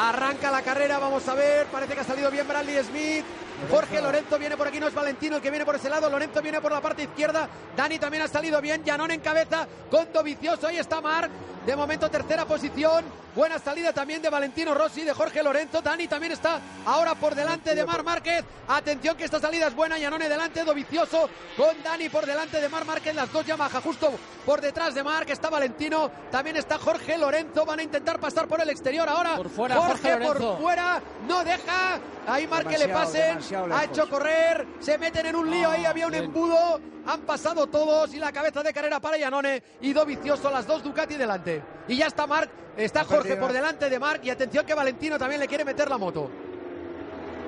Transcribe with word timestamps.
Arranca 0.00 0.52
la 0.52 0.62
carrera, 0.62 1.00
vamos 1.00 1.26
a 1.26 1.34
ver. 1.34 1.66
Parece 1.66 1.94
que 1.94 2.00
ha 2.00 2.04
salido 2.04 2.30
bien 2.30 2.46
Bradley 2.46 2.84
Smith. 2.84 3.24
Jorge 3.68 4.00
Lorenzo 4.00 4.38
viene 4.38 4.56
por 4.56 4.68
aquí, 4.68 4.78
no 4.78 4.86
es 4.86 4.94
Valentino 4.94 5.34
el 5.34 5.42
que 5.42 5.50
viene 5.50 5.64
por 5.64 5.74
ese 5.74 5.90
lado. 5.90 6.08
Lorenzo 6.08 6.40
viene 6.40 6.60
por 6.60 6.70
la 6.70 6.80
parte 6.80 7.02
izquierda. 7.02 7.48
Dani 7.76 7.98
también 7.98 8.22
ha 8.22 8.28
salido 8.28 8.60
bien. 8.60 8.84
Janón 8.86 9.10
en 9.10 9.18
cabeza 9.18 9.66
con 9.90 10.06
Vicioso. 10.22 10.68
Ahí 10.68 10.76
está 10.76 11.00
Marc. 11.00 11.32
De 11.68 11.76
momento, 11.76 12.08
tercera 12.08 12.46
posición. 12.46 13.04
Buena 13.36 13.58
salida 13.58 13.92
también 13.92 14.22
de 14.22 14.30
Valentino 14.30 14.72
Rossi, 14.72 15.04
de 15.04 15.12
Jorge 15.12 15.42
Lorenzo. 15.42 15.82
Dani 15.82 16.08
también 16.08 16.32
está 16.32 16.58
ahora 16.86 17.14
por 17.14 17.34
delante 17.34 17.74
de 17.74 17.84
Mar 17.84 18.02
Márquez. 18.02 18.42
Atención 18.68 19.18
que 19.18 19.24
esta 19.24 19.38
salida 19.38 19.66
es 19.66 19.74
buena. 19.74 20.00
Janone 20.00 20.30
delante, 20.30 20.64
Dovicioso 20.64 21.28
con 21.58 21.82
Dani 21.82 22.08
por 22.08 22.24
delante 22.24 22.58
de 22.58 22.70
Mar 22.70 22.86
Márquez. 22.86 23.14
Las 23.14 23.30
dos 23.30 23.44
Yamaha 23.44 23.82
justo 23.82 24.10
por 24.46 24.62
detrás 24.62 24.94
de 24.94 25.02
Marc. 25.02 25.28
Está 25.28 25.50
Valentino. 25.50 26.10
También 26.30 26.56
está 26.56 26.78
Jorge 26.78 27.18
Lorenzo. 27.18 27.66
Van 27.66 27.80
a 27.80 27.82
intentar 27.82 28.18
pasar 28.18 28.48
por 28.48 28.62
el 28.62 28.70
exterior 28.70 29.06
ahora. 29.06 29.36
Por 29.36 29.50
fuera, 29.50 29.76
Jorge, 29.76 30.16
por 30.16 30.58
fuera. 30.58 31.02
No 31.28 31.44
deja. 31.44 32.00
Ahí 32.26 32.46
Mar 32.46 32.66
que 32.66 32.78
le 32.78 32.88
pasen. 32.88 33.40
Ha 33.74 33.84
hecho 33.84 34.08
correr. 34.08 34.66
Se 34.80 34.96
meten 34.96 35.26
en 35.26 35.36
un 35.36 35.50
lío. 35.50 35.70
Ahí 35.70 35.84
había 35.84 36.06
un 36.06 36.14
embudo. 36.14 36.80
Han 37.08 37.22
pasado 37.22 37.66
todos. 37.66 38.14
Y 38.14 38.18
la 38.18 38.30
cabeza 38.30 38.62
de 38.62 38.72
carrera 38.72 39.00
para 39.00 39.16
Yanone. 39.16 39.62
Y 39.80 39.92
Dovicioso. 39.92 40.50
Las 40.50 40.66
dos 40.66 40.82
Ducati 40.82 41.16
delante. 41.16 41.62
Y 41.88 41.96
ya 41.96 42.06
está 42.06 42.26
Marc. 42.26 42.50
Está 42.76 43.04
Jorge 43.04 43.36
por 43.36 43.52
delante 43.52 43.90
de 43.90 43.98
Marc. 43.98 44.24
Y 44.24 44.30
atención 44.30 44.64
que 44.64 44.74
Valentino 44.74 45.18
también 45.18 45.40
le 45.40 45.48
quiere 45.48 45.64
meter 45.64 45.88
la 45.88 45.98
moto. 45.98 46.30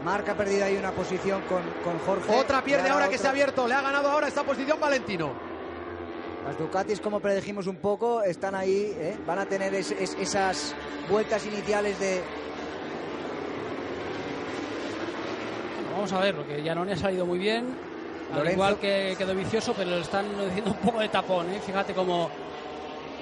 Marc 0.05 0.29
ha 0.31 0.35
perdido 0.35 0.65
ahí 0.65 0.77
una 0.77 0.93
posición 0.93 1.43
con, 1.43 1.63
con 1.85 1.99
Jorge. 2.01 2.35
Otra 2.35 2.65
pierde 2.65 2.89
ahora 2.89 3.09
que 3.09 3.19
se 3.19 3.27
ha 3.27 3.31
abierto. 3.31 3.69
Le 3.69 3.75
ha 3.75 3.83
ganado 3.83 4.11
ahora 4.11 4.29
esta 4.29 4.43
posición 4.43 4.81
Valentino. 4.81 5.31
Las 6.47 6.59
Ducatis, 6.59 7.01
como 7.01 7.21
predijimos 7.21 7.67
un 7.67 7.77
poco, 7.77 8.23
están 8.23 8.55
ahí. 8.55 8.97
¿eh? 8.99 9.19
Van 9.27 9.39
a 9.39 9.47
tener 9.47 9.75
esas 9.75 10.75
vueltas 11.11 11.45
iniciales 11.45 12.01
de, 12.01 12.23
Vamos 16.01 16.13
a 16.15 16.21
ver, 16.21 16.35
porque 16.35 16.63
Janone 16.65 16.93
ha 16.93 16.97
salido 16.97 17.27
muy 17.27 17.39
bien, 17.39 17.77
al 18.33 18.51
igual 18.51 18.79
que 18.79 19.15
quedó 19.19 19.35
vicioso, 19.35 19.75
pero 19.77 19.91
le 19.91 20.01
están 20.01 20.27
diciendo 20.47 20.71
un 20.71 20.77
poco 20.79 21.01
de 21.01 21.09
tapón, 21.09 21.51
¿eh? 21.51 21.61
Fíjate 21.65 21.93
cómo 21.95 22.31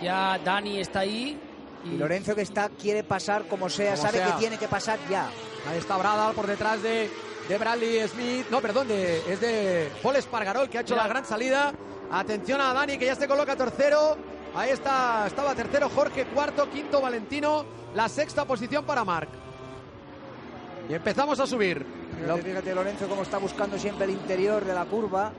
ya 0.02 0.38
Dani 0.38 0.80
está 0.80 1.00
ahí. 1.00 1.38
Y, 1.84 1.96
Lorenzo 1.96 2.34
que 2.34 2.42
está 2.42 2.68
quiere 2.70 3.04
pasar 3.04 3.46
como 3.46 3.68
sea, 3.68 3.96
sabe 3.96 4.20
que 4.20 4.32
tiene 4.38 4.58
que 4.58 4.68
pasar 4.68 4.98
ya. 5.08 5.28
Ahí 5.68 5.78
está 5.78 5.96
Bradal 5.96 6.34
por 6.34 6.46
detrás 6.46 6.82
de, 6.82 7.10
de 7.48 7.58
Bradley 7.58 8.06
Smith. 8.08 8.46
No, 8.50 8.60
perdón, 8.60 8.88
de, 8.88 9.18
es 9.32 9.40
de 9.40 9.90
Paul 10.02 10.16
Espargarol 10.16 10.68
que 10.68 10.78
ha 10.78 10.80
hecho 10.80 10.96
la 10.96 11.06
gran 11.06 11.24
salida. 11.24 11.72
Atención 12.10 12.60
a 12.60 12.72
Dani 12.72 12.98
que 12.98 13.06
ya 13.06 13.14
se 13.14 13.28
coloca 13.28 13.54
tercero. 13.56 14.16
Ahí 14.54 14.70
está, 14.70 15.26
estaba 15.26 15.54
tercero 15.54 15.88
Jorge, 15.88 16.26
cuarto, 16.26 16.68
quinto 16.70 17.00
Valentino, 17.00 17.64
la 17.94 18.08
sexta 18.08 18.44
posición 18.44 18.84
para 18.84 19.04
Marc. 19.04 19.28
Y 20.88 20.94
empezamos 20.94 21.38
a 21.38 21.46
subir. 21.46 21.84
Fíjate, 22.42 22.74
Lorenzo 22.74 23.08
cómo 23.08 23.22
está 23.22 23.38
buscando 23.38 23.78
siempre 23.78 24.04
el 24.04 24.12
interior 24.12 24.64
de 24.64 24.74
la 24.74 24.84
curva. 24.84 25.32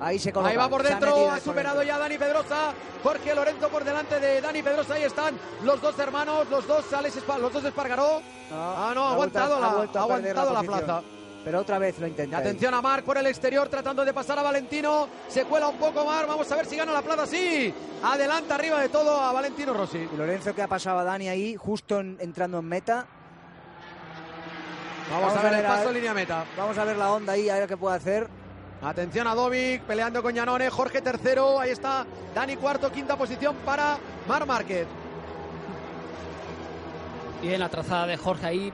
Ahí 0.00 0.18
se 0.18 0.32
coloca. 0.32 0.50
Ahí 0.50 0.56
va 0.56 0.68
por 0.68 0.82
dentro, 0.82 1.30
ha, 1.30 1.40
superado 1.40 1.82
ya 1.82 1.98
Dani 1.98 2.18
Pedrosa. 2.18 2.74
Jorge 3.02 3.34
Lorenzo 3.34 3.68
por 3.68 3.84
delante 3.84 4.18
de 4.18 4.40
Dani 4.40 4.62
Pedrosa. 4.62 4.94
Ahí 4.94 5.04
están 5.04 5.38
los 5.62 5.80
dos 5.80 5.98
hermanos, 5.98 6.48
los 6.50 6.66
dos 6.66 6.92
Alex 6.92 7.22
los 7.40 7.52
dos 7.52 7.64
Espargaró. 7.64 8.20
ah, 8.52 8.92
no, 8.94 9.04
ha 9.04 9.12
aguantado, 9.12 9.60
la, 9.60 9.66
ha 9.66 9.70
aguantado 9.70 10.52
la, 10.52 10.62
plaza. 10.62 11.02
Pero 11.44 11.60
otra 11.60 11.78
vez 11.78 11.98
lo 11.98 12.06
intenta. 12.06 12.38
Atención 12.38 12.72
a 12.72 12.80
Marc 12.80 13.04
por 13.04 13.18
el 13.18 13.26
exterior 13.26 13.68
tratando 13.68 14.04
de 14.04 14.14
pasar 14.14 14.38
a 14.38 14.42
Valentino. 14.42 15.08
Se 15.28 15.44
cuela 15.44 15.68
un 15.68 15.76
poco 15.76 16.04
Marc. 16.04 16.26
Vamos 16.26 16.50
a 16.50 16.56
ver 16.56 16.66
si 16.66 16.76
gana 16.76 16.92
la 16.92 17.02
plaza. 17.02 17.26
Sí. 17.26 17.72
Adelanta 18.02 18.54
arriba 18.54 18.80
de 18.80 18.88
todo 18.88 19.20
a 19.20 19.32
Valentino 19.32 19.74
Rossi. 19.74 20.08
Y 20.12 20.16
Lorenzo 20.16 20.54
que 20.54 20.62
ha 20.62 20.68
pasado 20.68 20.98
a 20.98 21.04
Dani 21.04 21.28
ahí 21.28 21.54
justo 21.56 22.00
entrando 22.00 22.58
en 22.58 22.64
meta. 22.64 23.06
Vamos, 25.10 25.36
a 25.36 25.42
ver, 25.42 25.52
el 25.54 25.64
paso 25.64 25.92
línea 25.92 26.14
meta. 26.14 26.44
Vamos 26.56 26.78
a 26.78 26.84
ver 26.84 26.96
la 26.96 27.12
onda 27.12 27.34
ahí, 27.34 27.48
a 27.48 27.54
ver 27.54 27.68
qué 27.68 27.76
puede 27.76 27.96
hacer. 27.96 28.28
Atención 28.82 29.26
a 29.26 29.34
Dovic, 29.34 29.82
peleando 29.82 30.22
con 30.22 30.34
Yanone, 30.34 30.68
Jorge 30.68 31.00
tercero, 31.00 31.58
ahí 31.58 31.70
está 31.70 32.04
Dani 32.34 32.56
cuarto, 32.56 32.92
quinta 32.92 33.16
posición 33.16 33.56
para 33.64 33.96
Mar 34.28 34.46
Márquez. 34.46 34.86
Bien, 37.40 37.60
la 37.60 37.68
trazada 37.68 38.06
de 38.06 38.16
Jorge 38.16 38.46
ahí 38.46 38.72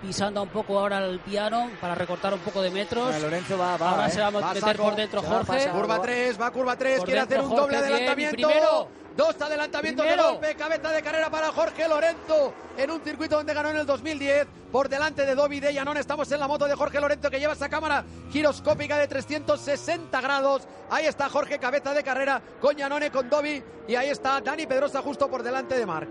pisando 0.00 0.42
un 0.42 0.48
poco 0.48 0.78
ahora 0.78 0.98
el 0.98 1.20
piano 1.20 1.70
para 1.80 1.94
recortar 1.94 2.34
un 2.34 2.40
poco 2.40 2.62
de 2.62 2.70
metros. 2.70 3.20
Lorenzo 3.20 3.58
va, 3.58 3.76
va. 3.76 3.90
Ahora 3.90 4.10
se 4.10 4.20
va 4.20 4.26
a 4.26 4.54
meter 4.54 4.76
por 4.76 4.96
dentro 4.96 5.22
Jorge. 5.22 5.68
Curva 5.70 6.00
3, 6.00 6.40
va 6.40 6.50
curva 6.50 6.76
3, 6.76 7.02
quiere 7.04 7.20
hacer 7.20 7.40
un 7.40 7.50
doble 7.50 7.76
adelantamiento. 7.76 8.48
primero. 8.48 8.88
Dos 9.16 9.40
adelantamientos 9.40 10.04
de 10.04 10.16
golpe, 10.16 10.54
cabeza 10.56 10.90
de 10.90 11.00
carrera 11.00 11.30
para 11.30 11.52
Jorge 11.52 11.86
Lorenzo 11.86 12.52
en 12.76 12.90
un 12.90 13.00
circuito 13.00 13.36
donde 13.36 13.54
ganó 13.54 13.70
en 13.70 13.76
el 13.76 13.86
2010 13.86 14.48
por 14.72 14.88
delante 14.88 15.24
de 15.24 15.36
Dobby 15.36 15.60
de 15.60 15.72
Llanón. 15.72 15.98
Estamos 15.98 16.30
en 16.32 16.40
la 16.40 16.48
moto 16.48 16.66
de 16.66 16.74
Jorge 16.74 17.00
Lorenzo 17.00 17.30
que 17.30 17.38
lleva 17.38 17.52
esa 17.52 17.68
cámara 17.68 18.04
giroscópica 18.32 18.98
de 18.98 19.06
360 19.06 20.20
grados. 20.20 20.62
Ahí 20.90 21.06
está 21.06 21.28
Jorge, 21.28 21.60
cabeza 21.60 21.94
de 21.94 22.02
carrera 22.02 22.42
con 22.60 22.74
Llanone, 22.74 23.12
con 23.12 23.30
Dobby 23.30 23.62
y 23.86 23.94
ahí 23.94 24.10
está 24.10 24.40
Dani 24.40 24.66
Pedrosa 24.66 25.00
justo 25.00 25.28
por 25.30 25.44
delante 25.44 25.76
de 25.76 25.86
Marc. 25.86 26.08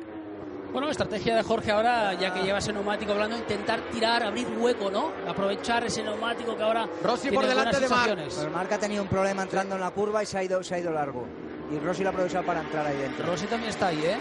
Bueno, 0.72 0.90
estrategia 0.90 1.36
de 1.36 1.44
Jorge 1.44 1.72
ahora, 1.72 2.14
ya 2.14 2.34
que 2.34 2.42
lleva 2.42 2.60
ese 2.60 2.72
neumático 2.72 3.12
hablando, 3.12 3.38
intentar 3.38 3.82
tirar, 3.92 4.24
abrir 4.24 4.48
hueco, 4.58 4.90
¿no? 4.90 5.12
Aprovechar 5.28 5.84
ese 5.84 6.02
neumático 6.02 6.56
que 6.56 6.64
ahora. 6.64 6.88
Rossi 7.04 7.30
por 7.32 7.46
delante 7.46 7.80
de 7.82 7.88
Marc. 7.90 8.18
El 8.42 8.50
Marc 8.50 8.72
ha 8.72 8.80
tenido 8.80 9.04
un 9.04 9.10
problema 9.10 9.44
entrando 9.44 9.76
en 9.76 9.82
la 9.82 9.92
curva 9.92 10.24
y 10.24 10.26
se 10.26 10.38
ha 10.38 10.44
ido, 10.44 10.64
se 10.64 10.74
ha 10.74 10.80
ido 10.80 10.92
largo. 10.92 11.28
Y 11.74 11.80
Rossi 11.80 12.04
lo 12.04 12.10
ha 12.10 12.12
aprovechado 12.12 12.46
para 12.46 12.62
entrar 12.62 12.86
ahí 12.86 12.98
dentro. 12.98 13.26
Rossi 13.26 13.48
también 13.48 13.72
está 13.72 13.88
ahí, 13.88 14.04
¿eh? 14.06 14.18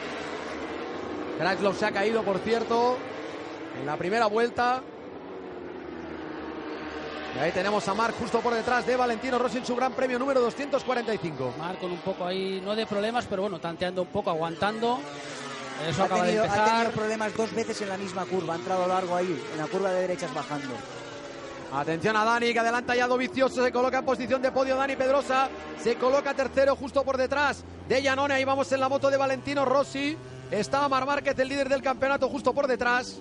Kraslov 1.38 1.76
se 1.76 1.86
ha 1.86 1.92
caído, 1.92 2.22
por 2.22 2.38
cierto, 2.38 2.96
en 3.78 3.86
la 3.86 3.96
primera 3.96 4.26
vuelta. 4.26 4.82
Y 7.36 7.38
ahí 7.38 7.52
tenemos 7.52 7.86
a 7.88 7.94
Marc 7.94 8.14
justo 8.18 8.40
por 8.40 8.54
detrás 8.54 8.86
de 8.86 8.96
Valentino 8.96 9.38
Rossi 9.38 9.58
en 9.58 9.66
su 9.66 9.74
gran 9.74 9.92
premio 9.92 10.18
número 10.18 10.40
245. 10.40 11.54
Marc 11.58 11.80
con 11.80 11.90
un 11.90 11.98
poco 11.98 12.24
ahí, 12.24 12.62
no 12.64 12.74
de 12.74 12.86
problemas, 12.86 13.26
pero 13.26 13.42
bueno, 13.42 13.58
tanteando 13.58 14.02
un 14.02 14.08
poco, 14.08 14.30
aguantando. 14.30 15.00
Eso 15.88 16.02
ha, 16.02 16.06
acaba 16.06 16.22
tenido, 16.22 16.42
de 16.42 16.48
empezar. 16.48 16.68
ha 16.68 16.72
tenido 16.72 16.92
problemas 16.92 17.36
dos 17.36 17.54
veces 17.54 17.82
en 17.82 17.88
la 17.88 17.98
misma 17.98 18.24
curva. 18.24 18.54
Ha 18.54 18.56
entrado 18.56 18.86
largo 18.86 19.16
ahí, 19.16 19.42
en 19.52 19.58
la 19.58 19.66
curva 19.66 19.90
de 19.90 20.02
derechas 20.02 20.32
bajando. 20.32 20.74
Atención 21.72 22.14
a 22.16 22.24
Dani, 22.24 22.52
que 22.52 22.58
adelanta 22.58 22.94
ya 22.94 23.06
Dovicioso, 23.06 23.64
se 23.64 23.72
coloca 23.72 23.98
en 23.98 24.04
posición 24.04 24.42
de 24.42 24.52
podio 24.52 24.76
Dani 24.76 24.94
Pedrosa, 24.94 25.48
se 25.82 25.94
coloca 25.96 26.34
tercero 26.34 26.76
justo 26.76 27.02
por 27.02 27.16
detrás 27.16 27.64
de 27.88 28.02
Janone, 28.02 28.34
ahí 28.34 28.44
vamos 28.44 28.70
en 28.72 28.80
la 28.80 28.90
moto 28.90 29.10
de 29.10 29.16
Valentino 29.16 29.64
Rossi, 29.64 30.14
está 30.50 30.86
Mar 30.88 31.06
Márquez, 31.06 31.38
el 31.38 31.48
líder 31.48 31.70
del 31.70 31.82
campeonato, 31.82 32.28
justo 32.28 32.52
por 32.52 32.66
detrás. 32.66 33.18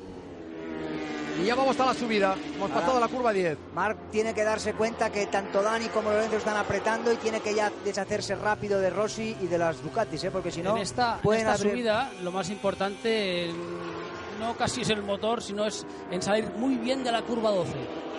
Y 1.42 1.46
ya 1.46 1.56
vamos 1.56 1.80
a 1.80 1.86
la 1.86 1.94
subida, 1.94 2.36
hemos 2.56 2.70
pasado 2.72 3.00
la 3.00 3.08
curva 3.08 3.32
10. 3.32 3.58
Marc 3.74 3.98
tiene 4.12 4.34
que 4.34 4.44
darse 4.44 4.74
cuenta 4.74 5.10
que 5.10 5.28
tanto 5.28 5.64
Dani 5.64 5.88
como 5.88 6.12
Lorenzo 6.12 6.36
están 6.36 6.58
apretando 6.58 7.14
y 7.14 7.16
tiene 7.16 7.40
que 7.40 7.56
ya 7.56 7.72
deshacerse 7.86 8.36
rápido 8.36 8.82
de 8.82 8.90
Rossi 8.90 9.38
y 9.40 9.48
de 9.48 9.58
las 9.58 9.82
Ducatis, 9.82 10.26
¿eh? 10.26 10.30
porque 10.30 10.52
si 10.52 10.62
no, 10.62 10.76
en 10.76 10.82
esta, 10.82 11.20
pueden 11.24 11.48
esta 11.48 11.58
subida 11.58 12.12
lo 12.22 12.34
más 12.34 12.50
importante 12.50 13.50
no 14.42 14.58
casi 14.58 14.82
es 14.82 14.90
el 14.90 15.04
motor, 15.04 15.42
sino 15.42 15.66
es 15.66 15.86
en 16.12 16.22
salir 16.22 16.50
muy 16.58 16.76
bien 16.76 17.02
de 17.04 17.14
la 17.14 17.22
curva 17.22 17.50
12. 17.52 18.11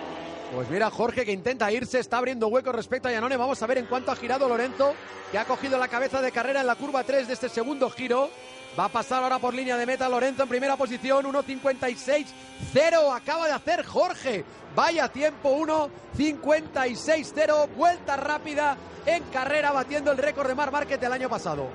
Pues 0.53 0.69
mira, 0.69 0.91
Jorge 0.91 1.25
que 1.25 1.31
intenta 1.31 1.71
irse, 1.71 1.97
está 1.99 2.19
abriendo 2.19 2.47
hueco 2.47 2.71
respecto 2.71 3.07
a 3.07 3.11
Yanone. 3.11 3.37
Vamos 3.37 3.63
a 3.63 3.67
ver 3.67 3.79
en 3.79 3.87
cuánto 3.87 4.11
ha 4.11 4.15
girado 4.15 4.47
Lorenzo, 4.47 4.93
que 5.31 5.39
ha 5.39 5.45
cogido 5.45 5.79
la 5.79 5.87
cabeza 5.87 6.21
de 6.21 6.31
carrera 6.31 6.61
en 6.61 6.67
la 6.67 6.75
curva 6.75 7.03
3 7.03 7.27
de 7.27 7.33
este 7.33 7.49
segundo 7.49 7.89
giro. 7.89 8.29
Va 8.77 8.85
a 8.85 8.89
pasar 8.89 9.23
ahora 9.23 9.39
por 9.39 9.55
línea 9.55 9.77
de 9.77 9.87
meta 9.87 10.07
Lorenzo 10.07 10.43
en 10.43 10.49
primera 10.49 10.77
posición, 10.77 11.25
1.56-0. 11.25 13.15
Acaba 13.15 13.47
de 13.47 13.53
hacer 13.53 13.83
Jorge. 13.83 14.45
Vaya 14.75 15.09
tiempo, 15.09 15.57
1.56-0. 15.57 17.69
Vuelta 17.75 18.15
rápida 18.15 18.77
en 19.07 19.23
carrera, 19.25 19.71
batiendo 19.71 20.11
el 20.11 20.19
récord 20.19 20.47
de 20.47 20.55
Mar 20.55 20.71
Márquez 20.71 20.99
del 20.99 21.13
año 21.13 21.29
pasado. 21.29 21.67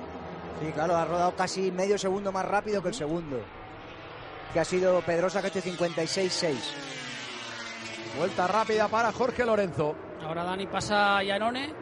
Sí, 0.61 0.71
claro, 0.71 0.95
ha 0.95 1.03
rodado 1.03 1.35
casi 1.35 1.69
medio 1.71 1.97
segundo 1.97 2.31
más 2.31 2.45
rápido 2.45 2.81
que 2.81 2.89
el 2.89 2.95
segundo. 2.95 3.41
Que 4.53 4.61
ha 4.61 4.65
sido 4.65 5.01
Pedrosa, 5.01 5.41
que 5.41 5.47
ha 5.47 5.49
hecho 5.49 5.61
56-6. 5.61 6.55
Vuelta 8.17 8.47
rápida 8.47 8.87
para 8.87 9.11
Jorge 9.11 9.45
Lorenzo. 9.45 9.95
Ahora 10.25 10.43
Dani 10.43 10.67
pasa 10.67 11.17
a 11.17 11.23
Yanone. 11.23 11.73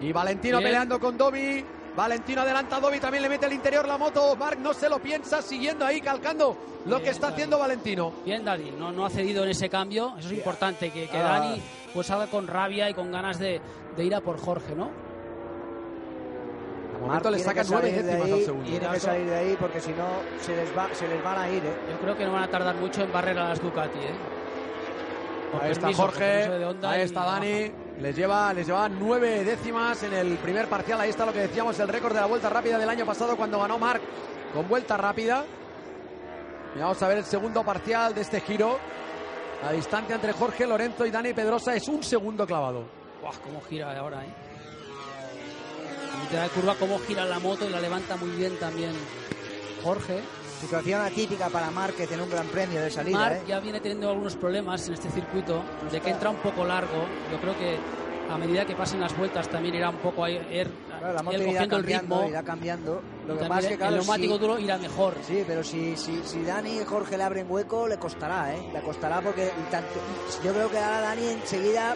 Y 0.00 0.12
Valentino 0.12 0.60
peleando 0.60 1.00
con 1.00 1.16
Dovi. 1.18 1.64
Valentino 1.96 2.42
adelanta 2.42 2.76
a 2.76 2.80
Dovi, 2.80 3.00
también 3.00 3.22
le 3.24 3.28
mete 3.28 3.46
el 3.46 3.54
interior 3.54 3.88
la 3.88 3.98
moto. 3.98 4.36
Marc 4.36 4.60
no 4.60 4.72
se 4.72 4.88
lo 4.88 5.00
piensa, 5.00 5.42
siguiendo 5.42 5.84
ahí, 5.84 6.00
calcando 6.00 6.56
lo 6.86 7.02
que 7.02 7.10
está 7.10 7.28
haciendo 7.28 7.58
Valentino. 7.58 8.12
Bien, 8.24 8.44
Dani, 8.44 8.70
no, 8.70 8.92
no 8.92 9.04
ha 9.04 9.10
cedido 9.10 9.42
en 9.42 9.50
ese 9.50 9.68
cambio. 9.68 10.14
Eso 10.16 10.28
es 10.28 10.34
importante, 10.34 10.90
que, 10.90 11.08
que 11.08 11.18
ah. 11.18 11.40
Dani 11.40 11.60
pues 11.92 12.08
haga 12.12 12.28
con 12.28 12.46
rabia 12.46 12.88
y 12.88 12.94
con 12.94 13.10
ganas 13.10 13.40
de, 13.40 13.60
de 13.96 14.04
ir 14.04 14.14
a 14.14 14.20
por 14.20 14.38
Jorge, 14.38 14.76
¿no? 14.76 14.90
De 16.92 16.98
momento 17.04 17.30
le 17.30 17.38
saca 17.40 17.64
nueve 17.68 17.90
décimas 17.90 18.30
al 18.30 18.42
segundo. 18.42 18.70
Tiene 18.70 18.88
que 18.90 19.00
salir 19.00 19.26
de 19.26 19.34
ahí 19.36 19.56
porque 19.58 19.80
si 19.80 19.90
no 19.90 20.06
se 20.40 20.54
les, 20.54 20.76
va, 20.76 20.88
se 20.92 21.08
les 21.08 21.22
van 21.24 21.38
a 21.38 21.48
ir. 21.48 21.64
¿eh? 21.64 21.74
Yo 21.90 21.98
creo 21.98 22.16
que 22.16 22.24
no 22.24 22.32
van 22.32 22.44
a 22.44 22.48
tardar 22.48 22.76
mucho 22.76 23.02
en 23.02 23.12
barrer 23.12 23.38
a 23.38 23.48
las 23.48 23.60
Ducati. 23.60 23.98
¿eh? 23.98 24.14
Ahí 25.60 25.72
está 25.72 25.92
Jorge, 25.92 26.50
ahí 26.82 27.00
está 27.00 27.24
Dani. 27.24 27.72
Les 28.00 28.14
lleva, 28.14 28.52
les 28.52 28.66
lleva 28.66 28.88
nueve 28.88 29.44
décimas 29.44 30.02
en 30.02 30.12
el 30.12 30.36
primer 30.38 30.68
parcial. 30.68 31.00
Ahí 31.00 31.10
está 31.10 31.26
lo 31.26 31.32
que 31.32 31.40
decíamos, 31.40 31.78
el 31.80 31.88
récord 31.88 32.14
de 32.14 32.20
la 32.20 32.26
vuelta 32.26 32.48
rápida 32.48 32.78
del 32.78 32.88
año 32.88 33.04
pasado 33.04 33.36
cuando 33.36 33.58
ganó 33.58 33.78
Marc 33.78 34.02
con 34.52 34.68
vuelta 34.68 34.96
rápida. 34.96 35.44
Y 36.76 36.78
vamos 36.78 37.02
a 37.02 37.08
ver 37.08 37.18
el 37.18 37.24
segundo 37.24 37.64
parcial 37.64 38.14
de 38.14 38.20
este 38.20 38.40
giro. 38.40 38.78
La 39.62 39.72
distancia 39.72 40.14
entre 40.14 40.32
Jorge 40.32 40.66
Lorenzo 40.66 41.04
y 41.06 41.10
Dani 41.10 41.32
Pedrosa 41.32 41.74
es 41.74 41.88
un 41.88 42.02
segundo 42.02 42.46
clavado. 42.46 42.84
Buah, 43.20 43.34
cómo 43.42 43.60
gira 43.62 43.98
ahora, 43.98 44.22
¿eh? 44.24 44.28
En 46.14 46.20
mitad 46.22 46.42
de 46.42 46.48
curva, 46.50 46.74
cómo 46.78 46.98
gira 47.00 47.24
la 47.24 47.38
moto 47.40 47.64
y 47.64 47.70
la 47.70 47.80
levanta 47.80 48.16
muy 48.16 48.30
bien 48.30 48.56
también 48.58 48.92
Jorge. 49.82 50.20
Situación 50.60 51.00
atípica 51.00 51.48
para 51.48 51.70
Márquez 51.70 52.10
en 52.10 52.20
un 52.20 52.30
gran 52.30 52.46
premio 52.48 52.80
de 52.80 52.90
salida. 52.90 53.16
Marc 53.18 53.36
¿eh? 53.36 53.44
ya 53.46 53.60
viene 53.60 53.80
teniendo 53.80 54.10
algunos 54.10 54.34
problemas 54.36 54.86
en 54.88 54.94
este 54.94 55.10
circuito, 55.10 55.62
de 55.90 56.00
que 56.00 56.10
entra 56.10 56.30
un 56.30 56.36
poco 56.38 56.64
largo. 56.64 57.04
Yo 57.30 57.38
creo 57.40 57.56
que 57.56 57.78
a 58.30 58.36
medida 58.36 58.64
que 58.66 58.74
pasen 58.74 59.00
las 59.00 59.16
vueltas 59.16 59.48
también 59.48 59.76
irá 59.76 59.88
un 59.90 59.96
poco 59.98 60.24
a 60.24 60.30
ir, 60.30 60.42
ir- 60.50 60.68
Claro, 60.98 61.14
la 61.14 61.22
moto 61.22 61.36
ir 61.36 61.42
irá 61.42 61.52
cogiendo 61.52 61.76
el 61.76 61.84
ritmo. 61.84 62.24
irá 62.28 62.42
cambiando. 62.42 62.94
Lo 63.26 63.34
que 63.34 63.40
También 63.40 63.48
pasa 63.48 63.60
es 63.60 63.66
que, 63.68 63.72
el 63.74 63.78
claro, 63.78 63.96
neumático 63.96 64.34
si- 64.34 64.40
duro 64.40 64.58
irá 64.58 64.78
mejor. 64.78 65.14
Sí, 65.24 65.44
pero 65.46 65.62
si, 65.62 65.96
si, 65.96 66.22
si 66.24 66.42
Dani 66.42 66.80
y 66.80 66.84
Jorge 66.84 67.16
le 67.16 67.22
abren 67.22 67.46
hueco, 67.48 67.86
le 67.86 67.98
costará, 67.98 68.52
¿eh? 68.54 68.70
Le 68.72 68.80
costará 68.80 69.20
porque 69.20 69.50
tanto, 69.70 70.00
yo 70.44 70.52
creo 70.52 70.68
que 70.68 70.78
ahora 70.78 71.00
Dani 71.02 71.24
enseguida, 71.28 71.94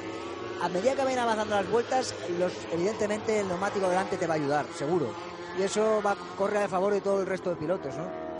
a 0.62 0.68
medida 0.68 0.94
que 0.94 1.02
vayan 1.02 1.18
avanzando 1.18 1.56
las 1.56 1.68
vueltas, 1.68 2.14
los, 2.38 2.52
evidentemente 2.72 3.40
el 3.40 3.48
neumático 3.48 3.88
delante 3.88 4.16
te 4.16 4.26
va 4.28 4.34
a 4.34 4.36
ayudar, 4.36 4.66
seguro. 4.78 5.08
Y 5.58 5.62
eso 5.64 6.00
va 6.06 6.12
a 6.12 6.16
correr 6.38 6.62
a 6.62 6.68
favor 6.68 6.92
de 6.94 7.00
todo 7.00 7.20
el 7.20 7.26
resto 7.26 7.50
de 7.50 7.56
pilotos, 7.56 7.96
¿no? 7.96 8.31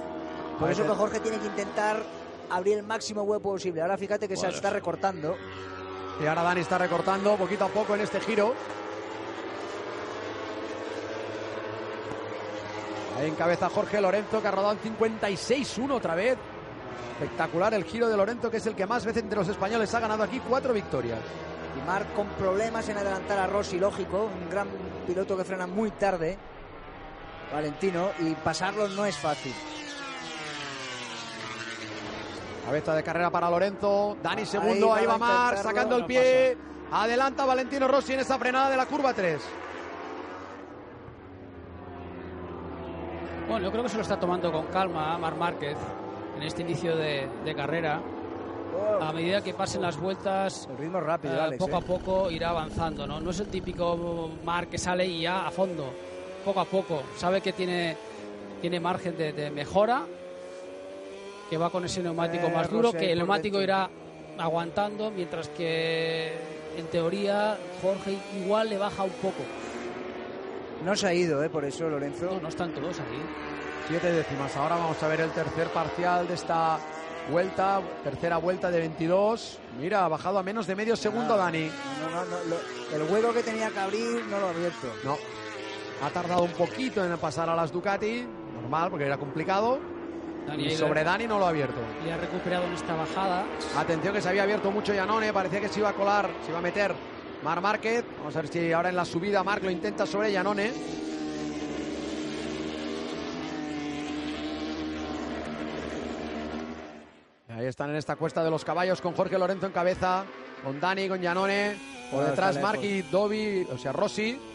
Por 0.59 0.71
eso 0.71 0.85
que 0.85 0.91
Jorge 0.91 1.21
tiene 1.21 1.39
que 1.39 1.47
intentar 1.47 2.03
abrir 2.51 2.79
el 2.79 2.85
máximo 2.85 3.23
hueco 3.23 3.53
posible. 3.53 3.83
Ahora 3.83 3.97
fíjate 3.97 4.29
que 4.29 4.37
se 4.37 4.49
está 4.49 4.71
recortando. 4.71 5.37
Y 6.23 6.27
ahora 6.27 6.43
Dani 6.43 6.61
está 6.61 6.79
recortando 6.79 7.37
poquito 7.37 7.65
a 7.65 7.69
poco 7.69 7.95
en 7.95 8.03
este 8.03 8.21
giro. 8.21 8.55
Ahí 13.19 13.29
encabeza 13.29 13.69
Jorge 13.69 14.01
Lorenzo, 14.01 14.41
que 14.41 14.49
ha 14.49 14.51
rodado 14.51 14.73
en 14.73 14.97
56-1 14.99 15.91
otra 15.93 16.15
vez. 16.15 16.39
Espectacular 17.15 17.75
el 17.75 17.85
giro 17.85 18.09
de 18.09 18.17
Lorenzo, 18.17 18.51
que 18.51 18.57
es 18.57 18.67
el 18.67 18.75
que 18.75 18.87
más 18.87 19.05
veces 19.05 19.23
entre 19.23 19.39
los 19.39 19.49
españoles 19.49 19.95
ha 19.95 20.01
ganado 20.01 20.23
aquí 20.23 20.41
cuatro 20.41 20.73
victorias. 20.73 21.21
Y 21.77 21.87
Marc 21.87 22.13
con 22.15 22.27
problemas 22.31 22.89
en 22.89 22.99
adelantar 22.99 23.39
a 23.39 23.47
Rossi, 23.47 23.79
lógico, 23.79 24.25
un 24.25 24.51
gran 24.51 24.69
piloto 25.07 25.37
que 25.37 25.45
frena 25.45 25.67
muy 25.67 25.91
tarde, 25.93 26.37
Valentino, 27.53 28.11
y 28.19 28.35
pasarlo 28.35 28.89
no 28.89 29.07
es 29.07 29.17
fácil. 29.17 29.55
Cabeza 32.65 32.95
de 32.95 33.03
carrera 33.03 33.31
para 33.31 33.51
Lorenzo. 33.51 34.17
Dani 34.23 34.47
segundo, 34.47 34.95
Ahí 34.95 35.01
ahí, 35.03 35.07
va 35.07 35.19
Mar, 35.19 35.59
sacando 35.59 35.97
el 35.97 36.03
no 36.03 36.07
pie. 36.07 36.57
Adelanta 36.93 37.45
Valentino 37.45 37.89
Rossi 37.89 38.13
en 38.13 38.21
esa 38.21 38.39
frenada 38.39 38.71
de 38.71 38.77
la 38.77 38.87
curva 38.87 39.13
3. 39.15 39.41
Bueno, 43.49 43.65
yo 43.65 43.71
creo 43.73 43.83
que 43.83 43.89
se 43.89 43.97
lo 43.97 44.03
está 44.03 44.19
tomando 44.19 44.53
con 44.53 44.67
calma 44.67 45.19
Mar 45.19 45.37
Márquez 45.37 45.77
en 46.37 46.43
este 46.43 46.63
inicio 46.63 46.97
de, 46.97 47.29
de 47.45 47.55
carrera. 47.55 48.01
A 49.01 49.13
medida 49.13 49.43
que 49.43 49.53
pasen 49.53 49.83
las 49.83 49.99
vueltas, 49.99 50.67
El 50.71 50.79
ritmo 50.79 51.01
rápido, 51.01 51.35
eh, 51.35 51.41
Alex. 51.41 51.59
poco 51.59 51.77
¿eh? 51.77 51.79
a 51.79 51.81
poco 51.81 52.31
irá 52.31 52.51
avanzando, 52.51 53.07
¿no? 53.07 53.21
No 53.21 53.31
es 53.31 53.41
el 53.41 53.49
típico 53.49 54.31
Mar 54.45 54.69
que 54.69 54.79
sale 54.79 55.05
y 55.05 55.23
ya 55.23 55.47
a 55.47 55.51
fondo, 55.51 55.93
poco 56.45 56.61
a 56.61 56.65
poco. 56.65 57.03
Sabe 57.17 57.41
que 57.43 57.53
tiene, 57.53 57.97
tiene 58.63 58.81
margen 58.81 59.17
de, 59.19 59.33
de 59.33 59.51
mejora, 59.51 60.03
que 61.53 61.59
va 61.59 61.69
con 61.69 61.85
ese 61.85 62.03
neumático 62.03 62.47
Eh, 62.47 62.51
más 62.51 62.71
duro, 62.71 62.93
que 62.93 63.13
el 63.13 63.19
neumático 63.19 63.61
irá 63.61 63.87
aguantando, 64.39 65.11
mientras 65.11 65.51
que 65.51 66.33
en 66.79 66.87
teoría 66.87 67.59
Jorge 67.83 68.17
igual 68.43 68.71
le 68.71 68.79
baja 68.79 69.03
un 69.03 69.11
poco. 69.11 69.43
No 70.83 70.97
se 70.97 71.09
ha 71.09 71.13
ido, 71.13 71.45
¿eh? 71.45 71.51
Por 71.51 71.67
eso, 71.67 71.91
Lorenzo. 71.91 72.25
No, 72.25 72.41
no 72.41 72.49
están 72.49 72.73
todos 72.73 72.99
ahí. 73.01 73.23
Siete 73.87 74.13
décimas. 74.13 74.57
Ahora 74.57 74.77
vamos 74.77 75.03
a 75.03 75.09
ver 75.09 75.21
el 75.21 75.31
tercer 75.33 75.69
parcial 75.69 76.27
de 76.27 76.33
esta 76.33 76.79
vuelta. 77.31 77.83
Tercera 78.03 78.39
vuelta 78.39 78.71
de 78.71 78.79
22. 78.79 79.59
Mira, 79.79 80.07
ha 80.07 80.09
bajado 80.09 80.39
a 80.39 80.43
menos 80.43 80.67
de 80.67 80.75
medio 80.75 80.97
segundo 80.97 81.37
Dani. 81.37 81.69
No, 82.01 82.11
no, 82.11 82.25
no, 82.25 82.45
lo- 82.49 82.97
el 82.97 83.13
hueco 83.13 83.35
que 83.35 83.43
tenía 83.43 83.69
que 83.69 83.79
abrir 83.79 84.25
no 84.31 84.41
lo 84.41 84.47
ha 84.47 84.51
abierto. 84.51 84.87
No. 85.05 85.19
Ha 86.03 86.09
tardado 86.09 86.45
un 86.45 86.53
poquito 86.53 87.05
en 87.05 87.15
pasar 87.19 87.51
a 87.51 87.55
las 87.55 87.71
Ducati. 87.71 88.25
Normal, 88.55 88.89
porque 88.89 89.05
era 89.05 89.19
complicado. 89.19 89.92
Dani 90.47 90.71
sobre 90.71 91.05
Dani 91.05 91.27
no 91.27 91.39
lo 91.39 91.47
ha 91.47 91.51
abierto. 91.51 91.81
le 92.05 92.13
ha 92.13 92.17
recuperado 92.17 92.65
en 92.67 92.73
esta 92.73 92.95
bajada. 92.95 93.45
Atención 93.77 94.15
que 94.15 94.21
se 94.21 94.29
había 94.29 94.43
abierto 94.43 94.71
mucho 94.71 94.93
Yanone. 94.93 95.33
Parecía 95.33 95.61
que 95.61 95.69
se 95.69 95.81
iba 95.81 95.91
a 95.91 95.95
colar, 95.95 96.29
se 96.45 96.51
iba 96.51 96.59
a 96.59 96.63
meter 96.63 96.95
Mar 97.43 97.61
Márquez. 97.61 98.05
Vamos 98.19 98.37
a 98.37 98.43
ver 98.43 98.51
si 98.51 98.73
ahora 98.73 98.89
en 98.89 98.97
la 98.97 99.05
subida 99.05 99.43
Marc 99.45 99.63
lo 99.63 99.71
intenta 99.71 100.07
sobre 100.07 100.33
Yanone. 100.33 100.73
Ahí 107.57 107.67
están 107.67 107.91
en 107.91 107.97
esta 107.97 108.17
cuesta 108.17 108.43
de 108.43 108.51
los 108.51 108.65
caballos 108.65 109.01
con 109.01 109.15
Jorge 109.15 109.39
Lorenzo 109.39 109.67
en 109.67 109.73
cabeza, 109.73 110.25
con 110.65 110.81
Dani, 110.81 111.09
con 111.09 111.21
Yanone, 111.21 111.77
por 112.11 112.25
detrás 112.25 112.61
Marc 112.61 112.83
y 112.83 113.03
Dovi, 113.03 113.67
o 113.71 113.79
sea, 113.79 113.93
Rossi. 113.93 114.52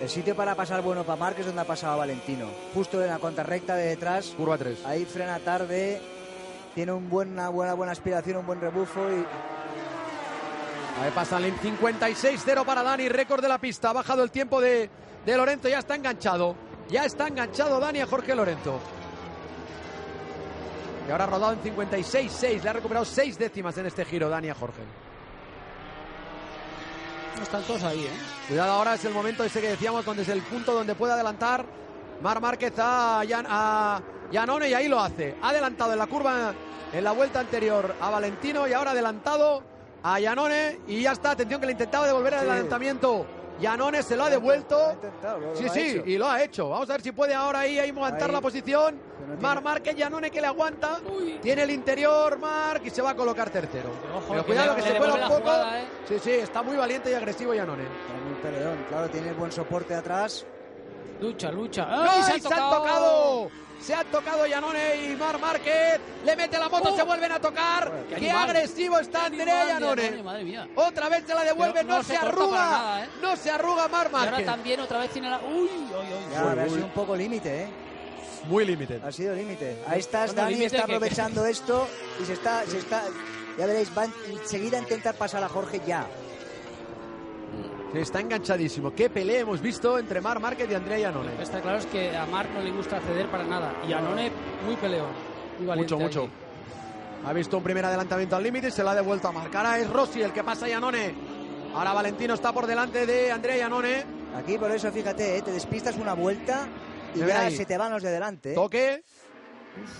El 0.00 0.08
sitio 0.08 0.36
para 0.36 0.54
pasar 0.54 0.80
bueno 0.82 1.02
para 1.04 1.18
Marc 1.18 1.38
es 1.40 1.46
donde 1.46 1.60
ha 1.60 1.64
pasado 1.64 1.98
Valentino. 1.98 2.46
Justo 2.72 3.02
en 3.02 3.08
la 3.10 3.18
contrarrecta 3.18 3.74
de 3.74 3.86
detrás. 3.86 4.32
Curva 4.36 4.56
3. 4.56 4.84
Ahí 4.86 5.04
frena 5.04 5.38
tarde. 5.40 6.00
Tiene 6.74 6.92
un 6.92 7.10
buen- 7.10 7.32
una 7.32 7.48
buena, 7.48 7.74
buena 7.74 7.92
aspiración, 7.92 8.36
un 8.38 8.46
buen 8.46 8.60
rebufo 8.60 9.00
y 9.10 9.24
Ahí 11.02 11.12
pasa 11.14 11.38
el 11.38 11.54
56-0 11.60 12.64
para 12.64 12.82
Dani, 12.82 13.08
récord 13.08 13.40
de 13.40 13.48
la 13.48 13.58
pista. 13.58 13.90
Ha 13.90 13.92
bajado 13.92 14.24
el 14.24 14.32
tiempo 14.32 14.60
de, 14.60 14.90
de 15.24 15.36
Lorenzo, 15.36 15.68
ya 15.68 15.78
está 15.78 15.94
enganchado. 15.94 16.56
Ya 16.88 17.04
está 17.04 17.28
enganchado 17.28 17.78
Dani 17.78 18.00
a 18.00 18.06
Jorge 18.06 18.34
Lorenzo. 18.34 18.80
Y 21.06 21.10
ahora 21.12 21.24
ha 21.24 21.26
rodado 21.28 21.52
en 21.52 21.62
56-6. 21.62 22.62
Le 22.62 22.68
ha 22.68 22.72
recuperado 22.72 23.04
6 23.04 23.38
décimas 23.38 23.76
en 23.78 23.86
este 23.86 24.04
giro 24.04 24.28
Dani 24.28 24.50
a 24.50 24.54
Jorge. 24.54 24.82
No 27.38 27.44
están 27.44 27.62
todos 27.62 27.82
ahí, 27.84 28.04
¿eh? 28.04 28.10
Cuidado 28.48 28.72
ahora, 28.72 28.94
es 28.94 29.04
el 29.04 29.12
momento 29.14 29.44
ese 29.44 29.60
que 29.60 29.68
decíamos, 29.70 30.04
donde 30.04 30.22
es 30.22 30.28
el 30.28 30.42
punto 30.42 30.72
donde 30.74 30.94
puede 30.94 31.12
adelantar 31.12 31.64
Mar 32.20 32.40
Márquez 32.40 32.72
a, 32.78 33.22
Yan- 33.24 33.46
a 33.48 34.00
Yanone 34.32 34.68
y 34.68 34.74
ahí 34.74 34.88
lo 34.88 34.98
hace. 35.00 35.36
Ha 35.40 35.50
adelantado 35.50 35.92
en 35.92 35.98
la 35.98 36.06
curva, 36.06 36.52
en 36.92 37.04
la 37.04 37.12
vuelta 37.12 37.40
anterior 37.40 37.94
a 38.00 38.10
Valentino 38.10 38.66
y 38.66 38.72
ahora 38.72 38.90
adelantado 38.90 39.62
a 40.02 40.18
Yanone 40.18 40.80
y 40.88 41.02
ya 41.02 41.12
está. 41.12 41.30
Atención 41.32 41.60
que 41.60 41.66
le 41.66 41.72
intentaba 41.72 42.06
devolver 42.06 42.34
el 42.34 42.40
Sí. 42.40 42.46
adelantamiento. 42.48 43.26
Yanone 43.60 44.02
se 44.02 44.16
lo 44.16 44.22
ha 44.22 44.26
Lo 44.26 44.36
ha 44.36 44.38
devuelto. 44.38 44.92
intentado, 44.92 45.56
Sí, 45.56 45.68
sí, 45.68 45.80
hecho. 45.80 46.02
y 46.06 46.16
lo 46.18 46.28
ha 46.28 46.42
hecho. 46.42 46.68
Vamos 46.68 46.88
a 46.90 46.92
ver 46.92 47.02
si 47.02 47.12
puede 47.12 47.34
ahora 47.34 47.60
ahí, 47.60 47.78
ahí 47.78 47.90
aguantar 47.90 48.28
Ahí. 48.28 48.34
la 48.34 48.40
posición. 48.40 49.00
No 49.28 49.36
Mar 49.42 49.62
Márquez, 49.62 49.96
Yanone 49.96 50.30
que 50.30 50.40
le 50.40 50.46
aguanta. 50.46 50.98
Uy. 51.10 51.38
Tiene 51.42 51.62
el 51.64 51.70
interior, 51.70 52.38
Marc, 52.38 52.86
y 52.86 52.90
se 52.90 53.02
va 53.02 53.10
a 53.10 53.14
colocar 53.14 53.50
tercero. 53.50 53.90
Ojo, 54.16 54.26
Pero 54.28 54.40
que 54.42 54.46
cuidado 54.46 54.74
que 54.76 54.82
le 54.82 54.88
se 54.92 54.96
cuela 54.96 55.14
un 55.14 55.20
poco. 55.22 55.34
jugada, 55.40 55.80
¿eh? 55.82 55.84
Sí, 56.08 56.18
sí, 56.22 56.30
está 56.30 56.62
muy 56.62 56.76
valiente 56.76 57.10
y 57.10 57.14
agresivo 57.14 57.52
Yanone. 57.54 57.82
Está 57.82 58.14
muy 58.24 58.34
peleón. 58.42 58.78
Claro, 58.88 59.08
tiene 59.10 59.32
buen 59.32 59.52
soporte 59.52 59.94
atrás. 59.94 60.46
Lucha, 61.20 61.50
lucha. 61.50 61.86
¡Ay, 61.88 62.08
¡Ay, 62.12 62.40
se, 62.40 62.54
han 62.54 62.70
tocado! 62.70 63.50
Se 63.80 63.94
han 63.94 64.06
tocado 64.08 64.46
Yanone 64.46 65.06
y 65.06 65.16
Mar 65.16 65.38
Márquez. 65.40 66.00
Le 66.24 66.36
mete 66.36 66.58
la 66.58 66.68
moto, 66.68 66.90
¡Oh! 66.92 66.96
se 66.96 67.02
vuelven 67.04 67.32
a 67.32 67.40
tocar. 67.40 67.90
¡Qué, 68.08 68.16
qué 68.16 68.30
animal! 68.30 68.50
agresivo 68.50 68.98
está 68.98 69.26
Andrea 69.26 69.66
Yanone! 69.68 70.02
Yanone, 70.02 70.22
Madre 70.22 70.44
mía. 70.44 70.68
Otra 70.74 71.08
vez 71.08 71.24
se 71.26 71.34
la 71.34 71.44
devuelve, 71.44 71.84
no, 71.84 71.96
no 71.98 72.02
se, 72.02 72.10
se 72.12 72.16
arruga. 72.16 72.56
nada, 72.58 73.04
¿eh? 73.04 73.08
No 73.22 73.36
se 73.36 73.50
arruga 73.50 73.88
Mar 73.88 74.08
Y 74.12 74.14
ahora 74.16 74.30
Márquez. 74.32 74.46
también 74.46 74.80
otra 74.80 74.98
vez 74.98 75.10
tiene 75.10 75.30
la... 75.30 75.38
Uy, 75.40 75.54
uy, 75.68 75.68
uy. 75.92 76.32
Ya, 76.32 76.44
Uy, 76.44 76.58
ha 76.58 76.62
uy. 76.64 76.70
sido 76.70 76.84
un 76.86 76.90
poco 76.92 77.16
límite, 77.16 77.62
¿eh? 77.62 77.68
Muy 78.44 78.64
límite. 78.64 79.00
Ha 79.04 79.12
sido 79.12 79.34
límite. 79.34 79.78
Ahí 79.86 80.00
estás, 80.00 80.34
Bueno, 80.34 80.50
Dani 80.50 80.64
está 80.64 80.78
que- 80.78 80.82
aprovechando 80.82 81.46
esto 81.46 81.88
y 82.20 82.24
se 82.26 82.32
está, 82.34 82.64
se 82.66 82.78
está. 82.78 83.02
Ya 83.58 83.66
veréis, 83.66 83.90
va 83.96 84.06
enseguida 84.28 84.78
a 84.78 84.80
intentar 84.80 85.14
pasar 85.14 85.42
a 85.42 85.48
Jorge 85.48 85.80
ya. 85.86 86.06
Sí, 87.92 87.98
está 87.98 88.20
enganchadísimo. 88.20 88.92
Qué 88.94 89.08
pelea 89.08 89.40
hemos 89.40 89.60
visto 89.62 89.98
entre 89.98 90.20
Mar 90.20 90.40
Márquez 90.40 90.70
y 90.70 90.74
Andrea 90.74 90.98
Yanone. 90.98 91.30
Lo 91.30 91.36
que 91.38 91.42
está 91.42 91.60
claro 91.60 91.78
es 91.78 91.86
que 91.86 92.14
a 92.16 92.26
Marc 92.26 92.50
no 92.52 92.60
le 92.60 92.70
gusta 92.70 93.00
ceder 93.00 93.26
para 93.28 93.44
nada. 93.44 93.72
Y 93.88 93.92
a 93.92 94.00
None, 94.00 94.30
muy 94.66 94.76
peleón. 94.76 95.08
Muy 95.58 95.76
Mucho, 95.76 95.98
mucho. 95.98 96.20
allí. 96.22 96.30
Ha 97.26 97.32
visto 97.32 97.56
un 97.56 97.62
primer 97.62 97.84
adelantamiento 97.84 98.36
al 98.36 98.42
límite 98.42 98.68
y 98.68 98.70
se 98.70 98.82
lo 98.82 98.90
ha 98.90 98.94
devuelto 98.94 99.28
a 99.28 99.32
Marc. 99.32 99.54
Ahora 99.54 99.78
es 99.78 99.88
Rossi 99.90 100.22
el 100.22 100.32
que 100.32 100.44
pasa 100.44 100.66
a 100.66 100.68
Yanone. 100.68 101.14
Ahora 101.74 101.92
Valentino 101.92 102.34
está 102.34 102.52
por 102.52 102.66
delante 102.66 103.06
de 103.06 103.32
Andrea 103.32 103.56
Yanone. 103.56 104.04
Aquí 104.36 104.58
por 104.58 104.70
eso, 104.70 104.92
fíjate, 104.92 105.38
¿eh? 105.38 105.42
te 105.42 105.50
despistas 105.50 105.96
una 105.96 106.12
vuelta 106.12 106.68
y 107.14 107.20
ya 107.20 107.40
ahí. 107.40 107.56
se 107.56 107.64
te 107.64 107.76
van 107.78 107.90
los 107.92 108.02
de 108.02 108.10
delante. 108.10 108.52
¿eh? 108.52 108.54
Toque. 108.54 109.02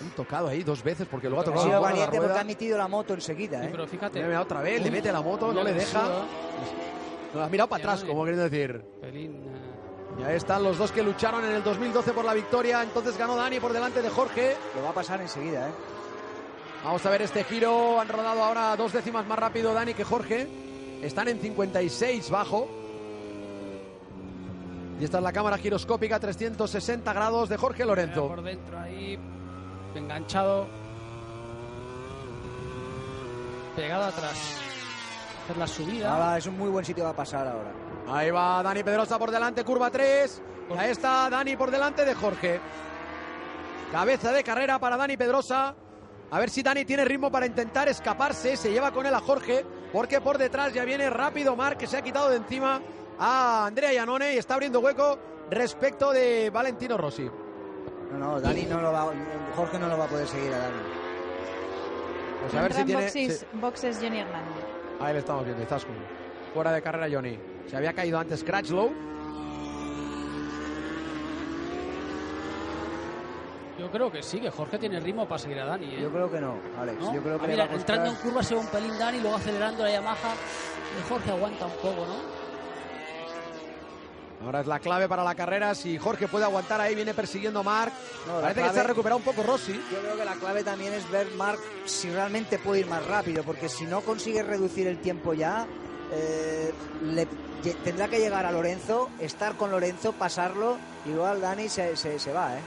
Han 0.02 0.10
tocado 0.10 0.48
ahí 0.48 0.62
dos 0.62 0.82
veces 0.82 1.06
porque 1.10 1.28
luego 1.28 1.40
ha 1.40 1.42
Ha 1.42 1.44
tocado 1.46 1.62
sido 1.64 1.72
la 1.74 1.78
bola, 1.80 1.90
la 1.92 1.96
valiente 2.00 2.20
porque 2.26 2.38
ha 2.38 2.44
metido 2.44 2.78
la 2.78 2.88
moto 2.88 3.14
enseguida. 3.14 3.60
Sí, 3.62 3.66
¿eh? 3.66 3.70
pero 3.72 3.86
fíjate. 3.86 4.14
Mira, 4.18 4.28
mira, 4.28 4.40
otra 4.42 4.60
vez, 4.60 4.82
le 4.82 4.90
mete 4.90 5.10
la 5.10 5.22
moto, 5.22 5.52
no 5.52 5.64
le 5.64 5.72
deja. 5.72 6.00
agresivo, 6.00 6.24
No, 7.34 7.42
ha 7.42 7.48
mirado 7.48 7.68
para 7.68 7.82
atrás, 7.82 8.04
como 8.04 8.24
queriendo 8.24 8.48
decir. 8.48 8.82
Pelín. 9.00 9.32
eh, 9.36 10.20
Y 10.20 10.22
ahí 10.24 10.36
están 10.36 10.62
los 10.62 10.78
dos 10.78 10.90
que 10.92 11.02
lucharon 11.02 11.44
en 11.44 11.52
el 11.52 11.62
2012 11.62 12.12
por 12.12 12.24
la 12.24 12.34
victoria. 12.34 12.82
Entonces 12.82 13.16
ganó 13.18 13.36
Dani 13.36 13.60
por 13.60 13.72
delante 13.72 14.02
de 14.02 14.10
Jorge. 14.10 14.56
Lo 14.76 14.82
va 14.82 14.90
a 14.90 14.94
pasar 14.94 15.20
enseguida. 15.20 15.68
¿eh? 15.68 15.72
Vamos 16.84 17.04
a 17.04 17.10
ver 17.10 17.22
este 17.22 17.44
giro. 17.44 18.00
Han 18.00 18.08
rodado 18.08 18.42
ahora 18.42 18.74
dos 18.76 18.92
décimas 18.92 19.26
más 19.26 19.38
rápido 19.38 19.74
Dani 19.74 19.94
que 19.94 20.04
Jorge. 20.04 20.46
Están 21.02 21.28
en 21.28 21.38
56 21.40 22.30
bajo. 22.30 22.68
Y 25.00 25.04
esta 25.04 25.18
es 25.18 25.22
la 25.24 25.32
cámara 25.32 25.58
giroscópica 25.58 26.18
360 26.18 27.12
grados 27.12 27.48
de 27.48 27.56
Jorge 27.56 27.84
Lorenzo. 27.84 28.26
Por 28.28 28.42
dentro 28.42 28.78
ahí, 28.80 29.16
enganchado. 29.94 30.66
Pegado 33.76 34.06
atrás. 34.06 34.56
Hacer 35.48 35.56
la 35.56 35.66
subida. 35.66 36.12
Ahora 36.12 36.36
es 36.36 36.46
un 36.46 36.58
muy 36.58 36.68
buen 36.68 36.84
sitio 36.84 37.04
para 37.04 37.16
pasar 37.16 37.48
ahora. 37.48 37.72
Ahí 38.06 38.30
va 38.30 38.62
Dani 38.62 38.84
Pedrosa 38.84 39.18
por 39.18 39.30
delante, 39.30 39.64
curva 39.64 39.90
3. 39.90 40.42
Y 40.68 40.78
ahí 40.78 40.90
está 40.90 41.30
Dani 41.30 41.56
por 41.56 41.70
delante 41.70 42.04
de 42.04 42.12
Jorge. 42.14 42.60
Cabeza 43.90 44.30
de 44.30 44.44
carrera 44.44 44.78
para 44.78 44.98
Dani 44.98 45.16
Pedrosa. 45.16 45.74
A 46.30 46.38
ver 46.38 46.50
si 46.50 46.62
Dani 46.62 46.84
tiene 46.84 47.02
ritmo 47.06 47.30
para 47.30 47.46
intentar 47.46 47.88
escaparse. 47.88 48.58
Se 48.58 48.70
lleva 48.70 48.92
con 48.92 49.06
él 49.06 49.14
a 49.14 49.20
Jorge. 49.20 49.64
Porque 49.90 50.20
por 50.20 50.36
detrás 50.36 50.74
ya 50.74 50.84
viene 50.84 51.08
rápido 51.08 51.56
Marc, 51.56 51.78
que 51.78 51.86
se 51.86 51.96
ha 51.96 52.02
quitado 52.02 52.28
de 52.28 52.36
encima 52.36 52.82
a 53.18 53.64
Andrea 53.64 53.90
Iannone 53.90 54.34
y 54.34 54.36
está 54.36 54.52
abriendo 54.52 54.80
hueco 54.80 55.18
respecto 55.50 56.12
de 56.12 56.50
Valentino 56.50 56.98
Rossi. 56.98 57.26
No, 58.12 58.18
no, 58.18 58.38
Dani 58.38 58.64
no 58.64 58.82
lo 58.82 58.92
va, 58.92 59.14
Jorge 59.56 59.78
no 59.78 59.88
lo 59.88 59.96
va 59.96 60.04
a 60.04 60.08
poder 60.08 60.28
seguir 60.28 60.52
a 60.52 60.58
Dani. 60.58 60.76
Pues 62.42 62.54
a 62.54 62.60
ver 62.60 62.72
si 62.74 62.84
tiene. 62.84 63.02
Boxes, 63.04 63.38
sí. 63.38 63.46
boxes 63.54 63.98
Johnny 63.98 64.18
Hernández. 64.18 64.67
Ahí 65.00 65.12
le 65.12 65.20
estamos 65.20 65.44
viendo, 65.44 65.62
Izaskun. 65.62 65.94
Fuera 66.54 66.72
de 66.72 66.82
carrera 66.82 67.08
Johnny. 67.10 67.38
Se 67.68 67.76
había 67.76 67.92
caído 67.92 68.18
antes 68.18 68.42
Crutchlow. 68.42 68.90
Yo 73.78 73.88
creo 73.92 74.10
que 74.10 74.22
sí, 74.24 74.40
que 74.40 74.50
Jorge 74.50 74.76
tiene 74.78 74.98
ritmo 74.98 75.26
para 75.28 75.38
seguir 75.38 75.60
a 75.60 75.64
Dani. 75.66 75.86
¿eh? 75.86 75.98
Yo 76.02 76.10
creo 76.10 76.28
que 76.30 76.40
no, 76.40 76.56
Alex. 76.80 77.00
¿No? 77.00 77.14
Yo 77.14 77.22
creo 77.22 77.36
Ah, 77.36 77.40
que 77.42 77.46
mira, 77.48 77.64
a 77.64 77.68
costar- 77.68 77.80
entrando 77.98 78.10
en 78.10 78.16
curva 78.16 78.42
se 78.42 78.54
va 78.56 78.60
un 78.60 78.66
pelín 78.66 78.98
Dani, 78.98 79.20
luego 79.20 79.36
acelerando 79.36 79.84
la 79.84 79.90
Yamaha. 79.92 80.34
Y 80.98 81.08
Jorge 81.08 81.30
aguanta 81.30 81.66
un 81.66 81.72
poco, 81.74 82.06
¿no? 82.06 82.37
Ahora 84.44 84.60
es 84.60 84.66
la 84.66 84.78
clave 84.78 85.08
para 85.08 85.24
la 85.24 85.34
carrera. 85.34 85.74
Si 85.74 85.98
Jorge 85.98 86.28
puede 86.28 86.44
aguantar 86.44 86.80
ahí, 86.80 86.94
viene 86.94 87.12
persiguiendo 87.12 87.60
a 87.60 87.62
Marc. 87.64 87.92
No, 88.26 88.40
Parece 88.40 88.62
que 88.62 88.68
se 88.70 88.80
ha 88.80 88.84
recuperado 88.84 89.18
un 89.18 89.24
poco 89.24 89.42
Rossi. 89.42 89.72
Yo 89.92 89.98
creo 90.00 90.16
que 90.16 90.24
la 90.24 90.34
clave 90.34 90.62
también 90.62 90.92
es 90.94 91.10
ver 91.10 91.26
Marc 91.36 91.58
si 91.86 92.08
realmente 92.10 92.58
puede 92.58 92.80
ir 92.80 92.86
más 92.86 93.04
rápido, 93.06 93.42
porque 93.42 93.68
si 93.68 93.84
no 93.84 94.00
consigue 94.02 94.42
reducir 94.44 94.86
el 94.86 94.98
tiempo 94.98 95.34
ya, 95.34 95.66
eh, 96.12 96.72
le- 97.02 97.26
tendrá 97.84 98.06
que 98.08 98.18
llegar 98.20 98.46
a 98.46 98.52
Lorenzo, 98.52 99.10
estar 99.18 99.56
con 99.56 99.72
Lorenzo, 99.72 100.12
pasarlo, 100.12 100.76
igual 101.04 101.40
Dani 101.40 101.68
se, 101.68 101.96
se- 101.96 102.18
se 102.20 102.32
va, 102.32 102.54
¿eh? 102.54 102.60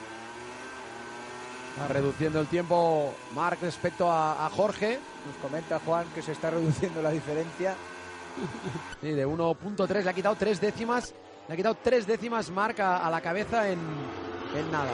Está 1.74 1.88
reduciendo 1.88 2.42
el 2.42 2.48
tiempo 2.48 3.14
Marc 3.34 3.62
respecto 3.62 4.12
a, 4.12 4.46
a 4.46 4.50
Jorge. 4.50 5.00
Nos 5.26 5.38
comenta 5.38 5.80
Juan 5.86 6.06
que 6.14 6.22
se 6.22 6.34
está 6.34 6.50
reduciendo 6.50 7.02
la 7.02 7.12
diferencia. 7.12 7.76
Sí, 9.00 9.10
de 9.12 9.26
1.3 9.26 10.04
le 10.04 10.10
ha 10.10 10.14
quitado 10.14 10.36
tres 10.36 10.60
décimas. 10.60 11.14
Le 11.52 11.56
ha 11.56 11.58
quitado 11.58 11.76
tres 11.84 12.08
décimas 12.08 12.50
Marc 12.50 12.80
a, 12.80 13.10
la 13.10 13.20
cabeza 13.20 13.68
en, 13.68 13.78
nada. 14.72 14.94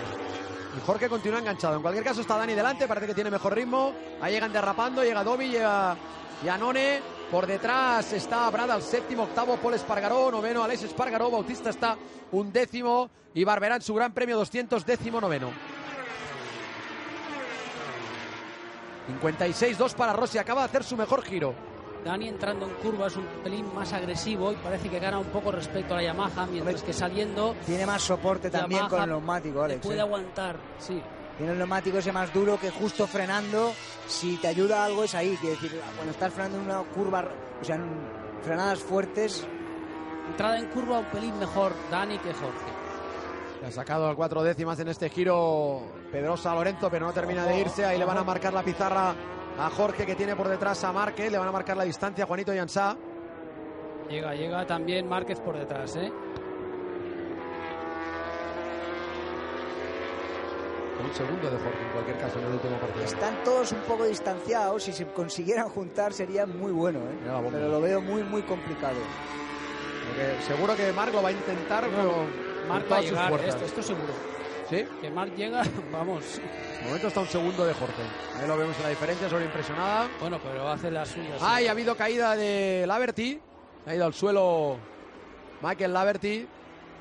Y 0.75 0.83
Jorge 0.83 1.07
continúa 1.07 1.37
enganchado. 1.37 1.75
En 1.75 1.83
cualquier 1.83 2.03
caso 2.03 2.21
está 2.21 2.35
Dani 2.35 2.55
delante, 2.55 2.87
parece 2.87 3.05
que 3.05 3.13
tiene 3.13 3.29
mejor 3.29 3.53
ritmo. 3.53 3.93
Ahí 4.19 4.33
llegan 4.33 4.51
derrapando, 4.51 5.03
llega 5.03 5.23
Dobi, 5.23 5.49
llega 5.49 5.95
Yanone. 6.43 6.99
Por 7.29 7.45
detrás 7.45 8.11
está 8.11 8.49
Brad 8.49 8.71
al 8.71 8.81
séptimo, 8.81 9.25
octavo 9.25 9.57
Paul 9.57 9.75
Espargaró, 9.75 10.31
noveno 10.31 10.63
Alex 10.63 10.81
Espargaró, 10.81 11.29
Bautista 11.29 11.69
está 11.69 11.95
un 12.31 12.51
décimo 12.51 13.11
y 13.35 13.43
Barberán 13.43 13.83
su 13.83 13.93
gran 13.93 14.11
premio 14.11 14.35
200, 14.37 14.83
décimo 14.83 15.21
noveno. 15.21 15.51
56-2 19.21 19.93
para 19.93 20.13
Rossi, 20.13 20.39
acaba 20.39 20.61
de 20.61 20.65
hacer 20.65 20.83
su 20.83 20.97
mejor 20.97 21.21
giro. 21.21 21.76
Dani 22.07 22.29
entrando 22.29 22.65
en 22.65 22.73
curva 22.75 23.07
es 23.07 23.17
un 23.17 23.25
pelín 23.43 23.65
más 23.75 23.91
agresivo 23.91 24.53
y 24.53 24.55
parece 24.55 24.87
que 24.89 24.97
gana 24.97 25.19
un 25.19 25.25
poco 25.25 25.51
respecto 25.51 25.93
a 25.93 25.97
la 25.97 26.03
Yamaha, 26.03 26.45
mientras 26.47 26.81
que 26.81 26.93
saliendo 26.93 27.53
Tiene 27.65 27.85
más 27.85 28.01
soporte 28.01 28.49
también 28.49 28.79
Yamaha 28.83 28.89
con 28.89 29.01
el 29.03 29.09
neumático, 29.09 29.59
le 29.59 29.65
Alex. 29.65 29.85
puede 29.85 29.97
¿eh? 29.97 30.01
aguantar. 30.01 30.55
Sí, 30.79 31.01
Tiene 31.37 31.51
el 31.51 31.57
neumático 31.57 31.97
ese 31.97 32.13
más 32.13 32.33
duro 32.33 32.57
que 32.57 32.71
justo 32.71 33.05
frenando, 33.07 33.73
si 34.07 34.37
te 34.37 34.47
ayuda 34.47 34.85
algo 34.85 35.03
es 35.03 35.13
ahí. 35.15 35.35
Quiere 35.41 35.55
decir, 35.55 35.81
cuando 35.95 36.11
estás 36.11 36.33
frenando 36.33 36.59
en 36.59 36.63
una 36.63 36.83
curva, 36.95 37.27
o 37.61 37.63
sea, 37.65 37.75
en 37.75 37.85
frenadas 38.41 38.79
fuertes, 38.79 39.45
entrada 40.29 40.57
en 40.59 40.67
curva 40.67 40.99
un 40.99 41.05
pelín 41.07 41.37
mejor 41.37 41.73
Dani 41.91 42.17
que 42.19 42.33
Jorge. 42.33 42.71
Le 43.61 43.67
ha 43.67 43.71
sacado 43.71 44.07
al 44.07 44.15
cuatro 44.15 44.43
décimas 44.43 44.79
en 44.79 44.87
este 44.87 45.09
giro 45.09 45.81
Pedrosa 46.11 46.53
Lorenzo, 46.55 46.89
pero 46.89 47.05
no 47.07 47.11
termina 47.11 47.43
de 47.45 47.59
irse. 47.59 47.83
Ahí 47.83 47.97
le 47.97 48.05
van 48.05 48.19
a 48.19 48.23
marcar 48.23 48.53
la 48.53 48.63
pizarra 48.63 49.13
a 49.59 49.69
Jorge, 49.69 50.05
que 50.05 50.15
tiene 50.15 50.35
por 50.35 50.47
detrás 50.47 50.83
a 50.83 50.91
Márquez. 50.91 51.31
Le 51.31 51.37
van 51.37 51.47
a 51.47 51.51
marcar 51.51 51.77
la 51.77 51.83
distancia 51.83 52.23
a 52.23 52.27
Juanito 52.27 52.53
Yansá. 52.53 52.95
Llega, 54.09 54.33
llega 54.35 54.65
también 54.65 55.07
Márquez 55.07 55.39
por 55.39 55.57
detrás, 55.57 55.95
¿eh? 55.95 56.11
Un 61.03 61.13
segundo 61.13 61.49
de 61.49 61.57
Jorge, 61.57 61.83
en 61.83 61.89
cualquier 61.91 62.17
caso, 62.17 62.39
en 62.39 62.45
el 62.45 62.53
último 62.53 62.77
partido. 62.77 63.05
están 63.05 63.43
todos 63.43 63.71
un 63.71 63.79
poco 63.81 64.05
distanciados. 64.05 64.83
Si 64.83 64.91
se 64.93 65.05
consiguieran 65.07 65.69
juntar 65.69 66.11
sería 66.11 66.45
muy 66.45 66.71
bueno, 66.71 66.99
¿eh? 66.99 67.49
Pero 67.51 67.67
lo 67.69 67.81
veo 67.81 68.01
muy, 68.01 68.23
muy 68.23 68.41
complicado. 68.41 68.95
Porque 70.07 70.41
seguro 70.43 70.75
que 70.75 70.91
Marc 70.93 71.13
lo 71.13 71.21
va 71.21 71.29
a 71.29 71.33
intentar, 71.33 71.85
pero 71.89 72.25
Marc 72.67 72.91
va 72.91 72.97
a 72.97 73.01
llegar, 73.01 73.29
fuerzas. 73.29 73.49
esto, 73.55 73.65
esto 73.65 73.83
seguro. 73.83 74.13
Sí, 74.69 74.85
Que 75.01 75.09
Marc 75.11 75.35
llega, 75.35 75.61
vamos. 75.91 76.41
De 76.79 76.85
momento 76.85 77.07
está 77.07 77.19
un 77.19 77.27
segundo 77.27 77.65
de 77.65 77.73
Jorge. 77.73 78.01
Ahí 78.39 78.47
lo 78.47 78.57
vemos 78.57 78.75
en 78.77 78.83
la 78.83 78.89
diferencia, 78.89 79.29
sobreimpresionada. 79.29 80.07
Bueno, 80.19 80.39
pero 80.43 80.67
hace 80.69 80.91
la 80.91 81.05
suya. 81.05 81.37
sí. 81.37 81.43
Ay, 81.45 81.67
ha 81.67 81.71
habido 81.71 81.95
caída 81.95 82.35
de 82.35 82.85
Laverty. 82.87 83.39
Ha 83.85 83.95
ido 83.95 84.05
al 84.05 84.13
suelo 84.13 84.77
Michael 85.61 85.93
Laverty. 85.93 86.47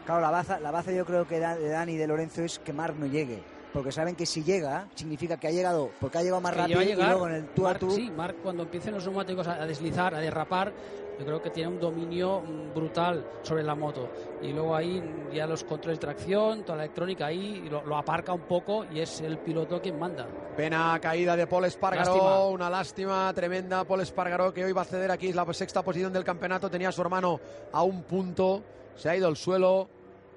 Claro, 0.04 0.20
la 0.20 0.30
baza, 0.30 0.60
la 0.60 0.70
baza 0.70 0.92
yo 0.92 1.04
creo 1.04 1.26
que 1.26 1.40
de 1.40 1.68
Dani 1.68 1.92
y 1.92 1.96
de 1.96 2.06
Lorenzo 2.06 2.42
es 2.42 2.58
que 2.60 2.72
Marc 2.72 2.96
no 2.96 3.06
llegue. 3.06 3.42
Porque 3.72 3.92
saben 3.92 4.14
que 4.14 4.24
si 4.24 4.42
llega, 4.42 4.86
significa 4.94 5.36
que 5.36 5.48
ha 5.48 5.50
llegado, 5.50 5.90
porque 6.00 6.16
ha 6.18 6.22
llegado 6.22 6.40
más 6.40 6.52
Que 6.52 6.58
rápido 6.60 6.80
lleva 6.80 6.80
a 6.80 6.84
y 6.84 6.96
llegar, 6.96 7.10
luego 7.10 7.28
en 7.28 7.34
el 7.34 7.46
tú 7.48 7.66
a 7.66 7.74
tú. 7.74 7.90
Sí, 7.90 8.10
Marc 8.10 8.36
cuando 8.42 8.62
empiecen 8.62 8.94
los 8.94 9.04
neumáticos 9.04 9.46
a, 9.48 9.54
a 9.62 9.66
deslizar, 9.66 10.14
a 10.14 10.18
derrapar, 10.20 10.72
yo 11.18 11.24
creo 11.24 11.42
que 11.42 11.50
tiene 11.50 11.70
un 11.70 11.80
dominio 11.80 12.40
mm, 12.40 12.74
brutal 12.74 13.24
sobre 13.42 13.62
la 13.62 13.74
moto. 13.74 14.08
Y 14.42 14.52
luego 14.52 14.74
ahí 14.76 15.00
mm, 15.00 15.32
ya 15.32 15.46
los 15.46 15.64
controles 15.64 15.98
de 15.98 16.06
tracción, 16.06 16.62
toda 16.62 16.78
la 16.78 16.84
electrónica 16.84 17.26
ahí, 17.26 17.66
lo, 17.70 17.84
lo 17.84 17.96
aparca 17.96 18.32
un 18.32 18.42
poco 18.42 18.84
y 18.92 19.00
es 19.00 19.20
el 19.20 19.38
piloto 19.38 19.80
quien 19.80 19.98
manda. 19.98 20.26
Pena 20.56 20.98
caída 21.00 21.36
de 21.36 21.46
Paul 21.46 21.64
Espargaró, 21.64 22.12
Lástima. 22.14 22.46
una 22.46 22.70
lástima 22.70 23.32
tremenda. 23.34 23.84
Paul 23.84 24.00
Espargaró 24.00 24.52
que 24.52 24.64
hoy 24.64 24.72
va 24.72 24.82
a 24.82 24.86
ceder 24.86 25.10
aquí, 25.10 25.28
es 25.28 25.34
la 25.34 25.50
sexta 25.52 25.82
posición 25.82 26.12
del 26.12 26.24
campeonato. 26.24 26.70
Tenía 26.70 26.88
a 26.88 26.92
su 26.92 27.02
hermano 27.02 27.40
a 27.72 27.82
un 27.82 28.02
punto, 28.02 28.62
se 28.94 29.08
ha 29.08 29.16
ido 29.16 29.28
al 29.28 29.36
suelo 29.36 29.88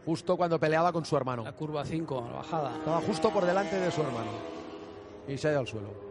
justo 0.06 0.38
cuando 0.38 0.60
peleaba 0.60 0.92
con 0.92 1.06
su 1.06 1.16
hermano. 1.16 1.44
La 1.44 1.54
curva 1.54 1.86
5, 1.86 2.24
la 2.30 2.38
bajada. 2.38 2.76
Estaba 2.78 3.02
justo 3.02 3.30
por 3.32 3.46
delante 3.46 3.80
de 3.80 3.92
su 3.92 4.02
hermano 4.02 4.32
y 5.28 5.38
se 5.38 5.48
ha 5.48 5.52
ido 5.52 5.60
al 5.60 5.68
suelo. 5.68 6.09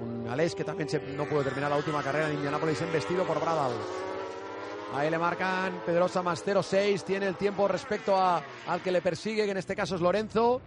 Un 0.00 0.28
Alex 0.28 0.54
que 0.54 0.64
también 0.64 0.88
se- 0.88 1.00
no 1.00 1.24
pudo 1.26 1.42
terminar 1.42 1.70
la 1.70 1.76
última 1.76 2.02
carrera 2.02 2.28
en 2.28 2.34
Indianápolis, 2.34 2.80
embestido 2.82 3.24
por 3.24 3.40
Bradal. 3.40 3.72
Ahí 4.94 5.10
le 5.10 5.18
marcan 5.18 5.82
Pedrosa 5.84 6.22
más 6.22 6.42
0-6, 6.44 7.02
tiene 7.04 7.26
el 7.26 7.36
tiempo 7.36 7.68
respecto 7.68 8.16
a, 8.16 8.42
al 8.66 8.80
que 8.80 8.90
le 8.90 9.02
persigue, 9.02 9.44
que 9.44 9.50
en 9.50 9.58
este 9.58 9.76
caso 9.76 9.96
es 9.96 10.00
Lorenzo. 10.00 10.60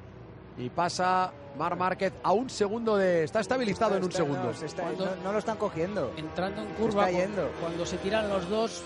Y 0.57 0.69
pasa 0.69 1.31
Mar 1.57 1.75
Márquez 1.77 2.13
a 2.21 2.33
un 2.33 2.49
segundo 2.49 2.97
de. 2.97 3.23
Está 3.23 3.39
estabilizado 3.39 3.95
en 3.95 4.03
un 4.03 4.09
Está- 4.09 4.17
segundo. 4.23 4.43
No, 4.43 4.53
se 4.53 4.65
está- 4.65 4.83
Cuando- 4.83 5.05
no- 5.05 5.15
no 5.23 5.31
lo 5.31 5.39
están 5.39 5.57
cogiendo. 5.57 6.11
Entrando 6.17 6.61
en 6.61 6.67
curva, 6.73 7.09
está 7.09 7.19
yendo. 7.25 7.43
cu- 7.47 7.53
cuando 7.61 7.85
se 7.85 7.97
tiran 7.97 8.29
los 8.29 8.47
dos, 8.49 8.83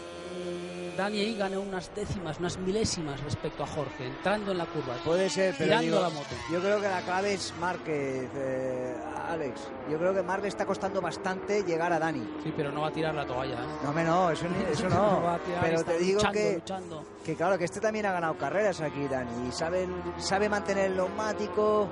Dani 0.97 1.19
ahí 1.19 1.37
ganó 1.37 1.61
unas 1.61 1.93
décimas, 1.93 2.39
unas 2.39 2.57
milésimas 2.57 3.21
respecto 3.21 3.63
a 3.63 3.67
Jorge, 3.67 4.07
entrando 4.07 4.51
en 4.51 4.57
la 4.57 4.65
curva. 4.65 4.95
Puede 5.03 5.29
ser, 5.29 5.53
pero 5.57 5.65
Tirando 5.65 5.85
digo, 5.85 6.01
la 6.01 6.09
moto. 6.09 6.35
yo 6.51 6.59
creo 6.61 6.79
que 6.81 6.87
la 6.87 7.01
clave 7.01 7.33
es 7.33 7.53
Márquez, 7.59 8.29
eh, 8.35 8.95
Alex. 9.27 9.61
Yo 9.89 9.97
creo 9.97 10.13
que 10.13 10.23
le 10.41 10.47
está 10.47 10.65
costando 10.65 11.01
bastante 11.01 11.63
llegar 11.63 11.91
a 11.91 11.99
Dani. 11.99 12.37
Sí, 12.43 12.53
pero 12.55 12.71
no 12.71 12.81
va 12.81 12.87
a 12.87 12.91
tirar 12.91 13.13
la 13.13 13.25
toalla. 13.25 13.55
¿eh? 13.55 13.67
No, 13.83 13.91
me 13.91 14.03
no, 14.03 14.29
eso, 14.31 14.45
no. 14.89 15.21
va 15.23 15.35
a 15.35 15.39
tirar, 15.39 15.61
pero 15.61 15.83
te 15.83 15.97
digo 15.97 16.17
luchando, 16.19 16.39
que, 16.39 16.53
luchando. 16.55 17.03
que 17.25 17.35
claro, 17.35 17.57
que 17.57 17.65
este 17.65 17.79
también 17.79 18.05
ha 18.05 18.11
ganado 18.11 18.37
carreras 18.37 18.79
aquí, 18.81 19.07
Dani. 19.07 19.49
Y 19.49 19.51
sabe, 19.51 19.87
sabe 20.17 20.49
mantener 20.49 20.91
el 20.91 20.97
neumático. 20.97 21.87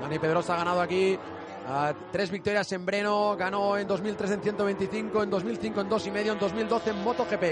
Dani 0.00 0.18
Pedrosa 0.18 0.54
ha 0.54 0.58
ganado 0.58 0.80
aquí 0.80 1.18
tres 2.10 2.30
victorias 2.30 2.70
en 2.72 2.84
Breno, 2.84 3.36
ganó 3.36 3.76
en 3.76 3.86
2003 3.86 4.30
en 4.32 4.42
125, 4.42 5.22
en 5.22 5.30
2005 5.30 5.80
en 5.80 5.88
dos 5.88 6.06
y 6.06 6.10
medio, 6.10 6.32
en 6.32 6.38
2012 6.38 6.90
en 6.90 7.02
MotoGP. 7.02 7.44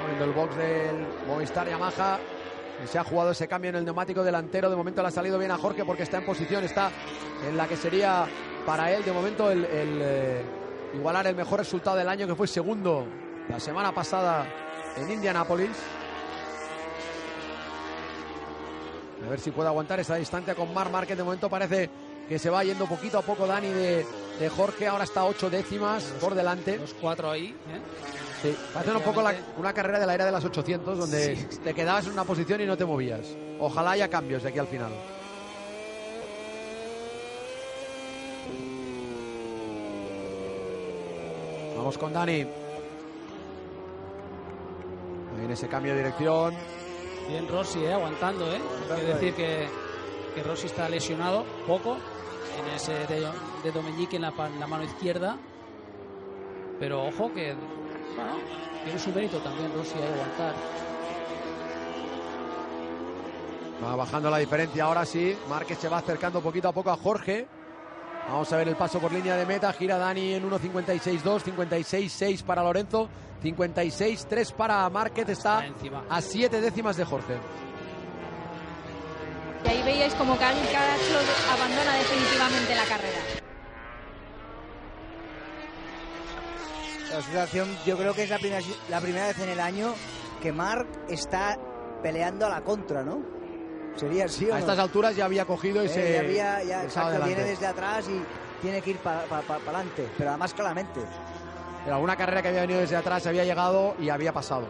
Abriendo 0.00 0.24
el 0.24 0.32
box 0.32 0.56
del 0.56 1.06
Movistar 1.26 1.68
Yamaha. 1.68 2.18
Se 2.86 2.96
ha 2.96 3.02
jugado 3.02 3.32
ese 3.32 3.48
cambio 3.48 3.70
en 3.70 3.76
el 3.76 3.84
neumático 3.84 4.22
delantero. 4.22 4.70
De 4.70 4.76
momento 4.76 5.02
le 5.02 5.08
ha 5.08 5.10
salido 5.10 5.36
bien 5.38 5.50
a 5.50 5.58
Jorge 5.58 5.84
porque 5.84 6.04
está 6.04 6.18
en 6.18 6.24
posición, 6.24 6.62
está 6.62 6.90
en 7.48 7.56
la 7.56 7.66
que 7.66 7.76
sería 7.76 8.26
para 8.64 8.92
él 8.92 9.04
de 9.04 9.12
momento 9.12 9.50
el, 9.50 9.64
el, 9.64 9.98
eh, 10.00 10.42
igualar 10.94 11.26
el 11.26 11.34
mejor 11.34 11.58
resultado 11.58 11.96
del 11.96 12.08
año 12.08 12.26
que 12.26 12.36
fue 12.36 12.46
segundo 12.46 13.04
la 13.48 13.58
semana 13.58 13.92
pasada 13.92 14.46
en 14.96 15.10
Indianápolis. 15.10 15.76
A 19.26 19.30
ver 19.30 19.40
si 19.40 19.50
puede 19.50 19.68
aguantar 19.68 19.98
esa 20.00 20.14
distancia 20.16 20.54
con 20.54 20.72
Mar 20.72 20.90
Márquez. 20.90 21.16
De 21.16 21.22
momento 21.24 21.48
parece 21.50 21.90
que 22.28 22.38
se 22.38 22.50
va 22.50 22.62
yendo 22.64 22.86
poquito 22.86 23.18
a 23.18 23.22
poco 23.22 23.46
Dani 23.46 23.68
de, 23.68 24.06
de 24.38 24.48
Jorge. 24.48 24.86
Ahora 24.86 25.04
está 25.04 25.20
a 25.20 25.24
ocho 25.26 25.50
décimas 25.50 26.04
por 26.20 26.34
delante. 26.34 26.78
Los 26.78 26.94
cuatro 26.94 27.30
ahí. 27.30 27.48
¿eh? 27.48 27.80
Sí, 28.42 28.56
parece 28.72 28.92
un 28.92 29.02
poco 29.02 29.20
la- 29.22 29.34
una 29.56 29.72
carrera 29.72 29.98
de 29.98 30.06
la 30.06 30.14
era 30.14 30.24
de 30.24 30.30
las 30.32 30.44
800, 30.44 30.96
donde 30.98 31.34
te 31.64 31.74
quedabas 31.74 32.06
en 32.06 32.12
una 32.12 32.24
posición 32.24 32.60
y 32.60 32.66
no 32.66 32.76
te 32.76 32.84
movías. 32.84 33.26
Ojalá 33.58 33.92
haya 33.92 34.08
cambios 34.08 34.42
de 34.44 34.50
aquí 34.50 34.58
al 34.60 34.68
final. 34.68 34.92
Vamos 41.76 41.96
con 41.98 42.12
Dani. 42.12 42.40
Ahí 45.36 45.44
en 45.44 45.50
ese 45.50 45.68
cambio 45.68 45.92
de 45.92 45.98
dirección. 45.98 46.54
Bien 47.28 47.46
Rossi, 47.46 47.84
eh, 47.84 47.92
aguantando, 47.92 48.50
¿eh? 48.50 48.60
Hay 48.90 49.00
que 49.00 49.06
decir 49.06 49.34
que, 49.34 49.68
que 50.34 50.42
Rossi 50.42 50.66
está 50.66 50.88
lesionado 50.88 51.44
poco 51.66 51.96
en 52.58 52.74
ese 52.74 52.92
de, 53.06 53.20
de 53.20 54.08
en 54.12 54.22
la, 54.22 54.32
en 54.46 54.60
la 54.60 54.66
mano 54.66 54.84
izquierda. 54.84 55.36
Pero 56.80 57.04
ojo 57.04 57.32
que, 57.34 57.54
bueno, 58.16 58.38
tiene 58.82 58.98
su 58.98 59.10
mérito 59.10 59.38
también 59.38 59.72
Rossi 59.74 59.94
ahí 59.98 60.04
aguantar. 60.04 60.54
Va 63.84 63.94
bajando 63.94 64.30
la 64.30 64.38
diferencia 64.38 64.84
ahora 64.84 65.04
sí. 65.04 65.36
Márquez 65.48 65.78
se 65.78 65.88
va 65.88 65.98
acercando 65.98 66.40
poquito 66.40 66.68
a 66.68 66.72
poco 66.72 66.90
a 66.90 66.96
Jorge. 66.96 67.46
Vamos 68.28 68.52
a 68.52 68.56
ver 68.56 68.68
el 68.68 68.76
paso 68.76 68.98
por 68.98 69.12
línea 69.12 69.36
de 69.36 69.46
meta. 69.46 69.72
Gira 69.72 69.98
Dani 69.98 70.34
en 70.34 70.50
1.56.2, 70.50 71.42
56.6 71.44 72.42
para 72.42 72.62
Lorenzo, 72.62 73.08
56.3 73.42 74.52
para 74.52 74.88
Márquez. 74.90 75.28
Está 75.28 75.64
a 76.08 76.20
7 76.20 76.60
décimas 76.60 76.96
de 76.96 77.04
Jorge. 77.04 77.34
Y 79.64 79.68
ahí 79.68 79.82
veíais 79.82 80.14
como 80.14 80.36
Carl 80.36 80.56
Castro 80.56 81.18
abandona 81.52 81.94
definitivamente 81.96 82.74
la 82.74 82.84
carrera. 82.84 83.18
La 87.12 87.22
situación, 87.22 87.68
yo 87.86 87.96
creo 87.96 88.14
que 88.14 88.24
es 88.24 88.30
la 88.30 88.38
primera, 88.38 88.60
la 88.90 89.00
primera 89.00 89.26
vez 89.28 89.38
en 89.40 89.48
el 89.48 89.60
año 89.60 89.94
que 90.42 90.52
Marc 90.52 90.86
está 91.08 91.58
peleando 92.02 92.46
a 92.46 92.50
la 92.50 92.60
contra, 92.62 93.02
¿no? 93.02 93.22
Sería 93.96 94.26
así 94.26 94.44
o 94.46 94.52
A 94.52 94.56
no? 94.56 94.58
estas 94.60 94.78
alturas 94.78 95.16
ya 95.16 95.24
había 95.24 95.44
cogido 95.44 95.82
y 95.82 95.86
Eh, 95.86 95.88
se 95.88 96.12
ya 96.12 96.20
había, 96.20 96.62
ya, 96.62 96.84
exacto, 96.84 97.24
viene 97.24 97.42
desde 97.44 97.66
atrás 97.66 98.06
y 98.08 98.22
tiene 98.62 98.80
que 98.82 98.90
ir 98.90 98.98
para 98.98 99.22
adelante, 99.22 100.08
pero 100.16 100.30
además 100.30 100.54
claramente. 100.54 101.00
En 101.86 101.92
alguna 101.92 102.16
carrera 102.16 102.42
que 102.42 102.48
había 102.48 102.62
venido 102.62 102.80
desde 102.80 102.96
atrás 102.96 103.26
había 103.26 103.44
llegado 103.44 103.94
y 103.98 104.08
había 104.10 104.32
pasado. 104.32 104.66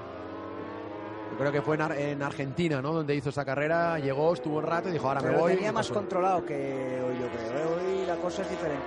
Yo 1.32 1.38
creo 1.38 1.52
que 1.52 1.62
fue 1.62 1.74
en, 1.76 1.82
Ar- 1.82 1.96
en 1.98 2.22
Argentina, 2.22 2.80
¿no? 2.80 2.92
Donde 2.92 3.14
hizo 3.14 3.30
esa 3.30 3.44
carrera, 3.44 3.98
llegó, 3.98 4.32
estuvo 4.32 4.58
un 4.58 4.64
rato 4.64 4.88
y 4.88 4.92
dijo, 4.92 5.08
ahora 5.08 5.20
Pero 5.20 5.32
me 5.34 5.38
voy. 5.40 5.54
tenía 5.54 5.72
más 5.72 5.88
controlado 5.90 6.44
que 6.44 6.54
hoy, 6.54 7.18
yo 7.20 7.28
creo. 7.28 7.80
¿eh? 7.80 8.00
Hoy 8.00 8.06
la 8.06 8.16
cosa 8.16 8.42
es 8.42 8.50
diferente. 8.50 8.84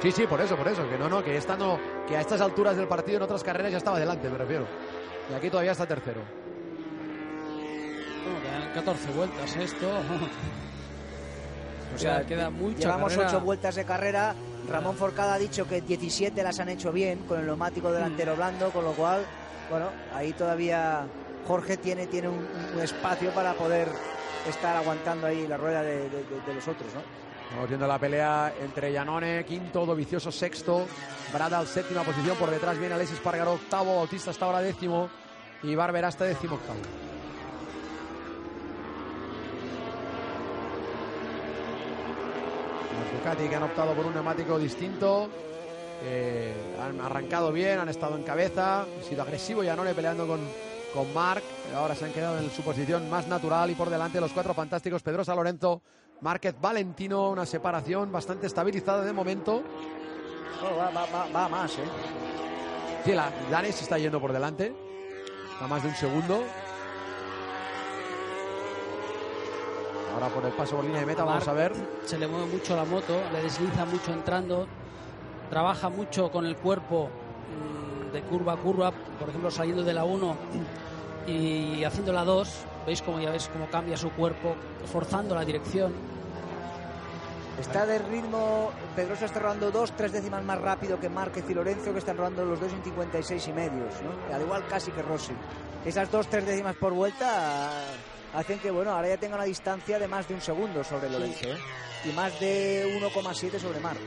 Sí, 0.00 0.12
sí, 0.12 0.26
por 0.26 0.40
eso, 0.40 0.56
por 0.56 0.68
eso. 0.68 0.88
Que 0.88 0.96
no, 0.98 1.08
no, 1.08 1.22
que 1.24 1.36
esta 1.36 1.56
no, 1.56 1.78
que 2.06 2.16
a 2.16 2.20
estas 2.20 2.40
alturas 2.40 2.76
del 2.76 2.86
partido 2.86 3.16
en 3.18 3.22
otras 3.24 3.42
carreras 3.42 3.72
ya 3.72 3.78
estaba 3.78 3.96
adelante, 3.96 4.28
me 4.30 4.38
refiero. 4.38 4.64
Y 5.30 5.34
aquí 5.34 5.50
todavía 5.50 5.72
está 5.72 5.86
tercero. 5.86 6.20
Bueno, 8.24 8.40
quedan 8.42 8.72
14 8.74 9.10
vueltas 9.12 9.56
esto. 9.56 9.86
O 11.94 11.98
sea, 11.98 12.24
queda 12.24 12.48
mucha 12.50 12.78
Llevamos 12.80 13.12
carrera. 13.12 13.28
ocho 13.28 13.40
vueltas 13.40 13.74
de 13.74 13.84
carrera. 13.84 14.34
Ramón 14.68 14.96
Forcada 14.96 15.34
ha 15.34 15.38
dicho 15.38 15.66
que 15.66 15.80
17 15.80 16.42
las 16.42 16.58
han 16.60 16.68
hecho 16.68 16.92
bien 16.92 17.20
con 17.26 17.40
el 17.40 17.46
neumático 17.46 17.90
delantero 17.90 18.36
blando, 18.36 18.70
con 18.70 18.84
lo 18.84 18.92
cual, 18.92 19.24
bueno, 19.70 19.86
ahí 20.14 20.32
todavía 20.32 21.06
Jorge 21.46 21.76
tiene, 21.78 22.06
tiene 22.06 22.28
un, 22.28 22.46
un 22.74 22.80
espacio 22.82 23.30
para 23.30 23.54
poder 23.54 23.88
estar 24.48 24.76
aguantando 24.76 25.26
ahí 25.26 25.46
la 25.46 25.56
rueda 25.56 25.82
de, 25.82 25.96
de- 26.10 26.24
de- 26.24 26.40
de 26.46 26.54
los 26.54 26.68
otros, 26.68 26.92
¿no? 26.94 27.00
Estamos 27.48 27.68
viendo 27.68 27.86
la 27.86 27.98
pelea 27.98 28.52
entre 28.62 28.92
Janone, 28.94 29.42
quinto, 29.46 29.86
Dovicioso, 29.86 30.30
sexto, 30.30 30.86
Bradal, 31.32 31.66
séptima 31.66 32.02
posición, 32.02 32.36
por 32.36 32.50
detrás 32.50 32.78
viene 32.78 32.94
Alexis 32.94 33.20
Pargaró, 33.20 33.52
octavo, 33.54 33.96
Bautista 33.96 34.30
hasta 34.30 34.44
ahora 34.44 34.60
décimo 34.60 35.08
y 35.62 35.74
Barbera 35.74 36.08
hasta 36.08 36.24
décimo 36.24 36.56
octavo. 36.56 36.78
Ducati 43.18 43.48
que 43.48 43.56
han 43.56 43.62
optado 43.64 43.94
por 43.94 44.06
un 44.06 44.14
neumático 44.14 44.58
distinto, 44.58 45.28
eh, 46.04 46.54
han 46.80 47.00
arrancado 47.00 47.50
bien, 47.52 47.78
han 47.80 47.88
estado 47.88 48.16
en 48.16 48.22
cabeza, 48.22 48.82
ha 48.82 49.02
sido 49.08 49.22
agresivo 49.22 49.62
Janone 49.64 49.92
peleando 49.92 50.24
con, 50.26 50.40
con 50.94 51.12
Marc, 51.12 51.42
ahora 51.74 51.96
se 51.96 52.04
han 52.04 52.12
quedado 52.12 52.38
en 52.38 52.48
su 52.50 52.62
posición 52.62 53.10
más 53.10 53.26
natural 53.26 53.70
y 53.70 53.74
por 53.74 53.90
delante 53.90 54.20
los 54.20 54.32
cuatro 54.32 54.54
fantásticos, 54.54 55.02
Pedrosa 55.02 55.34
Lorenzo, 55.34 55.82
Márquez 56.20 56.54
Valentino, 56.60 57.30
una 57.30 57.44
separación 57.44 58.12
bastante 58.12 58.46
estabilizada 58.46 59.02
de 59.04 59.12
momento. 59.12 59.62
Oh, 60.62 60.76
va, 60.76 60.90
va- 60.90 61.06
va- 61.12 61.26
va 61.34 61.48
más, 61.48 61.72
¿eh? 61.78 61.82
Sí, 63.04 63.12
la, 63.14 63.30
Dani 63.50 63.72
se 63.72 63.82
está 63.82 63.98
yendo 63.98 64.20
por 64.20 64.32
delante, 64.32 64.72
a 65.60 65.66
más 65.66 65.82
de 65.82 65.88
un 65.88 65.94
segundo. 65.96 66.44
Ahora 70.18 70.34
por 70.34 70.44
el 70.46 70.52
paso 70.52 70.74
por 70.74 70.84
línea 70.84 70.98
de 70.98 71.06
meta, 71.06 71.22
vamos 71.22 71.46
a 71.46 71.52
ver. 71.52 71.72
se 72.04 72.18
le 72.18 72.26
mueve 72.26 72.46
mucho 72.46 72.74
la 72.74 72.84
moto, 72.84 73.22
le 73.32 73.40
desliza 73.40 73.84
mucho 73.84 74.12
entrando, 74.12 74.66
trabaja 75.48 75.90
mucho 75.90 76.28
con 76.32 76.44
el 76.44 76.56
cuerpo 76.56 77.08
mm, 77.08 78.12
de 78.12 78.22
curva 78.22 78.54
a 78.54 78.56
curva, 78.56 78.90
por 78.90 79.28
ejemplo 79.28 79.48
saliendo 79.48 79.84
de 79.84 79.94
la 79.94 80.04
1 80.04 80.36
y 81.28 81.84
haciendo 81.84 82.12
la 82.12 82.24
2, 82.24 82.48
veis 82.84 83.00
como 83.00 83.20
ya 83.20 83.30
veis 83.30 83.46
cómo 83.46 83.68
cambia 83.68 83.96
su 83.96 84.10
cuerpo, 84.10 84.56
forzando 84.90 85.36
la 85.36 85.44
dirección. 85.44 85.92
Está 87.60 87.86
de 87.86 88.00
ritmo, 88.00 88.72
Pedrosa 88.96 89.26
está 89.26 89.38
rodando 89.38 89.70
dos, 89.70 89.92
tres 89.92 90.10
décimas 90.10 90.42
más 90.42 90.60
rápido 90.60 90.98
que 90.98 91.08
Márquez 91.08 91.48
y 91.48 91.54
Lorenzo, 91.54 91.92
que 91.92 92.00
están 92.00 92.16
rodando 92.16 92.44
los 92.44 92.58
dos 92.58 92.72
en 92.72 92.82
56 92.82 93.46
y 93.46 93.52
medios, 93.52 93.94
¿no? 94.02 94.34
Al 94.34 94.42
igual 94.42 94.64
casi 94.68 94.90
que 94.90 95.00
Rossi. 95.02 95.32
Esas 95.84 96.10
dos, 96.10 96.26
tres 96.26 96.44
décimas 96.44 96.74
por 96.74 96.92
vuelta 96.92 97.70
hacen 98.34 98.58
que, 98.58 98.70
bueno, 98.70 98.92
ahora 98.92 99.08
ya 99.08 99.16
tenga 99.16 99.36
una 99.36 99.44
distancia 99.44 99.98
de 99.98 100.08
más 100.08 100.28
de 100.28 100.34
un 100.34 100.40
segundo 100.40 100.84
sobre 100.84 101.10
Lorenzo, 101.10 101.48
¿eh? 101.48 101.58
Y 102.04 102.12
más 102.12 102.38
de 102.40 102.84
1,7 103.00 103.58
sobre 103.58 103.80
Marc. 103.80 103.98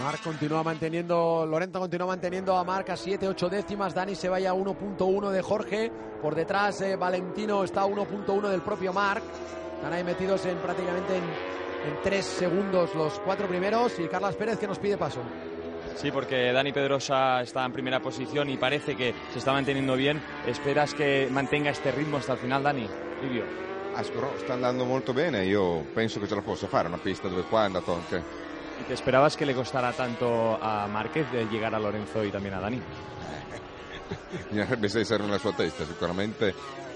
Marc 0.00 0.22
continúa 0.24 0.64
manteniendo, 0.64 1.46
Lorenzo 1.46 1.78
continúa 1.78 2.08
manteniendo 2.08 2.56
a 2.56 2.64
Marc 2.64 2.90
a 2.90 2.96
7, 2.96 3.28
8 3.28 3.48
décimas. 3.48 3.94
Dani 3.94 4.16
se 4.16 4.28
vaya 4.28 4.50
a 4.50 4.54
1.1 4.54 5.30
de 5.30 5.42
Jorge. 5.42 5.92
Por 6.20 6.34
detrás, 6.34 6.80
eh, 6.80 6.96
Valentino 6.96 7.62
está 7.62 7.82
a 7.82 7.86
1.1 7.86 8.48
del 8.48 8.62
propio 8.62 8.92
Marc. 8.92 9.22
Están 9.76 9.92
ahí 9.92 10.02
metidos 10.02 10.44
en 10.46 10.58
prácticamente 10.58 11.16
en, 11.16 11.22
en 11.22 12.02
3 12.02 12.24
segundos 12.24 12.94
los 12.96 13.20
cuatro 13.20 13.46
primeros. 13.46 13.98
Y 14.00 14.08
Carlas 14.08 14.34
Pérez 14.34 14.58
que 14.58 14.66
nos 14.66 14.80
pide 14.80 14.96
paso. 14.96 15.20
Sí, 15.94 16.10
porque 16.10 16.52
Dani 16.52 16.72
Pedrosa 16.72 17.40
está 17.42 17.64
en 17.64 17.72
primera 17.72 18.00
posición 18.00 18.50
y 18.50 18.56
parece 18.56 18.96
que 18.96 19.14
se 19.32 19.38
está 19.38 19.52
manteniendo 19.52 19.94
bien. 19.96 20.20
¿Esperas 20.46 20.92
que 20.92 21.28
mantenga 21.30 21.70
este 21.70 21.90
ritmo 21.92 22.18
hasta 22.18 22.32
el 22.32 22.38
final, 22.38 22.62
Dani? 22.62 22.88
Livio. 23.22 23.44
Ah, 23.94 24.02
sta 24.02 24.54
andando 24.54 24.84
molto 24.84 25.12
bene, 25.12 25.46
io 25.46 25.84
penso 25.94 26.18
che 26.18 26.26
ce 26.26 26.34
la 26.34 26.40
possa 26.42 26.66
fare, 26.66 26.88
una 26.88 26.98
pista 26.98 27.28
dove 27.28 27.42
qua 27.42 27.62
è 27.62 27.66
andato 27.66 27.92
anche... 27.94 28.22
¿Y 28.80 28.82
te 28.82 28.92
esperabas 28.92 29.36
que 29.36 29.46
le 29.46 29.54
costara 29.54 29.92
tanto 29.92 30.58
a 30.60 30.88
Márquez 30.88 31.30
de 31.30 31.46
llegar 31.46 31.72
a 31.74 31.78
Lorenzo 31.78 32.24
y 32.24 32.30
también 32.32 32.54
a 32.54 32.60
Dani? 32.60 32.80
Bisognerebbe 34.50 34.86
essere 34.86 35.22
nella 35.22 35.38
sua 35.38 35.52
testa, 35.52 35.84
sicuramente 35.84 36.52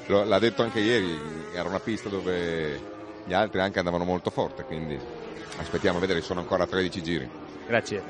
lo- 0.09 0.25
l'ha 0.25 0.39
detto 0.41 0.63
anche 0.65 0.81
ieri, 0.81 1.21
era 1.55 1.69
una 1.69 1.79
pista 1.79 2.09
dove 2.09 2.81
gli 3.25 3.33
altri 3.33 3.61
anche 3.61 3.79
andavano 3.79 4.05
molto 4.05 4.31
forte, 4.31 4.65
quindi 4.65 4.99
aspettiamo 5.59 5.99
a 5.99 6.01
vedere, 6.01 6.21
sono 6.21 6.41
ancora 6.41 6.67
13 6.67 7.01
giri. 7.01 7.29
Gracias. 7.69 8.03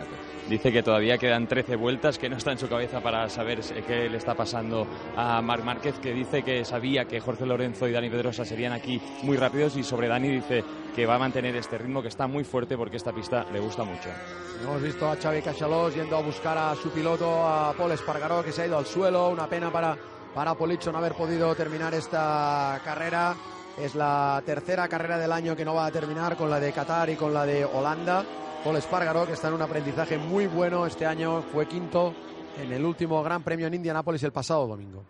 Dice 0.49 0.73
que 0.73 0.83
todavía 0.83 1.19
quedan 1.19 1.47
13 1.47 1.77
vueltas, 1.77 2.19
que 2.19 2.31
no 2.31 2.39
está 2.39 2.53
en 2.53 2.59
su 2.59 2.71
cabeza 2.71 3.03
para 3.03 3.29
saber 3.29 3.61
qué 3.87 4.09
le 4.09 4.17
está 4.17 4.35
pasando 4.35 4.87
a 5.15 5.43
Marc 5.43 5.63
Márquez, 5.63 5.99
que 5.99 6.15
dice 6.15 6.43
que 6.43 6.65
sabía 6.65 7.05
que 7.05 7.21
Jorge 7.21 7.45
Lorenzo 7.45 7.87
y 7.87 7.93
Dani 7.93 8.09
Pedrosa 8.09 8.47
serían 8.47 8.73
aquí 8.73 8.99
muy 9.25 9.37
rápidos 9.37 9.77
y 9.77 9.85
sobre 9.85 10.09
Dani 10.09 10.29
dice 10.29 10.65
que 10.97 11.05
va 11.05 11.17
a 11.17 11.19
mantener 11.19 11.55
este 11.55 11.77
ritmo 11.77 12.01
que 12.01 12.09
está 12.09 12.27
muy 12.27 12.45
fuerte 12.45 12.79
porque 12.79 12.97
esta 12.97 13.13
pista 13.13 13.45
le 13.53 13.61
gusta 13.61 13.85
mucho. 13.85 14.09
Hemos 14.63 14.83
visto 14.83 15.07
a 15.07 15.17
Xavi 15.17 15.43
Cachalós 15.43 15.95
yendo 15.95 16.17
a 16.17 16.23
buscar 16.23 16.57
a 16.57 16.75
su 16.77 16.91
piloto, 16.93 17.47
a 17.47 17.75
Paul 17.75 17.93
Espargaró, 17.93 18.43
que 18.43 18.51
se 18.51 18.63
ha 18.63 18.67
ido 18.67 18.79
al 18.79 18.87
suelo. 18.87 19.29
Una 19.29 19.47
pena 19.49 19.71
para, 19.71 19.99
para 20.35 20.55
Policho 20.55 20.91
no 20.91 20.97
haber 20.97 21.13
podido 21.13 21.55
terminar 21.55 21.93
esta 21.93 22.81
carrera. 22.83 23.37
Es 23.77 23.95
la 23.95 24.43
tercera 24.47 24.89
carrera 24.89 25.19
del 25.19 25.31
año 25.31 25.55
que 25.55 25.65
no 25.67 25.75
va 25.75 25.85
a 25.85 25.93
terminar 25.93 26.37
con 26.37 26.49
la 26.49 26.59
de 26.59 26.73
Qatar 26.73 27.11
y 27.11 27.17
con 27.17 27.35
la 27.35 27.45
de 27.45 27.67
Holanda. 27.67 28.25
Paul 28.65 28.77
Espargaró, 28.77 29.27
que 29.27 29.33
está 29.33 29.49
en 29.49 29.55
un 29.55 29.63
aprendizaje 29.63 30.19
muy 30.19 30.47
bueno 30.47 30.85
este 30.87 31.07
año, 31.07 31.43
fue 31.53 31.67
quinto 31.67 32.15
en 32.61 32.73
el 32.73 32.85
último 32.85 33.23
Gran 33.23 33.43
Premio 33.43 33.67
en 33.67 33.75
Indianápolis 33.75 34.23
el 34.25 34.33
pasado 34.33 34.67
domingo. 34.67 35.05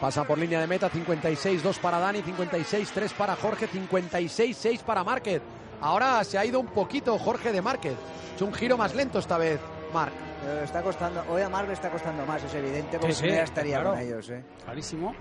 Pasa 0.00 0.24
por 0.24 0.36
línea 0.36 0.60
de 0.60 0.66
meta, 0.66 0.90
56-2 0.90 1.78
para 1.78 1.98
Dani, 1.98 2.22
56-3 2.22 3.12
para 3.14 3.34
Jorge, 3.34 3.66
56-6 3.68 4.80
para 4.82 5.02
Márquez. 5.02 5.40
Ahora 5.80 6.22
se 6.22 6.36
ha 6.36 6.44
ido 6.44 6.60
un 6.60 6.66
poquito 6.66 7.18
Jorge 7.18 7.50
de 7.50 7.62
Márquez. 7.62 7.94
Hecho 8.34 8.44
un 8.44 8.52
giro 8.52 8.76
más 8.76 8.94
lento 8.94 9.18
esta 9.18 9.38
vez, 9.38 9.58
Marc. 9.94 10.12
Pero 10.44 10.60
está 10.60 10.82
costando, 10.82 11.24
hoy 11.30 11.40
a 11.40 11.48
Marc 11.48 11.66
le 11.68 11.72
está 11.74 11.90
costando 11.90 12.26
más, 12.26 12.44
es 12.44 12.54
evidente, 12.54 12.98
porque 12.98 13.14
Sí, 13.14 13.20
si 13.20 13.26
no 13.26 13.30
sí, 13.32 13.36
ya 13.38 13.44
estaría 13.44 13.76
claro. 13.80 13.90
con 13.92 14.00
ellos, 14.00 14.28
¿eh? 14.28 14.44
Clarísimo. 14.64 15.14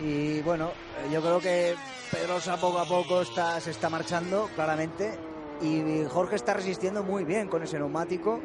Y 0.00 0.42
bueno, 0.42 0.66
eh, 0.68 1.10
yo 1.10 1.20
creo 1.22 1.40
que 1.40 1.74
Pedrosa 2.10 2.56
poco 2.58 2.78
a 2.78 2.84
poco 2.84 3.22
está, 3.22 3.58
se 3.60 3.70
está 3.70 3.88
marchando, 3.88 4.48
claramente. 4.54 5.18
Y 5.62 6.04
Jorge 6.08 6.36
está 6.36 6.54
resistiendo 6.54 7.02
muy 7.02 7.24
bien 7.24 7.48
con 7.48 7.62
ese 7.62 7.78
neumático. 7.78 8.40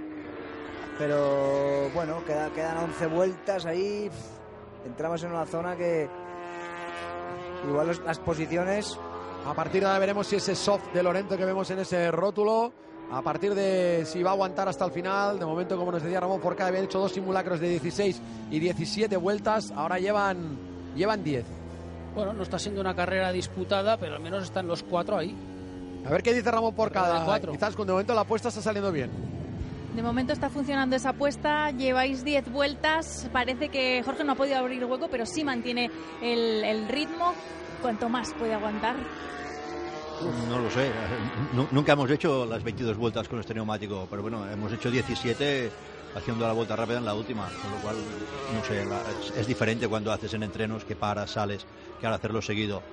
Pero 0.97 1.89
bueno, 1.93 2.23
queda- 2.25 2.49
quedan 2.51 2.77
11 2.77 3.07
vueltas 3.07 3.65
ahí. 3.65 4.09
Entramos 4.85 5.23
en 5.23 5.31
una 5.31 5.45
zona 5.45 5.75
que 5.75 6.07
igual 7.67 7.87
los- 7.87 7.99
las 8.03 8.19
posiciones 8.19 8.97
A 9.45 9.53
partir 9.53 9.81
de 9.81 9.87
ahora 9.87 9.99
veremos 9.99 10.25
si 10.27 10.37
ese 10.37 10.55
soft 10.55 10.93
de 10.93 11.03
Lorento 11.03 11.35
que 11.35 11.43
vemos 11.43 11.69
en 11.69 11.79
ese 11.79 12.09
rótulo, 12.11 12.71
a 13.11 13.21
partir 13.21 13.53
de 13.53 14.03
si 14.05 14.23
va 14.23 14.29
a 14.29 14.33
aguantar 14.33 14.69
hasta 14.69 14.85
el 14.85 14.91
final, 14.91 15.37
de 15.37 15.45
momento 15.45 15.75
como 15.75 15.91
nos 15.91 16.01
decía 16.01 16.21
Ramón 16.21 16.39
Forcada, 16.39 16.69
habían 16.69 16.85
hecho 16.85 16.97
dos 16.99 17.11
simulacros 17.11 17.59
de 17.59 17.67
16 17.67 18.21
y 18.49 18.59
17 18.59 19.17
vueltas, 19.17 19.73
ahora 19.75 19.99
llevan, 19.99 20.57
llevan 20.95 21.25
10. 21.25 21.43
Bueno, 22.15 22.31
no 22.31 22.43
está 22.43 22.57
siendo 22.57 22.79
una 22.79 22.95
carrera 22.95 23.33
disputada, 23.33 23.97
pero 23.97 24.15
al 24.15 24.21
menos 24.21 24.43
están 24.45 24.65
los 24.65 24.81
cuatro 24.81 25.17
ahí. 25.17 25.35
A 26.05 26.09
ver 26.09 26.21
qué 26.23 26.33
dice 26.33 26.51
Ramón 26.51 26.73
Forcada. 26.75 27.19
de 27.19 27.25
cuatro. 27.25 27.51
Quizás 27.51 27.75
con 27.75 27.87
de 27.87 27.93
momento 27.93 28.13
la 28.13 28.21
apuesta 28.21 28.49
está 28.49 28.61
saliendo 28.61 28.91
bien. 28.91 29.09
De 29.95 30.01
momento 30.01 30.33
está 30.33 30.49
funcionando 30.49 30.95
esa 30.95 31.09
apuesta, 31.09 31.69
lleváis 31.71 32.23
10 32.23 32.51
vueltas, 32.51 33.29
parece 33.31 33.69
que 33.69 34.01
Jorge 34.03 34.23
no 34.23 34.31
ha 34.31 34.35
podido 34.35 34.57
abrir 34.57 34.83
hueco, 34.85 35.07
pero 35.09 35.25
sí 35.25 35.43
mantiene 35.43 35.91
el, 36.21 36.63
el 36.63 36.87
ritmo. 36.87 37.33
¿Cuánto 37.81 38.09
más 38.09 38.33
puede 38.33 38.53
aguantar? 38.55 38.95
No 40.49 40.57
lo 40.59 40.71
sé. 40.71 40.89
Nu- 41.53 41.67
Nunca 41.71 41.93
hemos 41.93 42.09
hecho 42.09 42.45
las 42.45 42.63
22 42.63 42.97
vueltas 42.97 43.27
con 43.27 43.39
este 43.39 43.53
neumático, 43.53 44.07
pero 44.09 44.21
bueno, 44.21 44.49
hemos 44.49 44.71
hecho 44.73 44.89
17 44.89 45.69
haciendo 46.13 46.45
la 46.47 46.53
vuelta 46.53 46.75
rápida 46.75 46.97
en 46.97 47.05
la 47.05 47.15
última, 47.15 47.51
con 47.61 47.71
lo 47.71 47.79
cual, 47.79 47.95
no 48.51 48.63
sé, 48.63 48.85
la- 48.85 49.03
es, 49.19 49.31
es 49.35 49.47
diferente 49.47 49.87
cuando 49.87 50.11
haces 50.11 50.33
en 50.33 50.43
entrenos 50.43 50.85
que 50.85 50.95
paras, 50.95 51.31
sales, 51.31 51.65
que 51.99 52.07
al 52.07 52.13
hacerlo 52.13 52.41
seguido. 52.41 52.83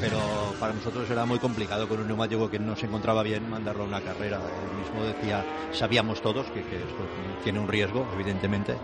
Pero 0.00 0.54
para 0.58 0.72
nosotros 0.72 1.08
era 1.10 1.26
muy 1.26 1.38
complicado 1.38 1.86
con 1.88 2.00
un 2.00 2.06
neumático 2.06 2.48
que 2.48 2.58
no 2.58 2.74
se 2.76 2.86
encontraba 2.86 3.22
bien 3.22 3.48
mandarlo 3.48 3.82
a 3.82 3.86
una 3.86 4.00
carrera. 4.00 4.40
Él 4.62 4.70
mismo 4.72 5.04
decía, 5.04 5.44
sabíamos 5.72 6.20
todos 6.22 6.50
que, 6.50 6.62
que 6.64 6.84
esto 6.84 7.06
tiene 7.42 7.58
un 7.58 7.68
riesgo, 7.68 8.06
evidentemente, 8.12 8.78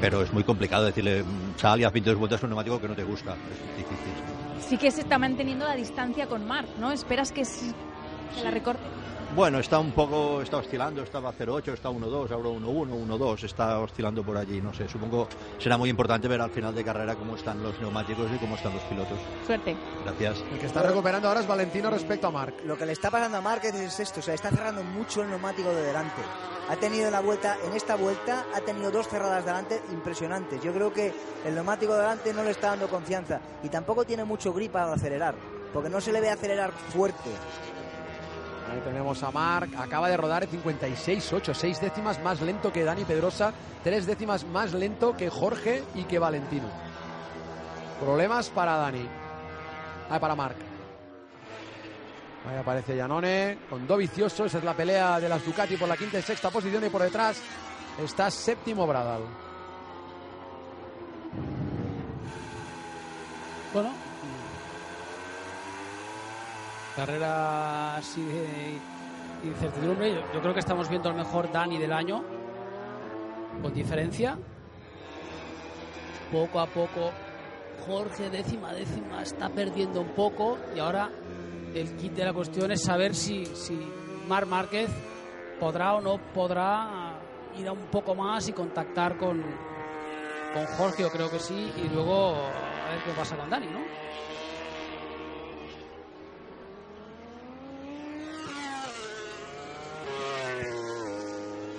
pero 0.00 0.22
es 0.22 0.32
muy 0.32 0.44
complicado 0.44 0.84
decirle, 0.84 1.22
"Mm, 1.24 1.58
sal 1.58 1.80
y 1.80 1.84
haz 1.84 1.92
22 1.92 2.18
vueltas 2.18 2.40
con 2.40 2.46
un 2.48 2.50
neumático 2.56 2.80
que 2.80 2.88
no 2.88 2.94
te 2.96 3.04
gusta. 3.04 3.36
Es 3.50 3.76
difícil. 3.76 4.12
Sí 4.60 4.76
que 4.78 4.90
se 4.90 5.00
está 5.02 5.18
manteniendo 5.18 5.66
la 5.66 5.74
distancia 5.76 6.26
con 6.26 6.46
Marc, 6.46 6.68
¿no? 6.78 6.90
¿Esperas 6.92 7.32
que, 7.32 7.44
sí- 7.44 7.74
que 8.34 8.42
la 8.42 8.50
recorte? 8.50 8.86
Bueno, 9.34 9.60
está 9.60 9.78
un 9.78 9.92
poco, 9.92 10.42
está 10.42 10.58
oscilando, 10.58 11.02
estaba 11.02 11.32
0,8, 11.32 11.72
está 11.72 11.88
1,2, 11.88 12.30
ahora 12.32 12.50
1,1, 12.50 13.06
1,2, 13.06 13.44
está 13.44 13.78
oscilando 13.78 14.22
por 14.22 14.36
allí, 14.36 14.60
no 14.60 14.74
sé, 14.74 14.86
supongo 14.90 15.26
será 15.58 15.78
muy 15.78 15.88
importante 15.88 16.28
ver 16.28 16.42
al 16.42 16.50
final 16.50 16.74
de 16.74 16.84
carrera 16.84 17.14
cómo 17.14 17.36
están 17.36 17.62
los 17.62 17.80
neumáticos 17.80 18.30
y 18.30 18.36
cómo 18.36 18.56
están 18.56 18.74
los 18.74 18.82
pilotos. 18.82 19.18
Suerte. 19.46 19.74
Gracias. 20.04 20.44
El 20.52 20.58
que 20.58 20.66
está 20.66 20.82
recuperando 20.82 21.28
ahora 21.28 21.40
es 21.40 21.46
Valentino 21.46 21.88
respecto 21.88 22.26
a 22.26 22.30
Marc. 22.30 22.62
lo 22.66 22.76
que 22.76 22.84
le 22.84 22.92
está 22.92 23.10
pasando 23.10 23.38
a 23.38 23.40
Márquez 23.40 23.74
es 23.74 24.00
esto, 24.00 24.20
o 24.20 24.22
sea, 24.22 24.34
está 24.34 24.50
cerrando 24.50 24.84
mucho 24.84 25.22
el 25.22 25.30
neumático 25.30 25.70
de 25.70 25.82
delante. 25.82 26.20
Ha 26.68 26.76
tenido 26.76 27.06
en 27.06 27.12
la 27.12 27.20
vuelta, 27.20 27.56
en 27.66 27.72
esta 27.72 27.96
vuelta, 27.96 28.44
ha 28.54 28.60
tenido 28.60 28.90
dos 28.90 29.08
cerradas 29.08 29.46
delante 29.46 29.80
impresionantes. 29.92 30.62
Yo 30.62 30.74
creo 30.74 30.92
que 30.92 31.10
el 31.46 31.54
neumático 31.54 31.94
de 31.94 32.00
delante 32.00 32.34
no 32.34 32.44
le 32.44 32.50
está 32.50 32.68
dando 32.68 32.86
confianza 32.86 33.40
y 33.62 33.70
tampoco 33.70 34.04
tiene 34.04 34.24
mucho 34.24 34.52
grip 34.52 34.72
para 34.72 34.92
acelerar, 34.92 35.34
porque 35.72 35.88
no 35.88 36.02
se 36.02 36.12
le 36.12 36.20
ve 36.20 36.28
acelerar 36.28 36.70
fuerte. 36.70 37.30
Ahí 38.72 38.80
tenemos 38.80 39.22
a 39.22 39.30
Marc, 39.30 39.76
acaba 39.76 40.08
de 40.08 40.16
rodar 40.16 40.48
56-8, 40.48 41.52
6 41.52 41.80
décimas 41.82 42.22
más 42.22 42.40
lento 42.40 42.72
que 42.72 42.84
Dani 42.84 43.04
Pedrosa, 43.04 43.52
3 43.84 44.06
décimas 44.06 44.44
más 44.46 44.72
lento 44.72 45.14
que 45.14 45.28
Jorge 45.28 45.82
y 45.94 46.04
que 46.04 46.18
Valentino. 46.18 46.68
Problemas 48.00 48.48
para 48.48 48.76
Dani. 48.76 49.06
Ah, 50.08 50.18
para 50.18 50.34
Marc. 50.34 50.56
Ahí 52.48 52.56
aparece 52.56 52.96
Janone 52.96 53.58
con 53.68 53.86
Dovicioso, 53.86 54.46
esa 54.46 54.56
es 54.56 54.64
la 54.64 54.74
pelea 54.74 55.20
de 55.20 55.28
las 55.28 55.44
Ducati 55.44 55.76
por 55.76 55.88
la 55.88 55.96
quinta 55.98 56.18
y 56.18 56.22
sexta 56.22 56.48
posición 56.48 56.82
y 56.82 56.88
por 56.88 57.02
detrás 57.02 57.42
está 58.02 58.30
séptimo 58.30 58.86
Bradal. 58.86 59.20
Bueno, 63.74 63.92
carrera 66.94 67.96
así 67.96 68.22
de 68.22 68.78
incertidumbre. 69.44 70.14
Yo, 70.32 70.40
creo 70.40 70.54
que 70.54 70.60
estamos 70.60 70.88
viendo 70.88 71.08
el 71.08 71.16
mejor 71.16 71.50
Dani 71.50 71.78
del 71.78 71.92
año, 71.92 72.22
con 73.60 73.72
diferencia. 73.72 74.38
Poco 76.30 76.60
a 76.60 76.66
poco, 76.66 77.12
Jorge 77.86 78.30
décima 78.30 78.72
décima 78.72 79.22
está 79.22 79.50
perdiendo 79.50 80.00
un 80.00 80.08
poco 80.08 80.56
y 80.74 80.78
ahora 80.78 81.10
el 81.74 81.96
kit 81.96 82.12
de 82.14 82.24
la 82.24 82.32
cuestión 82.32 82.70
es 82.70 82.82
saber 82.82 83.14
si, 83.14 83.44
si 83.44 83.78
Mar 84.28 84.46
Márquez 84.46 84.88
podrá 85.60 85.94
o 85.94 86.00
no 86.00 86.18
podrá 86.32 87.18
ir 87.58 87.68
a 87.68 87.72
un 87.72 87.86
poco 87.86 88.14
más 88.14 88.48
y 88.48 88.52
contactar 88.52 89.18
con, 89.18 89.42
con 90.54 90.66
Jorge, 90.78 91.02
yo 91.02 91.10
creo 91.10 91.30
que 91.30 91.38
sí, 91.38 91.70
y 91.76 91.94
luego 91.94 92.30
a 92.30 92.92
ver 92.92 93.02
qué 93.04 93.12
pasa 93.16 93.36
con 93.36 93.50
Dani, 93.50 93.66
¿no? 93.66 93.80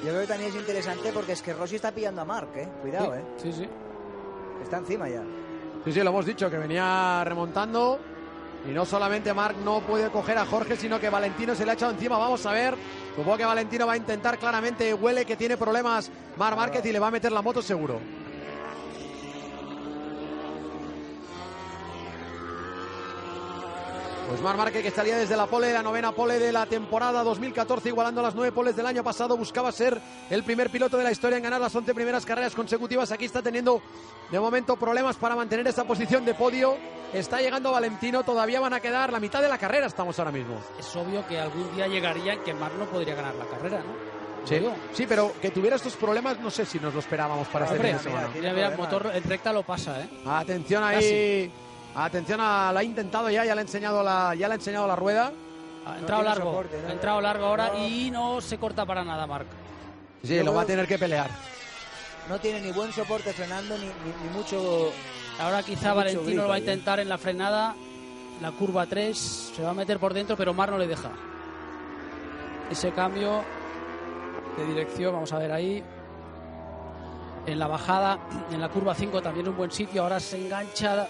Yo 0.04 0.10
creo 0.10 0.22
que 0.22 0.28
también 0.28 0.50
es 0.50 0.56
interesante 0.58 1.12
porque 1.14 1.32
es 1.32 1.42
que 1.42 1.54
Rossi 1.54 1.76
está 1.78 1.92
pillando 1.92 2.22
a 2.22 2.26
Marc, 2.26 2.56
¿eh? 2.58 2.68
Cuidado, 2.82 3.14
sí, 3.14 3.20
¿eh? 3.20 3.24
Sí, 3.38 3.54
sí. 3.54 3.70
Está 4.62 4.78
encima 4.78 5.08
ya. 5.08 5.24
Sí, 5.86 5.94
sí, 5.94 6.04
lo 6.04 6.10
hemos 6.10 6.26
dicho, 6.26 6.50
que 6.50 6.58
venía 6.58 7.24
remontando. 7.24 8.00
Y 8.68 8.72
no 8.72 8.86
solamente 8.86 9.34
Marc 9.34 9.58
no 9.58 9.82
puede 9.82 10.10
coger 10.10 10.38
a 10.38 10.46
Jorge, 10.46 10.76
sino 10.76 11.00
que 11.00 11.10
Valentino 11.10 11.56
se 11.56 11.66
le 11.66 11.72
ha 11.72 11.74
echado 11.74 11.92
encima. 11.92 12.18
Vamos 12.18 12.46
a 12.46 12.52
ver. 12.52 12.76
Supongo 13.16 13.38
que 13.38 13.46
Valentino 13.46 13.88
va 13.88 13.94
a 13.94 13.98
intentar 13.98 14.38
claramente. 14.38 14.94
Huele 14.94 15.26
que 15.26 15.38
tiene 15.38 15.58
problemas 15.58 16.12
Mar 16.38 16.56
Márquez 16.56 16.86
y 16.86 16.92
le 16.92 17.00
va 17.00 17.08
a 17.08 17.12
meter 17.12 17.32
la 17.32 17.42
moto 17.42 17.62
seguro. 17.62 18.00
Pues 24.28 24.42
Mar 24.42 24.58
Márquez 24.58 24.82
que 24.82 24.88
estaría 24.88 25.18
desde 25.18 25.36
la 25.36 25.46
pole, 25.46 25.72
la 25.72 25.84
novena 25.84 26.12
pole 26.12 26.40
de 26.40 26.52
la 26.52 26.66
temporada 26.66 27.24
2014, 27.24 27.90
igualando 27.90 28.22
las 28.22 28.34
nueve 28.34 28.52
poles 28.52 28.76
del 28.76 28.86
año 28.86 29.04
pasado, 29.04 29.38
buscaba 29.38 29.72
ser 29.72 30.00
el 30.30 30.44
primer 30.44 30.70
piloto 30.70 30.98
de 30.98 31.04
la 31.04 31.12
historia 31.12 31.38
en 31.38 31.44
ganar 31.44 31.62
las 31.62 31.76
11 31.76 31.94
primeras 31.94 32.26
carreras 32.26 32.56
consecutivas. 32.56 33.12
Aquí 33.12 33.26
está 33.26 33.42
teniendo 33.42 33.82
de 34.32 34.40
momento 34.40 34.76
problemas 34.76 35.18
para 35.18 35.36
mantener 35.36 35.68
esa 35.68 35.84
posición 35.84 36.26
de 36.26 36.34
podio. 36.34 36.78
Está 37.14 37.42
llegando 37.42 37.72
Valentino, 37.72 38.24
todavía 38.24 38.60
van 38.60 38.74
a 38.74 38.80
quedar 38.80 39.12
la 39.12 39.20
mitad 39.20 39.42
de 39.42 39.50
la 39.50 39.58
carrera, 39.58 39.86
estamos 39.86 40.18
ahora 40.18 40.32
mismo. 40.32 40.56
Es 40.80 40.96
obvio 40.96 41.28
que 41.28 41.40
algún 41.40 41.76
día 41.76 41.88
llegaría 41.88 42.34
en 42.34 42.44
que 42.44 42.54
Mar 42.54 42.72
no 42.80 42.86
podría 42.86 43.14
ganar 43.14 43.36
la 43.36 43.46
carrera, 43.46 43.80
¿no? 43.80 44.14
Sí, 44.94 45.06
pero 45.08 45.34
que 45.42 45.52
tuviera 45.52 45.76
estos 45.76 45.96
problemas 45.96 46.40
no 46.40 46.50
sé 46.50 46.66
si 46.66 46.80
nos 46.80 46.94
lo 46.94 47.00
esperábamos 47.00 47.48
para 47.48 47.66
este 47.66 47.80
fin 47.80 47.94
de 47.94 48.00
semana. 48.00 48.30
mira, 48.34 48.54
mira, 48.54 48.68
el 48.70 48.78
motor 48.78 49.12
en 49.14 49.24
recta 49.24 49.54
lo 49.54 49.64
pasa, 49.64 50.02
¿eh? 50.02 50.10
Atención 50.26 50.84
ahí. 50.84 51.52
Atención 51.96 52.40
a 52.42 52.72
la 52.74 52.80
ha 52.80 52.84
intentado 52.84 53.30
ya, 53.30 53.46
ya 53.46 53.54
le 53.56 53.62
ha 53.62 53.64
enseñado 53.64 54.02
la, 54.04 54.34
ya 54.36 54.48
le 54.48 54.54
ha 54.54 54.56
enseñado 54.56 54.88
la 54.88 54.96
rueda. 54.96 55.32
Ha 55.86 55.98
entrado 56.00 56.24
largo, 56.24 56.52
soporte, 56.52 56.82
¿no? 56.82 56.88
ha 56.88 56.92
entrado 56.92 57.22
largo 57.22 57.46
ahora 57.46 57.68
No. 57.74 57.88
y 57.88 58.10
no 58.10 58.42
se 58.42 58.58
corta 58.58 58.86
para 58.86 59.04
nada, 59.04 59.28
Marc. 59.28 59.48
Sí, 60.24 60.36
Yo 60.38 60.44
lo 60.44 60.54
va 60.54 60.62
a 60.62 60.66
tener 60.66 60.88
que 60.88 60.98
pelear. 60.98 61.30
No 62.30 62.40
tiene 62.40 62.62
ni 62.62 62.72
buen 62.72 62.92
soporte 62.94 63.34
frenando 63.34 63.78
ni, 63.78 63.86
ni- 63.86 63.92
ni 64.24 64.30
mucho. 64.34 64.92
Ahora 65.40 65.62
quizá 65.62 65.90
Mucho 65.90 65.96
Valentino 65.98 66.42
lo 66.44 66.48
va 66.48 66.54
a 66.54 66.58
ahí, 66.58 66.62
¿eh? 66.62 66.66
intentar 66.72 67.00
en 67.02 67.10
la 67.10 67.18
frenada, 67.18 67.76
la 68.42 68.52
curva 68.52 68.86
3, 68.86 69.18
se 69.56 69.62
va 69.62 69.72
a 69.72 69.74
meter 69.74 70.00
por 70.00 70.14
dentro, 70.14 70.38
pero 70.38 70.54
Mar 70.54 70.72
no 70.72 70.78
le 70.78 70.88
deja. 70.88 71.10
Ese 72.72 72.92
cambio 72.92 73.44
de 74.58 74.66
dirección, 74.66 75.14
vamos 75.14 75.34
a 75.34 75.38
ver 75.40 75.52
ahí. 75.52 75.84
En 77.46 77.60
la 77.60 77.68
bajada, 77.68 78.20
en 78.52 78.62
la 78.62 78.70
curva 78.70 78.96
5 78.96 79.22
también 79.22 79.50
un 79.50 79.58
buen 79.58 79.70
sitio, 79.72 80.04
ahora 80.04 80.20
se 80.22 80.38
engancha 80.38 81.08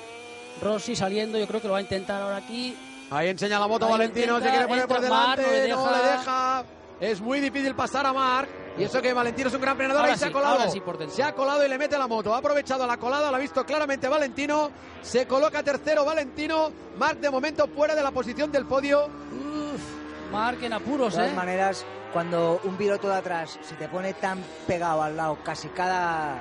Rossi 0.63 0.95
saliendo, 0.95 1.37
yo 1.37 1.47
creo 1.47 1.61
que 1.61 1.67
lo 1.67 1.73
va 1.73 1.79
a 1.79 1.81
intentar 1.81 2.21
ahora 2.21 2.37
aquí. 2.37 2.75
Ahí 3.11 3.29
enseña 3.29 3.59
la 3.59 3.67
moto 3.67 3.85
Ahí 3.85 3.91
Valentino, 3.91 4.39
se 4.39 4.45
intenta, 4.47 4.51
quiere 4.51 4.67
poner 4.67 4.87
por 4.87 5.01
delante, 5.01 5.67
no 5.69 5.85
no 5.85 5.91
le 5.91 5.97
le 5.97 6.03
deja. 6.03 6.17
deja. 6.17 6.63
Es 6.99 7.21
muy 7.21 7.39
difícil 7.39 7.75
pasar 7.75 8.05
a 8.05 8.13
Marc. 8.13 8.49
Y 8.75 8.83
eso 8.83 9.01
que 9.01 9.13
Valentino 9.13 9.49
es 9.49 9.53
un 9.53 9.61
gran 9.61 9.75
frenador, 9.77 10.01
Ahora 10.01 10.13
ahí 10.13 10.17
se 10.17 10.25
ha 10.25 10.27
sí, 10.29 10.33
colado. 10.33 10.71
sí 10.71 10.79
por 10.79 11.11
se 11.11 11.21
ha 11.21 11.35
colado 11.35 11.63
y 11.63 11.69
le 11.69 11.77
mete 11.77 11.95
la 11.97 12.07
moto. 12.07 12.33
Ha 12.33 12.39
aprovechado 12.39 12.87
la 12.87 12.97
colada, 12.97 13.29
lo 13.29 13.37
ha 13.37 13.39
visto 13.39 13.63
claramente 13.65 14.07
Valentino. 14.07 14.71
Se 15.03 15.27
coloca 15.27 15.61
tercero 15.61 16.05
Valentino. 16.05 16.71
Marc 16.97 17.19
de 17.19 17.29
momento 17.29 17.67
fuera 17.67 17.93
de 17.93 18.01
la 18.01 18.09
posición 18.09 18.51
del 18.51 18.65
podio. 18.65 19.05
Uf, 19.05 20.31
Marc 20.31 20.63
en 20.63 20.73
apuros, 20.73 21.13
De 21.13 21.19
todas 21.19 21.31
¿eh? 21.33 21.35
maneras, 21.35 21.85
cuando 22.11 22.59
un 22.63 22.75
piloto 22.75 23.09
de 23.09 23.15
atrás 23.15 23.59
se 23.61 23.75
te 23.75 23.87
pone 23.87 24.13
tan 24.15 24.43
pegado 24.65 25.03
al 25.03 25.15
lado, 25.15 25.37
casi 25.43 25.67
cada. 25.67 26.39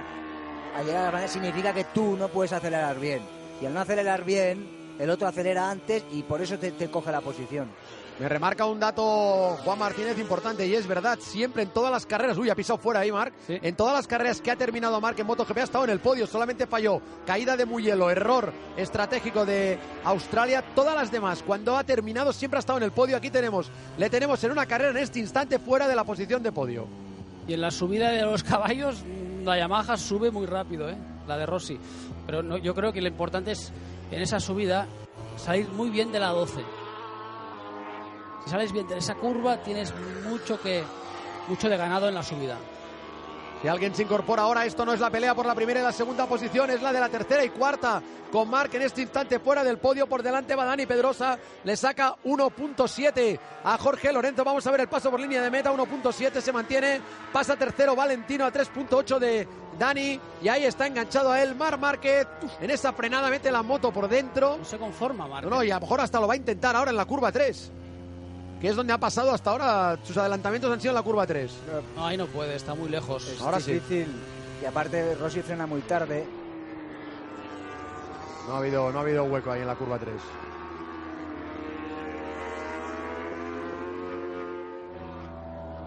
al 0.75 0.87
llegar 0.87 1.03
a 1.03 1.05
la 1.07 1.11
bandera, 1.11 1.31
significa 1.33 1.75
que 1.75 1.85
tú 1.85 2.17
no 2.17 2.29
puedes 2.29 2.53
acelerar 2.55 2.99
bien. 2.99 3.42
Y 3.63 3.67
al 3.67 3.75
no 3.75 3.81
acelerar 3.81 4.25
bien, 4.25 4.67
el 4.99 5.09
otro 5.09 5.29
acelera 5.29 5.71
antes 5.71 6.03
y 6.13 6.23
por 6.25 6.43
eso 6.43 6.59
te, 6.59 6.73
te 6.73 6.91
coge 6.91 7.13
la 7.13 7.21
posición. 7.21 7.69
Me 8.21 8.29
remarca 8.29 8.67
un 8.67 8.79
dato 8.79 9.57
Juan 9.65 9.79
Martínez 9.79 10.19
importante 10.19 10.67
y 10.67 10.75
es 10.75 10.87
verdad, 10.87 11.19
siempre 11.21 11.63
en 11.63 11.71
todas 11.71 11.91
las 11.91 12.05
carreras, 12.05 12.37
uy, 12.37 12.51
ha 12.51 12.55
pisado 12.55 12.79
fuera 12.79 13.01
ahí 13.01 13.11
Marc, 13.11 13.33
Sí. 13.47 13.59
en 13.63 13.75
todas 13.75 13.95
las 13.95 14.07
carreras 14.07 14.41
que 14.41 14.51
ha 14.51 14.57
terminado 14.57 15.01
Marc 15.01 15.19
en 15.19 15.27
MotoGP 15.27 15.59
ha 15.59 15.63
estado 15.63 15.85
en 15.85 15.91
el 15.91 15.99
podio, 16.01 16.27
solamente 16.27 16.67
falló 16.67 17.01
caída 17.27 17.57
de 17.57 17.65
Mugello, 17.65 18.11
error 18.11 18.53
estratégico 18.77 19.47
de 19.47 19.79
Australia, 20.05 20.63
todas 20.75 20.95
las 20.95 21.11
demás, 21.11 21.43
cuando 21.45 21.77
ha 21.77 21.85
terminado 21.85 22.33
siempre 22.33 22.59
ha 22.59 22.61
estado 22.61 22.79
en 22.79 22.85
el 22.85 22.93
podio, 22.93 23.17
aquí 23.17 23.31
tenemos, 23.31 23.71
le 23.97 24.11
tenemos 24.11 24.45
en 24.45 24.51
una 24.53 24.67
carrera 24.67 24.91
en 24.91 24.99
este 24.99 25.19
instante 25.19 25.59
fuera 25.59 25.89
de 25.89 25.97
la 25.97 26.05
posición 26.05 26.43
de 26.43 26.53
podio. 26.53 26.87
Y 27.49 27.55
en 27.55 27.61
la 27.63 27.71
subida 27.71 28.11
de 28.11 28.23
los 28.23 28.43
caballos, 28.45 29.03
la 29.43 29.57
Yamaha 29.57 29.97
sube 29.97 30.31
muy 30.31 30.47
rápido, 30.47 30.89
¿eh? 30.91 30.97
La 31.27 31.37
de 31.37 31.47
Rossi. 31.47 31.79
Pero 32.27 32.43
no, 32.43 32.57
yo 32.57 32.75
creo 32.75 32.93
que 32.93 33.01
lo 33.01 33.09
importante 33.09 33.53
es 33.53 33.73
en 34.11 34.21
esa 34.21 34.41
subida 34.41 34.87
salir 35.37 35.69
muy 35.69 35.91
bien 35.91 36.13
de 36.13 36.21
la 36.21 36.29
12. 36.29 36.63
Si 38.45 38.51
sales 38.51 38.73
bien 38.73 38.89
de 38.89 38.99
esa 38.99 39.15
curva, 39.15 39.59
tienes 39.59 39.93
mucho 40.29 40.61
que 40.61 40.83
mucho 41.49 41.69
de 41.69 41.77
ganado 41.77 42.09
en 42.09 42.15
la 42.15 42.23
subida. 42.23 42.57
Si 43.63 43.69
alguien 43.69 43.95
se 43.95 44.03
incorpora 44.03 44.43
ahora, 44.43 44.67
esto 44.67 44.85
no 44.85 44.93
es 44.93 44.99
la 44.99 45.09
pelea 45.09 45.37
por 45.37 45.47
la 45.47 45.55
primera 45.55 45.79
y 45.79 45.85
la 45.85 45.93
segunda 45.93 46.27
posición, 46.27 46.69
es 46.71 46.83
la 46.83 46.93
de 46.93 46.99
la 46.99 47.09
tercera 47.09 47.45
y 47.45 47.51
cuarta. 47.51 48.03
Con 48.33 48.51
Marc 48.51 48.75
en 48.75 48.83
este 48.83 49.03
instante 49.03 49.39
fuera 49.39 49.63
del 49.63 49.79
podio, 49.79 50.09
por 50.09 50.21
delante 50.21 50.57
va 50.57 50.65
Dani 50.65 50.85
Pedrosa, 50.85 51.39
le 51.63 51.77
saca 51.77 52.17
1.7 52.25 53.39
a 53.63 53.79
Jorge 53.79 54.13
Lorenzo. 54.13 54.43
Vamos 54.43 54.67
a 54.67 54.71
ver 54.73 54.81
el 54.81 54.89
paso 54.89 55.13
por 55.13 55.21
línea 55.21 55.41
de 55.41 55.49
meta, 55.49 55.71
1.7 55.71 56.41
se 56.41 56.53
mantiene, 56.53 57.01
pasa 57.33 57.55
tercero 57.55 57.95
Valentino 57.95 58.47
a 58.47 58.53
3.8 58.53 59.19
de 59.21 59.47
Dani 59.79 60.19
y 60.43 60.49
ahí 60.49 60.65
está 60.65 60.89
enganchado 60.89 61.31
a 61.31 61.41
él 61.41 61.55
Mar 61.55 61.79
Márquez. 61.79 62.27
En 62.61 62.71
esa 62.71 62.93
frenada 62.93 63.31
mete 63.31 63.53
la 63.53 63.63
moto 63.63 63.93
por 63.93 64.09
dentro. 64.09 64.57
No 64.59 64.65
se 64.65 64.79
conforma, 64.79 65.29
Marc. 65.29 65.45
No, 65.45 65.51
no, 65.51 65.63
y 65.63 65.71
a 65.71 65.75
lo 65.75 65.83
mejor 65.83 66.01
hasta 66.01 66.19
lo 66.19 66.27
va 66.27 66.35
a 66.35 66.39
intentar 66.39 66.75
ahora 66.75 66.91
en 66.91 66.97
la 66.97 67.05
curva 67.05 67.31
3 67.31 67.71
que 68.63 68.69
es 68.69 68.77
donde 68.77 68.93
ha 68.93 68.99
pasado 68.99 69.33
hasta 69.33 69.51
ahora. 69.51 69.99
Sus 70.05 70.17
adelantamientos 70.17 70.71
han 70.73 70.81
sido 70.81 70.93
en 70.93 70.95
la 70.95 71.03
curva 71.03 71.27
3. 71.27 71.53
No, 71.97 72.07
ahí 72.07 72.17
no 72.17 72.27
puede, 72.27 72.55
está 72.55 72.75
muy 72.77 72.89
lejos. 72.89 73.27
Es 73.29 73.41
Ahora 73.41 73.59
sí. 73.59 73.73
difícil. 73.75 74.07
Y 74.63 74.65
aparte 74.65 75.17
Rossi 75.17 75.43
frena 75.43 75.67
muy 75.67 75.81
tarde. 75.81 76.25
No 78.47 78.55
ha 78.55 78.59
habido, 78.59 78.93
no 78.93 78.99
ha 79.01 79.03
habido 79.03 79.25
hueco 79.25 79.51
ahí 79.51 79.63
en 79.63 79.67
la 79.67 79.75
curva 79.75 79.99
3. 79.99 80.15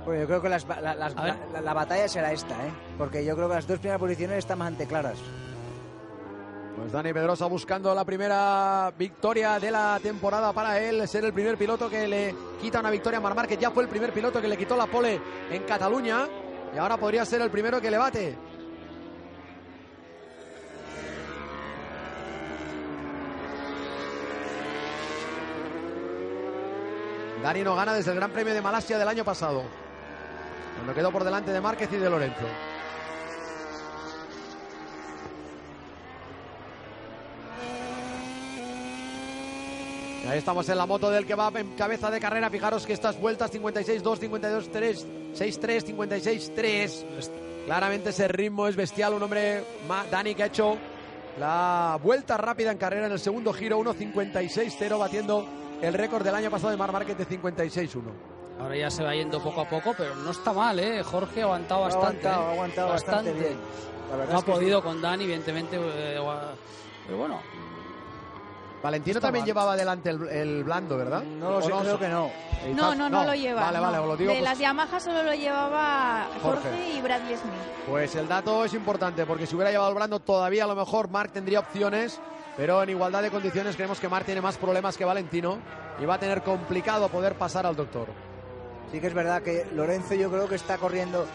Bueno, 0.06 0.22
yo 0.22 0.28
creo 0.28 0.42
que 0.42 0.50
las- 0.50 0.68
la, 0.68 0.94
las- 0.94 1.16
la- 1.16 1.62
la 1.62 1.74
batalla 1.74 2.08
será 2.08 2.32
esta, 2.32 2.54
¿eh? 2.68 2.72
Porque 2.98 3.26
yo 3.26 3.36
creo 3.36 3.48
que 3.48 3.56
las 3.56 3.68
dos 3.68 3.80
primeras 3.80 4.00
posiciones 4.00 4.38
están 4.40 4.60
bastante 4.60 4.86
claras. 4.86 5.18
Pues 6.76 6.92
Dani 6.92 7.14
Pedrosa 7.14 7.46
buscando 7.46 7.96
la 7.96 8.04
primera 8.04 8.92
victoria 8.98 9.60
de 9.60 9.72
la 9.72 9.98
temporada 10.04 10.52
para 10.52 10.78
él, 10.80 11.08
ser 11.08 11.24
el 11.24 11.32
primer 11.32 11.58
piloto 11.58 11.90
que 11.90 12.06
le 12.06 12.36
quita 12.62 12.82
una 12.82 12.92
victoria 12.92 13.20
a 13.20 13.34
Márquez. 13.34 13.58
Ya 13.58 13.72
fue 13.72 13.84
el 13.84 13.90
primer 13.90 14.12
piloto 14.12 14.42
que 14.42 14.48
le 14.50 14.58
quitó 14.58 14.76
la 14.76 14.86
pole 14.86 15.20
en 15.50 15.64
Cataluña 15.64 16.28
y 16.74 16.78
ahora 16.78 16.98
podría 16.98 17.24
ser 17.24 17.42
el 17.42 17.50
primero 17.50 17.80
que 17.80 17.90
le 17.90 17.98
bate. 17.98 18.38
Dani 27.42 27.64
no 27.64 27.76
gana 27.76 27.94
desde 27.94 28.12
el 28.12 28.18
Gran 28.18 28.32
Premio 28.32 28.54
de 28.54 28.62
Malasia 28.62 28.98
del 28.98 29.08
año 29.08 29.24
pasado, 29.24 29.64
cuando 30.76 30.94
quedó 30.94 31.12
por 31.12 31.24
delante 31.24 31.52
de 31.52 31.62
Márquez 31.62 31.90
y 31.94 31.98
de 31.98 32.10
Lorenzo. 32.10 32.75
Ahí 40.28 40.40
estamos 40.40 40.68
en 40.70 40.78
la 40.78 40.86
moto 40.86 41.10
del 41.12 41.26
que 41.26 41.36
va 41.36 41.52
en 41.56 41.76
cabeza 41.76 42.10
de 42.10 42.20
carrera. 42.20 42.50
Fijaros 42.50 42.86
que 42.86 42.94
estas 42.94 43.20
vueltas 43.20 43.52
56-2, 43.54 44.02
52-3, 44.20 45.06
6-3, 45.36 45.96
56-3. 46.56 47.30
Claramente 47.66 48.10
ese 48.10 48.28
ritmo 48.28 48.68
es 48.68 48.76
bestial. 48.76 49.14
Un 49.14 49.24
hombre, 49.24 49.64
Dani, 50.10 50.34
que 50.34 50.44
ha 50.44 50.48
hecho 50.48 50.78
la 51.40 52.00
vuelta 52.02 52.38
rápida 52.38 52.72
en 52.72 52.78
carrera 52.78 53.06
en 53.06 53.12
el 53.12 53.20
segundo 53.20 53.54
giro, 53.54 53.80
1.56-0, 53.80 54.98
batiendo 55.00 55.46
el 55.82 55.94
récord 55.94 56.24
del 56.24 56.34
año 56.36 56.50
pasado 56.50 56.72
de 56.72 56.78
Mar 56.78 56.92
Márquez 56.92 57.18
de 57.18 57.28
56-1. 57.28 58.02
Ahora 58.60 58.76
ya 58.78 58.90
se 58.90 59.04
va 59.04 59.14
yendo 59.14 59.44
poco 59.44 59.62
a 59.62 59.70
poco, 59.70 59.94
pero 59.98 60.16
no 60.16 60.32
está 60.32 60.54
mal, 60.54 60.80
¿eh? 60.80 61.04
Jorge 61.04 61.42
ha 61.42 61.46
aguantado 61.46 61.82
Ha 61.84 61.88
bastante. 61.90 62.28
aguantado, 62.28 62.42
¿eh? 62.42 62.48
ha 62.48 62.52
aguantado 62.54 62.90
bastante 62.90 63.34
bien. 63.34 63.58
La 64.18 64.26
No 64.34 64.40
ha 64.40 64.42
podido 64.42 64.82
con 64.82 65.02
Dani, 65.02 65.26
evidentemente. 65.26 65.76
eh, 65.78 66.18
pero 67.06 67.18
bueno, 67.18 67.40
Valentino 68.86 69.18
Está 69.18 69.28
también 69.28 69.42
mal. 69.42 69.48
llevaba 69.48 69.74
adelante 69.74 70.10
el, 70.12 70.30
el 70.30 70.64
blando, 70.64 70.96
¿verdad? 70.96 71.24
No 71.24 71.50
lo 71.50 71.62
sé, 71.64 71.74
¿O 71.74 71.80
creo 71.80 71.98
que 72.00 72.08
no. 72.08 72.30
El 72.64 72.76
No, 72.76 72.94
no, 72.94 73.10
no, 73.10 73.24
lo 73.24 73.34
lleva. 73.34 73.62
Vale, 73.62 73.80
vale, 73.80 73.98
no. 73.98 74.04
os 74.04 74.08
lo 74.10 74.18
digo. 74.18 74.32
de 74.32 74.38
pues- 74.38 74.50
las 74.50 74.60
Yamaha 74.60 75.00
solo 75.00 75.24
lo 75.24 75.34
llevaba 75.34 76.28
Jorge, 76.40 76.62
Jorge. 76.70 76.90
y 76.92 77.02
Bradley 77.02 77.36
Smith. 77.36 77.54
Pues 77.90 78.16
el 78.16 78.28
dato 78.28 78.64
es 78.64 78.76
importante 78.76 79.26
porque 79.26 79.48
si 79.48 79.56
hubiera 79.56 79.72
llevado 79.72 79.90
el 79.90 79.96
Brando 79.96 80.20
todavía 80.20 80.66
a 80.66 80.68
lo 80.68 80.76
mejor 80.76 81.10
Marc 81.10 81.32
tendría 81.32 81.62
opciones, 81.62 82.20
pero 82.56 82.84
en 82.84 82.90
igualdad 82.92 83.24
de 83.24 83.32
condiciones 83.32 83.76
creemos 83.76 84.00
que 84.00 84.08
Marc 84.08 84.26
tiene 84.28 84.42
más 84.42 84.58
problemas 84.58 84.96
que 84.98 85.04
Valentino 85.04 85.58
y 86.00 86.06
va 86.06 86.14
a 86.16 86.20
tener 86.20 86.44
complicado 86.44 87.10
poder 87.10 87.34
pasar 87.40 87.66
al 87.66 87.76
doctor. 87.76 88.08
Sí 88.92 89.00
que 89.02 89.08
es 89.08 89.16
verdad 89.16 89.42
que 89.42 89.66
Lorenzo 89.74 90.14
yo 90.14 90.30
creo 90.30 90.48
que 90.48 90.56
está 90.56 90.78
corriendo, 90.78 91.26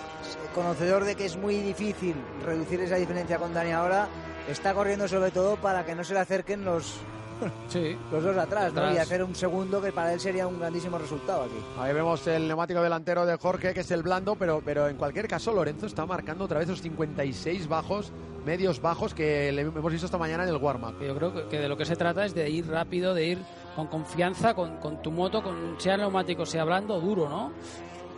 conocedor 0.54 1.02
de 1.04 1.16
que 1.16 1.24
es 1.26 1.36
muy 1.36 1.56
difícil 1.56 2.14
reducir 2.44 2.80
esa 2.80 2.94
diferencia 2.94 3.38
con 3.38 3.52
Dani 3.52 3.72
ahora, 3.72 4.06
está 4.48 4.72
corriendo 4.72 5.08
sobre 5.08 5.32
todo 5.32 5.56
para 5.56 5.84
que 5.84 5.96
no 5.96 6.04
se 6.04 6.14
le 6.14 6.20
acerquen 6.20 6.64
los, 6.64 6.94
sí. 7.68 7.96
los 8.12 8.22
dos 8.22 8.36
atrás, 8.36 8.72
¿no? 8.72 8.80
Atrás. 8.80 8.94
Y 8.94 8.98
hacer 8.98 9.22
un 9.24 9.34
segundo 9.34 9.80
que 9.82 9.92
para 9.92 10.12
él 10.12 10.20
sería 10.20 10.46
un 10.46 10.58
grandísimo 10.58 10.98
resultado 10.98 11.42
aquí. 11.44 11.54
Ahí 11.78 11.92
vemos 11.94 12.26
el 12.26 12.46
neumático 12.48 12.82
delantero 12.82 13.24
de 13.26 13.36
Jorge, 13.36 13.72
que 13.74 13.80
es 13.80 13.90
el 13.90 14.02
blando, 14.02 14.36
pero, 14.36 14.60
pero 14.64 14.88
en 14.88 14.96
cualquier 14.96 15.26
caso 15.28 15.52
Lorenzo 15.52 15.86
está 15.86 16.06
marcando 16.06 16.44
otra 16.44 16.58
vez 16.58 16.68
los 16.68 16.80
56 16.82 17.68
bajos, 17.68 18.12
medios 18.44 18.80
bajos 18.80 19.14
que 19.14 19.52
le 19.52 19.62
hemos 19.62 19.92
visto 19.92 20.06
esta 20.06 20.18
mañana 20.18 20.42
en 20.44 20.48
el 20.50 20.56
warm-up. 20.56 20.94
Yo 21.00 21.14
creo 21.14 21.32
que- 21.34 21.48
que 21.48 21.58
de 21.58 21.68
lo 21.68 21.76
que 21.76 21.84
se 21.84 21.96
trata 21.96 22.24
es 22.24 22.34
de 22.34 22.48
ir 22.50 22.66
rápido, 22.68 23.14
de 23.14 23.24
ir 23.26 23.38
con 23.76 23.86
confianza, 23.86 24.54
con, 24.54 24.76
con 24.78 25.00
tu 25.02 25.10
moto, 25.10 25.42
con 25.42 25.76
sea 25.78 25.96
neumático, 25.96 26.44
sea 26.46 26.64
blando, 26.64 27.00
duro, 27.00 27.28
¿no? 27.28 27.52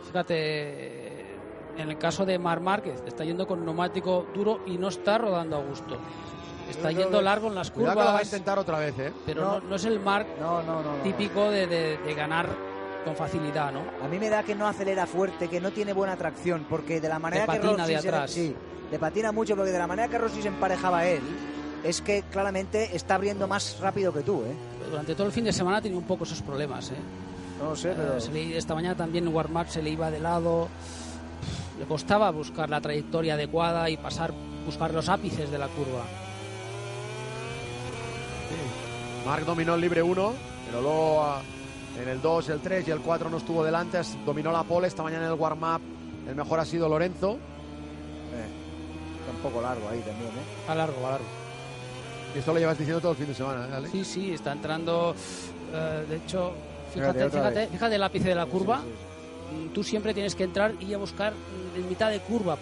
Fíjate, 0.07 1.23
en 1.77 1.89
el 1.89 1.99
caso 1.99 2.25
de 2.25 2.39
Mar 2.39 2.61
Márquez, 2.61 3.03
está 3.07 3.25
yendo 3.25 3.47
con 3.47 3.65
neumático 3.65 4.27
duro 4.35 4.61
y 4.67 4.77
no 4.79 4.89
está 4.89 5.19
rodando 5.19 5.57
a 5.57 5.61
gusto. 5.63 5.97
Está 6.71 6.89
creo 6.89 7.01
yendo 7.03 7.19
que- 7.19 7.25
largo 7.25 7.49
en 7.49 7.55
las 7.55 7.71
Cuidado 7.71 7.95
que 7.95 8.01
lo 8.01 8.05
va 8.05 8.11
a 8.11 8.15
curvas, 8.15 8.27
intentar 8.33 8.59
otra 8.59 8.79
vez, 8.79 8.99
¿eh? 8.99 9.13
pero 9.27 9.43
No. 9.43 9.61
no, 9.61 9.69
no 9.69 9.77
es 9.77 9.85
el 9.85 10.01
No, 10.01 10.63
no, 10.63 10.63
no. 10.63 10.83
no. 10.83 11.03
típico 11.03 11.51
de, 11.51 11.67
de- 11.67 11.99
de 11.99 12.15
ganar 12.15 12.49
con 13.05 13.17
facilidad, 13.17 13.73
¿no? 13.73 13.81
A 14.05 14.09
mí 14.09 14.19
me 14.19 14.29
da 14.31 14.43
que 14.43 14.55
no 14.55 14.67
acelera 14.69 15.07
fuerte, 15.07 15.49
que 15.49 15.61
no 15.61 15.71
tiene 15.73 15.93
buena 15.93 16.17
tracción, 16.17 16.67
porque 16.71 17.01
de 17.01 17.09
la 17.09 17.19
manera 17.19 17.43
que 17.43 17.47
patina 17.59 17.73
Rossi 17.79 17.95
de 17.95 18.01
se- 18.01 18.09
atrás. 18.09 18.31
sí, 18.31 18.55
le 18.91 18.99
patina 18.99 19.33
mucho, 19.33 19.57
porque 19.57 19.73
de 19.73 19.79
la 19.79 19.87
manera 19.87 20.09
que 20.09 20.19
Rossi 20.19 20.41
se 20.43 20.49
emparejaba 20.49 20.99
a 20.99 21.07
él, 21.09 21.21
es 21.83 22.01
que 22.01 22.23
claramente 22.31 22.95
está 22.95 23.17
abriendo 23.17 23.49
más 23.49 23.79
rápido 23.81 24.13
que 24.13 24.21
tú, 24.23 24.43
¿eh? 24.43 24.55
Durante 24.89 25.15
todo 25.17 25.27
el 25.27 25.33
fin 25.33 25.45
de 25.45 25.53
semana 25.53 25.79
ha 25.79 25.83
tenido 25.83 25.99
un 26.01 26.07
poco 26.07 26.23
esos 26.25 26.43
problemas, 26.43 26.91
¿eh? 26.93 26.97
No 27.61 27.71
lo 27.71 27.77
sé, 27.77 27.93
pero... 27.97 28.17
Eh, 28.17 28.21
se 28.21 28.31
le- 28.33 28.57
esta 28.57 28.75
mañana 28.75 28.95
también 28.97 29.27
en 29.27 29.35
warm-up 29.35 29.67
se 29.69 29.83
le 29.83 29.91
iba 29.91 30.11
de 30.11 30.21
lado. 30.21 30.69
Le 31.81 31.87
costaba 31.87 32.31
buscar 32.31 32.71
la 32.71 32.81
trayectoria 32.81 33.35
adecuada 33.35 33.91
y 33.91 33.97
pasar, 33.97 34.33
buscar 34.65 34.93
los 34.95 35.09
ápices 35.09 35.51
de 35.51 35.59
la 35.59 35.67
curva. 35.67 36.05
Marc 39.27 39.45
dominó 39.45 39.75
el 39.75 39.81
libre 39.81 40.03
1, 40.03 40.33
pero 40.67 40.81
luego 40.81 41.23
ah, 41.23 41.41
en 42.01 42.09
el 42.09 42.21
2, 42.21 42.49
el 42.51 42.61
3 42.61 42.89
y 42.89 42.91
el 42.91 43.01
4 43.01 43.31
no 43.31 43.37
estuvo 43.37 43.65
delante, 43.65 44.01
dominó 44.25 44.51
la 44.53 44.63
pole 44.65 44.89
esta 44.89 45.03
mañana 45.03 45.27
en 45.27 45.33
el 45.33 45.39
warm-up. 45.39 45.81
El 46.29 46.35
mejor 46.35 46.61
ha 46.61 46.65
sido 46.65 46.89
Lorenzo. 46.89 47.33
Eh, 47.33 48.47
está 49.21 49.33
un 49.37 49.43
poco 49.43 49.61
largo 49.63 49.89
ahí 49.89 50.01
también, 50.01 50.29
¿eh? 50.31 50.71
A 50.71 50.75
largo, 50.75 51.07
a 51.07 51.11
largo. 51.13 51.27
Y 52.35 52.39
esto 52.39 52.53
lo 52.53 52.59
llevas 52.59 52.79
diciendo 52.79 53.01
todo 53.01 53.13
el 53.13 53.19
fin 53.19 53.27
de 53.27 53.35
semana, 53.35 53.69
¿eh, 53.69 53.75
Ale? 53.75 53.89
Sí, 53.91 54.05
sí, 54.05 54.33
está 54.33 54.53
entrando. 54.53 55.15
eh, 55.73 56.05
de 56.09 56.17
hecho, 56.17 56.53
Fíjate, 56.95 57.31
fíjate, 57.31 57.67
fíjate, 57.69 57.95
el 57.95 58.03
ápice 58.03 58.29
de 58.29 58.35
la 58.35 58.47
curva. 58.47 58.79
Sí, 58.79 58.85
sí, 58.89 59.09
Mm, 59.53 59.69
Tú 59.75 59.85
siempre 59.85 60.15
tienes 60.15 60.35
que 60.35 60.45
entrar 60.45 60.73
y 60.81 60.95
a 60.95 60.99
buscar 60.99 61.35
en 61.77 61.89
mitad 61.89 62.11
de 62.11 62.21
curva, 62.21 62.57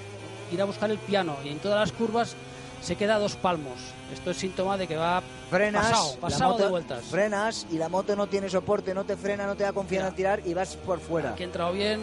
ir 0.51 0.61
a 0.61 0.65
buscar 0.65 0.91
el 0.91 0.99
piano. 0.99 1.37
Y 1.45 1.49
en 1.51 1.59
todas 1.59 1.79
las 1.79 1.93
curvas 1.93 2.35
se 2.81 2.97
queda 2.97 3.17
a 3.17 3.19
dos 3.19 3.37
palmos. 3.37 3.75
Esto 4.13 4.31
es 4.31 4.37
síntoma 4.39 4.77
de 4.77 4.87
que 4.87 4.97
va 4.97 5.23
Frenas, 5.51 6.17
pasado, 6.21 6.53
moto- 6.53 6.65
de 6.65 6.71
vueltas. 6.71 7.05
frenas 7.05 7.67
y 7.71 7.79
la 7.79 7.89
moto 7.89 8.17
no 8.17 8.27
tiene 8.27 8.49
soporte, 8.49 8.95
no 8.95 9.05
te 9.05 9.17
frena, 9.17 9.47
no 9.47 9.55
te 9.55 9.63
da 9.65 9.73
confianza 9.73 10.09
en 10.09 10.15
tirar 10.15 10.41
y 10.47 10.55
vas 10.55 10.77
por 10.77 10.99
fuera. 11.01 11.31
Aquí 11.33 11.43
ha 11.43 11.47
entrado 11.47 11.73
bien, 11.73 12.01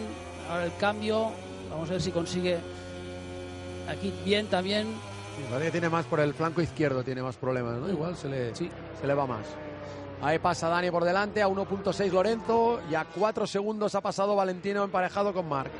ahora 0.50 0.64
el 0.64 0.74
cambio, 0.76 1.30
vamos 1.70 1.88
a 1.90 1.92
ver 1.92 2.02
si 2.02 2.10
consigue 2.12 2.58
aquí 3.90 4.12
bien 4.24 4.46
también. 4.46 4.86
Sí, 5.36 5.44
parece 5.50 5.66
que 5.66 5.72
tiene 5.72 5.88
más 5.88 6.04
por 6.06 6.20
el 6.20 6.34
flanco 6.34 6.60
izquierdo, 6.60 7.02
tiene 7.04 7.22
más 7.22 7.36
problemas, 7.36 7.76
¿no? 7.78 7.88
Igual 7.88 8.16
se 8.16 8.28
le, 8.28 8.54
Sí. 8.54 8.70
se 9.00 9.06
le 9.06 9.14
va 9.14 9.26
más. 9.26 9.46
Ahí 10.20 10.38
pasa 10.40 10.68
Dani 10.68 10.90
por 10.90 11.04
delante, 11.04 11.42
a 11.42 11.48
1.6 11.48 12.12
Lorenzo 12.12 12.80
y 12.90 12.94
a 12.96 13.04
4 13.04 13.46
segundos 13.46 13.94
ha 13.94 14.00
pasado 14.00 14.34
Valentino 14.34 14.82
emparejado 14.82 15.32
con 15.32 15.48
Marc. 15.48 15.70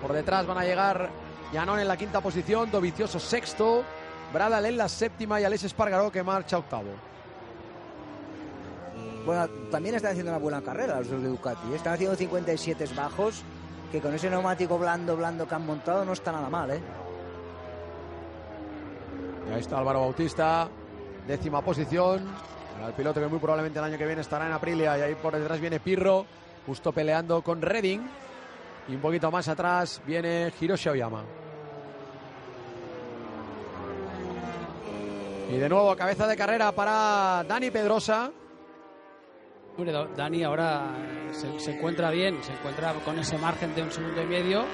Por 0.00 0.12
detrás 0.14 0.46
van 0.46 0.56
a 0.58 0.64
llegar 0.64 1.10
Janón 1.52 1.78
en 1.78 1.88
la 1.88 1.96
quinta 1.98 2.20
posición, 2.22 2.70
Dovicioso 2.70 3.20
sexto, 3.20 3.82
Bradal 4.32 4.66
en 4.66 4.76
la 4.76 4.88
séptima 4.88 5.40
y 5.40 5.44
Alex 5.44 5.64
Espargaró 5.64 6.10
que 6.10 6.22
marcha 6.22 6.58
octavo. 6.58 6.90
Bueno, 9.24 9.48
también 9.70 9.94
están 9.94 10.12
haciendo 10.12 10.32
una 10.32 10.40
buena 10.40 10.62
carrera 10.62 10.98
los 10.98 11.10
dos 11.10 11.22
de 11.22 11.28
Ducati. 11.28 11.72
¿eh? 11.72 11.76
Están 11.76 11.94
haciendo 11.94 12.16
57 12.16 12.86
bajos, 12.96 13.42
que 13.92 14.00
con 14.00 14.14
ese 14.14 14.28
neumático 14.28 14.78
blando, 14.78 15.16
blando 15.16 15.46
que 15.46 15.54
han 15.54 15.64
montado 15.64 16.04
no 16.04 16.12
está 16.12 16.32
nada 16.32 16.48
mal, 16.48 16.70
¿eh? 16.70 16.80
Y 19.48 19.52
ahí 19.52 19.60
está 19.60 19.78
Álvaro 19.78 20.00
Bautista, 20.00 20.68
décima 21.26 21.62
posición. 21.62 22.26
El 22.84 22.94
piloto 22.94 23.20
que 23.20 23.28
muy 23.28 23.38
probablemente 23.38 23.78
el 23.78 23.84
año 23.84 23.98
que 23.98 24.06
viene 24.06 24.22
estará 24.22 24.46
en 24.46 24.52
Aprilia. 24.52 24.98
Y 24.98 25.02
ahí 25.02 25.14
por 25.14 25.36
detrás 25.36 25.60
viene 25.60 25.78
Pirro, 25.78 26.26
justo 26.66 26.90
peleando 26.92 27.42
con 27.42 27.62
Redding. 27.62 28.02
Y 28.88 28.94
un 28.94 29.00
poquito 29.00 29.30
más 29.30 29.46
atrás 29.46 30.02
viene 30.04 30.52
Hiroshi 30.60 30.88
Aoyama. 30.88 31.22
Y 35.52 35.58
de 35.58 35.68
nuevo, 35.68 35.94
cabeza 35.96 36.26
de 36.26 36.36
carrera 36.36 36.72
para 36.72 37.44
Dani 37.46 37.70
Pedrosa. 37.70 38.30
Dani 40.16 40.42
ahora 40.44 40.94
se, 41.32 41.58
se 41.58 41.72
encuentra 41.72 42.10
bien, 42.10 42.42
se 42.42 42.52
encuentra 42.52 42.92
con 43.04 43.18
ese 43.18 43.36
margen 43.38 43.74
de 43.74 43.82
un 43.82 43.90
segundo 43.90 44.22
y 44.22 44.26
medio 44.26 44.64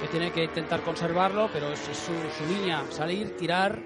que 0.00 0.08
tiene 0.08 0.30
que 0.32 0.44
intentar 0.44 0.80
conservarlo, 0.82 1.48
pero 1.52 1.68
es, 1.72 1.88
es 1.88 1.96
su, 1.98 2.12
su 2.12 2.46
línea, 2.52 2.82
salir, 2.90 3.36
tirar 3.36 3.78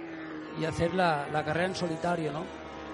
y 0.61 0.65
hacer 0.65 0.95
la, 0.95 1.27
la 1.33 1.45
carrera 1.45 1.67
en 1.67 1.75
solitario, 1.75 2.33
¿no? 2.33 2.45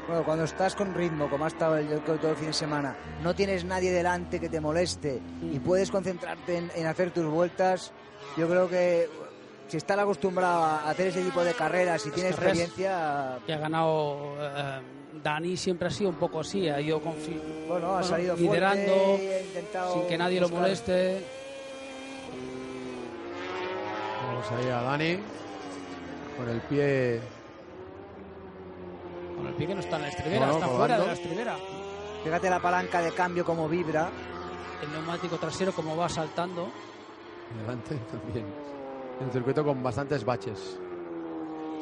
Bueno, 0.08 0.24
cuando 0.24 0.44
estás 0.44 0.74
con 0.74 0.94
ritmo, 0.94 1.28
como 1.28 1.44
ha 1.44 1.48
estado 1.48 1.76
el, 1.76 1.92
el- 1.92 2.00
todo 2.02 2.30
el 2.30 2.36
fin 2.36 2.46
de 2.48 2.52
semana, 2.54 2.96
no 3.22 3.34
tienes 3.34 3.64
nadie 3.64 3.92
delante 3.92 4.40
que 4.40 4.48
te 4.48 4.60
moleste 4.60 5.20
y 5.42 5.58
puedes 5.58 5.90
concentrarte 5.90 6.56
en, 6.56 6.70
en 6.74 6.86
hacer 6.86 7.10
tus 7.10 7.26
vueltas, 7.26 7.92
yo 8.38 8.48
creo 8.48 8.68
que 8.68 9.06
si 9.70 9.76
estás 9.76 9.98
acostumbrado 9.98 10.64
a 10.64 10.90
hacer 10.90 11.08
ese 11.08 11.22
tipo 11.22 11.44
de 11.44 11.54
carreras 11.54 12.04
y 12.04 12.10
tienes 12.10 12.34
carreras 12.34 12.58
experiencia, 12.58 13.38
Que 13.46 13.52
ha 13.52 13.58
ganado 13.58 14.34
eh, 14.40 14.80
Dani 15.22 15.56
siempre 15.56 15.86
ha 15.86 15.90
sido 15.90 16.10
un 16.10 16.16
poco 16.16 16.40
así, 16.40 16.68
ha 16.68 16.80
ido 16.80 17.00
bueno, 17.68 17.96
ha 17.96 18.02
salido 18.02 18.34
liderando 18.36 18.92
fuerte, 18.92 19.34
ha 19.34 19.40
intentado 19.42 19.94
sin 19.94 20.08
que 20.08 20.18
nadie 20.18 20.40
lo 20.40 20.48
moleste. 20.48 21.24
Vamos 24.26 24.50
ahí 24.50 24.70
a 24.70 24.82
Dani. 24.82 25.18
Con 26.36 26.48
el 26.48 26.60
pie. 26.62 27.20
Con 29.36 29.46
el 29.46 29.54
pie 29.54 29.66
que 29.68 29.74
no 29.74 29.80
está 29.80 29.96
en 29.96 30.02
la 30.02 30.08
estribera, 30.08 30.50
está 30.50 30.66
colgando. 30.66 30.76
fuera 30.76 30.98
de 30.98 31.06
la 31.06 31.12
estribera. 31.12 31.56
Fíjate 32.24 32.50
la 32.50 32.60
palanca 32.60 33.02
de 33.02 33.12
cambio 33.12 33.44
como 33.44 33.68
vibra. 33.68 34.08
El 34.82 34.90
neumático 34.92 35.36
trasero 35.36 35.72
como 35.72 35.96
va 35.96 36.08
saltando. 36.08 36.68
Delante 37.60 37.96
también. 38.10 38.59
El 39.20 39.30
circuito 39.32 39.64
con 39.64 39.82
bastantes 39.82 40.24
baches. 40.24 40.78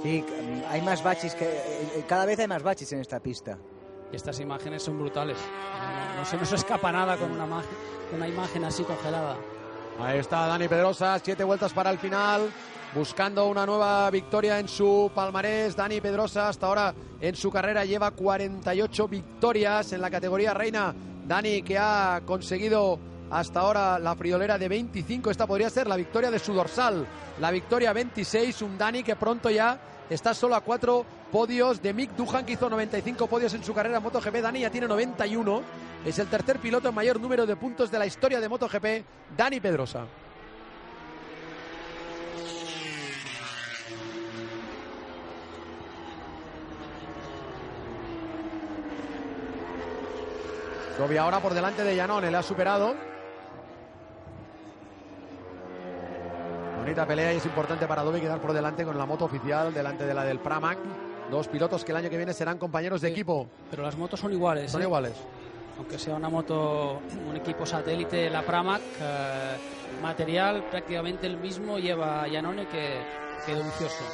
Sí, 0.03 0.25
hay 0.69 0.83
más 0.83 1.03
baches 1.03 1.35
que 1.35 1.45
eh, 1.45 2.05
cada 2.09 2.25
vez 2.25 2.39
hay 2.39 2.47
más 2.49 2.63
baches 2.63 2.93
en 2.93 3.01
esta 3.01 3.21
pista. 3.21 3.59
Y 4.13 4.17
estas 4.17 4.39
imágenes 4.41 4.83
son 4.83 4.99
brutales. 4.99 5.37
No, 5.37 6.13
no- 6.15 6.21
no 6.21 6.25
se 6.25 6.37
nos 6.37 6.53
escapa 6.53 6.91
nada 6.93 7.17
con 7.17 7.31
una, 7.31 7.45
una 8.15 8.29
imagen 8.29 8.65
así 8.65 8.83
congelada. 8.85 9.37
Ahí 10.01 10.19
está 10.19 10.47
Dani 10.47 10.69
Pedrosa, 10.69 11.19
siete 11.23 11.43
vueltas 11.45 11.73
para 11.73 11.91
el 11.91 11.99
final, 11.99 12.49
buscando 12.95 13.47
una 13.47 13.67
nueva 13.67 14.09
victoria 14.11 14.59
en 14.61 14.69
su 14.69 15.11
palmarés. 15.15 15.75
Dani 15.77 16.01
Pedrosa 16.01 16.49
hasta 16.49 16.67
ahora 16.67 16.95
en 17.21 17.35
su 17.35 17.51
carrera 17.51 17.85
lleva 17.85 18.13
48 18.13 19.09
victorias 19.09 19.93
en 19.93 20.01
la 20.01 20.11
categoría 20.11 20.55
reina. 20.55 20.95
Dani 21.27 21.63
que 21.63 21.77
ha 21.77 22.23
conseguido 22.25 22.99
hasta 23.31 23.61
ahora 23.61 23.99
la 23.99 24.15
friolera 24.17 24.59
de 24.59 24.69
25, 24.69 25.31
esta 25.31 25.47
podría 25.47 25.71
ser 25.71 25.87
la 25.87 25.97
victoria 25.97 26.31
de 26.31 26.39
su 26.39 26.53
dorsal. 26.53 27.07
La 27.41 27.51
victoria 27.51 27.93
26, 27.93 28.63
un 28.63 28.79
Dani 28.79 29.03
que 29.03 29.17
pronto 29.17 29.51
ya 29.51 29.79
está 30.09 30.33
solo 30.35 30.55
a 30.55 30.63
cuatro 30.63 31.05
podios 31.31 31.83
de 31.83 31.93
Mick 31.93 32.13
Duhan 32.13 32.47
que 32.47 32.53
hizo 32.53 32.71
95 32.71 33.27
podios 33.27 33.53
en 33.55 33.63
su 33.63 33.75
carrera 33.75 33.99
en 33.99 34.03
MotoGP. 34.03 34.37
Dani 34.37 34.61
ya 34.61 34.71
tiene 34.71 34.89
91. 34.89 35.63
Es 36.05 36.19
el 36.19 36.29
tercer 36.29 36.59
piloto 36.59 36.89
en 36.89 36.95
mayor 36.95 37.21
número 37.21 37.45
de 37.45 37.57
puntos 37.57 37.91
de 37.91 37.99
la 37.99 38.07
historia 38.07 38.41
de 38.41 38.49
MotoGP, 38.49 39.05
Dani 39.37 39.61
Pedrosa. 39.61 40.07
Dobby 50.99 51.17
ahora 51.17 51.39
por 51.41 51.55
delante 51.55 51.85
de 51.85 51.97
Janone, 51.97 52.29
le 52.29 52.37
ha 52.37 52.43
superado. 52.43 53.18
Bonita 56.89 57.07
pelea 57.07 57.35
y 57.35 57.37
es 57.37 57.45
importante 57.45 57.87
para 57.87 58.03
Dobby 58.03 58.19
quedar 58.19 58.41
por 58.41 58.55
delante 58.55 58.83
con 58.83 58.97
la 58.97 59.05
moto 59.05 59.27
oficial, 59.27 59.75
delante 59.75 60.07
de 60.07 60.15
la 60.15 60.25
del 60.25 60.39
Pramac. 60.39 60.79
Dos 61.31 61.47
pilotos 61.47 61.85
que 61.85 61.93
el 61.93 61.99
año 61.99 62.09
que 62.09 62.17
viene 62.17 62.33
serán 62.33 62.57
compañeros 62.57 63.03
de 63.03 63.09
Sí. 63.09 63.13
equipo. 63.13 63.47
Pero 63.71 63.83
las 63.83 63.95
motos 63.99 64.19
son 64.19 64.33
iguales. 64.33 64.73
Son 64.73 64.81
¿eh? 64.81 64.85
iguales. 64.85 65.13
Aunque 65.77 65.99
sea 65.99 66.15
una 66.15 66.31
moto, 66.31 67.03
un 67.29 67.37
equipo 67.37 67.67
satélite, 67.67 68.31
la 68.31 68.41
Pramac, 68.41 68.81
eh, 69.03 69.57
material 70.01 70.65
prácticamente 70.71 71.27
el 71.27 71.37
mismo 71.37 71.79
lleva 71.79 72.25
Janone 72.33 72.67
que, 72.69 72.95
que 73.45 73.55
Dovizioso. 73.55 74.05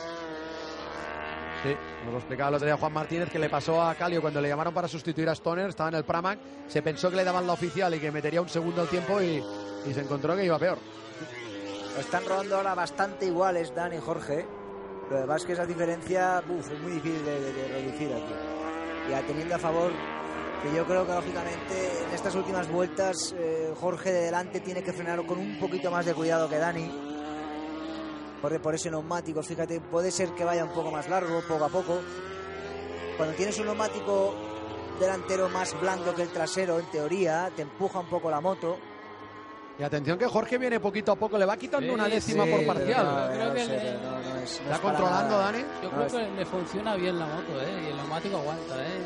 Sí, 1.63 1.77
nos 2.03 2.13
lo 2.13 2.19
explicaba 2.19 2.49
el 2.49 2.55
otro 2.57 2.67
día 2.67 2.77
Juan 2.77 2.93
Martínez 2.93 3.31
que 3.31 3.39
le 3.39 3.49
pasó 3.49 3.81
a 3.81 3.95
Calio 3.95 4.21
cuando 4.21 4.41
le 4.41 4.49
llamaron 4.49 4.75
para 4.75 4.89
sustituir 4.89 5.29
a 5.29 5.33
Stoner, 5.37 5.69
estaba 5.69 5.91
en 5.91 5.95
el 5.95 6.05
Pramac, 6.05 6.41
se 6.67 6.83
pensó 6.83 7.09
que 7.09 7.15
le 7.19 7.23
daban 7.25 7.47
la 7.47 7.53
oficial 7.53 7.95
y 7.95 8.01
que 8.01 8.11
metería 8.11 8.43
un 8.43 8.49
segundo 8.49 8.81
al 8.83 8.89
tiempo 8.89 9.23
y, 9.23 9.41
y 9.89 9.95
se 9.95 10.01
encontró 10.01 10.35
que 10.35 10.45
iba 10.45 10.59
peor. 10.59 10.79
Están 11.99 12.25
rodando 12.25 12.57
ahora 12.57 12.75
bastante 12.75 13.27
iguales 13.27 13.75
Dan 13.75 13.93
y 13.95 13.99
Jorge. 13.99 14.47
Lo 15.11 15.35
es 15.37 15.45
que 15.45 15.53
esa 15.53 15.67
diferencia 15.67 16.41
es 16.41 16.81
muy 16.81 16.93
difícil 16.93 17.25
de, 17.25 17.69
reducir 17.69 18.13
aquí. 18.13 18.35
Y 19.11 19.13
a- 19.13 19.27
teniendo 19.27 19.55
a 19.55 19.59
favor 19.59 19.93
que 20.63 20.75
yo 20.75 20.85
creo 20.87 21.07
que 21.07 21.13
lógicamente 21.13 22.05
en 22.09 22.11
estas 22.15 22.35
últimas 22.35 22.69
vueltas 22.71 23.35
eh, 23.37 23.73
Jorge 23.79 24.13
de 24.13 24.21
delante 24.23 24.61
tiene 24.61 24.83
que 24.83 24.93
frenar 24.93 25.25
con 25.27 25.39
un 25.39 25.59
poquito 25.59 25.91
más 25.91 26.07
de 26.07 26.15
cuidado 26.15 26.49
que 26.49 26.59
Dani. 26.59 26.91
Por, 28.41 28.61
por 28.61 28.75
ese 28.75 28.91
neumático, 28.91 29.43
fíjate, 29.43 29.81
puede 29.81 30.11
ser 30.11 30.31
que 30.31 30.45
vaya 30.45 30.65
un 30.65 30.73
poco 30.73 30.91
más 30.91 31.09
largo, 31.09 31.43
poco 31.47 31.65
a 31.65 31.69
poco. 31.69 32.01
Cuando 33.17 33.35
tienes 33.37 33.59
un 33.59 33.67
neumático 33.67 34.35
delantero 34.99 35.49
más 35.49 35.79
blando 35.81 36.15
que 36.15 36.23
el 36.23 36.29
trasero, 36.31 36.79
en 36.81 36.87
teoría, 36.91 37.51
te 37.55 37.63
empuja 37.63 38.01
un 38.01 38.07
poco 38.09 38.31
la 38.31 38.41
moto. 38.41 38.79
Y 39.79 39.83
atención 39.83 40.17
que 40.19 40.27
Jorge 40.27 40.57
viene 40.57 40.79
poquito 40.79 41.13
a 41.13 41.17
poco, 41.17 41.37
le 41.37 41.45
va 41.45 41.57
quitando 41.57 41.89
Sí, 41.89 41.93
una 41.95 42.07
décima 42.09 42.45
Sí, 42.45 42.51
por 42.51 42.65
parcial. 42.67 43.05
no, 43.07 43.27
Creo 43.35 43.49
no 43.49 43.55
que 43.55 43.65
sé, 43.65 43.73
le- 43.73 43.79
pero 43.79 43.99
no, 44.01 44.11
no 44.11 44.37
es- 44.37 44.61
no 44.61 44.67
Está 44.73 44.79
controlando 44.81 45.31
nada. 45.37 45.45
Dani. 45.53 45.59
Yo 45.83 45.83
No, 45.83 45.91
creo 45.91 46.07
es- 46.07 46.13
que 46.13 46.31
le 46.37 46.47
funciona 46.47 46.95
bien 46.97 47.19
la 47.19 47.27
moto, 47.27 47.61
¿eh? 47.61 47.83
Y 47.85 47.91
el 47.91 47.97
neumático 47.97 48.37
aguanta, 48.39 48.83
¿eh? 48.87 49.01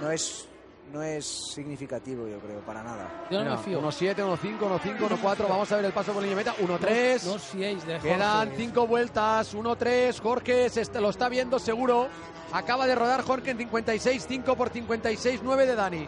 no 0.00 0.10
es 0.10 0.48
no 0.92 1.02
es 1.02 1.24
significativo 1.52 2.28
yo 2.28 2.38
creo 2.38 2.60
para 2.60 2.80
nada 2.84 3.26
Yo 3.28 3.42
no 3.42 3.56
me 3.56 3.58
fío. 3.58 3.80
1-7, 3.80 4.22
1-5, 4.22 4.66
1-5, 4.66 5.06
1-4, 5.06 5.48
vamos 5.48 5.72
a 5.72 5.76
ver 5.76 5.86
el 5.86 5.92
paso 5.92 6.12
por 6.12 6.22
línea 6.22 6.36
meta, 6.36 6.54
1-3. 6.60 7.24
No 7.26 7.32
os 7.32 7.42
fiéis 7.42 7.84
de 7.84 7.98
Quedan 7.98 8.50
Jorge. 8.50 8.56
cinco 8.64 8.86
vueltas, 8.86 9.54
1-3. 9.54 10.20
Jorge 10.20 10.68
se 10.70 10.82
est- 10.82 10.94
lo 10.94 11.10
está 11.10 11.28
viendo 11.28 11.58
seguro. 11.58 12.06
Acaba 12.52 12.86
de 12.86 12.94
rodar 12.94 13.22
Jorge 13.22 13.50
en 13.50 13.58
56, 13.58 14.24
5 14.28 14.54
por 14.54 14.68
56, 14.70 15.40
9 15.42 15.66
de 15.66 15.74
Dani. 15.74 16.06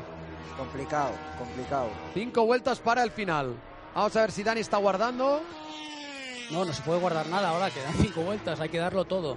Complicado 0.57 1.11
complicado 1.39 1.89
Cinco 2.15 2.47
vueltas 2.47 2.79
para 2.81 3.03
el 3.03 3.11
final. 3.11 3.55
Vamos 3.95 4.15
a 4.17 4.21
ver 4.21 4.33
si 4.33 4.43
Dani 4.43 4.61
está 4.61 4.77
guardando. 4.77 5.41
No, 6.51 6.65
no 6.65 6.73
se 6.73 6.83
puede 6.83 7.01
guardar 7.01 7.27
nada 7.29 7.49
ahora, 7.51 7.71
quedan 7.71 7.95
cinco 8.01 8.23
vueltas, 8.23 8.61
hay 8.61 8.69
que 8.69 8.79
darlo 8.79 9.05
todo. 9.05 9.37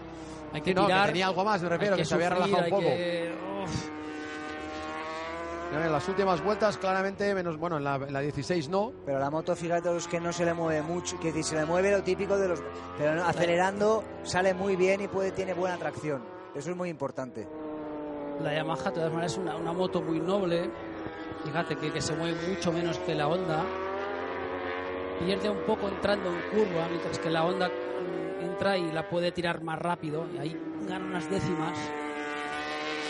Hay 0.53 0.61
que 0.61 0.71
Sí, 0.71 0.75
no, 0.75 0.81
que 0.81 0.87
tirar. 0.87 1.07
tenía 1.07 1.27
algo 1.27 1.45
más, 1.45 1.61
me 1.61 1.69
refiero, 1.69 1.95
que, 1.95 2.05
se 2.05 2.15
había 2.15 2.29
relajado 2.29 2.63
un 2.63 2.69
poco. 2.69 2.81
que-. 2.81 3.49
En 5.71 5.91
las 5.91 6.07
últimas 6.07 6.43
vueltas, 6.43 6.77
claramente, 6.79 7.33
menos, 7.35 7.57
bueno, 7.57 7.77
en 7.77 7.83
la, 7.83 7.95
en 7.95 8.11
la 8.11 8.21
16 8.21 8.69
no. 8.69 8.91
pero 9.05 9.19
la 9.19 9.29
moto 9.29 9.55
fíjate 9.55 9.95
es 9.95 10.07
que 10.07 10.19
no 10.19 10.33
se 10.33 10.43
le 10.43 10.53
mueve 10.55 10.81
mucho 10.81 11.19
que 11.19 11.27
decir 11.27 11.43
se 11.43 11.55
le 11.55 11.65
mueve 11.65 11.91
lo 11.91 12.01
típico 12.01 12.37
de 12.39 12.47
los 12.47 12.59
pero 12.97 13.13
no, 13.13 13.23
acelerando 13.23 14.03
sale 14.23 14.55
muy 14.55 14.75
bien 14.75 15.01
y 15.01 15.07
puede 15.07 15.31
tiene 15.31 15.53
buena 15.53 15.77
tracción 15.77 16.23
eso 16.55 16.71
es 16.71 16.75
muy 16.75 16.89
importante 16.89 17.47
La 18.41 18.51
Yamaha, 18.55 18.85
de 18.85 18.91
todas 18.91 19.11
maneras, 19.11 19.33
es 19.33 19.37
una, 19.37 19.55
una 19.57 19.71
moto 19.73 20.01
muy 20.01 20.19
noble. 20.19 20.71
Fíjate 21.43 21.75
que, 21.75 21.91
que 21.91 22.01
se 22.01 22.15
mueve 22.15 22.37
mucho 22.47 22.71
menos 22.71 22.97
que 22.99 23.15
la 23.15 23.27
Honda. 23.27 23.63
Pierde 25.19 25.49
un 25.49 25.65
poco 25.65 25.89
entrando 25.89 26.29
en 26.29 26.41
curva, 26.49 26.87
mientras 26.89 27.19
que 27.19 27.29
la 27.29 27.43
Honda 27.43 27.67
mm, 27.67 28.43
entra 28.43 28.77
y 28.77 28.91
la 28.91 29.09
puede 29.09 29.31
tirar 29.31 29.61
más 29.63 29.79
rápido. 29.79 30.27
Y 30.33 30.37
ahí 30.37 30.61
gana 30.87 31.05
unas 31.05 31.29
décimas. 31.29 31.77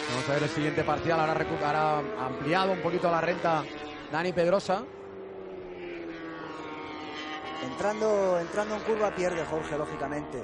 Vamos 0.09 0.29
a 0.29 0.33
ver 0.33 0.43
el 0.43 0.49
siguiente 0.49 0.83
parcial. 0.83 1.19
Ahora, 1.19 1.33
ahora 1.33 1.97
ha 2.19 2.25
ampliado 2.25 2.71
un 2.71 2.79
poquito 2.79 3.11
la 3.11 3.21
renta 3.21 3.63
Dani 4.11 4.33
Pedrosa. 4.33 4.83
entrando 7.61 8.39
entrando 8.39 8.75
en 8.75 8.81
curva 8.81 9.13
pierde 9.13 9.43
Jorge 9.45 9.77
lógicamente 9.77 10.41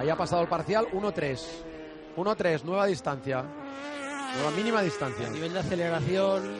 Ahí 0.00 0.08
ha 0.08 0.16
pasado 0.16 0.40
el 0.40 0.48
parcial 0.48 0.86
1-3. 0.92 1.38
1-3, 2.16 2.62
nueva 2.64 2.86
distancia. 2.86 3.44
Nueva 4.34 4.50
mínima 4.56 4.80
distancia. 4.80 5.26
A 5.26 5.30
nivel 5.30 5.52
de 5.52 5.58
aceleración, 5.58 6.56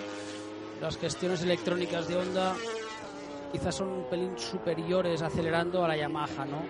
las 0.81 0.97
gestiones 0.99 1.43
electrónicas 1.43 2.09
de 2.09 2.17
Honda 2.17 2.55
quizás 3.53 3.75
son 3.75 3.89
un 3.89 4.05
pelín 4.05 4.39
superiores 4.39 5.21
acelerando 5.23 5.85
a 5.85 5.89
la 5.89 5.97
Yamaha, 5.97 6.45
¿no? 6.45 6.63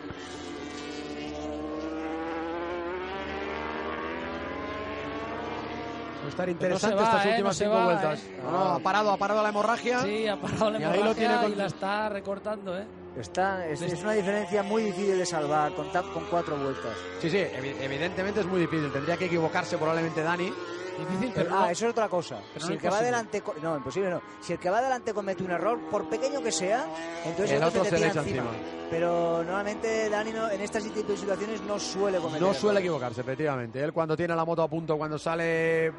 Va 6.22 6.26
a 6.26 6.28
estar 6.28 6.46
no 6.46 6.52
interesante 6.52 6.96
se 6.96 7.02
va, 7.02 7.08
estas 7.08 7.26
¿eh? 7.26 7.28
últimas 7.30 7.58
No 7.60 7.64
cinco 7.64 7.76
va, 7.76 7.84
vueltas. 7.84 8.20
¿eh? 8.24 8.40
No, 8.44 8.50
no, 8.50 8.58
ha 8.74 8.78
parado, 8.80 9.10
ha 9.10 9.16
parado 9.16 9.42
la 9.42 9.48
hemorragia. 9.48 10.00
Sí, 10.00 10.26
ha 10.26 10.36
parado 10.36 10.70
la 10.70 10.80
Y 10.80 10.84
ahí 10.84 10.88
lo 10.90 10.94
hemorragia 10.96 11.14
tiene 11.28 11.42
con- 11.42 11.52
y 11.52 11.54
la 11.54 11.66
está 11.66 12.08
recortando, 12.08 12.78
¿eh? 12.78 12.84
está 13.18 13.66
es, 13.66 13.82
es 13.82 14.00
una 14.02 14.12
diferencia 14.12 14.62
muy 14.62 14.84
difícil 14.84 15.18
de 15.18 15.26
salvar 15.26 15.72
con, 15.74 15.88
con 15.88 16.24
cuatro 16.30 16.56
vueltas 16.56 16.96
Sí, 17.20 17.28
sí, 17.28 17.38
evi- 17.38 17.74
evidentemente 17.80 18.38
es 18.40 18.46
muy 18.46 18.60
difícil. 18.60 18.92
Tendría 18.92 19.16
que 19.16 19.24
equivocarse 19.24 19.76
probablemente 19.78 20.22
Dani 20.22 20.52
Difícil, 21.00 21.32
Pero, 21.34 21.50
ah, 21.54 21.60
no- 21.60 21.70
eso 21.70 21.86
es 21.86 21.90
otra 21.92 22.08
cosa. 22.08 22.36
pero 22.52 22.66
si 22.66 22.72
no 22.72 22.74
el 22.76 22.80
que 22.80 22.88
va 22.90 22.98
adelante. 22.98 23.42
No, 23.62 23.76
imposible 23.76 24.10
no. 24.10 24.22
Si 24.40 24.52
el 24.52 24.58
que 24.58 24.70
va 24.70 24.78
adelante 24.78 25.12
comete 25.14 25.42
un 25.42 25.50
error, 25.50 25.78
por 25.90 26.08
pequeño 26.08 26.42
que 26.42 26.52
sea, 26.52 26.86
entonces 27.24 27.56
El 27.56 27.64
otro 27.64 27.84
se 27.84 27.92
le 27.98 28.06
echa 28.08 28.20
encima. 28.20 28.42
encima. 28.50 28.50
Pero 28.90 29.42
normalmente 29.44 30.08
Dani 30.10 30.32
no- 30.32 30.50
en 30.50 30.60
estas 30.60 30.82
situaciones 30.82 31.60
no 31.62 31.78
suele 31.78 32.18
cometer. 32.18 32.42
No 32.42 32.52
suele 32.54 32.80
equivocarse, 32.80 33.20
efectivamente. 33.20 33.82
Él 33.82 33.92
cuando 33.92 34.16
tiene 34.16 34.34
la 34.34 34.44
moto 34.44 34.62
a 34.62 34.68
punto, 34.68 34.96
cuando 34.98 35.18
sale 35.18 35.92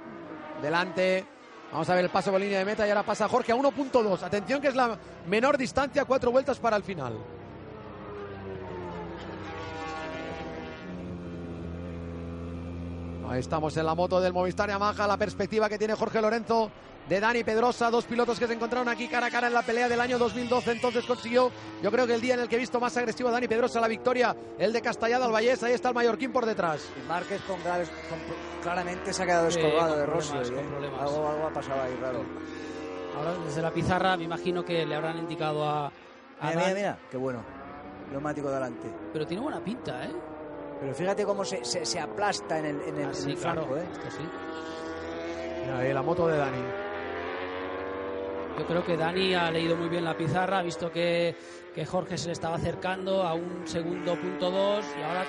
delante. 0.61 1.25
Vamos 1.71 1.89
a 1.89 1.95
ver 1.95 2.03
el 2.03 2.11
paso 2.11 2.31
por 2.31 2.39
línea 2.41 2.59
de 2.59 2.65
meta 2.65 2.85
y 2.85 2.89
ahora 2.89 3.03
pasa 3.03 3.29
Jorge 3.29 3.53
a 3.53 3.55
1.2. 3.55 4.23
Atención 4.23 4.59
que 4.59 4.67
es 4.67 4.75
la 4.75 4.97
menor 5.27 5.57
distancia, 5.57 6.03
cuatro 6.03 6.29
vueltas 6.31 6.59
para 6.59 6.75
el 6.75 6.83
final. 6.83 7.13
Estamos 13.37 13.75
en 13.77 13.85
la 13.85 13.95
moto 13.95 14.19
del 14.19 14.33
Movistar 14.33 14.69
Yamaha, 14.69 15.07
la 15.07 15.17
perspectiva 15.17 15.69
que 15.69 15.77
tiene 15.77 15.93
Jorge 15.95 16.21
Lorenzo 16.21 16.69
de 17.07 17.19
Dani 17.19 17.43
Pedrosa, 17.43 17.89
dos 17.89 18.05
pilotos 18.05 18.37
que 18.39 18.45
se 18.47 18.53
encontraron 18.53 18.87
aquí 18.87 19.07
cara 19.07 19.27
a 19.27 19.31
cara 19.31 19.47
en 19.47 19.53
la 19.53 19.63
pelea 19.63 19.87
del 19.89 19.99
año 19.99 20.17
2012, 20.19 20.71
entonces 20.71 21.05
consiguió, 21.05 21.51
yo 21.81 21.91
creo 21.91 22.05
que 22.05 22.13
el 22.13 22.21
día 22.21 22.35
en 22.35 22.41
el 22.41 22.47
que 22.49 22.55
he 22.55 22.59
visto 22.59 22.79
más 22.79 22.95
agresivo 22.97 23.29
a 23.29 23.31
Dani 23.31 23.47
Pedrosa 23.47 23.79
la 23.81 23.87
victoria, 23.87 24.35
el 24.59 24.71
de 24.73 24.81
Castellada 24.81 25.25
al 25.25 25.31
Vallés, 25.31 25.63
ahí 25.63 25.73
está 25.73 25.89
el 25.89 25.95
Mallorquín 25.95 26.31
por 26.31 26.45
detrás. 26.45 26.87
Y 27.03 27.07
Márquez 27.07 27.41
con 27.47 27.59
graves- 27.63 27.89
con- 28.09 28.19
claramente 28.61 29.13
se 29.13 29.23
ha 29.23 29.25
quedado 29.25 29.49
Sí, 29.49 29.59
descolgado 29.59 29.89
con 29.91 29.99
de 29.99 30.05
Rossi. 30.05 30.37
¿eh? 30.37 30.65
Algo, 30.99 31.27
algo 31.29 31.47
ha 31.47 31.53
pasado 31.53 31.81
ahí, 31.81 31.95
raro. 32.01 32.23
Ahora 33.17 33.33
desde 33.45 33.61
la 33.61 33.71
pizarra 33.71 34.15
me 34.17 34.23
imagino 34.25 34.63
que 34.63 34.85
le 34.85 34.95
habrán 34.95 35.17
indicado 35.17 35.67
a, 35.67 35.87
a 35.87 35.91
Mira, 36.49 36.55
mira, 36.61 36.73
mira, 36.73 36.99
qué 37.09 37.17
bueno. 37.17 37.43
Neumático 38.11 38.49
delante. 38.51 38.87
Pero 39.13 39.25
tiene 39.25 39.41
buena 39.41 39.59
pinta, 39.61 40.05
¿eh? 40.05 40.11
Pero 40.81 40.93
fíjate 40.95 41.23
cómo 41.25 41.45
se, 41.45 41.63
se, 41.63 41.85
se 41.85 41.99
aplasta 41.99 42.57
en 42.59 42.65
el, 42.65 42.81
en 42.81 42.95
el, 42.97 43.05
Ah, 43.05 43.09
en 43.09 43.15
sí, 43.15 43.31
el 43.31 43.37
claro. 43.37 43.61
flanco, 43.67 43.77
¿eh? 43.77 43.87
Esto 43.93 44.11
sí. 44.11 44.23
Mira 45.61 45.77
ahí 45.77 45.93
la 45.93 46.01
moto 46.01 46.27
de 46.27 46.37
Dani. 46.37 46.63
Yo 48.59 48.65
creo 48.67 48.83
que 48.85 48.97
Dani 48.97 49.33
ha 49.33 49.49
leído 49.49 49.75
muy 49.77 49.87
bien 49.89 50.03
la 50.03 50.15
pizarra, 50.17 50.59
ha 50.59 50.61
visto 50.61 50.91
que, 50.91 51.35
que 51.73 51.85
Jorge 51.85 52.17
se 52.17 52.27
le 52.27 52.33
estaba 52.33 52.55
acercando 52.57 53.23
a 53.23 53.33
un 53.33 53.61
segundo 53.65 54.15
punto 54.19 54.51
dos 54.51 54.85
y 54.99 55.01
ahora 55.01 55.23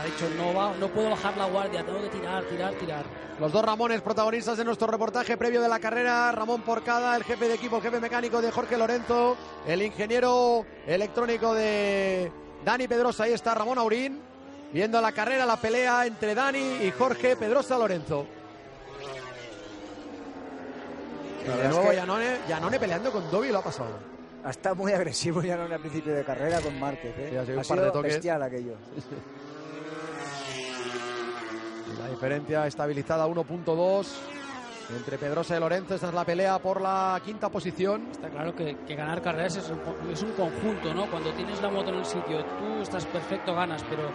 ha 0.00 0.04
dicho 0.04 0.28
no 0.38 0.54
va, 0.54 0.72
no 0.78 0.88
puedo 0.88 1.10
bajar 1.10 1.36
la 1.36 1.46
guardia, 1.46 1.84
tengo 1.84 2.00
que 2.02 2.08
tirar, 2.08 2.44
tirar, 2.44 2.74
tirar. 2.74 3.04
Los 3.40 3.52
dos 3.52 3.64
Ramones, 3.64 4.00
protagonistas 4.00 4.56
de 4.56 4.64
nuestro 4.64 4.86
reportaje 4.86 5.36
previo 5.36 5.60
de 5.60 5.68
la 5.68 5.78
carrera. 5.80 6.32
Ramón 6.32 6.62
Porcada, 6.62 7.14
el 7.16 7.24
jefe 7.24 7.48
de 7.48 7.54
equipo, 7.54 7.76
el 7.76 7.82
jefe 7.82 8.00
mecánico 8.00 8.40
de 8.40 8.50
Jorge 8.50 8.78
Lorenzo, 8.78 9.36
el 9.66 9.82
ingeniero 9.82 10.64
electrónico 10.86 11.52
de 11.52 12.32
Dani 12.64 12.88
Pedrosa. 12.88 13.24
Ahí 13.24 13.32
está 13.34 13.54
Ramón 13.54 13.76
Aurín, 13.76 14.22
viendo 14.76 15.00
la 15.00 15.12
carrera, 15.12 15.46
la 15.46 15.56
pelea 15.56 16.04
entre 16.04 16.34
Dani 16.34 16.80
y 16.82 16.90
Jorge 16.90 17.34
Pedrosa 17.34 17.78
Lorenzo. 17.78 18.26
Y 21.42 21.48
de 21.48 21.68
nuevo 21.68 21.92
Yanone, 21.94 22.40
Yanone 22.46 22.78
peleando 22.78 23.10
con 23.10 23.30
Dobby 23.30 23.48
lo 23.48 23.60
ha 23.60 23.62
pasado. 23.62 23.98
Ha 24.44 24.50
estado 24.50 24.74
muy 24.74 24.92
agresivo 24.92 25.40
ya 25.40 25.56
no 25.56 25.62
al 25.62 25.80
principio 25.80 26.12
de 26.12 26.22
carrera 26.24 26.60
con 26.60 26.78
Márquez, 26.78 27.14
¿eh? 27.16 27.28
Sí, 27.30 27.36
ha 27.36 27.46
sido 27.46 27.58
ha 27.58 27.62
un 27.62 27.68
par 27.68 27.80
de 27.80 27.90
toques. 27.90 28.12
bestial 28.12 28.42
aquello. 28.42 28.74
La 31.98 32.10
diferencia 32.10 32.66
estabilizada 32.66 33.24
a 33.24 33.28
1.2 33.28 34.06
entre 34.94 35.16
Pedrosa 35.16 35.56
y 35.56 35.60
Lorenzo. 35.60 35.94
Esta 35.94 36.08
es 36.08 36.14
la 36.14 36.26
pelea 36.26 36.58
por 36.58 36.82
la 36.82 37.18
quinta 37.24 37.48
posición. 37.48 38.08
Está 38.12 38.28
claro 38.28 38.54
que, 38.54 38.76
que 38.86 38.94
ganar 38.94 39.22
carreras 39.22 39.56
es 39.56 39.70
un, 39.70 39.80
es 40.12 40.22
un 40.22 40.32
conjunto, 40.32 40.92
¿no? 40.92 41.10
Cuando 41.10 41.32
tienes 41.32 41.62
la 41.62 41.70
moto 41.70 41.88
en 41.88 41.96
el 41.96 42.04
sitio, 42.04 42.44
tú 42.44 42.82
estás 42.82 43.06
perfecto, 43.06 43.54
ganas, 43.54 43.82
pero 43.88 44.10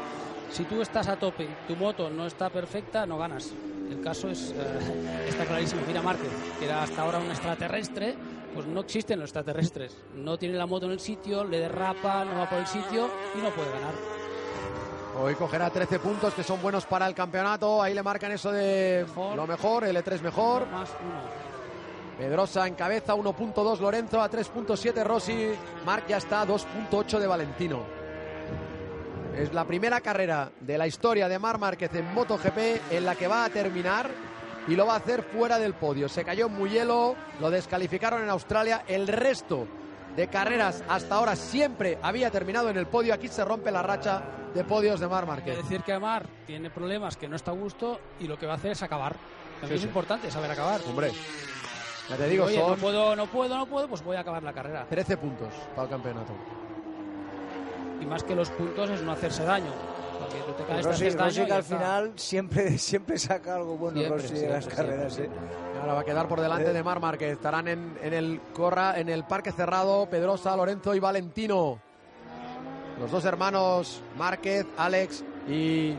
si 0.51 0.63
tú 0.65 0.81
estás 0.81 1.07
a 1.07 1.17
tope 1.17 1.43
y 1.43 1.67
tu 1.67 1.75
moto 1.75 2.09
no 2.09 2.25
está 2.25 2.49
perfecta, 2.49 3.05
no 3.05 3.17
ganas. 3.17 3.51
El 3.89 4.01
caso 4.01 4.29
es, 4.29 4.51
eh, 4.51 5.25
está 5.27 5.45
clarísimo. 5.45 5.81
Mira 5.87 6.01
Márquez, 6.01 6.29
que 6.59 6.65
era 6.65 6.83
hasta 6.83 7.01
ahora 7.01 7.19
un 7.19 7.29
extraterrestre, 7.29 8.15
pues 8.53 8.65
no 8.67 8.81
existen 8.81 9.19
los 9.19 9.29
extraterrestres. 9.29 9.97
No 10.15 10.37
tiene 10.37 10.57
la 10.57 10.65
moto 10.65 10.85
en 10.85 10.93
el 10.93 10.99
sitio, 10.99 11.43
le 11.43 11.59
derrapa, 11.59 12.25
no 12.25 12.37
va 12.39 12.49
por 12.49 12.59
el 12.59 12.67
sitio 12.67 13.09
y 13.37 13.41
no 13.41 13.49
puede 13.49 13.71
ganar. 13.71 13.93
Hoy 15.21 15.35
cogerá 15.35 15.69
13 15.69 15.99
puntos 15.99 16.33
que 16.33 16.43
son 16.43 16.61
buenos 16.61 16.85
para 16.85 17.05
el 17.05 17.13
campeonato. 17.13 17.81
Ahí 17.81 17.93
le 17.93 18.01
marcan 18.01 18.31
eso 18.31 18.51
de 18.51 19.03
Mejor. 19.07 19.35
lo 19.35 19.45
mejor, 19.47 19.83
L3 19.83 20.21
mejor. 20.21 20.67
Más 20.67 20.89
uno. 21.01 21.41
Pedrosa 22.17 22.67
en 22.67 22.75
cabeza, 22.75 23.13
1.2 23.15 23.79
Lorenzo, 23.79 24.21
a 24.21 24.29
3.7 24.29 25.03
Rossi. 25.03 25.49
Marc 25.85 26.07
ya 26.07 26.17
está 26.17 26.41
a 26.41 26.47
2.8 26.47 27.19
de 27.19 27.27
Valentino. 27.27 28.00
Es 29.37 29.53
la 29.53 29.65
primera 29.65 30.01
carrera 30.01 30.51
de 30.59 30.77
la 30.77 30.87
historia 30.87 31.27
de 31.27 31.39
Mar 31.39 31.57
Márquez 31.57 31.93
en 31.95 32.13
MotoGP 32.13 32.91
en 32.91 33.05
la 33.05 33.15
que 33.15 33.27
va 33.27 33.45
a 33.45 33.49
terminar 33.49 34.09
y 34.67 34.75
lo 34.75 34.85
va 34.85 34.93
a 34.93 34.97
hacer 34.97 35.23
fuera 35.23 35.57
del 35.57 35.73
podio. 35.73 36.07
Se 36.09 36.23
cayó 36.23 36.47
en 36.47 36.53
Mugello, 36.53 37.15
lo 37.39 37.49
descalificaron 37.49 38.21
en 38.21 38.29
Australia. 38.29 38.83
El 38.87 39.07
resto 39.07 39.67
de 40.15 40.27
carreras 40.27 40.83
hasta 40.89 41.15
ahora 41.15 41.35
siempre 41.35 41.97
había 42.03 42.29
terminado 42.29 42.69
en 42.69 42.77
el 42.77 42.85
podio. 42.87 43.13
Aquí 43.13 43.27
se 43.29 43.43
rompe 43.45 43.71
la 43.71 43.81
racha 43.81 44.21
de 44.53 44.63
podios 44.63 44.99
de 44.99 45.07
Mar 45.07 45.23
Quiere 45.23 45.31
Márquez. 45.41 45.57
decir 45.57 45.81
que 45.83 45.93
Amar 45.93 46.27
tiene 46.45 46.69
problemas, 46.69 47.15
que 47.17 47.27
no 47.29 47.35
está 47.37 47.51
a 47.51 47.55
gusto 47.55 47.99
y 48.19 48.27
lo 48.27 48.37
que 48.37 48.45
va 48.45 48.53
a 48.53 48.57
hacer 48.57 48.71
es 48.73 48.83
acabar. 48.83 49.15
También 49.61 49.69
Sí, 49.69 49.73
es 49.75 49.81
sí. 49.81 49.87
importante 49.87 50.29
saber 50.29 50.51
acabar. 50.51 50.81
Hombre, 50.87 51.11
ya 52.09 52.17
te 52.17 52.27
digo, 52.27 52.45
Oye, 52.45 52.57
no 52.59 52.65
son 52.67 52.79
puedo, 52.79 53.15
no 53.15 53.27
puedo, 53.27 53.57
no 53.57 53.65
puedo, 53.65 53.87
pues 53.87 54.03
voy 54.03 54.17
a 54.17 54.19
acabar 54.19 54.43
la 54.43 54.53
carrera. 54.53 54.85
13 54.89 55.17
puntos 55.17 55.53
para 55.75 55.83
el 55.83 55.89
campeonato. 55.89 56.33
Y 58.01 58.05
más 58.05 58.23
que 58.23 58.35
los 58.35 58.49
puntos 58.49 58.89
es 58.89 59.01
no 59.01 59.11
hacerse 59.11 59.43
daño. 59.43 59.71
Porque 60.19 60.39
tú 60.45 60.51
te 60.53 60.63
caes, 60.63 60.81
te 60.81 60.87
Rossi, 60.91 61.03
haces 61.05 61.15
daño 61.15 61.25
Rossi 61.27 61.41
y 61.41 61.43
que 61.43 61.49
ya 61.49 61.55
al 61.55 61.63
final 61.63 62.11
siempre, 62.15 62.77
siempre 62.77 63.17
saca 63.19 63.55
algo 63.55 63.77
bueno 63.77 63.97
Siempre, 63.99 64.21
Rossi 64.21 64.33
de 64.35 64.49
las 64.49 64.65
siempre, 64.65 64.85
carreras. 64.85 65.13
siempre, 65.13 65.37
¿eh? 65.37 65.79
Ahora 65.81 65.93
va 65.93 65.99
a 66.01 66.03
quedar 66.05 66.27
por 66.27 66.41
delante 66.41 66.69
Eh. 66.69 66.73
de 66.73 66.83
Mar 66.83 66.99
Márquez. 66.99 67.31
Estarán 67.33 67.67
en, 67.67 67.97
en 68.03 68.13
el 68.13 68.41
corra, 68.53 68.99
en 68.99 69.09
el 69.09 69.23
parque 69.23 69.51
cerrado 69.51 70.07
Pedrosa, 70.09 70.55
Lorenzo 70.55 70.93
y 70.95 70.99
Valentino. 70.99 71.79
Los 72.99 73.09
dos 73.09 73.25
hermanos 73.25 74.01
Márquez, 74.17 74.65
Alex 74.77 75.23
y 75.49 75.95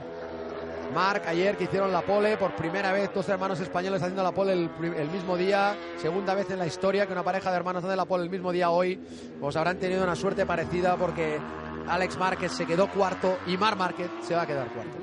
Marc 0.95 1.27
ayer 1.27 1.57
que 1.57 1.65
hicieron 1.65 1.91
la 1.91 2.03
pole 2.03 2.37
por 2.37 2.55
primera 2.55 2.93
vez, 2.93 3.11
dos 3.15 3.29
hermanos 3.29 3.59
españoles 3.61 4.01
haciendo 4.03 4.23
la 4.23 4.31
pole 4.33 4.53
el 4.53 5.11
mismo 5.11 5.37
día, 5.37 5.75
segunda 5.97 6.35
vez 6.35 6.49
en 6.51 6.59
la 6.59 6.67
historia 6.67 7.07
que 7.07 7.13
una 7.13 7.23
pareja 7.25 7.51
de 7.51 7.57
hermanos 7.57 7.83
hace 7.83 7.97
la 7.97 8.05
pole 8.05 8.25
el 8.25 8.31
mismo 8.31 8.53
día 8.53 8.71
hoy, 8.71 9.01
pues 9.41 9.57
habrán 9.57 9.79
tenido 9.79 10.05
una 10.05 10.15
suerte 10.15 10.45
parecida 10.47 10.97
porque 10.97 11.39
Alex 11.89 12.17
Márquez 12.19 12.53
se 12.53 12.67
quedó 12.67 12.89
cuarto 12.89 13.39
y 13.47 13.57
Mar 13.57 13.77
Márquez 13.77 14.11
se 14.23 14.35
va 14.35 14.43
a 14.43 14.47
quedar 14.47 14.69
cuarto. 14.69 14.97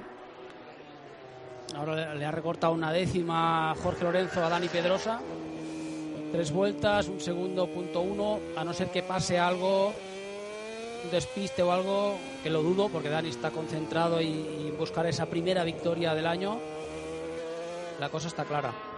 Ahora 1.76 2.14
le, 2.16 2.26
ha 2.26 2.32
recortado 2.32 2.74
una 2.74 2.92
décima 2.92 3.76
Jorge 3.82 4.04
Lorenzo 4.04 4.44
a 4.44 4.50
Dani 4.50 4.68
Pedrosa. 4.68 5.20
Tres 6.32 6.52
vueltas, 6.52 7.08
un 7.08 7.20
segundo, 7.20 7.68
punto 7.68 8.02
uno. 8.02 8.40
A 8.58 8.64
no 8.64 8.74
ser 8.74 8.90
que 8.90 9.04
pase 9.04 9.40
algo, 9.40 9.94
un 11.04 11.12
despiste 11.12 11.64
o 11.64 11.72
algo, 11.72 12.18
que 12.44 12.50
lo 12.50 12.62
dudo, 12.62 12.90
porque 12.90 13.10
Dani 13.10 13.30
está 13.30 13.52
concentrado 13.52 14.22
y, 14.22 14.26
y 14.26 14.74
buscar 14.78 15.06
esa 15.06 15.28
primera 15.28 15.64
victoria 15.64 16.14
del 16.14 16.28
año. 16.28 16.60
La 18.00 18.10
cosa 18.10 18.28
está 18.28 18.46
clara. 18.46 18.89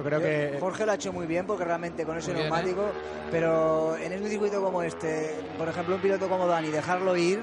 Yo 0.00 0.04
creo 0.06 0.18
Yo- 0.18 0.24
que 0.24 0.56
Jorge 0.58 0.86
lo 0.86 0.92
ha 0.92 0.94
hecho 0.94 1.12
muy 1.12 1.26
bien 1.26 1.46
porque 1.46 1.62
realmente 1.62 2.04
con 2.06 2.16
ese 2.16 2.32
Muy 2.32 2.40
bien, 2.42 2.46
¿eh? 2.46 2.50
neumático, 2.56 2.86
pero 3.30 3.96
en 3.98 4.22
un 4.22 4.28
circuito 4.30 4.62
como 4.62 4.82
este, 4.82 5.34
por 5.58 5.68
ejemplo, 5.68 5.94
un 5.96 6.00
piloto 6.00 6.26
como 6.26 6.46
Dani, 6.46 6.68
dejarlo 6.68 7.14
ir 7.18 7.42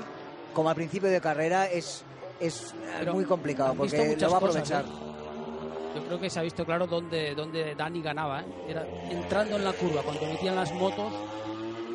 como 0.53 0.69
al 0.69 0.75
principio 0.75 1.07
de 1.07 1.21
carrera 1.21 1.67
es, 1.67 2.03
es 2.39 2.73
Pero 2.97 3.13
muy 3.13 3.25
complicado 3.25 3.75
porque 3.75 4.15
lo 4.19 4.31
va 4.31 4.37
a 4.37 4.39
cosas, 4.39 4.71
aprovechar. 4.71 4.85
¿eh? 4.85 5.97
Yo 5.97 6.03
creo 6.03 6.19
que 6.19 6.29
se 6.31 6.39
ha 6.39 6.41
visto 6.41 6.65
claro 6.65 6.87
dónde, 6.87 7.35
dónde 7.35 7.75
Dani 7.75 8.01
ganaba. 8.01 8.41
¿eh? 8.41 8.45
Era 8.69 8.87
entrando 9.11 9.55
en 9.57 9.63
la 9.63 9.73
curva, 9.73 10.01
cuando 10.01 10.25
metían 10.25 10.55
las 10.55 10.73
motos, 10.73 11.13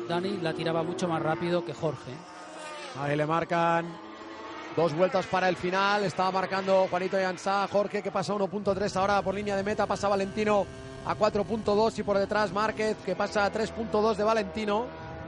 Dani 0.07 0.37
la 0.41 0.53
tiraba 0.53 0.81
mucho 0.81 1.09
más 1.09 1.21
rápido 1.21 1.65
que 1.65 1.73
Jorge. 1.73 2.11
Ahí 3.01 3.17
le 3.17 3.25
marcan 3.25 3.85
dos 4.75 4.93
vueltas 4.93 5.25
para 5.27 5.49
el 5.49 5.55
final. 5.55 6.03
Estaba 6.03 6.31
marcando 6.31 6.87
Juanito 6.89 7.19
Yansá, 7.19 7.67
Jorge 7.67 8.01
que 8.01 8.11
pasa 8.11 8.33
1.3 8.33 8.95
ahora 8.95 9.21
por 9.21 9.35
línea 9.35 9.55
de 9.55 9.63
meta. 9.63 9.85
Pasa 9.85 10.07
Valentino 10.07 10.65
a 11.05 11.15
4.2 11.15 11.99
y 11.99 12.03
por 12.03 12.17
detrás 12.17 12.51
Márquez 12.51 12.97
que 13.05 13.15
pasa 13.15 13.45
a 13.45 13.51
3.2 13.51 14.15
de 14.15 14.23
Valentino. 14.23 14.85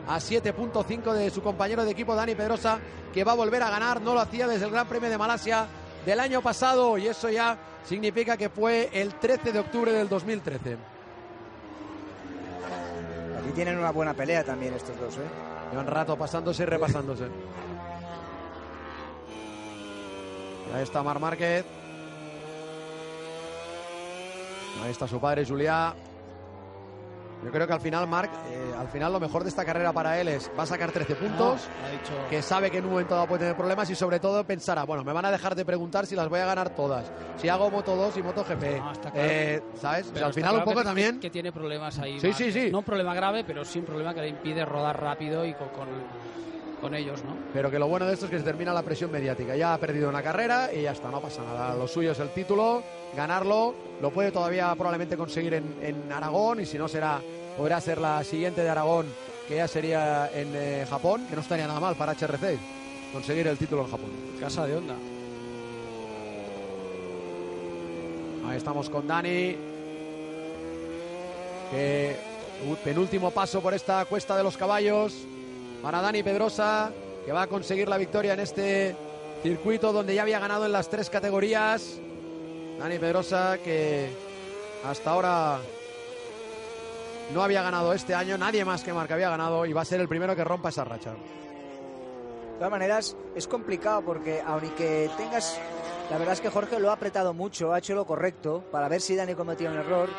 A 0.08 0.18
7.5 0.18 1.14
de 1.14 1.32
su 1.32 1.42
compañero 1.42 1.84
de 1.84 1.90
equipo 1.90 2.14
Dani 2.14 2.36
Pedrosa 2.36 2.80
que 3.12 3.24
va 3.24 3.32
a 3.32 3.36
volver 3.36 3.64
a 3.64 3.72
ganar. 3.72 4.02
No 4.02 4.14
lo 4.14 4.20
hacía 4.20 4.48
desde 4.48 4.66
el 4.66 4.72
Gran 4.72 4.88
Premio 4.88 5.10
de 5.10 5.18
Malasia 5.18 5.66
del 6.06 6.20
año 6.20 6.42
pasado 6.42 6.98
y 6.98 7.08
eso 7.08 7.30
ya 7.30 7.58
significa 7.84 8.38
que 8.38 8.50
fue 8.50 8.90
el 8.94 9.16
13 9.16 9.52
de 9.52 9.60
octubre 9.60 9.92
del 9.92 10.08
2013. 10.08 10.78
Aquí 13.40 13.52
tienen 13.56 13.80
una 13.80 13.92
buena 13.92 14.14
pelea 14.14 14.44
también 14.44 14.76
estos 14.76 15.00
dos, 15.00 15.16
¿eh? 15.16 15.28
Llevan 15.72 15.88
rato 15.88 16.16
pasándose 16.16 16.64
y 16.64 16.66
repasándose. 16.68 17.26
Y 17.26 17.30
ahí 20.74 20.84
está 20.84 21.04
Mar 21.04 21.20
Márquez. 21.20 21.66
Ahí 24.84 24.92
está 24.92 25.08
su 25.08 25.20
padre, 25.20 25.46
Juliá. 25.46 25.94
Yo 27.44 27.52
creo 27.52 27.68
que 27.68 27.74
al 27.74 27.82
final, 27.82 28.08
Marc, 28.08 28.32
eh, 28.50 28.74
al 28.76 28.88
final 28.88 29.12
lo 29.14 29.20
mejor 29.20 29.44
de 29.44 29.50
esta 29.50 29.64
carrera 29.64 29.92
para 29.94 30.20
él 30.20 30.30
es 30.30 30.50
va 30.58 30.64
a 30.64 30.66
sacar 30.66 30.92
13 30.92 31.16
puntos, 31.16 31.38
No, 31.82 31.86
ha 31.88 31.92
dicho, 31.92 32.14
que 32.30 32.42
sabe 32.42 32.72
que 32.72 32.80
en 32.80 32.86
un 32.86 32.92
momento 32.92 33.14
dado 33.14 33.28
puede 33.28 33.42
tener 33.42 33.56
problemas 33.56 33.88
y 33.90 33.94
sobre 33.96 34.20
todo 34.20 34.44
pensará, 34.46 34.84
bueno, 34.84 35.04
me 35.04 35.14
van 35.14 35.26
a 35.26 35.32
dejar 35.32 35.54
de 35.54 35.64
preguntar 35.64 36.08
si 36.08 36.16
las 36.16 36.28
voy 36.28 36.40
a 36.40 36.46
ganar 36.46 36.72
todas. 36.72 37.12
Si 37.38 37.48
hago 37.48 37.70
Moto 37.70 37.96
2 37.96 38.18
y 38.18 38.24
Moto 38.24 38.44
GP. 38.44 38.80
No, 38.80 38.92
está 38.92 39.12
claro. 39.12 39.28
Eh, 39.30 39.64
¿Sabes? 39.80 40.02
O 40.02 40.06
sea, 40.06 40.14
pero 40.14 40.26
al 40.28 40.34
final 40.34 40.50
claro 40.52 40.58
un 40.60 40.66
poco 40.66 40.80
que- 40.80 40.86
también... 40.86 41.20
Que 41.20 41.30
tiene 41.30 41.52
problemas 41.52 42.00
ahí. 42.00 42.20
Sí, 42.20 42.28
Marc. 42.28 42.38
sí, 42.38 42.52
sí. 42.52 42.72
No 42.72 42.80
un 42.80 42.84
problema 42.86 43.14
grave, 43.14 43.44
pero 43.44 43.64
sí 43.64 43.78
un 43.80 43.86
problema 43.86 44.14
que 44.14 44.22
le 44.22 44.30
impide 44.30 44.66
rodar 44.66 45.00
rápido 45.00 45.46
y 45.46 45.54
con, 45.54 45.70
con, 45.70 45.88
con 46.86 46.94
ellos, 46.94 47.24
¿no? 47.24 47.36
Pero 47.52 47.72
que 47.72 47.80
lo 47.80 47.88
bueno 47.88 48.06
de 48.06 48.14
esto 48.14 48.26
es 48.26 48.32
que 48.32 48.38
se 48.38 48.44
termina 48.44 48.72
la 48.72 48.84
presión 48.84 49.12
mediática. 49.12 49.56
Ya 49.56 49.74
ha 49.74 49.80
perdido 49.80 50.08
una 50.08 50.22
carrera 50.22 50.70
y 50.72 50.84
ya 50.84 50.92
está, 50.92 51.10
no 51.10 51.20
pasa 51.20 51.42
nada. 51.44 51.74
Lo 51.74 51.88
suyo 51.88 52.12
es 52.12 52.20
el 52.20 52.30
título, 52.30 52.84
ganarlo. 53.16 53.74
Lo 54.04 54.12
puede 54.12 54.32
todavía 54.32 54.72
probablemente 54.76 55.18
conseguir 55.18 55.56
en, 55.56 55.76
en 55.82 56.12
Aragón 56.12 56.60
y 56.60 56.68
si 56.68 56.78
no 56.78 56.88
será, 56.88 57.20
podrá 57.58 57.82
ser 57.82 57.98
la 57.98 58.24
siguiente 58.24 58.62
de 58.62 58.70
Aragón, 58.70 59.08
que 59.48 59.56
ya 59.56 59.68
sería 59.68 60.30
en 60.32 60.52
eh, 60.54 60.86
Japón, 60.88 61.26
que 61.28 61.36
no 61.36 61.42
estaría 61.42 61.66
nada 61.66 61.80
mal 61.80 61.96
para 61.96 62.12
HRC 62.12 62.60
conseguir 63.12 63.48
el 63.48 63.58
título 63.58 63.82
en 63.82 63.90
Japón. 63.90 64.12
Casa 64.40 64.68
de 64.68 64.76
onda. 64.76 64.96
Ahí 68.48 68.58
estamos 68.58 68.92
con 68.92 69.08
Dani. 69.08 69.56
Que 71.72 72.16
penúltimo 72.84 73.32
paso 73.32 73.60
por 73.60 73.74
esta 73.74 74.06
cuesta 74.06 74.38
de 74.38 74.44
los 74.44 74.56
caballos 74.56 75.26
para 75.82 76.02
Dani 76.02 76.24
Pedrosa, 76.24 76.92
que 77.26 77.32
va 77.32 77.44
a 77.44 77.48
conseguir 77.48 77.88
la 77.88 77.98
victoria 77.98 78.34
en 78.34 78.40
este 78.40 78.96
circuito 79.44 79.94
donde 79.94 80.16
ya 80.16 80.24
había 80.24 80.40
ganado 80.40 80.66
en 80.66 80.72
las 80.72 80.90
tres 80.90 81.10
categorías. 81.10 82.00
Dani 82.80 83.00
Pedrosa 83.00 83.58
que 83.64 84.10
hasta 84.84 85.12
ahora 85.12 85.60
no 87.34 87.44
había 87.44 87.62
ganado 87.62 87.94
este 87.94 88.14
año, 88.14 88.38
nadie 88.38 88.66
más 88.66 88.84
que 88.84 88.94
Marc 88.94 89.12
había 89.12 89.30
ganado 89.30 89.66
y 89.66 89.74
va 89.74 89.82
a 89.82 89.86
ser 89.86 90.00
el 90.02 90.08
primero 90.08 90.36
que 90.36 90.44
rompa 90.44 90.70
esa 90.70 90.84
racha. 90.84 91.12
De 91.12 92.60
todas 92.60 92.72
maneras, 92.72 93.18
es 93.36 93.48
complicado 93.48 94.02
porque 94.04 94.42
aunque 94.46 95.10
tengas... 95.18 95.60
La 96.10 96.20
verdad 96.20 96.34
es 96.34 96.42
que 96.42 96.50
Jorge 96.50 96.80
lo 96.80 96.92
ha 96.92 96.94
apretado 96.94 97.34
mucho, 97.34 97.74
ha 97.74 97.80
hecho 97.80 97.96
lo 97.96 98.06
correcto 98.06 98.64
para 98.72 98.88
ver 98.88 99.02
si 99.02 99.16
Dani 99.16 99.34
cometió 99.34 99.70
un 99.70 99.78
error. 99.78 100.10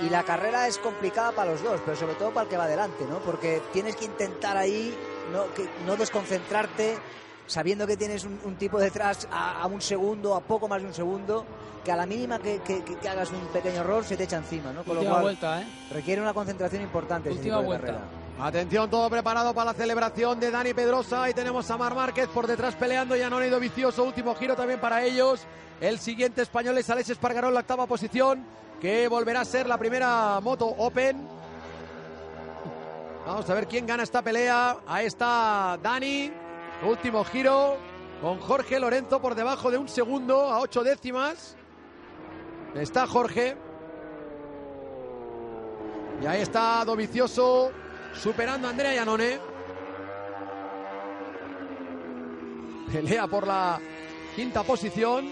Y 0.00 0.10
la 0.10 0.22
carrera 0.24 0.66
es 0.66 0.78
complicada 0.78 1.32
para 1.32 1.52
los 1.52 1.62
dos, 1.62 1.80
pero 1.84 1.96
sobre 1.96 2.14
todo 2.14 2.30
para 2.30 2.44
el 2.44 2.48
que 2.50 2.56
va 2.56 2.64
adelante, 2.64 3.04
¿no? 3.08 3.18
Porque 3.20 3.62
tienes 3.72 3.94
que 3.96 4.04
intentar 4.06 4.56
ahí 4.56 4.96
no, 5.32 5.52
que, 5.54 5.68
no 5.86 5.96
desconcentrarte 5.96 6.98
sabiendo 7.46 7.86
que 7.86 7.96
tienes 7.96 8.24
un, 8.24 8.40
un 8.44 8.56
tipo 8.56 8.78
detrás 8.80 9.28
a, 9.30 9.60
a 9.62 9.66
un 9.66 9.80
segundo, 9.80 10.34
a 10.34 10.40
poco 10.40 10.66
más 10.66 10.80
de 10.82 10.88
un 10.88 10.94
segundo, 10.94 11.44
que 11.84 11.92
a 11.92 11.96
la 11.96 12.06
mínima 12.06 12.38
que, 12.38 12.60
que- 12.62 12.82
hagas 13.08 13.30
un 13.30 13.40
pequeño 13.48 13.82
error 13.82 14.02
se 14.04 14.16
te 14.16 14.24
echa 14.24 14.38
encima, 14.38 14.72
¿no? 14.72 14.82
Con 14.82 14.96
lo 14.96 15.04
cual 15.04 15.22
vuelta, 15.22 15.60
¿eh? 15.60 15.66
requiere 15.92 16.22
una 16.22 16.32
concentración 16.34 16.82
importante. 16.82 17.28
ese 17.28 17.38
Última 17.38 17.56
tipo 17.58 17.60
de 17.62 17.66
vuelta. 17.66 17.86
carrera. 17.86 18.23
Atención, 18.40 18.90
todo 18.90 19.08
preparado 19.08 19.54
para 19.54 19.66
la 19.66 19.74
celebración 19.74 20.40
de 20.40 20.50
Dani 20.50 20.74
Pedrosa. 20.74 21.22
Ahí 21.22 21.34
tenemos 21.34 21.70
a 21.70 21.76
Mar 21.78 21.94
Márquez 21.94 22.28
por 22.28 22.48
detrás 22.48 22.74
peleando. 22.74 23.14
Ya 23.14 23.30
no 23.30 23.38
ha 23.38 23.46
ido 23.46 23.60
vicioso. 23.60 24.02
Último 24.02 24.34
giro 24.34 24.56
también 24.56 24.80
para 24.80 25.04
ellos. 25.04 25.46
El 25.80 26.00
siguiente 26.00 26.42
español 26.42 26.76
es 26.78 26.90
Alex 26.90 27.10
Espargaró 27.10 27.50
la 27.52 27.60
octava 27.60 27.86
posición, 27.86 28.44
que 28.80 29.06
volverá 29.06 29.42
a 29.42 29.44
ser 29.44 29.68
la 29.68 29.78
primera 29.78 30.40
moto 30.40 30.66
Open. 30.66 31.28
Vamos 33.24 33.48
a 33.48 33.54
ver 33.54 33.68
quién 33.68 33.86
gana 33.86 34.02
esta 34.02 34.20
pelea. 34.20 34.78
Ahí 34.84 35.06
está 35.06 35.78
Dani. 35.80 36.32
Último 36.82 37.22
giro 37.24 37.76
con 38.20 38.40
Jorge 38.40 38.80
Lorenzo 38.80 39.22
por 39.22 39.36
debajo 39.36 39.70
de 39.70 39.78
un 39.78 39.88
segundo 39.88 40.50
a 40.50 40.58
ocho 40.58 40.82
décimas. 40.82 41.56
Está 42.74 43.06
Jorge. 43.06 43.56
Y 46.20 46.26
ahí 46.26 46.42
está 46.42 46.84
Dovicioso 46.84 47.70
superando 48.14 48.66
a 48.66 48.70
Andrea 48.70 48.94
Iannone. 48.94 49.38
Pelea 52.92 53.26
por 53.26 53.46
la 53.46 53.80
quinta 54.36 54.62
posición. 54.62 55.28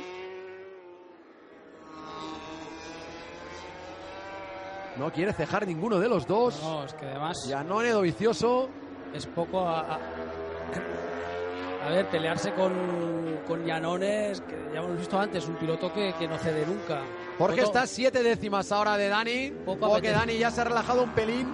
No 4.99 5.11
quiere 5.11 5.33
cejar 5.33 5.67
ninguno 5.67 5.99
de 5.99 6.09
los 6.09 6.27
dos. 6.27 6.61
No, 6.63 6.85
es 6.85 6.93
que 6.95 7.07
además 7.07 7.47
Iannone, 7.49 7.91
Dovicioso. 7.91 8.69
es 9.15 9.27
poco 9.27 9.61
a, 9.61 9.81
a- 9.81 9.99
a 11.85 11.89
ver, 11.89 12.07
pelearse 12.11 12.53
con, 12.55 13.41
con 13.45 13.65
Llanones, 13.67 14.41
que 14.43 14.55
ya 14.73 14.79
hemos 14.81 14.97
visto 14.97 15.19
antes, 15.19 15.45
un 15.49 15.57
piloto 15.57 15.93
que, 15.93 16.15
que 16.17 16.29
no 16.29 16.39
cede 16.39 16.65
nunca. 16.65 17.01
Jorge 17.39 17.57
Poco- 17.63 17.67
está 17.67 17.87
siete 17.89 18.23
décimas 18.23 18.71
ahora 18.71 18.97
de 18.97 19.09
Dani. 19.09 19.51
Poco 19.65 19.87
Ojo 19.87 19.95
que 20.01 20.09
apetece. 20.11 20.19
Dani 20.19 20.39
ya 20.39 20.51
se 20.53 20.61
ha 20.61 20.65
relajado 20.65 21.03
un 21.03 21.11
pelín. 21.11 21.53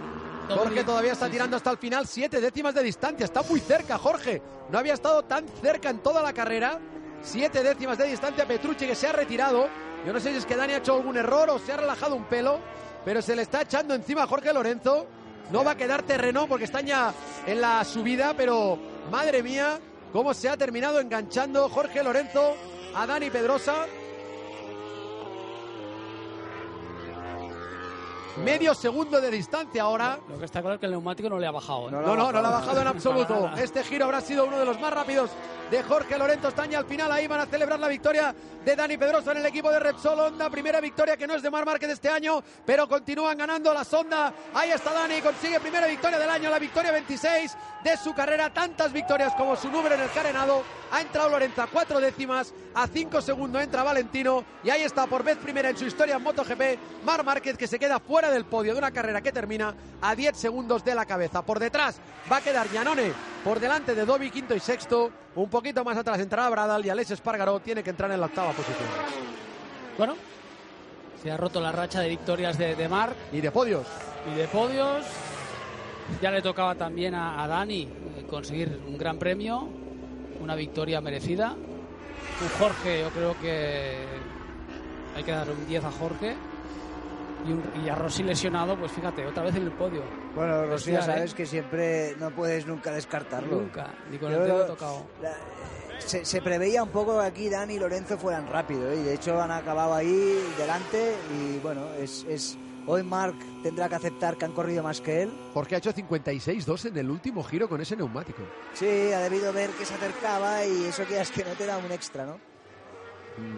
Jorge 0.48 0.82
todavía 0.82 1.12
está 1.12 1.28
tirando 1.28 1.56
hasta 1.56 1.70
el 1.70 1.78
final, 1.78 2.06
siete 2.06 2.40
décimas 2.40 2.74
de 2.74 2.82
distancia. 2.82 3.24
Está 3.24 3.42
muy 3.42 3.60
cerca, 3.60 3.98
Jorge. 3.98 4.42
No 4.70 4.78
había 4.78 4.94
estado 4.94 5.22
tan 5.22 5.46
cerca 5.60 5.90
en 5.90 5.98
toda 5.98 6.22
la 6.22 6.32
carrera. 6.32 6.78
Siete 7.22 7.62
décimas 7.62 7.98
de 7.98 8.06
distancia. 8.06 8.46
Petrucci 8.46 8.86
que 8.86 8.94
se 8.94 9.06
ha 9.06 9.12
retirado. 9.12 9.68
Yo 10.06 10.12
no 10.12 10.20
sé 10.20 10.30
si 10.30 10.38
es 10.38 10.46
que 10.46 10.56
Dani 10.56 10.72
ha 10.74 10.78
hecho 10.78 10.94
algún 10.94 11.16
error 11.16 11.50
o 11.50 11.58
se 11.58 11.72
ha 11.72 11.76
relajado 11.76 12.14
un 12.14 12.24
pelo, 12.24 12.60
pero 13.04 13.20
se 13.20 13.36
le 13.36 13.42
está 13.42 13.62
echando 13.62 13.94
encima 13.94 14.22
a 14.22 14.26
Jorge 14.26 14.52
Lorenzo. 14.52 15.06
No 15.50 15.64
va 15.64 15.72
a 15.72 15.76
quedar 15.76 16.02
terreno 16.02 16.46
porque 16.46 16.64
están 16.64 16.86
ya 16.86 17.12
en 17.46 17.60
la 17.60 17.84
subida, 17.84 18.34
pero 18.34 18.78
madre 19.10 19.42
mía, 19.42 19.78
cómo 20.12 20.34
se 20.34 20.48
ha 20.48 20.56
terminado 20.56 21.00
enganchando 21.00 21.68
Jorge 21.68 22.02
Lorenzo 22.02 22.54
a 22.94 23.06
Dani 23.06 23.30
Pedrosa. 23.30 23.86
Medio 28.44 28.74
segundo 28.74 29.20
de 29.20 29.30
distancia 29.30 29.82
ahora. 29.82 30.18
Lo 30.28 30.38
que 30.38 30.44
está 30.44 30.60
claro 30.60 30.74
es 30.74 30.80
que 30.80 30.86
el 30.86 30.92
neumático 30.92 31.28
no 31.28 31.38
le 31.38 31.46
ha 31.46 31.50
bajado. 31.50 31.88
¿eh? 31.88 31.92
No, 31.92 32.00
no, 32.02 32.32
no 32.32 32.40
lo 32.40 32.46
ha 32.46 32.50
bajado 32.50 32.80
en 32.80 32.86
absoluto. 32.86 33.50
Este 33.56 33.82
giro 33.82 34.04
habrá 34.04 34.20
sido 34.20 34.44
uno 34.44 34.58
de 34.58 34.64
los 34.64 34.78
más 34.80 34.92
rápidos 34.92 35.30
de 35.70 35.82
Jorge 35.82 36.16
Lorenzo 36.16 36.48
Estaña. 36.48 36.78
Al 36.78 36.86
final 36.86 37.10
ahí 37.12 37.26
van 37.26 37.40
a 37.40 37.46
celebrar 37.46 37.78
la 37.78 37.88
victoria 37.88 38.34
de 38.64 38.76
Dani 38.76 38.96
Pedrosa 38.96 39.32
en 39.32 39.38
el 39.38 39.46
equipo 39.46 39.70
de 39.70 39.80
Repsol 39.80 40.18
Honda. 40.20 40.48
Primera 40.50 40.80
victoria 40.80 41.16
que 41.16 41.26
no 41.26 41.34
es 41.34 41.42
de 41.42 41.50
Mar 41.50 41.66
Márquez 41.66 41.90
este 41.90 42.08
año, 42.08 42.42
pero 42.64 42.88
continúan 42.88 43.36
ganando 43.36 43.72
la 43.74 43.84
sonda. 43.84 44.32
Ahí 44.54 44.70
está 44.70 44.92
Dani, 44.92 45.20
consigue 45.20 45.60
primera 45.60 45.86
victoria 45.86 46.18
del 46.18 46.30
año, 46.30 46.48
la 46.48 46.58
victoria 46.58 46.92
26 46.92 47.56
de 47.82 47.96
su 47.96 48.14
carrera. 48.14 48.52
Tantas 48.52 48.92
victorias 48.92 49.34
como 49.34 49.56
su 49.56 49.68
número 49.70 49.94
en 49.94 50.02
el 50.02 50.10
carenado. 50.10 50.62
Ha 50.90 51.02
entrado 51.02 51.28
Lorenzo 51.28 51.62
a 51.62 51.66
cuatro 51.66 52.00
décimas, 52.00 52.54
a 52.74 52.86
cinco 52.86 53.20
segundos 53.20 53.62
entra 53.62 53.82
Valentino 53.82 54.42
y 54.64 54.70
ahí 54.70 54.82
está 54.82 55.06
por 55.06 55.22
vez 55.22 55.36
primera 55.36 55.68
en 55.68 55.76
su 55.76 55.84
historia 55.84 56.16
en 56.16 56.22
MotoGP 56.22 57.04
Mar 57.04 57.22
Márquez 57.24 57.58
que 57.58 57.66
se 57.66 57.78
queda 57.78 57.98
fuera 58.00 58.27
del 58.30 58.44
podio 58.44 58.72
de 58.72 58.78
una 58.78 58.90
carrera 58.90 59.20
que 59.20 59.32
termina 59.32 59.74
a 60.00 60.14
10 60.14 60.36
segundos 60.36 60.84
de 60.84 60.94
la 60.94 61.06
cabeza. 61.06 61.42
Por 61.42 61.58
detrás 61.58 62.00
va 62.30 62.36
a 62.38 62.40
quedar 62.40 62.68
Gianone 62.68 63.12
por 63.44 63.60
delante 63.60 63.94
de 63.94 64.04
Dobby, 64.04 64.30
quinto 64.30 64.54
y 64.54 64.60
sexto. 64.60 65.10
Un 65.34 65.48
poquito 65.48 65.84
más 65.84 65.96
atrás 65.96 66.18
entrará 66.20 66.48
Bradal 66.50 66.84
y 66.84 66.90
Alex 66.90 67.12
Espargaró 67.12 67.60
tiene 67.60 67.82
que 67.82 67.90
entrar 67.90 68.10
en 68.10 68.20
la 68.20 68.26
octava 68.26 68.52
posición. 68.52 68.88
Bueno, 69.96 70.16
se 71.22 71.30
ha 71.30 71.36
roto 71.36 71.60
la 71.60 71.72
racha 71.72 72.00
de 72.00 72.08
victorias 72.08 72.56
de, 72.58 72.74
de 72.76 72.88
Marc 72.88 73.14
Y 73.32 73.40
de 73.40 73.50
podios. 73.50 73.86
y 74.32 74.36
de 74.38 74.48
podios. 74.48 75.04
Ya 76.22 76.30
le 76.30 76.40
tocaba 76.40 76.74
también 76.74 77.14
a, 77.14 77.42
a 77.42 77.46
Dani 77.48 77.82
eh, 77.82 78.26
conseguir 78.30 78.80
un 78.86 78.96
gran 78.96 79.18
premio, 79.18 79.68
una 80.40 80.54
victoria 80.54 81.00
merecida. 81.00 81.50
Un 81.52 82.48
Jorge, 82.58 83.00
yo 83.00 83.10
creo 83.10 83.38
que 83.40 83.96
hay 85.16 85.24
que 85.24 85.32
dar 85.32 85.50
un 85.50 85.66
10 85.66 85.84
a 85.84 85.90
Jorge. 85.90 86.36
Y, 87.46 87.52
un- 87.52 87.84
y 87.84 87.88
a 87.88 87.94
Rossi 87.94 88.22
lesionado, 88.24 88.76
pues 88.76 88.90
fíjate, 88.92 89.24
otra 89.26 89.44
vez 89.44 89.54
en 89.54 89.62
el 89.62 89.70
podio. 89.72 90.02
Bueno, 90.34 90.66
Rossi, 90.66 90.92
ya 90.92 90.98
¿eh? 90.98 91.02
sabes 91.02 91.34
que 91.34 91.46
siempre 91.46 92.14
no 92.18 92.30
puedes 92.30 92.66
nunca 92.66 92.90
descartarlo. 92.92 93.56
Nunca, 93.60 93.94
ni 94.10 94.18
con 94.18 94.30
Yo 94.32 94.38
el 94.38 94.44
dedo 94.44 94.66
tocado. 94.66 95.06
la- 95.22 95.36
se, 96.00 96.24
se 96.24 96.40
preveía 96.42 96.82
un 96.82 96.90
poco 96.90 97.18
que 97.20 97.26
aquí 97.26 97.48
Dani 97.48 97.74
y 97.74 97.78
Lorenzo 97.78 98.16
fueran 98.18 98.46
rápido, 98.48 98.90
¿eh? 98.90 98.96
y 99.00 99.02
de 99.02 99.14
hecho 99.14 99.40
han 99.40 99.50
acabado 99.50 99.94
ahí 99.94 100.38
delante 100.56 101.14
y 101.34 101.58
bueno, 101.58 101.86
es, 101.98 102.24
es 102.28 102.56
hoy 102.86 103.02
Marc 103.02 103.34
tendrá 103.64 103.88
que 103.88 103.96
aceptar 103.96 104.36
que 104.36 104.44
han 104.44 104.52
corrido 104.52 104.82
más 104.84 105.00
que 105.00 105.22
él. 105.22 105.32
Jorge 105.54 105.74
ha 105.74 105.78
hecho 105.78 105.92
56-2 105.92 106.86
en 106.90 106.98
el 106.98 107.10
último 107.10 107.42
giro 107.42 107.68
con 107.68 107.80
ese 107.80 107.96
neumático. 107.96 108.42
Sí, 108.74 108.86
ha 109.12 109.18
debido 109.20 109.52
ver 109.52 109.70
que 109.70 109.84
se 109.84 109.94
acercaba 109.94 110.64
y 110.64 110.84
eso 110.84 111.04
que 111.04 111.20
es 111.20 111.30
que 111.32 111.44
no 111.44 111.50
te 111.52 111.66
da 111.66 111.78
un 111.78 111.90
extra, 111.90 112.24
¿no? 112.26 112.38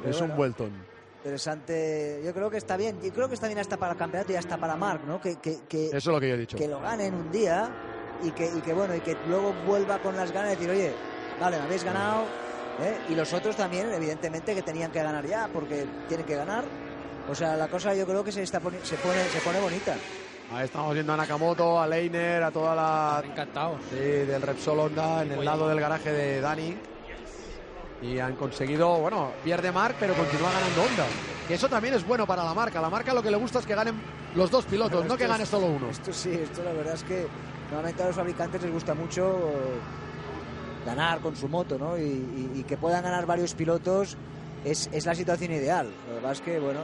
Pero 0.03 0.11
es 0.11 0.19
bueno. 0.19 0.33
un 0.33 0.37
vueltón. 0.39 0.90
Interesante, 1.23 2.23
yo 2.25 2.33
creo 2.33 2.51
que 2.51 2.57
está 2.57 2.77
bien, 2.79 2.99
yo 3.03 3.13
creo 3.13 3.29
que 3.29 3.35
está 3.35 3.47
bien 3.47 3.59
hasta 3.59 3.77
para 3.77 3.93
el 3.93 3.99
campeonato 3.99 4.33
y 4.33 4.37
hasta 4.37 4.57
para 4.57 4.75
Marc, 4.77 5.05
¿no? 5.05 5.21
Que, 5.21 5.37
que, 5.37 5.59
que, 5.69 5.87
Eso 5.89 5.97
es 5.97 6.07
lo 6.07 6.19
que 6.19 6.29
yo 6.29 6.35
he 6.35 6.39
dicho. 6.39 6.57
que 6.57 6.67
lo 6.67 6.81
gane 6.81 7.07
en 7.07 7.15
un 7.15 7.31
día 7.31 7.69
y 8.23 8.31
que, 8.31 8.47
y 8.47 8.61
que 8.63 8.73
bueno 8.73 8.95
y 8.95 9.01
que 9.01 9.17
luego 9.29 9.53
vuelva 9.67 9.99
con 9.99 10.17
las 10.17 10.33
ganas 10.33 10.51
de 10.51 10.57
decir 10.57 10.71
oye 10.71 10.93
vale 11.41 11.57
me 11.59 11.63
habéis 11.65 11.85
ganado 11.85 12.23
¿eh? 12.83 12.97
y 13.11 13.15
los 13.15 13.33
otros 13.33 13.55
también 13.57 13.91
evidentemente 13.93 14.55
que 14.55 14.63
tenían 14.63 14.91
que 14.91 15.03
ganar 15.03 15.25
ya 15.27 15.49
porque 15.53 15.87
tienen 16.09 16.27
que 16.27 16.37
ganar 16.37 16.65
o 17.31 17.35
sea 17.35 17.57
la 17.57 17.69
cosa 17.69 17.95
yo 17.95 18.07
creo 18.07 18.23
que 18.25 18.33
se 18.33 18.43
está 18.43 18.61
poni- 18.61 18.83
se 18.83 18.97
pone 18.97 19.23
se 19.25 19.41
pone 19.41 19.61
bonita 19.61 19.95
Ahí 20.53 20.65
estamos 20.65 20.93
viendo 20.95 21.13
a 21.13 21.17
Nakamoto, 21.17 21.81
a 21.81 21.87
Leiner, 21.87 22.43
a 22.43 22.51
toda 22.51 22.75
la 22.75 23.23
Encantados. 23.25 23.81
Sí, 23.89 23.97
del 23.97 24.43
Repsol 24.43 24.81
Honda 24.81 25.23
en 25.23 25.31
el 25.31 25.45
lado 25.45 25.69
del 25.69 25.79
garaje 25.81 26.11
de 26.13 26.41
Dani. 26.41 26.77
Y 28.03 28.19
han 28.19 28.35
conseguido, 28.37 28.99
bueno, 28.99 29.31
pierde 29.45 29.71
Mark, 29.73 29.97
pero 30.01 30.15
continúa 30.15 30.51
ganando 30.51 30.83
Honda. 30.83 31.05
que 31.47 31.55
eso 31.55 31.69
también 31.69 31.95
es 31.95 32.07
bueno 32.07 32.27
para 32.27 32.43
la 32.45 32.55
marca. 32.55 32.81
La 32.81 32.89
marca 32.89 33.13
lo 33.13 33.23
que 33.23 33.31
le 33.31 33.37
gusta 33.37 33.59
es 33.59 33.67
que 33.67 33.75
ganen 33.75 33.95
los 34.35 34.51
dos 34.51 34.65
pilotos, 34.65 35.05
no 35.05 35.17
que 35.17 35.27
gane 35.27 35.43
es- 35.43 35.49
solo 35.51 35.67
uno. 35.67 35.91
Esto 35.91 36.13
sí, 36.13 36.31
esto 36.31 36.63
la 36.63 36.73
verdad 36.73 36.95
es 36.95 37.03
que 37.05 37.27
normalmente 37.71 38.03
a 38.03 38.07
los 38.07 38.17
fabricantes 38.17 38.63
les 38.63 38.73
gusta 38.73 38.95
mucho 38.95 39.23
eh, 39.51 40.87
ganar 40.87 41.21
con 41.21 41.37
su 41.37 41.47
moto, 41.49 41.77
¿no? 41.79 41.99
Y, 41.99 42.03
y- 42.03 42.51
y 42.61 42.63
que 42.65 42.77
puedan 42.79 43.03
ganar 43.03 43.27
varios 43.27 43.53
pilotos 43.55 44.17
es, 44.65 44.89
es 44.93 45.05
la 45.05 45.15
situación 45.15 45.53
ideal. 45.53 45.91
Lo 46.09 46.15
que 46.17 46.21
pasa 46.23 46.33
es 46.35 46.41
que, 46.41 46.59
bueno, 46.59 46.81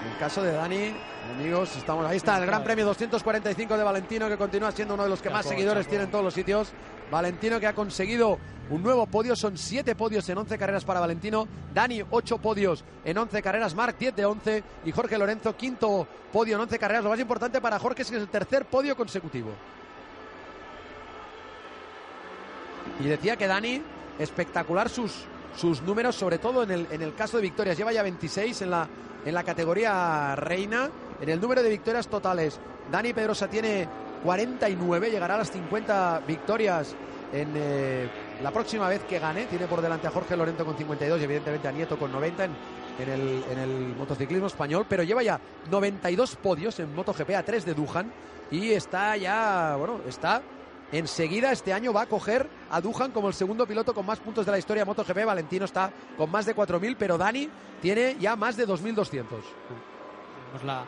En 0.00 0.12
el 0.12 0.18
caso 0.18 0.44
de 0.44 0.52
Dani, 0.52 0.94
amigos, 1.34 1.74
estamos 1.76 2.06
ahí 2.06 2.18
está 2.18 2.38
el 2.38 2.46
Gran 2.46 2.62
Premio 2.62 2.84
245 2.86 3.76
de 3.76 3.82
Valentino 3.82 4.28
que 4.28 4.36
continúa 4.36 4.70
siendo 4.70 4.94
uno 4.94 5.02
de 5.02 5.08
los 5.08 5.20
que 5.20 5.28
más 5.28 5.44
seguidores 5.44 5.88
tiene 5.88 6.04
en 6.04 6.10
todos 6.12 6.22
los 6.24 6.32
sitios. 6.34 6.68
Valentino 7.10 7.58
que 7.58 7.66
ha 7.66 7.72
conseguido 7.74 8.38
un 8.70 8.82
nuevo 8.82 9.06
podio, 9.06 9.34
son 9.34 9.56
siete 9.56 9.94
podios 9.94 10.28
en 10.28 10.38
11 10.38 10.58
carreras 10.58 10.84
para 10.84 11.00
Valentino. 11.00 11.48
Dani, 11.72 12.02
ocho 12.10 12.38
podios 12.38 12.84
en 13.04 13.16
11 13.16 13.42
carreras. 13.42 13.74
Marc, 13.74 13.96
10 13.98 14.14
de 14.14 14.26
11. 14.26 14.64
Y 14.84 14.92
Jorge 14.92 15.16
Lorenzo, 15.16 15.56
quinto 15.56 16.06
podio 16.32 16.56
en 16.56 16.62
11 16.62 16.78
carreras. 16.78 17.04
Lo 17.04 17.10
más 17.10 17.20
importante 17.20 17.60
para 17.60 17.78
Jorge 17.78 18.02
es 18.02 18.10
que 18.10 18.16
es 18.16 18.22
el 18.22 18.28
tercer 18.28 18.66
podio 18.66 18.94
consecutivo. 18.96 19.50
Y 23.00 23.04
decía 23.04 23.36
que 23.36 23.46
Dani, 23.46 23.82
espectacular 24.18 24.90
sus, 24.90 25.24
sus 25.56 25.80
números, 25.82 26.14
sobre 26.14 26.38
todo 26.38 26.62
en 26.62 26.70
el, 26.70 26.86
en 26.90 27.00
el 27.00 27.14
caso 27.14 27.38
de 27.38 27.44
victorias. 27.44 27.78
Lleva 27.78 27.92
ya 27.92 28.02
26 28.02 28.62
en 28.62 28.70
la, 28.70 28.86
en 29.24 29.34
la 29.34 29.44
categoría 29.44 30.36
reina. 30.36 30.90
En 31.20 31.28
el 31.30 31.40
número 31.40 31.62
de 31.62 31.70
victorias 31.70 32.06
totales, 32.06 32.60
Dani 32.92 33.12
Pedrosa 33.12 33.48
tiene 33.48 33.88
49, 34.24 35.10
llegará 35.10 35.36
a 35.36 35.38
las 35.38 35.50
50 35.50 36.22
victorias 36.26 36.94
en 37.32 37.52
eh, 37.54 38.08
la 38.42 38.50
próxima 38.50 38.88
vez 38.88 39.02
que 39.04 39.18
gane. 39.18 39.46
Tiene 39.46 39.66
por 39.66 39.80
delante 39.80 40.06
a 40.06 40.10
Jorge 40.10 40.36
Lorenzo 40.36 40.64
con 40.64 40.76
52 40.76 41.20
y 41.20 41.24
evidentemente 41.24 41.68
a 41.68 41.72
Nieto 41.72 41.98
con 41.98 42.12
90 42.12 42.44
en, 42.44 42.56
en 43.00 43.08
el, 43.08 43.44
en 43.50 43.58
el 43.58 43.96
motociclismo 43.96 44.46
español. 44.46 44.86
Pero 44.88 45.02
lleva 45.02 45.22
ya 45.22 45.40
92 45.70 46.36
podios 46.36 46.78
en 46.80 46.94
MotoGP 46.94 47.30
a 47.30 47.42
3 47.42 47.64
de 47.64 47.74
Dujan 47.74 48.12
y 48.50 48.70
está 48.72 49.16
ya, 49.16 49.76
bueno, 49.76 50.00
está 50.06 50.42
Enseguida 50.90 51.52
este 51.52 51.74
año 51.74 51.92
va 51.92 52.02
a 52.02 52.06
coger 52.06 52.48
a 52.70 52.80
Dujan 52.80 53.10
como 53.10 53.28
el 53.28 53.34
segundo 53.34 53.66
piloto 53.66 53.92
con 53.92 54.06
más 54.06 54.20
puntos 54.20 54.46
de 54.46 54.52
la 54.52 54.58
historia 54.58 54.86
MotoGP. 54.86 55.24
Valentino 55.26 55.66
está 55.66 55.92
con 56.16 56.30
más 56.30 56.46
de 56.46 56.56
4.000, 56.56 56.96
pero 56.98 57.18
Dani 57.18 57.48
tiene 57.82 58.16
ya 58.18 58.36
más 58.36 58.56
de 58.56 58.66
2.200. 58.66 59.24
Vemos 60.46 60.64
la, 60.64 60.86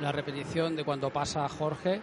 la 0.00 0.10
repetición 0.10 0.74
de 0.74 0.84
cuando 0.84 1.10
pasa 1.10 1.48
Jorge. 1.48 2.02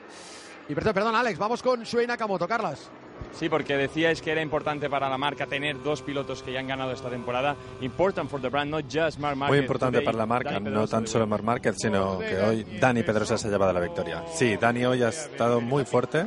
Y 0.70 0.74
perdón, 0.74 0.94
perdón, 0.94 1.16
Alex, 1.16 1.38
vamos 1.38 1.62
con 1.62 1.84
Shuei 1.84 2.08
Nakamoto, 2.08 2.48
Carlas. 2.48 2.90
Sí, 3.38 3.50
porque 3.50 3.76
decíais 3.76 4.22
que 4.22 4.32
era 4.32 4.42
importante 4.42 4.90
para 4.90 5.10
la 5.10 5.18
marca 5.18 5.46
tener 5.46 5.82
dos 5.84 6.02
pilotos 6.02 6.42
que 6.42 6.54
ya 6.54 6.60
han 6.60 6.68
ganado 6.68 6.94
esta 6.94 7.10
temporada. 7.10 7.56
Important 7.82 8.30
for 8.30 8.42
the 8.42 8.48
brand, 8.48 8.72
not 8.72 8.86
just 8.86 9.20
Marc 9.20 9.36
Marquez. 9.36 9.58
Muy 9.58 9.60
importante 9.60 9.98
Today, 9.98 10.06
para 10.06 10.18
la 10.18 10.26
marca, 10.26 10.52
Dani 10.52 10.70
no 10.70 10.88
tan 10.88 11.06
solo 11.06 11.28
Marc 11.28 11.44
Márquez, 11.44 11.76
sino 11.78 12.20
que 12.20 12.38
hoy 12.38 12.64
Dani 12.80 13.04
Pedrosa 13.04 13.38
se 13.38 13.48
ha 13.48 13.52
llevado 13.52 13.74
la 13.74 13.82
victoria. 13.82 14.24
Sí, 14.34 14.56
Dani 14.56 14.86
hoy 14.86 15.04
ha 15.04 15.10
estado 15.10 15.60
muy 15.60 15.84
fuerte 15.84 16.26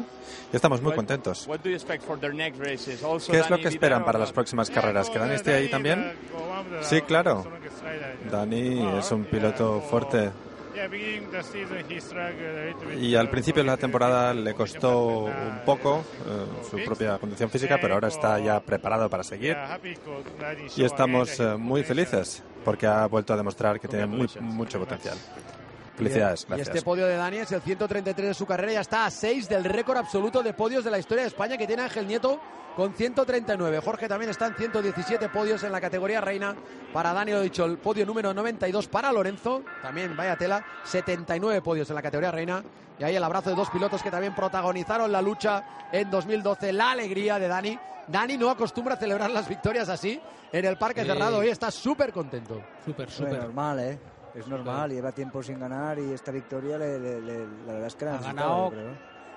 y 0.53 0.57
estamos 0.57 0.83
muy 0.83 0.93
contentos. 0.95 1.47
What 1.47 1.61
do 1.61 1.71
you 1.71 1.77
expect 1.77 2.05
for 2.05 2.19
their 2.21 2.35
next 2.35 2.61
races? 2.61 3.03
Also, 3.03 3.33
¿Qué 3.33 3.39
es 3.39 3.49
lo 3.49 3.59
que 3.59 3.69
esperan 3.69 4.05
para 4.05 4.19
las 4.19 4.33
próximas 4.33 4.69
carreras? 4.69 5.09
¿Que 5.09 5.19
Dani 5.19 5.35
esté 5.35 5.55
ahí 5.55 5.69
también? 5.71 6.13
Sí, 6.83 7.01
claro. 7.03 7.47
Dani 8.31 8.99
es 8.99 9.11
un 9.13 9.25
piloto 9.25 9.81
fuerte 9.81 10.31
y 13.01 13.15
al 13.15 13.31
principio 13.31 13.63
de 13.63 13.67
la 13.67 13.77
temporada 13.77 14.35
le 14.35 14.55
costó 14.55 15.25
un 15.25 15.61
poco 15.65 16.05
eh, 16.27 16.47
su 16.71 16.85
propia 16.85 17.19
condición 17.19 17.51
física, 17.51 17.79
pero 17.81 17.95
ahora 17.95 18.09
está 18.09 18.39
ya 18.39 18.61
preparado 18.61 19.09
para 19.09 19.25
seguir 19.25 19.57
y 20.77 20.85
estamos 20.85 21.41
eh, 21.41 21.57
muy 21.57 21.83
felices 21.83 22.43
porque 22.65 22.87
ha 22.87 23.07
vuelto 23.07 23.33
a 23.33 23.37
demostrar 23.37 23.81
que 23.81 23.89
tiene 23.89 24.07
muy, 24.07 24.29
mucho 24.41 24.79
potencial. 24.79 25.17
Felicidades, 25.99 26.41
Y 26.41 26.53
este 26.53 26.65
gracias. 26.65 26.85
podio 26.85 27.07
de 27.07 27.17
Dani 27.17 27.39
es 27.39 27.53
el 27.53 27.61
133 27.61 28.29
de 28.29 28.35
su 28.35 28.47
carrera, 28.47 28.73
ya 28.73 28.81
está 28.81 29.05
a 29.07 29.11
6 29.11 29.49
del 29.49 29.65
récord 29.65 29.99
absoluto 29.99 30.43
de 30.43 30.53
podios 30.55 30.85
de 30.85 30.91
la 30.91 30.99
historia 30.99 31.23
de 31.25 31.29
España 31.29 31.57
que 31.59 31.67
tiene 31.67 31.83
Ángel 31.83 32.07
Nieto 32.07 32.41
con 32.77 32.95
139. 32.95 33.81
Jorge 33.81 34.07
también 34.09 34.31
está 34.31 34.47
en 34.47 34.55
117 34.55 35.29
podios 35.31 35.63
en 35.65 35.73
la 35.73 35.81
categoría 35.81 36.21
reina. 36.21 36.55
Para 36.93 37.13
Dani, 37.13 37.33
lo 37.33 37.41
he 37.41 37.45
dicho, 37.45 37.65
el 37.65 37.77
podio 37.79 38.07
número 38.07 38.33
92 38.33 38.87
para 38.89 39.11
Lorenzo. 39.13 39.63
También, 39.83 40.17
vaya 40.17 40.37
tela, 40.37 40.65
79 40.85 41.61
podios 41.61 41.89
en 41.91 41.97
la 41.97 42.03
categoría 42.03 42.31
reina. 42.31 42.63
Y 42.99 43.05
ahí 43.05 43.17
el 43.17 43.23
abrazo 43.25 43.51
de 43.51 43.57
dos 43.57 43.69
pilotos 43.71 44.03
que 44.03 44.11
también 44.11 44.35
protagonizaron 44.35 45.11
la 45.11 45.21
lucha 45.23 45.89
en 45.93 46.11
2012. 46.11 46.73
La 46.73 46.93
alegría 46.93 47.39
de 47.39 47.49
Dani. 47.49 47.79
Dani 48.07 48.37
no 48.39 48.49
acostumbra 48.51 48.95
a 48.95 48.97
celebrar 48.97 49.31
las 49.31 49.49
victorias 49.49 49.89
así 49.89 50.21
en 50.53 50.65
el 50.65 50.77
parque 50.79 51.03
Sí. 51.03 51.09
cerrado. 51.09 51.39
Hoy 51.39 51.49
está 51.49 51.71
súper 51.71 52.13
contento. 52.13 52.63
Súper, 52.85 53.11
súper. 53.11 53.39
normal, 53.43 53.79
¿eh? 53.81 53.99
Es 54.35 54.47
normal, 54.47 54.91
lleva 54.91 55.13
tiempo 55.13 55.43
sin 55.43 55.59
ganar 55.59 55.99
y 55.99 56.13
esta 56.13 56.31
victoria 56.31 56.79
le, 56.79 56.99
le- 56.99 57.21
le- 57.21 57.47
la 57.67 57.73
verdad 57.73 57.87
es 57.87 57.95
que 57.97 58.05
la 58.05 58.15
Ha 58.17 58.21
ganado 58.21 58.73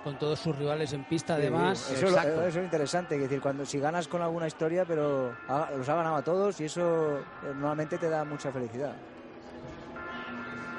con 0.03 0.17
todos 0.17 0.39
sus 0.39 0.57
rivales 0.57 0.91
en 0.93 1.03
pista, 1.05 1.35
Sí, 1.35 1.41
además. 1.43 1.91
Eso, 1.91 2.07
eso 2.07 2.45
es 2.45 2.55
interesante, 2.55 3.15
es 3.15 3.21
decir, 3.21 3.39
cuando 3.39 3.65
si 3.65 3.79
ganas 3.79 4.07
con 4.07 4.21
alguna 4.21 4.47
historia, 4.47 4.83
pero 4.85 5.33
ha- 5.47 5.69
los 5.77 5.87
ha 5.87 5.95
ganado 5.95 6.15
a 6.15 6.21
todos 6.23 6.59
y 6.59 6.65
eso 6.65 7.19
eh, 7.19 7.23
normalmente 7.53 7.97
te 7.97 8.09
da 8.09 8.23
mucha 8.25 8.51
felicidad. 8.51 8.93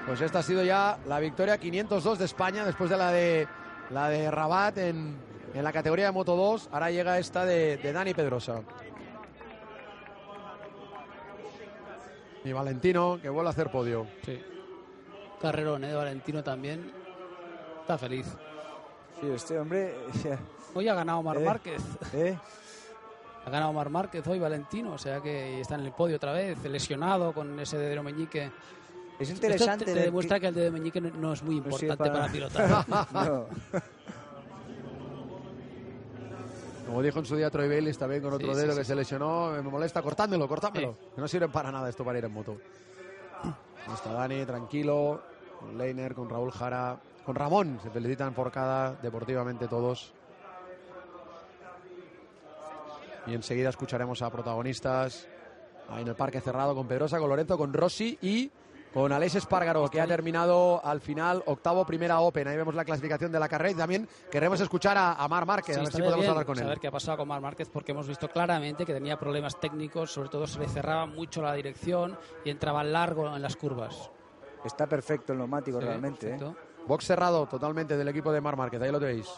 Pues 0.07 0.21
esta 0.21 0.41
ha 0.41 0.43
sido 0.43 0.65
ya 0.65 0.99
la 1.07 1.21
victoria 1.21 1.59
502 1.59 2.19
de 2.19 2.25
España 2.25 2.65
después 2.65 2.91
de 2.91 2.97
la 2.97 3.13
de 3.13 3.47
la 3.91 4.09
de 4.09 4.31
Rabat 4.31 4.77
en, 4.79 5.17
en 5.55 5.63
la 5.65 5.73
categoría 5.73 6.07
de 6.07 6.13
Moto 6.13 6.35
2. 6.35 6.71
Ahora 6.73 6.91
llega 6.91 7.19
esta 7.19 7.45
de, 7.45 7.77
de 7.77 7.93
Dani 7.93 8.13
Pedrosa. 8.15 8.61
Y 12.45 12.53
Valentino, 12.53 13.18
que 13.20 13.28
vuelve 13.28 13.49
a 13.49 13.53
hacer 13.53 13.70
podio. 13.70 14.07
Sí. 14.24 14.40
Carrerón, 15.40 15.84
¿eh? 15.84 15.88
de 15.88 15.95
Valentino 15.95 16.43
también. 16.43 16.93
Está 17.80 17.99
feliz. 17.99 18.26
Sí, 19.20 19.28
este 19.30 19.59
hombre, 19.59 19.95
Hoy 20.74 20.88
ha 20.88 20.95
ganado 20.95 21.22
Mar 21.22 21.36
Eh. 21.36 21.45
Márquez. 21.45 21.82
¿eh? 22.14 22.36
Ha 23.45 23.51
ganado 23.51 23.72
Mar 23.72 23.90
Márquez 23.90 24.26
hoy 24.26 24.38
Valentino, 24.38 24.93
o 24.93 24.99
sea 24.99 25.20
que 25.20 25.61
está 25.61 25.74
en 25.74 25.82
el 25.82 25.93
podio 25.93 26.16
otra 26.16 26.32
vez, 26.32 26.62
lesionado 26.64 27.32
con 27.32 27.59
ese 27.61 27.76
dedo 27.76 28.03
meñique. 28.03 28.51
es 29.18 29.28
Esto 29.30 29.47
interesante. 29.47 29.84
te, 29.84 29.90
te 29.93 29.97
ver 29.97 30.05
demuestra 30.07 30.36
que- 30.36 30.40
que 30.43 30.47
el 30.49 30.55
dedo 30.55 30.72
meñique 30.72 31.01
no, 31.01 31.11
no 31.11 31.32
es 31.32 31.43
muy 31.43 31.57
No 31.61 31.64
importante 31.64 31.97
para, 31.97 32.12
para- 32.12 32.32
pilotar. 32.32 32.86
No. 33.12 33.47
Como 36.93 37.03
dijo 37.03 37.20
en 37.20 37.24
su 37.24 37.36
día 37.36 37.49
Troy 37.49 37.70
Bayliss 37.70 37.97
también 37.97 38.20
con 38.20 38.34
otro 38.34 38.53
Sí, 38.53 38.61
dedo 38.61 38.72
sí, 38.72 38.78
que 38.80 38.84
se 38.84 38.95
lesionó, 38.95 39.53
me 39.53 39.62
molesta, 39.62 40.03
cortádmelo. 40.03 40.47
Sí. 40.47 40.86
Que 41.14 41.20
no 41.22 41.26
sirve 41.26 41.49
para 41.49 41.72
nada 41.72 41.88
esto 41.88 42.05
para 42.05 42.18
ir 42.18 42.26
en 42.26 42.32
moto. 42.32 42.59
Ahí 43.43 43.95
está 43.95 44.12
Dani, 44.12 44.45
tranquilo, 44.45 45.22
con 45.59 45.78
Leiner, 45.78 46.14
con 46.14 46.28
Raúl 46.28 46.53
Jara, 46.53 47.01
con 47.24 47.34
Ramón. 47.34 47.80
Se 47.82 47.88
felicitan 47.88 48.34
por 48.34 48.53
cada, 48.53 48.93
deportivamente 48.97 49.68
todos. 49.68 50.12
Y 53.26 53.32
enseguida 53.32 53.70
escucharemos 53.70 54.20
a 54.20 54.28
protagonistas 54.28 55.26
ahí 55.88 56.03
en 56.03 56.09
el 56.09 56.14
parque 56.14 56.43
cerrado 56.43 56.74
con 56.74 56.86
Pedrosa, 56.86 57.18
con 57.18 57.30
Lorenzo, 57.30 57.57
con 57.57 57.72
Rossi 57.72 58.18
y 58.20 58.51
con 58.93 59.11
Alex 59.12 59.36
Espargaro, 59.36 59.88
que 59.88 60.01
ha 60.01 60.07
terminado 60.07 60.84
al 60.84 61.01
final 61.01 61.43
octavo 61.47 61.84
primera 61.86 62.20
Open. 62.20 62.47
Ahí 62.49 62.57
vemos 62.57 62.74
la 62.74 62.84
clasificación 62.84 63.32
de 63.32 63.40
la 63.40 63.49
carrera 63.49 63.70
y 63.70 63.74
también 63.74 64.09
queremos 64.30 64.61
escuchar 64.61 64.97
a, 64.99 65.14
a 65.14 65.28
Mar 65.28 65.47
Márquez, 65.47 65.74
Sí, 65.76 65.80
a 65.80 65.84
ver 65.84 65.93
si 65.93 65.99
podemos 65.99 66.18
bien 66.20 66.30
hablar 66.30 66.47
con 66.47 66.57
él. 66.59 66.64
saber 66.64 66.78
qué 66.80 66.88
ha 66.88 66.90
pasado 66.90 67.18
con 67.18 67.28
Mar 67.28 67.40
Márquez 67.40 67.68
porque 67.70 67.93
hemos 67.93 68.07
visto 68.07 68.28
claramente 68.28 68.84
que 68.84 68.93
tenía 68.93 69.18
problemas 69.18 69.59
técnicos, 69.59 70.12
sobre 70.12 70.28
todo 70.28 70.47
se 70.47 70.59
le 70.61 70.68
cerraba 70.68 71.07
mucho 71.07 71.40
la 71.40 71.55
dirección 71.55 72.18
y 72.45 72.51
entraba 72.51 72.84
largo 72.84 73.34
en 73.34 73.40
las 73.43 73.57
curvas. 73.57 74.11
Está 74.64 74.86
perfecto 74.86 75.32
el 75.32 75.38
neumático 75.38 75.80
Sí, 75.80 75.86
realmente. 75.86 76.34
¿eh? 76.34 76.55
Box 76.86 77.07
cerrado 77.07 77.47
totalmente 77.47 77.97
del 77.97 78.09
equipo 78.09 78.30
de 78.32 78.40
Mar 78.40 78.57
Márquez, 78.57 78.82
ahí 78.82 78.93
lo 78.93 79.01
veis. 79.01 79.28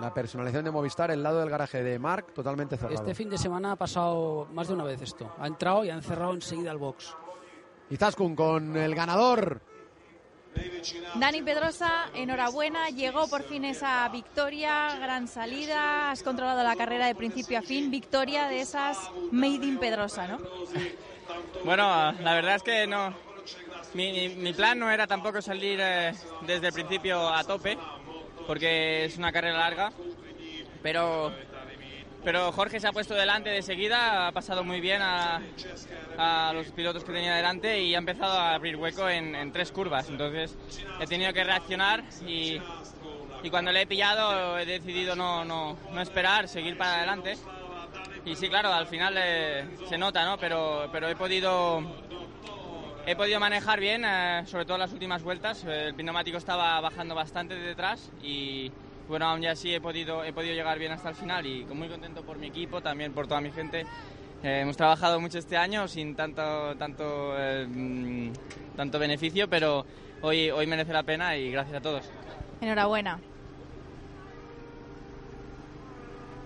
La 0.00 0.12
personalización 0.12 0.64
de 0.64 0.70
Movistar, 0.70 1.10
el 1.10 1.22
lado 1.22 1.38
del 1.40 1.48
garaje 1.50 1.82
de 1.82 1.98
Marc 1.98 2.32
totalmente 2.32 2.76
cerrado. 2.76 2.94
Este 2.96 3.14
fin 3.14 3.30
de 3.30 3.38
semana 3.38 3.72
ha 3.72 3.76
pasado 3.76 4.46
más 4.52 4.66
de 4.68 4.74
una 4.74 4.82
vez 4.84 5.00
esto. 5.00 5.32
Ha 5.38 5.46
entrado 5.46 5.84
y 5.84 5.90
ha 5.90 5.94
encerrado 5.94 6.32
enseguida 6.32 6.72
el 6.72 6.78
box. 6.78 7.16
Y 7.90 7.96
Zaskun 7.96 8.34
con 8.34 8.76
el 8.76 8.94
ganador. 8.94 9.60
Dani 11.16 11.42
Pedrosa, 11.42 12.06
enhorabuena, 12.14 12.88
llegó 12.88 13.28
por 13.28 13.42
fin 13.42 13.64
esa 13.64 14.08
victoria, 14.08 14.96
gran 14.98 15.28
salida, 15.28 16.10
has 16.10 16.22
controlado 16.22 16.62
la 16.62 16.76
carrera 16.76 17.06
de 17.06 17.14
principio 17.14 17.58
a 17.58 17.62
fin, 17.62 17.90
victoria 17.90 18.48
de 18.48 18.60
esas 18.60 18.98
Made 19.32 19.66
in 19.66 19.78
Pedrosa, 19.78 20.26
¿no? 20.26 20.38
Bueno, 21.64 22.12
la 22.12 22.34
verdad 22.34 22.56
es 22.56 22.62
que 22.62 22.86
no. 22.86 23.14
Mi, 23.94 24.12
mi- 24.12 24.28
mi 24.36 24.52
plan 24.52 24.78
no 24.78 24.90
era 24.90 25.06
tampoco 25.06 25.40
salir 25.42 25.78
eh, 25.82 26.12
desde 26.46 26.68
el 26.68 26.72
principio 26.72 27.28
a 27.28 27.44
tope, 27.44 27.76
porque 28.46 29.04
es 29.04 29.16
una 29.18 29.32
carrera 29.32 29.58
larga, 29.58 29.92
pero, 30.82 31.32
pero 32.26 32.50
Jorge 32.50 32.80
se 32.80 32.88
ha 32.88 32.92
puesto 32.92 33.14
delante 33.14 33.50
de 33.50 33.62
seguida, 33.62 34.26
ha 34.26 34.32
pasado 34.32 34.64
muy 34.64 34.80
bien 34.80 35.00
a, 35.00 35.40
a 36.18 36.52
los 36.52 36.66
pilotos 36.72 37.04
que 37.04 37.12
tenía 37.12 37.36
delante 37.36 37.80
y 37.80 37.94
ha 37.94 37.98
empezado 37.98 38.32
a 38.32 38.54
abrir 38.54 38.74
hueco 38.74 39.08
en, 39.08 39.36
en 39.36 39.52
tres 39.52 39.70
curvas. 39.70 40.08
Entonces 40.08 40.58
he 40.98 41.06
tenido 41.06 41.32
que 41.32 41.44
reaccionar 41.44 42.02
y, 42.26 42.60
y 43.44 43.48
cuando 43.48 43.70
le 43.70 43.82
he 43.82 43.86
pillado 43.86 44.58
he 44.58 44.66
decidido 44.66 45.14
no, 45.14 45.44
no, 45.44 45.78
no 45.92 46.00
esperar, 46.00 46.48
seguir 46.48 46.76
para 46.76 46.96
adelante. 46.96 47.36
Y 48.24 48.34
sí, 48.34 48.48
claro, 48.48 48.72
al 48.74 48.88
final 48.88 49.14
eh, 49.16 49.64
se 49.88 49.96
nota, 49.96 50.24
¿no? 50.24 50.36
Pero, 50.36 50.88
pero 50.90 51.08
he 51.08 51.14
podido 51.14 51.80
he 53.06 53.14
podido 53.14 53.38
manejar 53.38 53.78
bien, 53.78 54.04
eh, 54.04 54.42
sobre 54.46 54.64
todo 54.64 54.78
las 54.78 54.92
últimas 54.92 55.22
vueltas. 55.22 55.62
El 55.62 55.96
neumático 55.96 56.38
estaba 56.38 56.80
bajando 56.80 57.14
bastante 57.14 57.54
de 57.54 57.68
detrás 57.68 58.10
y 58.20 58.72
bueno, 59.08 59.26
aún 59.26 59.40
ya 59.40 59.52
así 59.52 59.74
he 59.74 59.80
podido, 59.80 60.24
he 60.24 60.32
podido 60.32 60.54
llegar 60.54 60.78
bien 60.78 60.92
hasta 60.92 61.10
el 61.10 61.14
final 61.14 61.46
y 61.46 61.64
muy 61.64 61.88
contento 61.88 62.22
por 62.22 62.38
mi 62.38 62.48
equipo, 62.48 62.80
también 62.80 63.12
por 63.12 63.26
toda 63.26 63.40
mi 63.40 63.50
gente. 63.50 63.86
Eh, 64.42 64.60
hemos 64.60 64.76
trabajado 64.76 65.20
mucho 65.20 65.38
este 65.38 65.56
año 65.56 65.88
sin 65.88 66.14
tanto, 66.14 66.76
tanto, 66.76 67.34
eh, 67.38 67.66
mm, 67.66 68.32
tanto 68.76 68.98
beneficio, 68.98 69.48
pero 69.48 69.84
hoy, 70.22 70.50
hoy 70.50 70.66
merece 70.66 70.92
la 70.92 71.02
pena 71.02 71.36
y 71.36 71.50
gracias 71.50 71.76
a 71.76 71.80
todos. 71.80 72.10
Enhorabuena. 72.60 73.18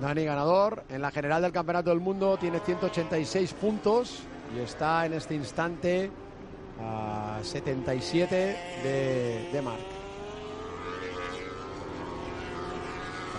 Dani 0.00 0.24
ganador 0.24 0.84
en 0.88 1.02
la 1.02 1.10
general 1.10 1.42
del 1.42 1.52
Campeonato 1.52 1.90
del 1.90 2.00
Mundo 2.00 2.38
tiene 2.38 2.60
186 2.60 3.52
puntos 3.54 4.22
y 4.56 4.60
está 4.60 5.04
en 5.04 5.12
este 5.12 5.34
instante 5.34 6.10
a 6.82 7.38
77 7.42 8.34
de, 8.82 9.50
de 9.52 9.62
Marc. 9.62 9.99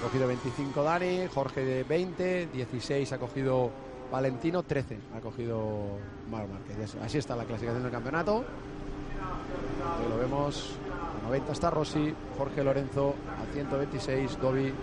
Ha 0.02 0.06
cogido 0.06 0.28
25 0.28 0.84
Dani, 0.84 1.28
Jorge 1.32 1.64
de 1.64 1.84
20, 1.84 2.48
16 2.48 3.12
ha 3.14 3.20
cogido 3.20 3.70
Valentino, 4.12 4.64
13 4.64 4.98
ha 5.16 5.20
cogido 5.20 6.00
Marc 6.32 6.50
Márquez. 6.50 6.96
Así 7.04 7.20
está 7.20 7.36
la 7.36 7.46
clasificación 7.46 7.84
del 7.84 7.92
campeonato. 7.92 8.44
Lo 10.10 10.18
vemos. 10.18 10.76
A 11.20 11.28
90 11.28 11.52
está 11.52 11.70
Rossi, 11.70 12.12
Jorge 12.36 12.64
Lorenzo 12.64 13.14
a 13.40 13.54
126, 13.54 14.40
Dovi 14.42 14.74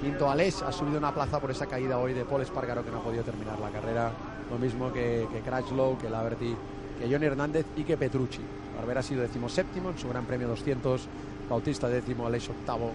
Quinto 0.00 0.30
Aleix 0.30 0.62
ha 0.62 0.70
subido 0.70 0.98
una 0.98 1.12
plaza 1.12 1.40
por 1.40 1.50
esa 1.50 1.66
caída 1.66 1.98
hoy 1.98 2.14
de 2.14 2.24
Paul 2.24 2.42
Espargaro 2.42 2.84
que 2.84 2.92
no 2.92 2.98
ha 2.98 3.02
podido 3.02 3.24
terminar 3.24 3.58
la 3.58 3.70
carrera. 3.70 4.12
Lo 4.48 4.58
mismo 4.58 4.92
que, 4.92 5.26
que 5.32 5.40
Crutchlow, 5.40 5.98
que 5.98 6.08
Laverty, 6.08 6.54
que 7.00 7.12
Johnny 7.12 7.26
Hernández 7.26 7.66
y 7.76 7.82
que 7.82 7.96
Petrucci. 7.96 8.42
Barbera 8.76 9.00
ha 9.00 9.02
sido 9.02 9.22
decimoséptimo 9.22 9.90
en 9.90 9.98
su 9.98 10.08
Gran 10.08 10.24
Premio 10.24 10.46
200. 10.46 11.08
Bautista 11.50 11.88
décimo, 11.88 12.28
Aleix 12.28 12.48
octavo. 12.48 12.92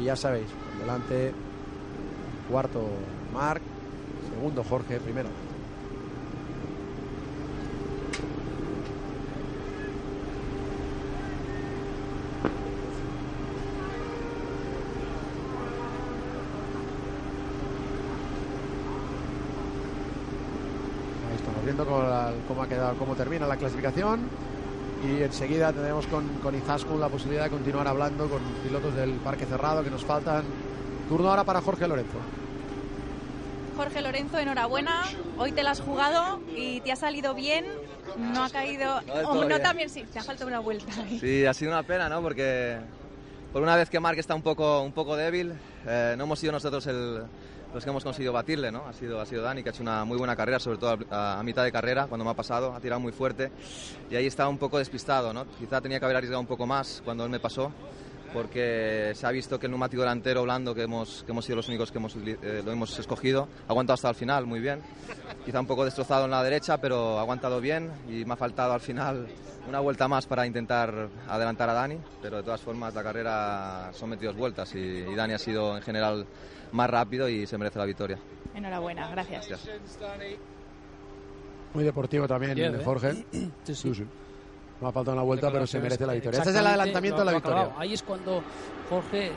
Y 0.00 0.04
ya 0.04 0.16
sabéis, 0.16 0.46
por 0.46 0.80
delante, 0.80 1.32
cuarto 2.50 2.80
Marc, 3.34 3.60
segundo 4.32 4.64
Jorge, 4.64 4.98
primero. 4.98 5.28
Ahí 21.28 21.36
estamos 21.36 21.62
viendo 21.62 21.84
cómo, 21.84 22.02
cómo 22.48 22.62
ha 22.62 22.68
quedado, 22.68 22.96
cómo 22.96 23.14
termina 23.16 23.46
la 23.46 23.58
clasificación. 23.58 24.20
Y 25.02 25.22
enseguida 25.22 25.72
tendremos 25.72 26.06
con, 26.06 26.28
con 26.42 26.54
Izaskun 26.54 27.00
la 27.00 27.08
posibilidad 27.08 27.44
de 27.44 27.50
continuar 27.50 27.88
hablando 27.88 28.28
con 28.28 28.40
pilotos 28.62 28.94
del 28.94 29.12
parque 29.14 29.46
cerrado 29.46 29.82
que 29.82 29.90
nos 29.90 30.04
faltan. 30.04 30.44
Turno 31.08 31.30
ahora 31.30 31.44
para 31.44 31.60
Jorge 31.62 31.88
Lorenzo. 31.88 32.18
Jorge 33.76 34.02
Lorenzo, 34.02 34.38
enhorabuena. 34.38 35.02
Hoy 35.38 35.52
te 35.52 35.62
la 35.62 35.70
has 35.70 35.80
jugado 35.80 36.40
y 36.54 36.80
te 36.82 36.92
ha 36.92 36.96
salido 36.96 37.34
bien. 37.34 37.64
No 38.18 38.44
ha 38.44 38.50
caído. 38.50 39.00
No 39.06 39.14
o 39.30 39.44
no 39.46 39.58
también 39.60 39.88
sí, 39.88 40.04
te 40.12 40.18
ha 40.18 40.22
faltado 40.22 40.48
una 40.48 40.58
vuelta. 40.60 40.92
Sí, 41.18 41.46
ha 41.46 41.54
sido 41.54 41.70
una 41.70 41.82
pena, 41.82 42.08
¿no? 42.10 42.20
Porque 42.20 42.76
por 43.54 43.62
una 43.62 43.76
vez 43.76 43.88
que 43.88 43.98
Mark 44.00 44.18
está 44.18 44.34
un 44.34 44.42
poco, 44.42 44.82
un 44.82 44.92
poco 44.92 45.16
débil, 45.16 45.54
eh, 45.86 46.14
no 46.18 46.24
hemos 46.24 46.38
sido 46.38 46.52
nosotros 46.52 46.86
el- 46.88 47.22
los 47.72 47.84
que 47.84 47.90
hemos 47.90 48.04
conseguido 48.04 48.32
batirle, 48.32 48.70
¿no? 48.70 48.86
Ha 48.86 48.92
sido, 48.92 49.20
ha 49.20 49.26
sido 49.26 49.42
Dani, 49.42 49.62
que 49.62 49.68
ha 49.68 49.72
hecho 49.72 49.82
una 49.82 50.04
muy 50.04 50.18
buena 50.18 50.36
carrera, 50.36 50.58
sobre 50.58 50.78
todo 50.78 50.98
a, 51.10 51.38
a 51.38 51.42
mitad 51.42 51.64
de 51.64 51.72
carrera, 51.72 52.06
cuando 52.06 52.24
me 52.24 52.30
ha 52.30 52.34
pasado, 52.34 52.74
ha 52.74 52.80
tirado 52.80 53.00
muy 53.00 53.12
fuerte 53.12 53.50
y 54.10 54.16
ahí 54.16 54.26
estaba 54.26 54.48
un 54.48 54.58
poco 54.58 54.78
despistado, 54.78 55.32
¿no? 55.32 55.46
Quizá 55.58 55.80
tenía 55.80 55.98
que 55.98 56.04
haber 56.04 56.16
arriesgado 56.16 56.40
un 56.40 56.46
poco 56.46 56.66
más 56.66 57.02
cuando 57.04 57.24
él 57.24 57.30
me 57.30 57.40
pasó, 57.40 57.72
porque 58.32 59.12
se 59.14 59.26
ha 59.26 59.30
visto 59.30 59.58
que 59.58 59.66
el 59.66 59.72
neumático 59.72 60.02
delantero 60.02 60.42
blando, 60.42 60.74
que 60.74 60.82
hemos, 60.82 61.22
que 61.24 61.32
hemos 61.32 61.44
sido 61.44 61.56
los 61.56 61.68
únicos 61.68 61.90
que 61.90 61.98
hemos, 61.98 62.14
eh, 62.16 62.62
lo 62.64 62.72
hemos 62.72 62.98
escogido, 62.98 63.48
ha 63.66 63.70
aguantado 63.70 63.94
hasta 63.94 64.08
el 64.08 64.14
final 64.14 64.46
muy 64.46 64.60
bien. 64.60 64.80
Quizá 65.44 65.60
un 65.60 65.66
poco 65.66 65.84
destrozado 65.84 66.24
en 66.26 66.30
la 66.30 66.42
derecha, 66.42 66.78
pero 66.78 67.18
ha 67.18 67.22
aguantado 67.22 67.60
bien 67.60 67.90
y 68.08 68.24
me 68.24 68.34
ha 68.34 68.36
faltado 68.36 68.72
al 68.72 68.80
final 68.80 69.26
una 69.68 69.80
vuelta 69.80 70.08
más 70.08 70.26
para 70.26 70.46
intentar 70.46 71.08
adelantar 71.28 71.68
a 71.70 71.74
Dani, 71.74 71.98
pero 72.22 72.38
de 72.38 72.42
todas 72.42 72.60
formas 72.60 72.94
la 72.94 73.02
carrera 73.02 73.90
son 73.92 74.10
22 74.10 74.36
vueltas 74.36 74.74
y, 74.74 74.78
y 74.78 75.14
Dani 75.14 75.34
ha 75.34 75.38
sido 75.38 75.76
en 75.76 75.82
general 75.82 76.26
más 76.72 76.90
rápido 76.90 77.28
y 77.28 77.46
se 77.46 77.58
merece 77.58 77.78
la 77.78 77.84
victoria. 77.84 78.18
Enhorabuena, 78.54 79.08
gracias. 79.10 79.68
Muy 81.74 81.84
deportivo 81.84 82.26
también, 82.26 82.58
¿eh? 82.58 82.82
Jorge. 82.84 83.24
Sí, 83.64 83.94
sí. 83.94 84.06
Me 84.80 84.88
ha 84.88 84.92
faltado 84.92 85.16
una 85.16 85.22
vuelta, 85.22 85.50
pero 85.52 85.66
se 85.66 85.78
merece 85.78 86.06
la 86.06 86.14
victoria. 86.14 86.38
Este 86.38 86.50
es 86.50 86.56
el 86.56 86.66
adelantamiento 86.66 87.18
de 87.20 87.24
la 87.26 87.32
victoria. 87.32 87.56
clavado. 87.58 87.80
Ahí 87.80 87.94
es 87.94 88.02
cuando 88.02 88.42
Jorge, 88.88 89.30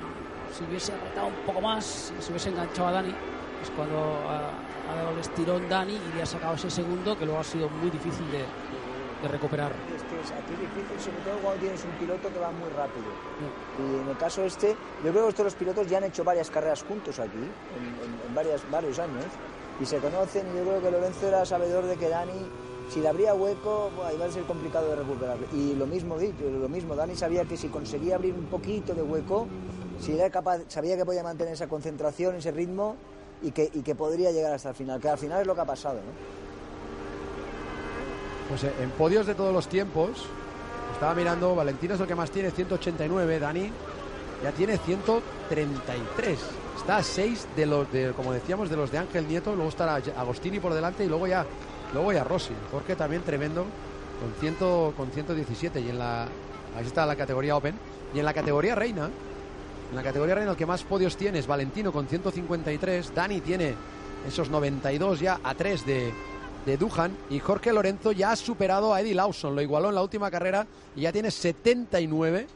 si 0.57 0.63
hubiese 0.63 0.93
apretado 0.93 1.27
un 1.27 1.45
poco 1.45 1.61
más, 1.61 1.85
si 1.85 2.21
se 2.21 2.31
hubiese 2.31 2.49
enganchado 2.49 2.87
a 2.87 2.91
Dani, 2.93 3.13
es 3.61 3.69
cuando 3.75 3.97
ha, 3.97 4.49
ha 4.91 4.95
dado 4.95 5.11
el 5.11 5.19
estirón 5.19 5.67
Dani 5.69 5.93
y 5.93 6.15
le 6.15 6.23
ha 6.23 6.25
sacado 6.25 6.55
ese 6.55 6.69
segundo 6.69 7.17
que 7.17 7.25
luego 7.25 7.41
ha 7.41 7.43
sido 7.43 7.69
muy 7.69 7.89
difícil 7.89 8.25
de, 8.31 8.45
de 9.23 9.27
recuperar. 9.29 9.71
Es 9.95 10.03
que 10.03 10.19
es, 10.19 10.31
aquí 10.31 10.53
es 10.53 10.59
difícil, 10.59 10.99
sobre 10.99 11.17
todo 11.23 11.39
cuando 11.39 11.59
tienes 11.61 11.83
un 11.85 11.91
piloto 11.91 12.29
que 12.31 12.37
va 12.39 12.51
muy 12.51 12.69
rápido. 12.69 13.07
Y 13.79 14.01
en 14.03 14.09
el 14.09 14.17
caso 14.17 14.43
este, 14.43 14.75
yo 15.03 15.11
creo 15.11 15.23
que 15.23 15.29
estos 15.29 15.45
los 15.45 15.55
pilotos 15.55 15.87
ya 15.87 15.97
han 15.97 16.03
hecho 16.03 16.23
varias 16.23 16.51
carreras 16.51 16.83
juntos 16.83 17.17
aquí, 17.19 17.37
en, 17.39 17.83
en- 18.03 18.27
en 18.27 18.35
varias, 18.35 18.69
varios 18.69 18.99
años, 18.99 19.23
y 19.79 19.85
se 19.85 19.97
conocen. 19.97 20.45
Y 20.53 20.57
yo 20.57 20.63
creo 20.65 20.81
que 20.81 20.91
Lorenzo 20.91 21.27
era 21.27 21.45
sabedor 21.45 21.85
de 21.85 21.95
que 21.95 22.09
Dani, 22.09 22.33
si 22.89 22.99
le 22.99 23.07
abría 23.07 23.33
hueco, 23.33 23.89
buah, 23.95 24.13
iba 24.13 24.25
a 24.25 24.31
ser 24.31 24.43
complicado 24.43 24.89
de 24.89 24.97
recuperar. 24.97 25.37
Y 25.53 25.73
lo 25.75 25.87
mismo, 25.87 26.17
lo 26.17 26.69
mismo, 26.69 26.95
Dani 26.95 27.15
sabía 27.15 27.45
que 27.45 27.55
si 27.55 27.69
conseguía 27.69 28.15
abrir 28.15 28.33
un 28.33 28.45
poquito 28.47 28.93
de 28.93 29.01
hueco, 29.03 29.47
si 30.01 30.13
era 30.19 30.29
capaz, 30.29 30.59
sabía 30.67 30.97
que 30.97 31.05
podía 31.05 31.23
mantener 31.23 31.53
esa 31.53 31.67
concentración, 31.67 32.35
ese 32.35 32.51
ritmo, 32.51 32.97
y 33.41 33.51
que, 33.51 33.69
y 33.73 33.81
que 33.83 33.95
podría 33.95 34.31
llegar 34.31 34.51
hasta 34.53 34.69
el 34.69 34.75
final, 34.75 34.99
que 34.99 35.07
al 35.09 35.17
final 35.17 35.41
es 35.41 35.47
lo 35.47 35.55
que 35.55 35.61
ha 35.61 35.65
pasado, 35.65 35.95
¿no? 35.95 36.42
Pues 38.49 38.63
eh, 38.63 38.73
en 38.81 38.89
podios 38.91 39.25
de 39.25 39.35
todos 39.35 39.53
los 39.53 39.67
tiempos, 39.67 40.25
estaba 40.93 41.15
mirando, 41.15 41.55
Valentino 41.55 41.95
es 41.95 41.99
el 41.99 42.07
que 42.07 42.15
más 42.15 42.31
tiene, 42.31 42.51
189, 42.51 43.39
Dani 43.39 43.71
ya 44.43 44.51
tiene 44.51 44.77
133. 44.77 46.39
Está 46.77 46.97
a 46.97 47.03
6 47.03 47.47
de 47.55 47.65
los, 47.65 47.91
de, 47.91 48.11
como 48.11 48.33
decíamos, 48.33 48.69
de 48.69 48.75
los 48.75 48.91
de 48.91 48.97
Ángel 48.97 49.27
Nieto, 49.27 49.55
luego 49.55 49.69
estará 49.69 50.01
Agostini 50.17 50.59
por 50.59 50.73
delante 50.73 51.05
y 51.05 51.07
luego 51.07 51.27
ya, 51.27 51.45
luego 51.93 52.11
ya 52.11 52.23
Rossi. 52.23 52.53
Jorge 52.71 52.95
también 52.95 53.21
tremendo, 53.23 53.65
con, 54.19 54.33
100, 54.39 54.93
con 54.93 55.11
117 55.11 55.79
y 55.79 55.89
en 55.89 55.99
la, 55.99 56.23
ahí 56.23 56.85
está 56.85 57.05
la 57.05 57.15
categoría 57.15 57.55
Open. 57.55 57.75
Y 58.13 58.19
en 58.19 58.25
la 58.25 58.33
categoría 58.33 58.75
Reina, 58.75 59.09
en 59.89 59.95
la 59.95 60.03
categoría 60.03 60.35
Reina 60.35 60.51
el 60.51 60.57
que 60.57 60.65
más 60.65 60.83
podios 60.83 61.15
tiene 61.15 61.39
es 61.39 61.47
Valentino 61.47 61.91
con 61.93 62.07
153, 62.07 63.15
Dani 63.15 63.39
tiene 63.41 63.75
esos 64.27 64.49
92 64.49 65.21
ya 65.21 65.39
a 65.43 65.55
3 65.55 65.85
de, 65.85 66.13
de 66.65 66.77
Duhan 66.77 67.15
y 67.29 67.39
Jorge 67.39 67.73
Lorenzo 67.73 68.11
ya 68.11 68.31
ha 68.31 68.35
superado 68.35 68.93
a 68.93 69.01
Eddie 69.01 69.15
Lawson, 69.15 69.55
lo 69.55 69.61
igualó 69.61 69.89
en 69.89 69.95
la 69.95 70.01
última 70.01 70.31
carrera 70.31 70.65
y 70.95 71.01
ya 71.01 71.11
tiene 71.11 71.31
79. 71.31 72.47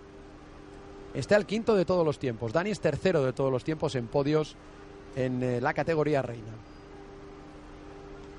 Está 1.14 1.36
el 1.36 1.46
quinto 1.46 1.76
de 1.76 1.86
todos 1.86 2.06
los 2.06 2.20
tiempos. 2.20 2.54
Dani 2.54 2.70
es 2.70 2.80
tercero 2.80 3.24
de 3.24 3.34
todos 3.34 3.52
los 3.52 3.64
tiempos 3.64 3.96
en 3.96 4.08
podios 4.08 4.56
en 5.16 5.42
eh, 5.42 5.62
la 5.62 5.74
categoría 5.74 6.22
reina. 6.22 6.52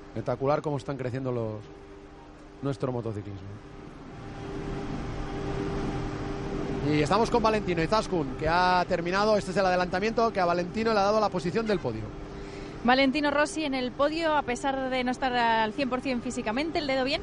Espectacular 0.09 0.61
cómo 0.61 0.77
están 0.77 0.97
creciendo 0.97 1.31
los 1.31 1.55
nuestro 2.61 2.91
motociclismo. 2.91 3.47
Y 6.89 7.01
estamos 7.01 7.29
con 7.29 7.43
Valentino 7.43 7.83
Izaskun, 7.83 8.35
que 8.39 8.47
ha 8.47 8.83
terminado, 8.87 9.37
este 9.37 9.51
es 9.51 9.57
el 9.57 9.65
adelantamiento, 9.65 10.31
que 10.31 10.39
a 10.39 10.45
Valentino 10.45 10.93
le 10.93 10.99
ha 10.99 11.03
dado 11.03 11.19
la 11.19 11.29
posición 11.29 11.67
del 11.67 11.79
podio. 11.79 12.03
Valentino 12.83 13.29
Rossi 13.29 13.65
en 13.65 13.73
el 13.73 13.91
podio, 13.91 14.35
a 14.35 14.41
pesar 14.41 14.89
de 14.89 15.03
no 15.03 15.11
estar 15.11 15.33
al 15.33 15.73
100% 15.73 16.21
físicamente, 16.21 16.79
¿el 16.79 16.87
dedo 16.87 17.03
bien? 17.03 17.21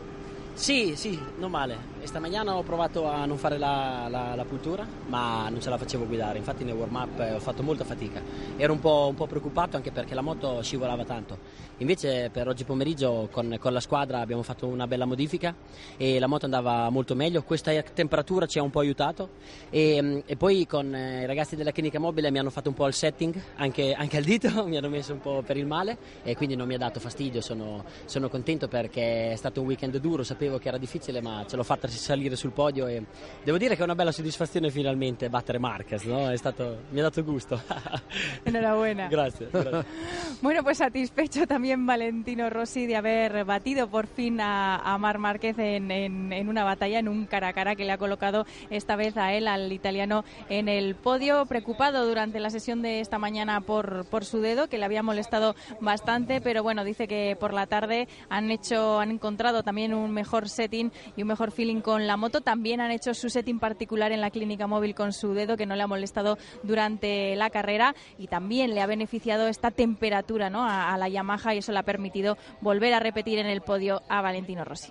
Sì, 0.55 0.95
sì, 0.97 1.19
non 1.39 1.51
male. 1.51 1.77
E 2.07 2.09
stamattina 2.09 2.55
ho 2.55 2.63
provato 2.63 3.09
a 3.09 3.27
non 3.27 3.37
fare 3.37 3.59
la, 3.59 4.07
la, 4.09 4.37
la 4.37 4.45
puntura, 4.45 4.87
ma 5.09 5.49
non 5.49 5.61
ce 5.61 5.71
la 5.71 5.77
facevo 5.77 6.07
guidare. 6.07 6.39
Infatti 6.39 6.63
nel 6.63 6.77
warm-up 6.77 7.19
eh, 7.19 7.33
ho 7.33 7.41
fatto 7.41 7.65
molta 7.65 7.83
fatica. 7.83 8.23
Ero 8.57 8.73
un 8.73 8.79
po', 8.79 9.07
un 9.09 9.17
po' 9.17 9.27
preoccupato 9.27 9.75
anche 9.75 9.91
perché 9.91 10.15
la 10.15 10.21
moto 10.21 10.63
scivolava 10.63 11.05
tanto. 11.05 11.65
Invece 11.79 12.31
per 12.31 12.47
oggi 12.47 12.63
pomeriggio 12.63 13.29
con, 13.33 13.57
con 13.59 13.73
la 13.73 13.81
squadra 13.81 14.21
abbiamo 14.21 14.43
fatto 14.43 14.69
una 14.69 14.87
bella 14.87 15.05
modifica 15.05 15.53
e 15.97 16.21
la 16.21 16.29
moto 16.29 16.45
andava 16.45 16.89
molto 16.91 17.17
meglio. 17.17 17.43
Questa 17.43 17.73
temperatura 17.83 18.47
ci 18.47 18.61
ha 18.61 18.63
un 18.63 18.71
po' 18.71 18.79
aiutato 18.79 19.31
e, 19.69 20.01
mm, 20.01 20.19
e 20.27 20.37
poi 20.37 20.65
con 20.65 20.95
eh, 20.95 21.23
i 21.23 21.27
ragazzi 21.27 21.57
della 21.57 21.73
clinica 21.73 21.99
mobile 21.99 22.31
mi 22.31 22.39
hanno 22.39 22.51
fatto 22.51 22.69
un 22.69 22.77
po' 22.77 22.87
il 22.87 22.95
setting 22.95 23.35
anche, 23.57 23.95
anche 23.95 24.17
al 24.17 24.23
dito, 24.23 24.49
mi 24.65 24.77
hanno 24.77 24.89
messo 24.89 25.13
un 25.13 25.21
po' 25.21 25.43
per 25.45 25.57
il 25.57 25.67
male 25.67 25.99
e 26.23 26.37
quindi 26.37 26.55
non 26.55 26.69
mi 26.69 26.75
ha 26.75 26.79
dato 26.79 27.01
fastidio. 27.01 27.41
Sono, 27.41 27.85
sono 28.05 28.29
contento 28.29 28.69
perché 28.69 29.33
è 29.33 29.37
stato 29.37 29.61
un 29.61 29.67
weekend 29.67 29.97
duro, 29.99 30.23
sapevo 30.23 30.59
che 30.59 30.69
era 30.69 30.79
difficile 30.79 31.21
ma 31.21 31.45
ce 31.49 31.57
l'ho 31.57 31.65
fatta 31.65 31.89
salire 31.97 32.37
sul 32.37 32.53
podio 32.53 32.87
e 32.87 33.03
devo 33.45 33.59
dire 33.59 33.75
che 33.75 33.81
è 33.81 33.85
una 33.85 33.95
bella 33.95 34.13
soddisfazione 34.13 34.71
finalmente 34.71 35.29
battere 35.29 35.59
Marquez, 35.59 36.05
¿no? 36.05 36.31
È 36.31 36.37
stato, 36.37 36.79
mi 36.91 37.01
ha 37.01 37.05
dato 37.05 37.23
gusto. 37.25 37.61
Enhorabuena. 38.45 39.09
gracias, 39.09 39.51
gracias. 39.53 39.87
Bueno, 40.43 40.63
pues 40.63 40.79
satisfecho 40.79 41.47
también 41.47 41.87
Valentino 41.87 42.51
Rossi 42.51 42.87
de 42.87 42.97
haber 42.97 43.45
batido 43.45 43.89
por 43.89 44.07
fin 44.07 44.41
a, 44.41 44.77
a 44.77 44.99
Mar 44.99 45.19
Márquez 45.19 45.59
en, 45.59 45.91
en- 45.91 46.33
en 46.33 46.49
una 46.49 46.63
batalla, 46.65 46.99
en 46.99 47.09
un 47.09 47.27
cara 47.27 47.49
a 47.49 47.53
cara 47.53 47.75
que 47.75 47.85
le 47.85 47.93
ha 47.93 47.99
colocado 47.99 48.45
esta 48.71 48.97
vez 48.97 49.17
a 49.17 49.33
él, 49.33 49.49
al 49.49 49.73
italiano, 49.73 50.25
en 50.49 50.69
el 50.69 50.95
podio. 50.95 51.47
Preocupado 51.47 52.07
durante 52.07 52.39
la 52.41 52.51
sesión 52.51 52.83
de 52.83 53.01
esta 53.01 53.19
mañana 53.19 53.61
por, 53.63 54.05
por 54.07 54.25
su 54.25 54.41
dedo, 54.41 54.69
que 54.69 54.79
le 54.79 54.85
había 54.85 55.03
molestado 55.03 55.55
bastante, 55.81 56.41
pero 56.41 56.63
bueno, 56.63 56.85
dice 56.85 57.09
que 57.09 57.37
por 57.39 57.53
la 57.55 57.67
tarde 57.67 58.09
han 58.29 58.51
hecho, 58.51 59.01
han 59.01 59.11
encontrado 59.11 59.63
también 59.63 59.95
un 59.95 60.11
mejor 60.13 60.49
setting 60.49 60.93
y 61.17 61.23
un 61.23 61.29
mejor 61.29 61.51
feeling 61.51 61.81
con 61.87 62.09
la 62.09 62.17
moto. 62.17 62.41
También 62.41 62.81
han 62.81 62.91
hecho 62.91 63.15
su 63.15 63.31
setting 63.31 63.61
particular 63.61 64.11
en 64.11 64.21
la 64.21 64.33
clínica 64.33 64.67
móvil 64.67 64.97
con 64.97 65.13
su 65.13 65.35
dedo, 65.35 65.57
que 65.57 65.67
no 65.67 65.77
le 65.77 65.85
ha 65.85 65.87
molestado 65.87 66.37
durante 66.65 67.37
la 67.37 67.49
carrera 67.49 67.95
y 68.19 68.27
también 68.27 68.75
le 68.75 68.81
ha 68.81 68.87
beneficiado 68.87 69.47
esta 69.47 69.71
temperatura 69.71 70.51
¿no? 70.51 70.67
a, 70.69 70.99
la 70.99 71.09
Yamaha 71.09 71.55
y 71.55 71.59
eso 71.59 71.71
le 71.71 71.79
ha 71.79 71.85
permitido 71.85 72.39
volver 72.61 72.93
a 72.93 72.99
repetir 72.99 73.39
en 73.39 73.47
el 73.47 73.61
podio 73.61 74.03
a 74.09 74.21
Valentino 74.21 74.65
Rossi. 74.65 74.91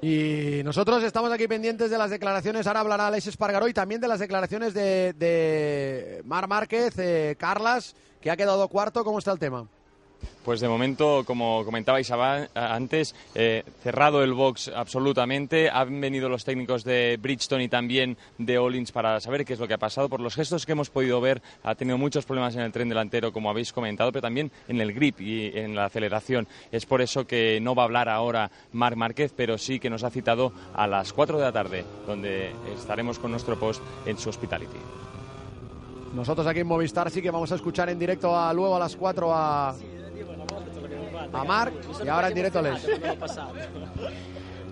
Y 0.00 0.62
nosotros 0.64 1.04
estamos 1.04 1.30
aquí 1.30 1.46
pendientes 1.46 1.90
de 1.90 1.98
las 1.98 2.08
declaraciones, 2.08 2.66
ahora 2.66 2.80
hablará 2.80 3.08
Alex 3.08 3.26
Espargaró 3.26 3.68
y 3.68 3.74
también 3.74 4.00
de 4.00 4.08
las 4.08 4.20
declaraciones 4.20 4.72
de, 4.72 5.12
de 5.12 6.22
Mar 6.24 6.48
Márquez, 6.48 6.98
eh, 6.98 7.36
Carlas, 7.38 7.94
que 8.22 8.30
ha 8.30 8.38
quedado 8.38 8.68
cuarto, 8.68 9.04
¿cómo 9.04 9.18
está 9.18 9.32
el 9.32 9.38
tema? 9.38 9.68
Pues 10.44 10.60
de 10.60 10.68
momento, 10.68 11.24
como 11.26 11.62
comentabais 11.64 12.10
aba- 12.10 12.48
antes, 12.54 13.14
eh, 13.34 13.64
cerrado 13.82 14.22
el 14.24 14.32
box 14.32 14.70
absolutamente. 14.74 15.68
Han 15.68 16.00
venido 16.00 16.28
los 16.30 16.44
técnicos 16.44 16.84
de 16.84 17.18
Bridgestone 17.20 17.64
y 17.64 17.68
también 17.68 18.16
de 18.38 18.56
Olins 18.58 18.90
para 18.90 19.20
saber 19.20 19.44
qué 19.44 19.52
es 19.52 19.58
lo 19.60 19.68
que 19.68 19.74
ha 19.74 19.78
pasado. 19.78 20.08
Por 20.08 20.20
los 20.20 20.34
gestos 20.34 20.64
que 20.64 20.72
hemos 20.72 20.88
podido 20.88 21.20
ver, 21.20 21.42
ha 21.64 21.74
tenido 21.74 21.98
muchos 21.98 22.24
problemas 22.24 22.54
en 22.56 22.62
el 22.62 22.72
tren 22.72 22.88
delantero, 22.88 23.30
como 23.30 23.50
habéis 23.50 23.74
comentado, 23.74 24.10
pero 24.10 24.22
también 24.22 24.50
en 24.68 24.80
el 24.80 24.94
grip 24.94 25.20
y 25.20 25.52
en 25.54 25.74
la 25.76 25.84
aceleración. 25.84 26.48
Es 26.72 26.86
por 26.86 27.02
eso 27.02 27.26
que 27.26 27.60
no 27.60 27.74
va 27.74 27.82
a 27.82 27.86
hablar 27.86 28.08
ahora 28.08 28.50
Marc 28.72 28.96
Márquez, 28.96 29.34
pero 29.36 29.58
sí 29.58 29.78
que 29.78 29.90
nos 29.90 30.02
ha 30.02 30.10
citado 30.10 30.52
a 30.74 30.86
las 30.86 31.12
4 31.12 31.36
de 31.36 31.44
la 31.44 31.52
tarde, 31.52 31.84
donde 32.06 32.52
estaremos 32.74 33.18
con 33.18 33.30
nuestro 33.32 33.58
post 33.58 33.82
en 34.06 34.16
su 34.16 34.30
hospitality. 34.30 34.78
Nosotros 36.14 36.46
aquí 36.46 36.60
en 36.60 36.66
Movistar 36.66 37.10
sí 37.10 37.20
que 37.20 37.30
vamos 37.30 37.52
a 37.52 37.56
escuchar 37.56 37.90
en 37.90 37.98
directo 37.98 38.34
a, 38.34 38.50
luego 38.54 38.76
a 38.76 38.78
las 38.78 38.96
4 38.96 39.30
a, 39.34 39.74
a 41.32 41.44
Marc 41.44 41.74
y 42.04 42.08
ahora 42.08 42.28
en 42.28 42.34
directo 42.34 42.62
Les. 42.62 42.86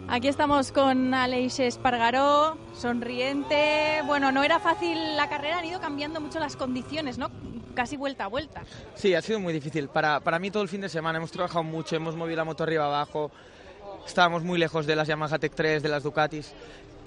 Aquí 0.08 0.28
estamos 0.28 0.70
con 0.70 1.12
Aleix 1.14 1.58
Espargaró, 1.58 2.56
sonriente. 2.74 4.02
Bueno, 4.06 4.30
no 4.30 4.44
era 4.44 4.60
fácil 4.60 5.16
la 5.16 5.28
carrera, 5.28 5.58
han 5.58 5.64
ido 5.64 5.80
cambiando 5.80 6.20
mucho 6.20 6.38
las 6.38 6.54
condiciones, 6.56 7.18
¿no? 7.18 7.28
Casi 7.74 7.96
vuelta 7.96 8.24
a 8.24 8.28
vuelta. 8.28 8.62
Sí, 8.94 9.14
ha 9.14 9.20
sido 9.20 9.40
muy 9.40 9.52
difícil. 9.52 9.88
Para, 9.88 10.20
para 10.20 10.38
mí 10.38 10.50
todo 10.50 10.62
el 10.62 10.68
fin 10.68 10.80
de 10.80 10.88
semana 10.88 11.18
hemos 11.18 11.32
trabajado 11.32 11.64
mucho, 11.64 11.96
hemos 11.96 12.14
movido 12.14 12.36
la 12.36 12.44
moto 12.44 12.62
arriba 12.62 12.86
abajo, 12.86 13.32
estábamos 14.06 14.44
muy 14.44 14.58
lejos 14.58 14.86
de 14.86 14.94
las 14.94 15.08
Yamaha 15.08 15.38
Tech 15.38 15.52
3, 15.54 15.82
de 15.82 15.88
las 15.88 16.04
Ducatis. 16.04 16.54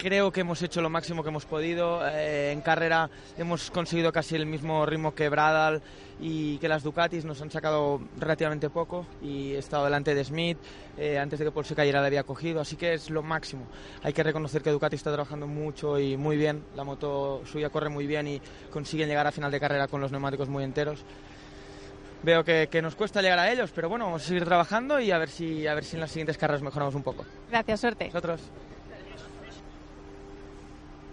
Creo 0.00 0.32
que 0.32 0.40
hemos 0.40 0.62
hecho 0.62 0.80
lo 0.80 0.88
máximo 0.88 1.22
que 1.22 1.28
hemos 1.28 1.44
podido. 1.44 2.00
Eh, 2.08 2.52
en 2.52 2.62
carrera 2.62 3.10
hemos 3.36 3.70
conseguido 3.70 4.10
casi 4.12 4.34
el 4.34 4.46
mismo 4.46 4.86
ritmo 4.86 5.14
que 5.14 5.28
Bradal 5.28 5.82
y 6.18 6.56
que 6.56 6.68
las 6.68 6.82
Ducatis 6.82 7.26
nos 7.26 7.42
han 7.42 7.50
sacado 7.50 8.00
relativamente 8.18 8.70
poco 8.70 9.04
y 9.20 9.52
he 9.52 9.58
estado 9.58 9.84
delante 9.84 10.14
de 10.14 10.24
Smith. 10.24 10.56
eh, 10.96 11.18
antes 11.18 11.38
de 11.38 11.44
que 11.44 11.50
Paul 11.50 11.66
se 11.66 11.74
cayera 11.74 12.00
le 12.00 12.06
había 12.06 12.22
cogido, 12.22 12.62
así 12.62 12.76
que 12.76 12.94
es 12.94 13.10
lo 13.10 13.22
máximo. 13.22 13.66
Hay 14.02 14.14
que 14.14 14.22
reconocer 14.22 14.62
que 14.62 14.70
Ducati 14.70 14.96
está 14.96 15.12
trabajando 15.12 15.46
mucho 15.46 15.98
y 15.98 16.16
muy 16.16 16.38
bien. 16.38 16.64
La 16.76 16.84
moto 16.84 17.42
suya 17.44 17.68
corre 17.68 17.90
muy 17.90 18.06
bien 18.06 18.26
y 18.26 18.40
consiguen 18.72 19.06
llegar 19.06 19.26
a 19.26 19.32
final 19.32 19.50
de 19.50 19.60
carrera 19.60 19.86
con 19.86 20.00
los 20.00 20.10
neumáticos 20.10 20.48
muy 20.48 20.64
enteros 20.64 21.04
veo 22.22 22.44
que, 22.44 22.68
que 22.70 22.82
nos 22.82 22.94
cuesta 22.96 23.22
llegar 23.22 23.38
a 23.38 23.50
ellos, 23.50 23.70
pero 23.74 23.88
bueno, 23.88 24.04
vamos 24.06 24.22
a 24.22 24.26
seguir 24.26 24.44
trabajando 24.44 25.00
y 25.00 25.10
a 25.10 25.18
ver 25.18 25.30
si, 25.30 25.66
a 25.66 25.74
ver 25.74 25.84
si 25.84 25.96
en 25.96 26.00
las 26.00 26.10
siguientes 26.10 26.36
carreras 26.36 26.62
mejoramos 26.62 26.94
un 26.94 27.02
poco. 27.02 27.24
Gracias, 27.50 27.80
suerte. 27.80 28.06
Nosotros. 28.06 28.42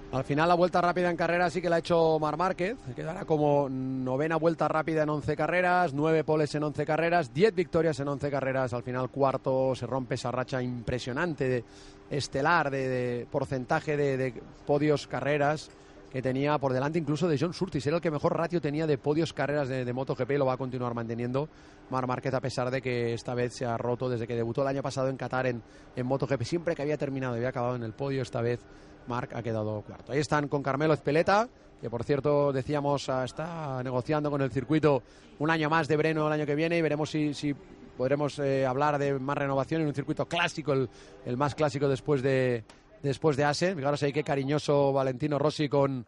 Al 0.09 0.23
final 0.23 0.47
la 0.47 0.55
vuelta 0.55 0.79
rápida 0.79 1.09
en 1.09 1.17
carrera 1.17 1.49
sí 1.49 1.61
que 1.61 1.69
la 1.69 1.75
ha 1.75 1.79
hecho 1.79 2.17
Mar 2.17 2.37
Márquez, 2.37 2.77
quedará 2.95 3.25
como 3.25 3.67
novena 3.69 4.37
vuelta 4.37 4.69
rápida 4.69 5.03
en 5.03 5.09
11 5.09 5.35
carreras, 5.35 5.93
nueve 5.93 6.23
poles 6.23 6.55
en 6.55 6.63
11 6.63 6.85
carreras, 6.85 7.33
10 7.33 7.53
victorias 7.53 7.99
en 7.99 8.07
11 8.07 8.31
carreras, 8.31 8.73
al 8.73 8.83
final 8.83 9.09
cuarto 9.09 9.75
se 9.75 9.85
rompe 9.85 10.15
esa 10.15 10.31
racha 10.31 10.61
impresionante 10.61 11.49
de 11.49 11.63
estelar 12.09 12.71
de, 12.71 13.27
porcentaje 13.29 13.97
de, 13.97 14.33
podios 14.65 15.07
carreras 15.07 15.69
que 16.09 16.21
tenía 16.21 16.57
por 16.57 16.71
delante 16.71 16.97
incluso 16.97 17.27
de 17.27 17.37
John 17.37 17.53
Surtees, 17.53 17.85
era 17.85 17.97
el 17.97 18.01
que 18.01 18.09
mejor 18.09 18.37
ratio 18.37 18.61
tenía 18.61 18.87
de 18.87 18.97
podios 18.97 19.33
carreras 19.33 19.67
de, 19.67 19.83
de 19.83 19.91
MotoGP 19.91 20.31
y 20.31 20.37
lo 20.37 20.45
va 20.45 20.53
a 20.53 20.57
continuar 20.57 20.93
manteniendo 20.93 21.49
Mar 21.89 22.07
Márquez 22.07 22.33
a 22.33 22.39
pesar 22.39 22.71
de 22.71 22.81
que 22.81 23.13
esta 23.13 23.35
vez 23.35 23.53
se 23.53 23.65
ha 23.65 23.75
roto 23.75 24.07
desde 24.07 24.25
que 24.25 24.35
debutó 24.35 24.61
el 24.61 24.69
año 24.69 24.81
pasado 24.81 25.09
en 25.09 25.17
Qatar 25.17 25.47
en, 25.47 25.61
en 25.97 26.05
MotoGP, 26.05 26.43
siempre 26.43 26.75
que 26.75 26.81
había 26.81 26.97
terminado 26.97 27.35
había 27.35 27.49
acabado 27.49 27.75
en 27.75 27.83
el 27.83 27.91
podio, 27.91 28.21
esta 28.21 28.39
vez 28.39 28.61
Marc 29.07 29.33
ha 29.35 29.41
quedado 29.43 29.81
cuarto. 29.81 30.11
Ahí 30.11 30.19
están 30.19 30.47
con 30.47 30.61
Carmelo 30.63 30.93
Ezpeleta, 30.93 31.47
que 31.81 31.89
por 31.89 32.03
cierto 32.03 32.51
decíamos 32.51 33.07
ah, 33.09 33.23
está 33.25 33.81
negociando 33.83 34.29
con 34.31 34.41
el 34.41 34.51
circuito 34.51 35.03
un 35.39 35.49
año 35.49 35.69
más 35.69 35.87
de 35.87 35.97
Breno 35.97 36.27
el 36.27 36.33
año 36.33 36.45
que 36.45 36.55
viene 36.55 36.77
y 36.77 36.81
veremos 36.81 37.09
si, 37.09 37.33
si 37.33 37.55
podremos 37.97 38.37
eh, 38.39 38.65
hablar 38.65 38.97
de 38.97 39.17
más 39.19 39.37
renovación 39.37 39.81
en 39.81 39.87
un 39.87 39.93
circuito 39.93 40.25
clásico, 40.25 40.73
el, 40.73 41.37
más 41.37 41.55
clásico 41.55 41.87
después 41.87 42.21
de 42.21 42.63
después 43.03 43.37
de 43.37 43.43
Asen. 43.43 43.75
Fijaros 43.77 44.01
ahí 44.03 44.11
qué 44.11 44.23
cariñoso 44.23 44.91
Valentino 44.91 45.37
Rossi 45.37 45.69
con, 45.69 46.05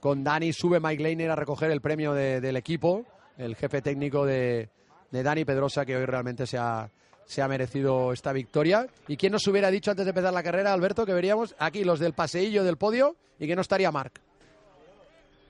con 0.00 0.24
Dani. 0.24 0.52
Sube 0.52 0.80
Mike 0.80 1.02
Leiner 1.02 1.30
a 1.30 1.36
recoger 1.36 1.70
el 1.70 1.80
premio 1.82 2.14
de- 2.14 2.40
del 2.40 2.56
equipo, 2.56 3.04
el 3.36 3.56
jefe 3.56 3.82
técnico 3.82 4.24
de, 4.24 4.70
de 5.10 5.22
Dani 5.22 5.44
Pedrosa, 5.44 5.84
que 5.84 5.96
hoy 5.96 6.06
realmente 6.06 6.46
se 6.46 6.56
ha, 6.56 6.90
se 7.30 7.42
ha 7.42 7.46
merecido 7.46 8.12
esta 8.12 8.32
victoria. 8.32 8.88
¿Y 9.06 9.16
quién 9.16 9.30
nos 9.30 9.46
hubiera 9.46 9.70
dicho 9.70 9.92
antes 9.92 10.04
de 10.04 10.10
empezar 10.10 10.32
la 10.32 10.42
carrera, 10.42 10.72
Alberto, 10.72 11.06
que 11.06 11.14
veríamos 11.14 11.54
aquí 11.60 11.84
los 11.84 12.00
del 12.00 12.12
paseillo 12.12 12.64
del 12.64 12.76
podio 12.76 13.14
y 13.38 13.46
que 13.46 13.54
no 13.54 13.60
estaría 13.60 13.92
Marc? 13.92 14.20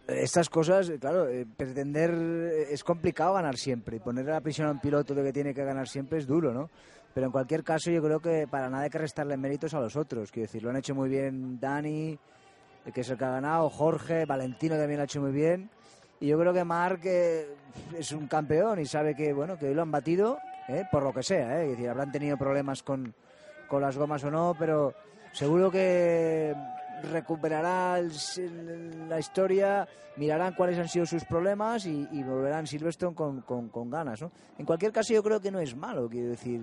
Estas 0.07 0.51
cosas, 0.51 0.93
claro, 1.01 1.27
eh, 1.27 1.47
pretender 1.57 2.11
eh, 2.11 2.67
es 2.71 2.85
complicado 2.85 3.33
ganar 3.33 3.57
siempre. 3.57 3.99
Poner 3.99 4.27
la 4.27 4.43
prisión 4.43 4.69
a 4.69 4.73
un 4.73 4.79
piloto 4.79 5.15
de 5.15 5.25
que 5.25 5.33
tiene 5.33 5.55
que 5.55 5.65
ganar 5.65 5.89
siempre 5.89 6.19
es 6.19 6.27
duro, 6.27 6.53
¿no? 6.53 6.69
Pero 7.15 7.27
en 7.27 7.33
cualquier 7.33 7.65
caso, 7.65 7.91
yo 7.91 8.03
creo 8.03 8.21
que 8.21 8.47
para 8.47 8.69
nada 8.69 8.85
hay 8.85 8.91
que 8.91 8.99
restarle 8.99 9.39
méritos 9.39 9.73
a 9.73 9.81
los 9.81 9.97
otros. 9.97 10.31
Quiero 10.31 10.49
decir, 10.49 10.63
lo 10.63 10.69
han 10.69 10.77
hecho 10.77 10.95
muy 10.95 11.09
bien 11.09 11.59
Dani, 11.59 12.11
eh, 12.11 12.93
que 12.93 13.01
es 13.01 13.09
el 13.09 13.17
que 13.17 13.25
ha 13.25 13.31
ganado, 13.31 13.71
Jorge, 13.71 14.27
Valentino 14.27 14.77
también 14.77 14.99
lo 14.99 15.03
ha 15.03 15.05
hecho 15.07 15.23
muy 15.23 15.33
bien. 15.33 15.71
Y 16.21 16.27
yo 16.27 16.39
creo 16.39 16.53
que 16.53 16.63
Marc 16.63 17.07
es 17.07 18.13
un 18.13 18.27
campeón 18.27 18.81
y 18.81 18.85
sabe 18.85 19.15
que, 19.15 19.33
bueno, 19.33 19.59
que 19.59 19.69
hoy 19.69 19.75
lo 19.75 19.81
han 19.81 19.91
batido, 19.91 20.37
eh, 20.71 20.85
por 20.91 21.03
lo 21.03 21.13
que 21.13 21.23
sea. 21.23 21.63
Eh. 21.63 21.69
Decir, 21.69 21.89
habrán 21.89 22.13
tenido 22.13 22.37
problemas 22.37 22.83
con, 22.83 23.15
con 23.69 23.83
las 23.83 23.97
gomas 23.97 24.23
o 24.25 24.31
no, 24.31 24.55
pero 24.59 24.95
seguro 25.33 25.71
que 25.71 26.55
recuperará 27.13 27.99
el- 27.99 29.09
la 29.09 29.19
historia, 29.19 29.89
mirarán 30.17 30.55
cuáles 30.55 30.79
han 30.79 30.89
sido 30.89 31.07
sus 31.07 31.25
problemas 31.25 31.87
y, 31.87 32.07
y 32.13 32.23
volverán 32.23 32.67
Silverstone 32.67 33.15
con, 33.15 33.41
con- 33.43 33.91
ganas. 33.91 34.21
¿no? 34.21 34.31
En 34.59 34.67
cualquier 34.67 34.93
caso, 34.93 35.13
yo 35.15 35.23
creo 35.23 35.41
que 35.41 35.51
no 35.51 35.61
es 35.61 35.75
malo, 35.75 36.09
quiero 36.09 36.29
decir, 36.31 36.61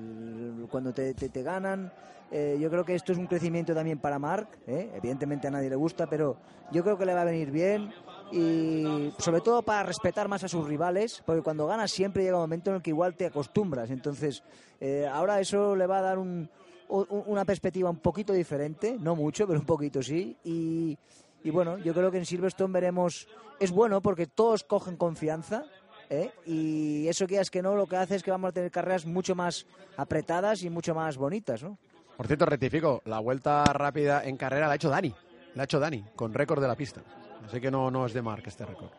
cuando 0.70 0.93
te, 0.93 1.14
te- 1.14 1.41
ganan, 1.41 1.91
eh, 2.32 2.58
yo 2.60 2.70
creo 2.70 2.86
que 2.86 2.93
esto 2.93 3.12
es 3.14 3.18
un 3.18 3.26
crecimiento 3.28 3.74
también 3.74 3.97
para 3.99 4.20
Marc, 4.20 4.47
¿eh? 4.68 4.91
evidentemente 4.95 5.47
a 5.47 5.51
nadie 5.51 5.70
le 5.70 5.76
gusta, 5.76 6.05
pero 6.08 6.38
yo 6.72 6.84
creo 6.84 6.97
que 6.97 7.05
le 7.05 7.14
va 7.14 7.22
a 7.22 7.26
venir 7.26 7.49
bien 7.51 7.91
y 8.32 9.13
sobre 9.19 9.41
todo 9.41 9.61
para 9.61 9.84
respetar 9.84 10.28
más 10.28 10.43
a 10.43 10.47
sus 10.47 10.67
rivales, 10.67 11.23
porque 11.25 11.41
cuando 11.41 11.67
ganas 11.67 11.91
siempre 11.91 12.23
llega 12.23 12.36
un 12.38 12.43
momento 12.43 12.69
en 12.69 12.78
el 12.78 12.82
que 12.82 12.89
igual 12.89 13.15
te 13.15 13.25
acostumbras, 13.25 13.89
entonces 13.89 14.43
eh, 14.80 15.07
ahora 15.11 15.39
eso 15.39 15.75
le 15.75 15.88
va 15.88 15.99
a 15.99 16.01
dar 16.01 16.17
un, 16.17 16.49
una 16.89 17.45
perspectiva 17.45 17.89
un 17.89 17.99
poquito 17.99 18.34
diferente, 18.34 18.97
no 18.99 19.15
mucho, 19.15 19.47
pero 19.47 19.59
un 19.59 19.65
poquito 19.65 20.01
sí. 20.01 20.36
Y, 20.43 20.97
y 21.43 21.49
bueno, 21.49 21.78
yo 21.78 21.93
creo 21.93 22.11
que 22.11 22.17
en 22.17 22.25
Silverstone 22.25 22.73
veremos, 22.73 23.28
es 23.59 23.71
bueno 23.71 24.01
porque 24.01 24.28
todos 24.28 24.63
cogen 24.63 24.97
confianza. 24.97 25.63
¿eh? 26.09 26.32
Y 26.45 27.07
eso 27.07 27.28
que 27.28 27.39
es 27.39 27.49
que 27.49 27.61
no, 27.61 27.75
lo 27.75 27.88
que 27.88 27.97
hace 27.97 28.15
es 28.15 28.23
que 28.23 28.32
vamos 28.32 28.49
a 28.49 28.53
tener 28.53 28.71
carreras 28.71 29.05
mucho 29.05 29.36
más 29.36 29.65
apretadas 29.97 30.63
y 30.63 30.69
mucho 30.69 30.95
más 30.95 31.17
bonitas, 31.17 31.63
¿no? 31.63 31.78
Por 32.15 32.25
cierto, 32.25 32.45
rectifico, 32.45 33.01
la 33.05 33.19
vuelta 33.19 33.63
rápida 33.65 34.23
en 34.23 34.38
carrera 34.38 34.65
la 34.65 34.73
ha 34.73 34.75
hecho 34.75 34.89
Dani, 34.89 35.13
la 35.53 35.63
ha 35.63 35.65
hecho 35.65 35.80
Dani, 35.80 36.03
con 36.15 36.34
récord 36.34 36.61
de 36.61 36.67
la 36.67 36.75
pista. 36.75 37.01
Así 37.48 37.62
que 37.62 37.72
no, 37.72 37.89
no 37.89 38.06
es 38.06 38.14
de 38.14 38.22
Marc 38.22 38.45
este 38.48 38.66
récord. 38.66 38.89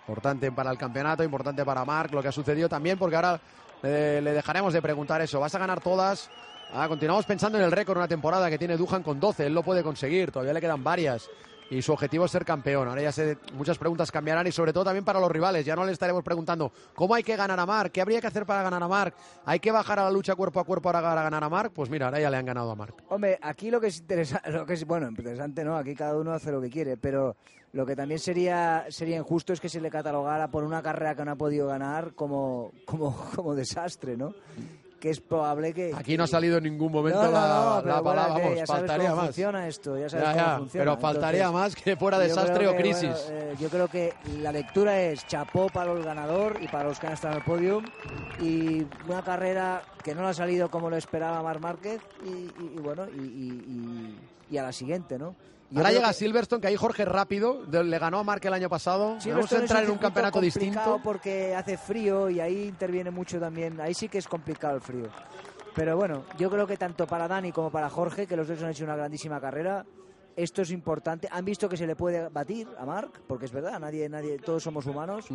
Importante 0.00 0.52
para 0.52 0.70
el 0.70 0.78
campeonato, 0.78 1.24
importante 1.24 1.64
para 1.64 1.84
Marc 1.84 2.12
lo 2.12 2.22
que 2.22 2.28
ha 2.28 2.32
sucedido 2.32 2.68
también, 2.68 2.98
porque 2.98 3.16
ahora 3.16 3.40
eh, 3.82 4.20
le 4.22 4.32
dejaremos 4.32 4.72
de 4.72 4.82
preguntar 4.82 5.20
eso. 5.22 5.40
¿Vas 5.40 5.54
a 5.54 5.58
ganar 5.58 5.80
todas? 5.80 6.30
Ah, 6.72 6.86
continuamos 6.86 7.24
pensando 7.24 7.56
en 7.56 7.64
el 7.64 7.72
récord 7.72 7.96
una 7.96 8.08
temporada 8.08 8.50
que 8.50 8.58
tiene 8.58 8.76
Dujan 8.76 9.02
con 9.02 9.18
12, 9.18 9.46
él 9.46 9.54
lo 9.54 9.62
puede 9.62 9.82
conseguir, 9.82 10.30
todavía 10.30 10.52
le 10.52 10.60
quedan 10.60 10.84
varias. 10.84 11.30
Y 11.70 11.82
su 11.82 11.92
objetivo 11.92 12.24
es 12.24 12.30
ser 12.30 12.44
campeón. 12.44 12.88
Ahora 12.88 13.02
ya 13.02 13.12
sé, 13.12 13.38
muchas 13.54 13.78
preguntas 13.78 14.10
cambiarán 14.10 14.46
y 14.46 14.52
sobre 14.52 14.72
todo 14.72 14.84
también 14.84 15.04
para 15.04 15.20
los 15.20 15.30
rivales. 15.30 15.64
Ya 15.64 15.76
no 15.76 15.84
le 15.84 15.92
estaremos 15.92 16.22
preguntando 16.22 16.72
cómo 16.94 17.14
hay 17.14 17.22
que 17.22 17.36
ganar 17.36 17.58
a 17.58 17.66
Marc, 17.66 17.92
qué 17.92 18.00
habría 18.00 18.20
que 18.20 18.26
hacer 18.26 18.46
para 18.46 18.62
ganar 18.62 18.82
a 18.82 18.88
Marc, 18.88 19.14
hay 19.44 19.60
que 19.60 19.70
bajar 19.70 19.98
a 19.98 20.04
la 20.04 20.10
lucha 20.10 20.34
cuerpo 20.34 20.60
a 20.60 20.64
cuerpo 20.64 20.90
para 20.90 21.00
ganar 21.00 21.44
a 21.44 21.48
Marc. 21.48 21.72
Pues 21.72 21.90
mira, 21.90 22.06
ahora 22.06 22.20
ya 22.20 22.30
le 22.30 22.36
han 22.36 22.46
ganado 22.46 22.70
a 22.70 22.74
Marc. 22.74 22.94
Hombre, 23.08 23.38
aquí 23.42 23.70
lo 23.70 23.80
que 23.80 23.88
es 23.88 23.98
interesante, 23.98 24.50
lo 24.52 24.66
que 24.66 24.74
es, 24.74 24.84
bueno, 24.86 25.08
interesante 25.08 25.64
no, 25.64 25.76
aquí 25.76 25.94
cada 25.94 26.16
uno 26.16 26.32
hace 26.32 26.50
lo 26.50 26.60
que 26.60 26.70
quiere, 26.70 26.96
pero 26.96 27.36
lo 27.72 27.84
que 27.84 27.94
también 27.94 28.18
sería, 28.18 28.86
sería 28.88 29.16
injusto 29.16 29.52
es 29.52 29.60
que 29.60 29.68
se 29.68 29.80
le 29.80 29.90
catalogara 29.90 30.50
por 30.50 30.64
una 30.64 30.82
carrera 30.82 31.14
que 31.14 31.24
no 31.24 31.32
ha 31.32 31.36
podido 31.36 31.66
ganar 31.66 32.14
como, 32.14 32.72
como, 32.86 33.14
como 33.34 33.54
desastre, 33.54 34.16
¿no? 34.16 34.34
Que 35.00 35.10
es 35.10 35.20
probable 35.20 35.72
que... 35.72 35.92
Aquí 35.96 36.16
no 36.16 36.24
ha 36.24 36.26
salido 36.26 36.58
en 36.58 36.64
ningún 36.64 36.90
momento 36.90 37.22
No, 37.22 37.30
la, 37.30 37.40
no, 37.40 37.64
la 37.76 37.80
bueno, 38.00 38.02
palabra, 38.04 38.34
que 38.34 38.40
vamos, 38.42 38.56
ya 38.58 38.66
sabes 38.66 38.80
faltaría 38.80 39.08
cómo 39.10 39.16
más. 39.16 39.24
funciona 39.26 39.68
esto, 39.68 39.98
ya 39.98 40.08
sabes 40.08 40.26
Ya, 40.26 40.32
cómo 40.32 40.44
ya, 40.46 40.58
funciona. 40.58 40.84
pero 40.90 41.00
faltaría 41.00 41.46
Entonces, 41.46 41.74
más 41.76 41.84
que 41.84 41.96
fuera 41.96 42.18
desastre 42.18 42.54
creo 42.56 42.70
o 42.70 42.72
que, 42.74 42.82
crisis. 42.82 43.02
bueno, 43.08 43.18
eh, 43.30 43.54
yo 43.60 43.68
creo 43.68 43.88
que 43.88 44.14
la 44.40 44.52
lectura 44.52 45.00
es 45.00 45.26
chapó 45.26 45.68
para 45.68 45.92
el 45.92 46.02
ganador 46.02 46.58
y 46.60 46.66
para 46.68 46.84
los 46.88 46.98
que 46.98 47.06
han 47.06 47.12
estado 47.12 47.34
en 47.34 47.38
el 47.40 47.44
podium 47.44 47.84
y 48.40 48.84
una 49.08 49.22
carrera 49.22 49.82
que 50.02 50.14
no 50.14 50.22
le 50.22 50.28
ha 50.28 50.34
salido 50.34 50.68
como 50.70 50.90
lo 50.90 50.96
esperaba 50.96 51.42
Mar 51.42 51.60
Márquez 51.60 52.00
y, 52.24 52.28
y- 52.28 52.72
y 52.74 52.78
bueno, 52.78 53.06
y- 53.08 54.14
y 54.50 54.56
a 54.56 54.62
la 54.62 54.72
siguiente, 54.72 55.18
¿no? 55.18 55.34
Ahora 55.76 55.90
llega 55.92 56.08
que- 56.08 56.14
Silverstone, 56.14 56.60
que 56.62 56.68
ahí 56.68 56.76
Jorge 56.76 57.04
rápido, 57.04 57.62
le 57.70 57.98
ganó 57.98 58.18
a 58.18 58.24
Marc 58.24 58.44
el 58.44 58.54
año 58.54 58.68
pasado. 58.68 59.16
Vamos 59.26 59.52
a 59.52 59.56
entrar 59.58 59.84
en 59.84 59.90
un 59.90 59.98
campeonato 59.98 60.34
complicado 60.40 60.40
distinto. 60.40 61.00
porque 61.04 61.54
hace 61.54 61.76
frío 61.76 62.30
y 62.30 62.40
ahí 62.40 62.68
interviene 62.68 63.10
mucho 63.10 63.38
también. 63.38 63.80
Ahí 63.80 63.94
sí 63.94 64.08
que 64.08 64.18
es 64.18 64.26
complicado 64.28 64.76
el 64.76 64.80
frío. 64.80 65.08
Pero 65.74 65.96
bueno, 65.96 66.24
yo 66.38 66.50
creo 66.50 66.66
que 66.66 66.76
tanto 66.76 67.06
para 67.06 67.28
Dani 67.28 67.52
como 67.52 67.70
para 67.70 67.88
Jorge, 67.90 68.26
que 68.26 68.36
los 68.36 68.48
dos 68.48 68.62
han 68.62 68.70
hecho 68.70 68.84
una 68.84 68.96
grandísima 68.96 69.40
carrera, 69.40 69.84
esto 70.34 70.62
es 70.62 70.70
importante. 70.70 71.28
Han 71.30 71.44
visto 71.44 71.68
que 71.68 71.76
se 71.76 71.86
le 71.86 71.94
puede 71.94 72.28
batir 72.30 72.66
a 72.78 72.84
Marc, 72.86 73.20
porque 73.26 73.44
es 73.44 73.52
verdad, 73.52 73.78
nadie, 73.78 74.08
nadie, 74.08 74.38
todos 74.38 74.62
somos 74.62 74.86
humanos. 74.86 75.26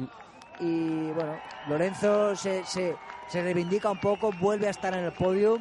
Y 0.59 1.11
bueno, 1.11 1.35
Lorenzo 1.67 2.35
se, 2.35 2.63
se, 2.65 2.95
se 3.27 3.41
reivindica 3.41 3.89
un 3.89 3.99
poco, 3.99 4.31
vuelve 4.39 4.67
a 4.67 4.71
estar 4.71 4.93
en 4.93 5.05
el 5.05 5.11
podio 5.13 5.59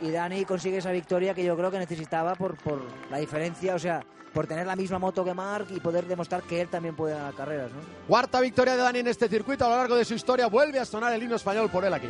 y 0.00 0.10
Dani 0.10 0.44
consigue 0.44 0.78
esa 0.78 0.92
victoria 0.92 1.34
que 1.34 1.44
yo 1.44 1.56
creo 1.56 1.70
que 1.70 1.78
necesitaba 1.78 2.34
por, 2.34 2.56
por 2.56 2.82
la 3.10 3.18
diferencia, 3.18 3.74
o 3.74 3.78
sea, 3.78 4.02
por 4.32 4.46
tener 4.46 4.66
la 4.66 4.76
misma 4.76 4.98
moto 4.98 5.24
que 5.24 5.34
Marc 5.34 5.70
y 5.70 5.80
poder 5.80 6.06
demostrar 6.06 6.42
que 6.42 6.60
él 6.60 6.68
también 6.68 6.94
puede 6.94 7.14
ganar 7.14 7.34
carreras, 7.34 7.70
¿no? 7.72 7.80
Cuarta 8.06 8.40
victoria 8.40 8.76
de 8.76 8.82
Dani 8.82 8.98
en 9.00 9.08
este 9.08 9.28
circuito 9.28 9.64
a 9.66 9.68
lo 9.68 9.76
largo 9.76 9.96
de 9.96 10.04
su 10.04 10.14
historia. 10.14 10.46
Vuelve 10.46 10.78
a 10.78 10.84
sonar 10.84 11.12
el 11.12 11.22
himno 11.22 11.36
español 11.36 11.68
por 11.70 11.84
él 11.84 11.92
aquí. 11.92 12.08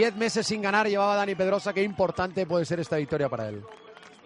Diez 0.00 0.16
meses 0.16 0.46
sin 0.46 0.62
ganar 0.62 0.88
llevaba 0.88 1.14
Dani 1.14 1.34
Pedrosa. 1.34 1.74
Qué 1.74 1.82
importante 1.82 2.46
puede 2.46 2.64
ser 2.64 2.80
esta 2.80 2.96
victoria 2.96 3.28
para 3.28 3.50
él. 3.50 3.62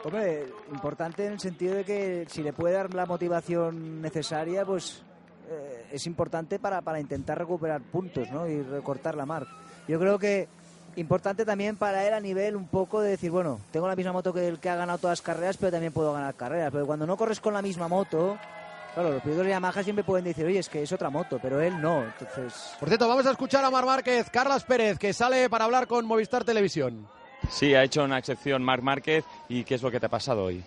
Hombre, 0.05 0.47
importante 0.71 1.27
en 1.27 1.33
el 1.33 1.41
sentido 1.41 1.75
de 1.75 1.85
que 1.85 2.27
si 2.29 2.45
le 2.45 2.53
puede 2.53 2.75
dar 2.75 2.95
la 2.95 3.07
motivación 3.07 4.01
necesaria, 4.01 4.65
pues 4.65 5.03
eh, 5.51 5.87
es 5.91 6.07
importante 6.07 6.61
para, 6.61 6.81
para 6.81 7.01
intentar 7.01 7.39
recuperar 7.39 7.81
puntos 7.81 8.31
¿no? 8.31 8.47
y 8.47 8.63
recortar 8.63 9.17
la 9.17 9.27
marca. 9.27 9.51
Yo 9.89 9.99
creo 9.99 10.17
que 10.17 10.47
importante 10.95 11.45
también 11.45 11.75
para 11.75 12.07
él 12.07 12.15
a 12.15 12.21
nivel 12.21 12.55
un 12.55 12.69
poco 12.69 13.01
de 13.01 13.11
decir, 13.11 13.33
bueno, 13.33 13.59
tengo 13.73 13.89
la 13.89 13.97
misma 13.97 14.13
moto 14.13 14.33
que 14.33 14.47
el 14.47 14.61
que 14.61 14.71
ha 14.71 14.77
ganado 14.77 14.99
todas 14.99 15.19
las 15.19 15.27
carreras, 15.27 15.57
pero 15.57 15.73
también 15.73 15.93
puedo 15.93 16.13
ganar 16.13 16.35
carreras. 16.35 16.71
Pero 16.71 16.87
cuando 16.87 17.05
no 17.05 17.17
corres 17.17 17.41
con 17.41 17.53
la 17.53 17.63
misma 17.63 17.89
moto, 17.89 18.39
claro, 18.95 19.11
los 19.13 19.23
pilotos 19.23 19.45
de 19.45 19.51
Yamaha 19.51 19.83
siempre 19.83 20.05
pueden 20.05 20.25
decir, 20.25 20.47
oye, 20.47 20.59
es 20.61 20.69
que 20.69 20.83
es 20.83 20.93
otra 20.93 21.11
moto, 21.11 21.39
pero 21.43 21.61
él 21.61 21.81
no. 21.81 22.05
Entonces, 22.05 22.75
Por 22.81 22.89
cierto, 22.89 23.09
vamos 23.09 23.27
a 23.27 23.33
escuchar 23.33 23.65
a 23.65 23.71
Mar 23.71 23.85
Márquez, 23.85 24.31
Carlas 24.31 24.65
Pérez, 24.65 24.99
que 24.99 25.13
sale 25.13 25.49
para 25.51 25.65
hablar 25.65 25.87
con 25.87 26.07
Movistar 26.07 26.45
Televisión. 26.45 27.07
Sí, 27.51 27.75
ha 27.75 27.83
hecho 27.83 28.05
una 28.05 28.19
excepción 28.19 28.63
Marc 28.63 28.83
Márquez. 28.83 29.25
¿Y 29.49 29.65
qué 29.65 29.75
es 29.75 29.83
lo 29.83 29.91
que 29.91 30.01
te 30.01 30.07
ha 30.07 30.09
pasado 30.09 30.45
hoy? 30.45 30.65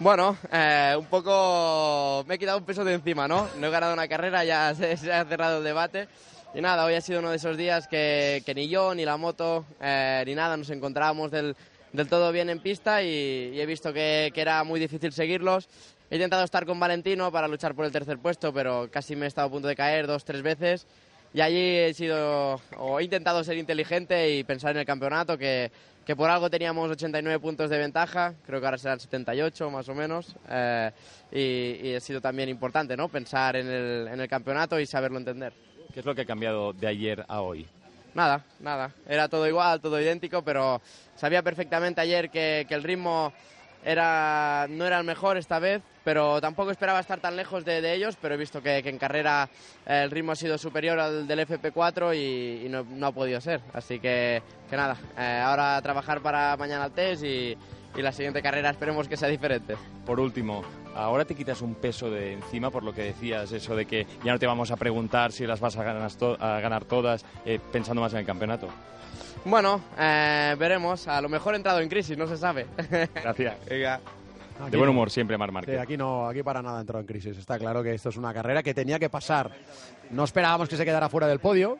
Bueno, 0.00 0.36
eh, 0.52 0.94
un 0.98 1.06
poco 1.06 2.24
me 2.28 2.34
he 2.34 2.38
quitado 2.38 2.58
un 2.58 2.64
peso 2.64 2.84
de 2.84 2.94
encima, 2.94 3.26
¿no? 3.26 3.48
No 3.58 3.66
he 3.66 3.70
ganado 3.70 3.94
una 3.94 4.06
carrera, 4.06 4.44
ya 4.44 4.74
se, 4.76 4.96
se 4.96 5.12
ha 5.12 5.24
cerrado 5.24 5.58
el 5.58 5.64
debate. 5.64 6.08
Y 6.54 6.60
nada, 6.60 6.84
hoy 6.84 6.94
ha 6.94 7.00
sido 7.00 7.18
uno 7.20 7.30
de 7.30 7.36
esos 7.36 7.56
días 7.56 7.88
que, 7.88 8.42
que 8.46 8.54
ni 8.54 8.68
yo, 8.68 8.94
ni 8.94 9.04
la 9.04 9.16
moto, 9.16 9.64
eh, 9.80 10.22
ni 10.26 10.34
nada 10.34 10.56
nos 10.56 10.70
encontrábamos 10.70 11.30
del, 11.30 11.54
del 11.92 12.08
todo 12.08 12.32
bien 12.32 12.50
en 12.50 12.60
pista 12.60 13.02
y, 13.02 13.52
y 13.54 13.60
he 13.60 13.66
visto 13.66 13.92
que, 13.92 14.30
que 14.34 14.40
era 14.40 14.62
muy 14.64 14.80
difícil 14.80 15.12
seguirlos. 15.12 15.68
He 16.10 16.16
intentado 16.16 16.44
estar 16.44 16.64
con 16.64 16.80
Valentino 16.80 17.30
para 17.30 17.48
luchar 17.48 17.74
por 17.74 17.84
el 17.84 17.92
tercer 17.92 18.18
puesto, 18.18 18.52
pero 18.52 18.88
casi 18.90 19.14
me 19.14 19.26
he 19.26 19.28
estado 19.28 19.48
a 19.48 19.50
punto 19.50 19.68
de 19.68 19.76
caer 19.76 20.06
dos, 20.06 20.24
tres 20.24 20.42
veces. 20.42 20.86
Y 21.34 21.42
allí 21.42 21.76
he 21.76 21.92
sido, 21.92 22.58
o 22.78 22.98
he 22.98 23.04
intentado 23.04 23.44
ser 23.44 23.58
inteligente 23.58 24.34
y 24.34 24.44
pensar 24.44 24.70
en 24.70 24.78
el 24.78 24.86
campeonato, 24.86 25.36
que, 25.36 25.70
que 26.06 26.16
por 26.16 26.30
algo 26.30 26.48
teníamos 26.48 26.90
89 26.90 27.38
puntos 27.38 27.68
de 27.68 27.76
ventaja, 27.76 28.32
creo 28.46 28.60
que 28.60 28.66
ahora 28.66 28.78
serán 28.78 28.98
78 28.98 29.70
más 29.70 29.86
o 29.90 29.94
menos, 29.94 30.34
eh, 30.48 30.90
y, 31.30 31.88
y 31.88 31.94
ha 31.94 32.00
sido 32.00 32.22
también 32.22 32.48
importante, 32.48 32.96
¿no? 32.96 33.10
Pensar 33.10 33.56
en 33.56 33.68
el, 33.68 34.08
en 34.08 34.18
el 34.18 34.28
campeonato 34.28 34.80
y 34.80 34.86
saberlo 34.86 35.18
entender. 35.18 35.52
¿Qué 35.92 36.00
es 36.00 36.06
lo 36.06 36.14
que 36.14 36.22
ha 36.22 36.26
cambiado 36.26 36.72
de 36.72 36.86
ayer 36.86 37.24
a 37.28 37.42
hoy? 37.42 37.66
Nada, 38.14 38.44
nada, 38.60 38.90
era 39.06 39.28
todo 39.28 39.46
igual, 39.46 39.80
todo 39.80 40.00
idéntico, 40.00 40.42
pero 40.42 40.80
sabía 41.14 41.42
perfectamente 41.42 42.00
ayer 42.00 42.30
que, 42.30 42.66
que 42.68 42.74
el 42.74 42.82
ritmo 42.82 43.32
era, 43.84 44.66
no 44.68 44.86
era 44.86 44.98
el 44.98 45.04
mejor 45.04 45.36
esta 45.36 45.58
vez, 45.58 45.82
pero 46.04 46.40
tampoco 46.40 46.70
esperaba 46.70 47.00
estar 47.00 47.20
tan 47.20 47.36
lejos 47.36 47.64
de, 47.64 47.80
de 47.80 47.94
ellos, 47.94 48.16
pero 48.20 48.34
he 48.34 48.38
visto 48.38 48.62
que, 48.62 48.82
que 48.82 48.88
en 48.88 48.98
carrera 48.98 49.48
eh, 49.86 50.02
el 50.04 50.10
ritmo 50.10 50.32
ha 50.32 50.36
sido 50.36 50.58
superior 50.58 50.98
al 50.98 51.26
del 51.26 51.46
FP4 51.46 52.16
y, 52.16 52.68
no, 52.68 53.06
ha 53.06 53.12
podido 53.12 53.40
ser. 53.40 53.60
Así 53.72 54.00
que, 54.00 54.42
que 54.68 54.76
nada, 54.76 54.96
eh, 55.16 55.42
ahora 55.44 55.80
trabajar 55.82 56.20
para 56.20 56.56
mañana 56.56 56.86
el 56.86 56.92
test 56.92 57.24
y, 57.24 57.56
y 57.96 58.02
la 58.02 58.12
siguiente 58.12 58.42
carrera 58.42 58.70
esperemos 58.70 59.08
que 59.08 59.16
sea 59.16 59.28
diferente. 59.28 59.76
Por 60.04 60.18
último, 60.20 60.62
ahora 60.98 61.24
te 61.24 61.34
quitas 61.34 61.62
un 61.62 61.74
peso 61.74 62.10
de 62.10 62.32
encima 62.34 62.70
por 62.70 62.82
lo 62.82 62.92
que 62.92 63.02
decías, 63.02 63.50
eso 63.52 63.74
de 63.76 63.86
que 63.86 64.06
ya 64.24 64.32
no 64.32 64.38
te 64.38 64.46
vamos 64.46 64.70
a 64.70 64.76
preguntar 64.76 65.32
si 65.32 65.46
las 65.46 65.60
vas 65.60 65.76
a 65.76 65.82
ganar, 65.84 66.12
to- 66.12 66.36
a 66.40 66.60
ganar 66.60 66.84
todas, 66.84 67.24
eh, 67.44 67.58
pensando 67.72 68.02
más 68.02 68.12
en 68.12 68.20
el 68.20 68.26
campeonato. 68.26 68.68
Bueno, 69.44 69.80
eh, 69.98 70.56
veremos, 70.58 71.06
a 71.08 71.20
lo 71.20 71.28
mejor 71.28 71.54
he 71.54 71.56
entrado 71.56 71.80
en 71.80 71.88
crisis, 71.88 72.18
no 72.18 72.26
se 72.26 72.36
sabe. 72.36 72.66
Gracias. 73.14 73.56
Venga. 73.68 74.00
Aquí 74.60 74.72
De 74.72 74.76
buen 74.76 74.90
humor 74.90 75.08
siempre, 75.08 75.38
Marc 75.38 75.50
Sí, 75.50 75.54
Márquez. 75.54 75.78
aquí 75.80 75.96
no, 75.96 76.26
aquí 76.28 76.42
para 76.42 76.60
nada 76.60 76.78
ha 76.78 76.80
entrado 76.80 77.00
en 77.00 77.06
crisis. 77.06 77.38
Está 77.38 77.58
claro 77.60 77.80
que 77.80 77.94
esto 77.94 78.08
es 78.08 78.16
una 78.16 78.34
carrera 78.34 78.60
que 78.64 78.74
tenía 78.74 78.98
que 78.98 79.08
pasar. 79.08 79.52
No 80.10 80.24
esperábamos 80.24 80.68
que 80.68 80.76
se 80.76 80.84
quedara 80.84 81.08
fuera 81.08 81.28
del 81.28 81.38
podio, 81.38 81.78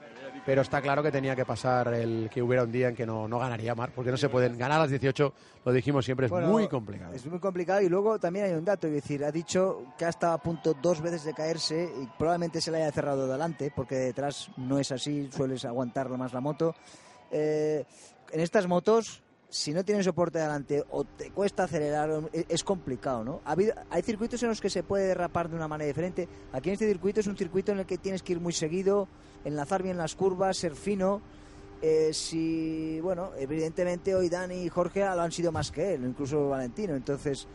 pero 0.49 0.63
está 0.63 0.81
claro 0.81 1.03
que 1.03 1.13
tenía 1.13 1.37
que 1.37 1.45
pasar 1.45 1.93
el 1.93 2.31
que 2.33 2.41
hubiera 2.41 2.65
un 2.65 2.73
día 2.73 2.89
en 2.89 2.95
que 2.97 3.05
no, 3.05 3.29
no 3.29 3.39
ganaría 3.39 3.75
Mar, 3.75 3.93
porque 3.95 4.11
no 4.11 4.17
se 4.17 4.31
pueden 4.31 4.57
ganar 4.57 4.79
a 4.79 4.83
las 4.85 4.91
18, 4.91 5.35
lo 5.63 5.73
dijimos 5.73 6.07
siempre, 6.07 6.25
es 6.25 6.31
Bueno, 6.31 6.49
muy 6.49 6.67
complicado. 6.69 7.13
Es 7.13 7.27
muy 7.27 7.39
complicado 7.39 7.83
y 7.83 7.91
luego 7.91 8.19
también 8.19 8.47
hay 8.47 8.53
un 8.53 8.65
dato, 8.65 8.87
es 8.87 8.95
decir, 8.95 9.23
ha 9.27 9.31
dicho 9.31 9.83
que 9.99 10.07
ha 10.07 10.09
estado 10.09 10.33
a 10.33 10.39
punto 10.39 10.73
dos 10.73 11.03
veces 11.03 11.25
de 11.25 11.35
caerse 11.35 11.93
y 12.01 12.07
probablemente 12.17 12.63
se 12.63 12.71
le 12.71 12.79
haya 12.79 12.91
cerrado 12.91 13.29
delante 13.29 13.71
porque 13.77 13.97
detrás 13.97 14.49
no 14.57 14.79
es 14.79 14.91
así, 14.91 15.29
sueles 15.31 15.67
aguantar 15.67 16.09
más 16.17 16.33
la 16.33 16.41
moto. 16.41 16.75
Eh, 17.31 17.85
en 18.33 18.41
estas 18.41 18.67
motos, 18.67 19.23
si 19.51 19.73
no 19.73 19.85
tienes 19.85 20.05
soporte 20.05 20.39
delante 20.39 20.85
o 20.91 21.05
te 21.05 21.31
cuesta 21.31 21.65
acelerar, 21.65 22.11
e- 22.33 22.45
es 22.49 22.63
complicado, 22.65 23.25
¿no? 23.25 23.41
Ha 23.45 23.53
habido- 23.53 23.75
hay 23.91 24.03
circuitos 24.03 24.43
en 24.43 24.51
los 24.51 24.61
que 24.61 24.69
se 24.71 24.83
puede 24.83 25.07
derrapar 25.07 25.49
de 25.49 25.57
una 25.57 25.67
manera 25.69 25.89
diferente. 25.89 26.29
Aquí 26.53 26.69
en 26.69 26.75
este 26.75 26.87
circuito 26.89 27.21
es 27.21 27.27
un 27.27 27.37
circuito 27.37 27.73
en 27.73 27.79
el 27.79 27.87
que 27.87 27.97
tienes 27.99 28.23
que 28.23 28.33
ir 28.33 28.41
muy 28.41 28.53
seguido, 28.53 29.09
enlazar 29.45 29.83
bien 29.83 29.97
las 29.97 30.15
curvas, 30.15 30.57
ser 30.59 30.75
fino. 30.75 31.23
Eh, 31.81 32.11
si, 32.13 33.01
bueno, 33.01 33.31
evidentemente 33.39 34.15
hoy 34.15 34.29
Dani 34.29 34.65
y 34.65 34.69
Jorge 34.69 35.01
lo 35.01 35.23
han 35.23 35.33
sido 35.33 35.53
más 35.53 35.71
que 35.71 35.95
él, 35.95 36.05
incluso 36.05 36.49
Valentino. 36.49 36.95
Entonces, 36.95 37.47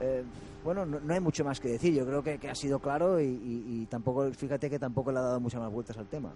eh, 0.00 0.22
bueno, 0.64 0.86
no, 0.86 1.00
no 1.00 1.12
hay 1.12 1.20
mucho 1.20 1.44
más 1.44 1.58
que 1.60 1.68
decir. 1.68 1.92
Yo 1.92 2.06
creo 2.06 2.22
que, 2.22 2.38
que 2.38 2.48
ha 2.48 2.54
sido 2.54 2.78
claro 2.78 3.20
y, 3.20 3.24
y- 3.24 3.82
y 3.82 3.86
tampoco, 3.86 4.30
fíjate 4.32 4.70
que 4.70 4.78
tampoco 4.78 5.10
le 5.12 5.18
ha 5.18 5.22
dado 5.22 5.40
muchas 5.40 5.60
más 5.60 5.70
vueltas 5.72 5.98
al 5.98 6.06
tema. 6.06 6.32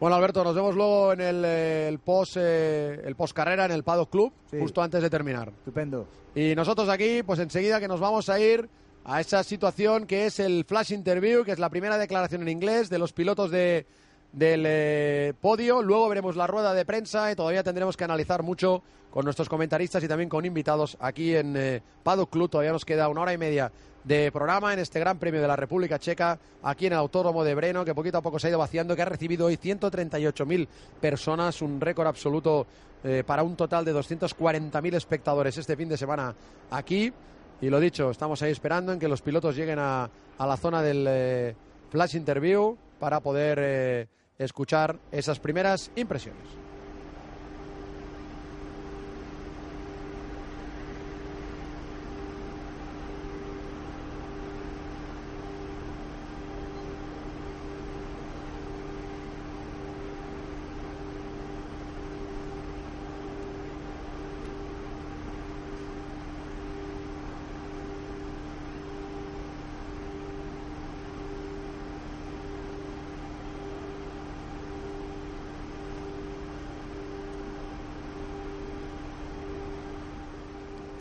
Bueno, 0.00 0.14
Alberto, 0.14 0.44
nos 0.44 0.54
vemos 0.54 0.76
luego 0.76 1.12
en 1.12 1.20
el, 1.20 1.44
eh, 1.44 1.88
el 1.88 1.98
post 1.98 2.36
eh, 2.38 3.00
el 3.04 3.16
post 3.16 3.34
carrera 3.34 3.64
en 3.64 3.72
el 3.72 3.82
Paddock 3.82 4.10
Club, 4.10 4.32
justo 4.58 4.80
antes 4.80 5.02
de 5.02 5.10
terminar. 5.10 5.48
Estupendo. 5.48 6.06
Y 6.36 6.54
nosotros 6.54 6.88
aquí, 6.88 7.24
pues 7.24 7.40
enseguida 7.40 7.80
que 7.80 7.88
nos 7.88 7.98
vamos 7.98 8.28
a 8.28 8.38
ir 8.38 8.68
a 9.04 9.20
esa 9.20 9.42
situación 9.42 10.06
que 10.06 10.26
es 10.26 10.38
el 10.38 10.64
flash 10.64 10.92
interview, 10.92 11.42
que 11.42 11.50
es 11.50 11.58
la 11.58 11.68
primera 11.68 11.98
declaración 11.98 12.42
en 12.42 12.48
inglés 12.48 12.88
de 12.90 12.98
los 12.98 13.12
pilotos 13.12 13.50
de, 13.50 13.86
del 14.32 14.64
eh, 14.66 15.34
podio. 15.40 15.82
Luego 15.82 16.08
veremos 16.08 16.36
la 16.36 16.46
rueda 16.46 16.74
de 16.74 16.84
prensa 16.84 17.30
y 17.32 17.36
todavía 17.36 17.62
tendremos 17.62 17.96
que 17.96 18.04
analizar 18.04 18.42
mucho 18.42 18.82
con 19.10 19.24
nuestros 19.24 19.48
comentaristas 19.48 20.02
y 20.02 20.08
también 20.08 20.28
con 20.28 20.44
invitados 20.44 20.96
aquí 21.00 21.34
en 21.34 21.56
eh, 21.56 21.82
Club. 22.30 22.50
Todavía 22.50 22.72
nos 22.72 22.84
queda 22.84 23.08
una 23.08 23.22
hora 23.22 23.32
y 23.32 23.38
media 23.38 23.72
de 24.04 24.30
programa 24.32 24.72
en 24.72 24.78
este 24.78 25.00
Gran 25.00 25.18
Premio 25.18 25.40
de 25.40 25.48
la 25.48 25.56
República 25.56 25.98
Checa, 25.98 26.38
aquí 26.62 26.86
en 26.86 26.92
el 26.92 26.98
Autódromo 26.98 27.44
de 27.44 27.54
Breno, 27.54 27.84
que 27.84 27.94
poquito 27.94 28.18
a 28.18 28.22
poco 28.22 28.38
se 28.38 28.46
ha 28.46 28.50
ido 28.50 28.58
vaciando, 28.58 28.96
que 28.96 29.02
ha 29.02 29.06
recibido 29.06 29.46
hoy 29.46 29.56
138.000 29.56 30.66
personas, 31.00 31.60
un 31.60 31.80
récord 31.80 32.06
absoluto 32.06 32.66
eh, 33.04 33.22
para 33.26 33.42
un 33.42 33.56
total 33.56 33.84
de 33.84 33.94
240.000 33.94 34.94
espectadores 34.94 35.58
este 35.58 35.76
fin 35.76 35.88
de 35.88 35.96
semana 35.96 36.34
aquí. 36.70 37.12
Y 37.60 37.68
lo 37.68 37.80
dicho, 37.80 38.10
estamos 38.10 38.40
ahí 38.42 38.52
esperando 38.52 38.92
en 38.92 38.98
que 38.98 39.08
los 39.08 39.20
pilotos 39.20 39.56
lleguen 39.56 39.78
a, 39.78 40.08
a 40.38 40.46
la 40.46 40.56
zona 40.56 40.80
del 40.80 41.04
eh, 41.08 41.54
flash 41.90 42.16
interview 42.16 42.76
para 42.98 43.20
poder 43.20 43.58
eh, 43.60 44.06
escuchar 44.38 44.98
esas 45.12 45.38
primeras 45.38 45.90
impresiones. 45.96 46.67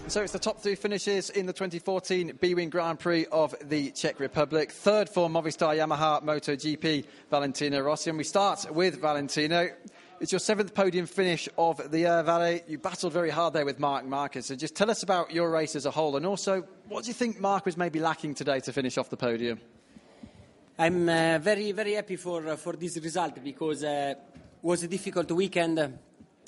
So 0.10 0.24
it's 0.24 0.32
the 0.32 0.40
top 0.40 0.62
three 0.62 0.76
finishes 0.76 1.30
in 1.30 1.48
the 1.48 1.54
2014 1.54 2.38
B-Wing 2.40 2.70
Grand 2.70 2.98
Prix 2.98 3.26
of 3.26 3.54
the 3.62 3.92
Czech 3.92 4.22
Republic. 4.22 4.72
Third 4.72 5.10
for 5.10 5.28
Movistar 5.28 5.76
Yamaha 5.76 6.24
MotoGP, 6.24 7.06
Valentino 7.30 7.82
Rossi. 7.82 8.12
And 8.12 8.18
we 8.18 8.24
start 8.24 8.72
with 8.74 9.02
Valentino. 9.02 9.70
It's 10.22 10.32
your 10.32 10.40
seventh 10.40 10.74
podium 10.74 11.08
finish 11.08 11.50
of 11.58 11.92
the 11.92 12.06
Air 12.06 12.24
Valley. 12.24 12.62
You 12.70 12.78
battled 12.78 13.12
very 13.12 13.30
hard 13.30 13.54
there 13.54 13.66
with 13.66 13.82
Mark 13.82 14.06
Marquez. 14.06 14.46
So 14.46 14.56
just 14.56 14.76
tell 14.76 14.90
us 14.90 15.04
about 15.04 15.34
your 15.34 15.52
race 15.52 15.76
as 15.76 15.86
a 15.86 15.92
whole. 15.92 16.16
And 16.16 16.26
also, 16.26 16.64
what 16.88 17.04
do 17.04 17.10
you 17.10 17.14
think 17.14 17.42
Mark 17.42 17.66
was 17.66 17.76
maybe 17.76 18.00
lacking 18.00 18.34
today 18.34 18.62
to 18.62 18.72
finish 18.72 18.98
off 18.98 19.10
the 19.10 19.18
podium? 19.18 19.60
I'm 20.80 21.10
uh, 21.10 21.38
very, 21.40 21.74
very 21.74 21.96
happy 21.96 22.16
for, 22.16 22.48
uh, 22.48 22.56
for 22.56 22.74
this 22.78 22.98
result 22.98 23.44
because 23.44 23.84
uh, 23.84 24.14
it 24.16 24.44
was 24.62 24.84
a 24.84 24.88
difficult 24.88 25.30
weekend. 25.34 26.00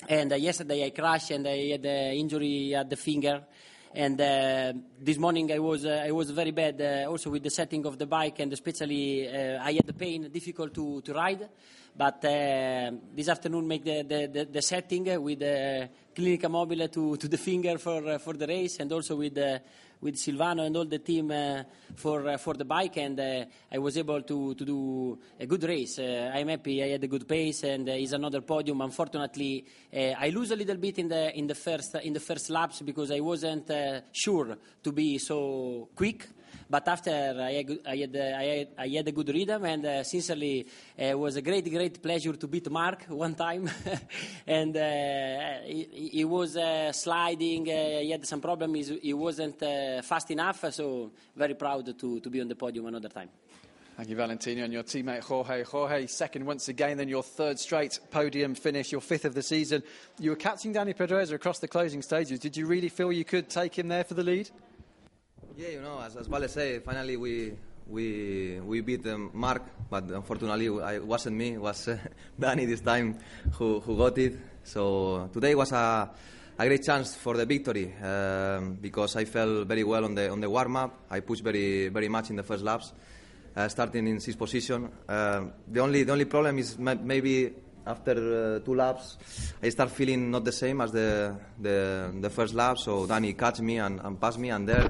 And 0.08 0.32
uh, 0.32 0.36
yesterday 0.36 0.86
I 0.86 0.90
crashed 0.90 1.30
and 1.30 1.46
I 1.46 1.68
had 1.72 1.84
an 1.84 2.14
injury 2.14 2.74
at 2.74 2.88
the 2.88 2.96
finger. 2.96 3.42
And 3.94 4.20
uh, 4.20 4.72
this 5.00 5.18
morning 5.18 5.50
I 5.52 5.58
was 5.58 5.84
uh, 5.84 6.04
I 6.06 6.12
was 6.12 6.30
very 6.30 6.52
bad 6.52 6.80
uh, 6.80 7.10
also 7.10 7.28
with 7.30 7.42
the 7.42 7.50
setting 7.50 7.84
of 7.86 7.98
the 7.98 8.06
bike 8.06 8.38
and 8.38 8.52
especially 8.52 9.28
uh, 9.28 9.62
I 9.62 9.72
had 9.72 9.86
the 9.86 9.92
pain 9.92 10.30
difficult 10.30 10.72
to, 10.74 11.00
to 11.02 11.12
ride. 11.12 11.48
But 11.96 12.24
uh, 12.24 12.92
this 13.14 13.28
afternoon 13.28 13.66
make 13.66 13.84
the, 13.84 14.02
the, 14.02 14.30
the, 14.32 14.44
the 14.44 14.62
setting 14.62 15.22
with 15.22 15.40
the 15.40 15.88
Clinica 16.14 16.48
Mobile 16.48 16.86
to, 16.88 17.16
to 17.16 17.28
the 17.28 17.38
finger 17.38 17.78
for 17.78 18.18
for 18.20 18.34
the 18.34 18.46
race 18.46 18.78
and 18.78 18.92
also 18.92 19.16
with 19.16 19.36
uh, 19.36 19.58
with 20.00 20.16
Silvano 20.16 20.66
and 20.66 20.76
all 20.76 20.84
the 20.84 20.98
team 20.98 21.30
uh, 21.30 21.62
for 21.94 22.28
uh, 22.28 22.36
for 22.38 22.54
the 22.54 22.64
bike 22.64 22.96
and 22.96 23.18
uh, 23.20 23.44
I 23.72 23.78
was 23.78 23.96
able 23.96 24.22
to, 24.22 24.54
to 24.54 24.64
do 24.64 25.18
a 25.38 25.46
good 25.46 25.62
race. 25.64 25.98
Uh, 25.98 26.32
I'm 26.34 26.48
happy. 26.48 26.82
I 26.82 26.88
had 26.88 27.04
a 27.04 27.08
good 27.08 27.28
pace 27.28 27.64
and 27.64 27.88
uh, 27.88 27.92
it's 27.92 28.12
another 28.12 28.40
podium. 28.40 28.80
Unfortunately, 28.80 29.64
uh, 29.94 30.14
I 30.18 30.30
lose 30.30 30.50
a 30.50 30.56
little 30.56 30.76
bit 30.76 30.98
in 30.98 31.08
the 31.08 31.36
in 31.36 31.46
the 31.46 31.54
first 31.54 31.94
in 31.96 32.12
the 32.12 32.20
first 32.20 32.50
laps 32.50 32.82
because 32.82 33.10
I 33.10 33.20
wasn't 33.20 33.70
sure 34.12 34.56
to 34.82 34.92
be 34.92 35.18
so 35.18 35.88
quick. 35.94 36.26
But 36.70 36.86
after 36.86 37.10
I 37.10 37.52
had, 37.52 37.78
I 37.84 37.96
had, 37.96 38.16
uh, 38.16 38.38
I 38.38 38.44
had, 38.44 38.68
I 38.78 38.88
had 38.88 39.08
a 39.08 39.12
good 39.12 39.28
rhythm, 39.28 39.64
and 39.64 39.84
uh, 39.84 40.04
sincerely, 40.04 40.64
uh, 40.96 41.02
it 41.02 41.18
was 41.18 41.34
a 41.34 41.42
great, 41.42 41.68
great 41.68 42.00
pleasure 42.00 42.34
to 42.34 42.46
beat 42.46 42.70
Mark 42.70 43.04
one 43.08 43.34
time. 43.34 43.68
and 44.46 44.76
uh, 44.76 45.66
he, 45.66 46.10
he 46.12 46.24
was 46.24 46.56
uh, 46.56 46.92
sliding, 46.92 47.68
uh, 47.68 47.98
he 48.00 48.12
had 48.12 48.24
some 48.24 48.40
problems, 48.40 48.92
he 49.02 49.12
wasn't 49.12 49.60
uh, 49.60 50.00
fast 50.02 50.30
enough, 50.30 50.72
so 50.72 51.10
very 51.34 51.54
proud 51.54 51.98
to, 51.98 52.20
to 52.20 52.30
be 52.30 52.40
on 52.40 52.46
the 52.46 52.54
podium 52.54 52.86
another 52.86 53.08
time. 53.08 53.30
Thank 53.96 54.08
you, 54.08 54.16
Valentino, 54.16 54.62
and 54.62 54.72
your 54.72 54.84
teammate 54.84 55.24
Jorge. 55.24 55.64
Jorge, 55.64 56.06
second 56.06 56.46
once 56.46 56.68
again, 56.68 56.96
then 56.98 57.08
your 57.08 57.24
third 57.24 57.58
straight 57.58 57.98
podium 58.12 58.54
finish, 58.54 58.92
your 58.92 59.00
fifth 59.00 59.24
of 59.24 59.34
the 59.34 59.42
season. 59.42 59.82
You 60.20 60.30
were 60.30 60.36
catching 60.36 60.72
Danny 60.72 60.94
Pedrosa 60.94 61.34
across 61.34 61.58
the 61.58 61.68
closing 61.68 62.00
stages. 62.00 62.38
Did 62.38 62.56
you 62.56 62.66
really 62.66 62.88
feel 62.88 63.10
you 63.10 63.24
could 63.24 63.50
take 63.50 63.76
him 63.76 63.88
there 63.88 64.04
for 64.04 64.14
the 64.14 64.22
lead? 64.22 64.50
Yeah, 65.56 65.68
you 65.68 65.80
know, 65.82 66.00
as, 66.00 66.16
as 66.16 66.26
Vale 66.26 66.48
said, 66.48 66.82
finally 66.84 67.16
we 67.16 67.52
we 67.88 68.60
we 68.60 68.80
beat 68.82 69.06
um, 69.08 69.30
Mark, 69.34 69.62
but 69.90 70.04
unfortunately 70.04 70.66
it 70.66 71.04
wasn't 71.04 71.36
me, 71.36 71.54
it 71.54 71.60
was 71.60 71.88
uh, 71.88 71.98
Danny 72.38 72.66
this 72.66 72.80
time 72.80 73.18
who, 73.52 73.80
who 73.80 73.96
got 73.96 74.16
it. 74.18 74.36
So 74.62 75.28
today 75.32 75.54
was 75.54 75.72
a, 75.72 76.10
a 76.58 76.66
great 76.66 76.84
chance 76.84 77.14
for 77.16 77.36
the 77.36 77.46
victory 77.46 77.92
um, 78.02 78.78
because 78.80 79.16
I 79.16 79.24
felt 79.24 79.66
very 79.66 79.84
well 79.84 80.04
on 80.04 80.14
the 80.14 80.30
on 80.30 80.40
the 80.40 80.48
warm 80.48 80.76
up. 80.76 80.94
I 81.10 81.20
pushed 81.20 81.42
very 81.42 81.88
very 81.88 82.08
much 82.08 82.30
in 82.30 82.36
the 82.36 82.42
first 82.44 82.62
laps, 82.62 82.92
uh, 83.56 83.68
starting 83.68 84.06
in 84.06 84.20
sixth 84.20 84.38
position. 84.38 84.88
Uh, 85.08 85.46
the 85.66 85.80
only 85.80 86.04
the 86.04 86.12
only 86.12 86.26
problem 86.26 86.58
is 86.58 86.78
ma- 86.78 86.94
maybe 86.94 87.52
after 87.90 88.14
uh, 88.56 88.58
two 88.60 88.74
laps, 88.74 89.18
I 89.62 89.68
start 89.68 89.90
feeling 89.90 90.30
not 90.30 90.44
the 90.44 90.52
same 90.52 90.80
as 90.80 90.92
the 90.92 91.34
the, 91.58 92.12
the 92.20 92.30
first 92.30 92.54
lap. 92.54 92.78
So 92.78 93.06
Danny 93.06 93.34
catch 93.34 93.60
me 93.60 93.78
and, 93.78 94.00
and 94.00 94.20
pass 94.20 94.38
me, 94.38 94.50
and 94.50 94.68
there 94.68 94.88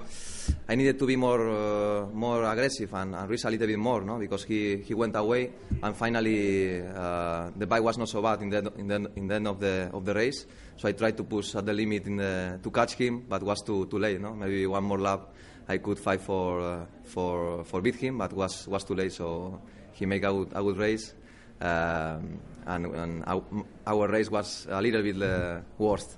I 0.68 0.74
needed 0.74 0.98
to 0.98 1.06
be 1.06 1.16
more 1.16 1.48
uh, 1.48 2.06
more 2.12 2.44
aggressive 2.44 2.92
and, 2.94 3.14
and 3.14 3.28
risk 3.28 3.44
a 3.46 3.50
little 3.50 3.66
bit 3.66 3.78
more, 3.78 4.02
no? 4.02 4.18
Because 4.18 4.44
he, 4.44 4.76
he 4.78 4.94
went 4.94 5.16
away, 5.16 5.50
and 5.82 5.96
finally 5.96 6.80
uh, 6.82 7.50
the 7.56 7.66
bike 7.66 7.82
was 7.82 7.98
not 7.98 8.08
so 8.08 8.22
bad 8.22 8.42
in 8.42 8.50
the 8.50 8.72
in 8.76 8.86
the, 8.86 9.10
in 9.16 9.26
the 9.26 9.34
end 9.34 9.48
of 9.48 9.58
the 9.58 9.90
of 9.92 10.04
the 10.04 10.14
race. 10.14 10.46
So 10.76 10.88
I 10.88 10.92
tried 10.92 11.16
to 11.16 11.24
push 11.24 11.54
at 11.56 11.66
the 11.66 11.72
limit 11.74 12.06
in 12.06 12.16
the, 12.16 12.58
to 12.62 12.70
catch 12.70 12.94
him, 12.94 13.26
but 13.28 13.42
was 13.42 13.62
too 13.62 13.86
too 13.86 13.98
late, 13.98 14.20
no? 14.20 14.34
Maybe 14.34 14.66
one 14.66 14.84
more 14.84 14.98
lap. 14.98 15.28
I 15.68 15.78
could 15.78 15.98
fight 15.98 16.20
for 16.20 16.60
uh, 16.60 16.86
for 17.04 17.64
for 17.64 17.80
beat 17.80 17.96
him, 17.96 18.18
but 18.18 18.32
was 18.32 18.66
was 18.66 18.82
too 18.82 18.94
late. 18.94 19.12
So 19.12 19.60
he 19.92 20.06
made 20.06 20.24
a 20.24 20.32
good, 20.32 20.48
a 20.54 20.62
good 20.62 20.78
race, 20.78 21.14
um, 21.60 22.40
and, 22.66 22.86
and 22.86 23.24
our, 23.26 23.42
our 23.86 24.08
race 24.08 24.30
was 24.30 24.66
a 24.70 24.80
little 24.80 25.02
bit 25.02 25.20
uh, 25.22 25.60
worse. 25.78 26.16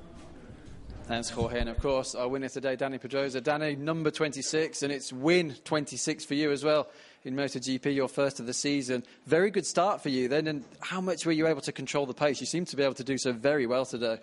Thanks, 1.05 1.31
Jorge. 1.31 1.59
And 1.59 1.69
of 1.69 1.79
course, 1.79 2.15
our 2.15 2.29
winner 2.29 2.49
today, 2.49 2.77
Danny 2.77 2.99
Pedrosa. 2.99 3.41
Danny, 3.41 3.75
number 3.75 4.11
26, 4.11 4.83
and 4.83 4.93
it's 4.93 5.13
win 5.13 5.55
26 5.65 6.25
for 6.25 6.35
you 6.35 6.53
as 6.53 6.65
well 6.65 6.89
in 7.25 7.35
MotoGP, 7.35 7.95
your 7.95 8.09
first 8.09 8.41
of 8.41 8.47
the 8.47 8.55
season. 8.55 9.03
Very 9.27 9.51
good 9.51 9.67
start 9.67 10.01
for 10.01 10.09
you 10.09 10.29
then. 10.29 10.47
And 10.47 10.65
how 10.81 11.01
much 11.01 11.27
were 11.27 11.33
you 11.33 11.47
able 11.47 11.61
to 11.63 11.73
control 11.73 12.07
the 12.07 12.15
pace? 12.15 12.41
You 12.41 12.47
seem 12.47 12.65
to 12.67 12.77
be 12.77 12.83
able 12.83 12.95
to 12.95 13.05
do 13.05 13.19
so 13.19 13.33
very 13.33 13.67
well 13.67 13.85
today. 13.85 14.19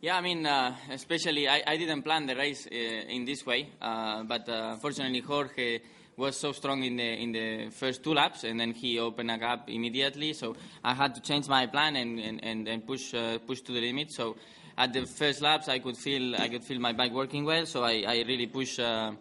Yeah, 0.00 0.16
I 0.16 0.20
mean, 0.20 0.46
uh, 0.46 0.74
especially 0.90 1.48
I, 1.48 1.62
I 1.66 1.76
didn't 1.76 2.02
plan 2.02 2.26
the 2.26 2.34
race 2.34 2.66
uh, 2.66 2.74
in 2.74 3.24
this 3.24 3.46
way, 3.46 3.68
uh, 3.80 4.24
but 4.24 4.48
uh, 4.48 4.76
fortunately 4.76 5.20
Jorge 5.20 5.78
was 6.16 6.36
so 6.36 6.52
strong 6.52 6.82
in 6.82 6.96
the 6.96 7.22
in 7.22 7.32
the 7.32 7.70
first 7.70 8.02
two 8.02 8.14
laps, 8.14 8.44
and 8.44 8.60
then 8.60 8.72
he 8.72 8.98
opened 8.98 9.30
a 9.30 9.38
gap 9.38 9.68
immediately. 9.68 10.32
So 10.32 10.56
I 10.84 10.94
had 10.94 11.14
to 11.14 11.20
change 11.20 11.48
my 11.48 11.66
plan 11.66 11.96
and 11.96 12.18
and, 12.42 12.68
and, 12.68 12.86
push 12.86 13.14
uh, 13.14 13.38
push 13.38 13.60
to 13.62 13.72
the 13.72 13.80
limit. 13.80 14.12
So 14.12 14.36
at 14.76 14.92
the 14.92 15.06
first 15.06 15.40
laps, 15.40 15.68
I 15.68 15.78
could 15.78 15.96
feel 15.96 16.36
I 16.36 16.48
could 16.48 16.64
feel 16.64 16.78
my 16.78 16.92
bike 16.92 17.12
working 17.12 17.44
well. 17.44 17.66
So 17.66 17.84
I, 17.84 18.04
I 18.06 18.24
really 18.26 18.46
push. 18.46 18.78
Uh, 18.78 19.12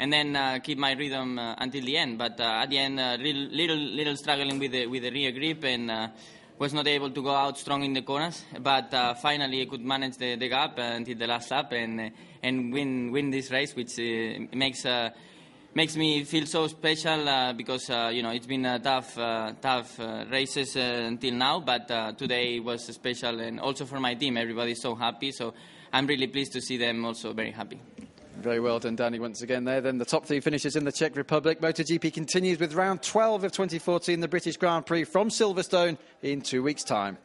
and 0.00 0.10
then 0.10 0.34
uh, 0.34 0.58
keep 0.60 0.78
my 0.78 0.92
rhythm 0.92 1.38
uh, 1.38 1.54
until 1.58 1.84
the 1.84 1.94
end, 1.98 2.16
but 2.16 2.40
uh, 2.40 2.62
at 2.62 2.70
the 2.70 2.78
end, 2.78 2.98
uh, 2.98 3.18
little, 3.20 3.42
little 3.42 3.76
little 3.76 4.16
struggling 4.16 4.58
with 4.58 4.72
the 4.72 4.86
with 4.86 5.02
the 5.02 5.10
rear 5.10 5.30
grip 5.30 5.62
and 5.64 5.90
uh, 5.90 6.08
was 6.58 6.72
not 6.72 6.86
able 6.86 7.10
to 7.10 7.22
go 7.22 7.34
out 7.34 7.58
strong 7.58 7.84
in 7.84 7.92
the 7.92 8.00
corners, 8.00 8.42
but 8.60 8.92
uh, 8.94 9.12
finally 9.12 9.60
I 9.60 9.66
could 9.66 9.84
manage 9.84 10.16
the, 10.16 10.36
the 10.36 10.48
gap 10.48 10.78
until 10.78 11.18
the 11.18 11.26
last 11.26 11.50
lap 11.50 11.72
and 11.72 12.12
and 12.42 12.72
win 12.72 13.12
win 13.12 13.30
this 13.30 13.50
race, 13.50 13.76
which 13.76 13.98
makes 14.54 14.86
makes 15.74 15.96
me 15.96 16.24
feel 16.24 16.46
so 16.46 16.66
special 16.66 17.28
uh, 17.28 17.52
because 17.52 17.88
uh, 17.90 18.10
you 18.12 18.22
know 18.22 18.30
it's 18.30 18.46
been 18.46 18.64
a 18.66 18.78
tough 18.78 19.16
uh, 19.18 19.52
tough 19.60 19.98
uh, 20.00 20.24
races 20.30 20.76
uh, 20.76 21.04
until 21.06 21.34
now, 21.34 21.60
but 21.60 21.90
uh, 21.90 22.12
today 22.12 22.60
was 22.60 22.84
special 22.86 23.40
and 23.40 23.60
also 23.60 23.84
for 23.84 24.00
my 24.00 24.14
team, 24.14 24.36
everybody's 24.36 24.80
so 24.80 24.94
happy. 24.94 25.32
So 25.32 25.54
I'm 25.92 26.06
really 26.06 26.26
pleased 26.26 26.52
to 26.52 26.60
see 26.60 26.76
them 26.76 27.04
also 27.04 27.32
very 27.32 27.50
happy. 27.50 27.80
Very 28.40 28.60
well 28.60 28.78
done, 28.78 28.96
Danny, 28.96 29.18
once 29.18 29.42
again 29.42 29.64
there. 29.64 29.82
Then 29.82 29.98
the 29.98 30.06
top 30.06 30.24
three 30.24 30.40
finishes 30.40 30.74
in 30.74 30.84
the 30.84 30.92
Czech 30.92 31.14
Republic. 31.14 31.60
MotoGP 31.60 32.14
continues 32.14 32.58
with 32.58 32.72
round 32.72 33.02
12 33.02 33.44
of 33.44 33.52
2014, 33.52 34.20
the 34.20 34.28
British 34.28 34.56
Grand 34.56 34.86
Prix 34.86 35.04
from 35.04 35.28
Silverstone 35.28 35.98
in 36.22 36.40
two 36.40 36.62
weeks' 36.62 36.82
time. 36.82 37.18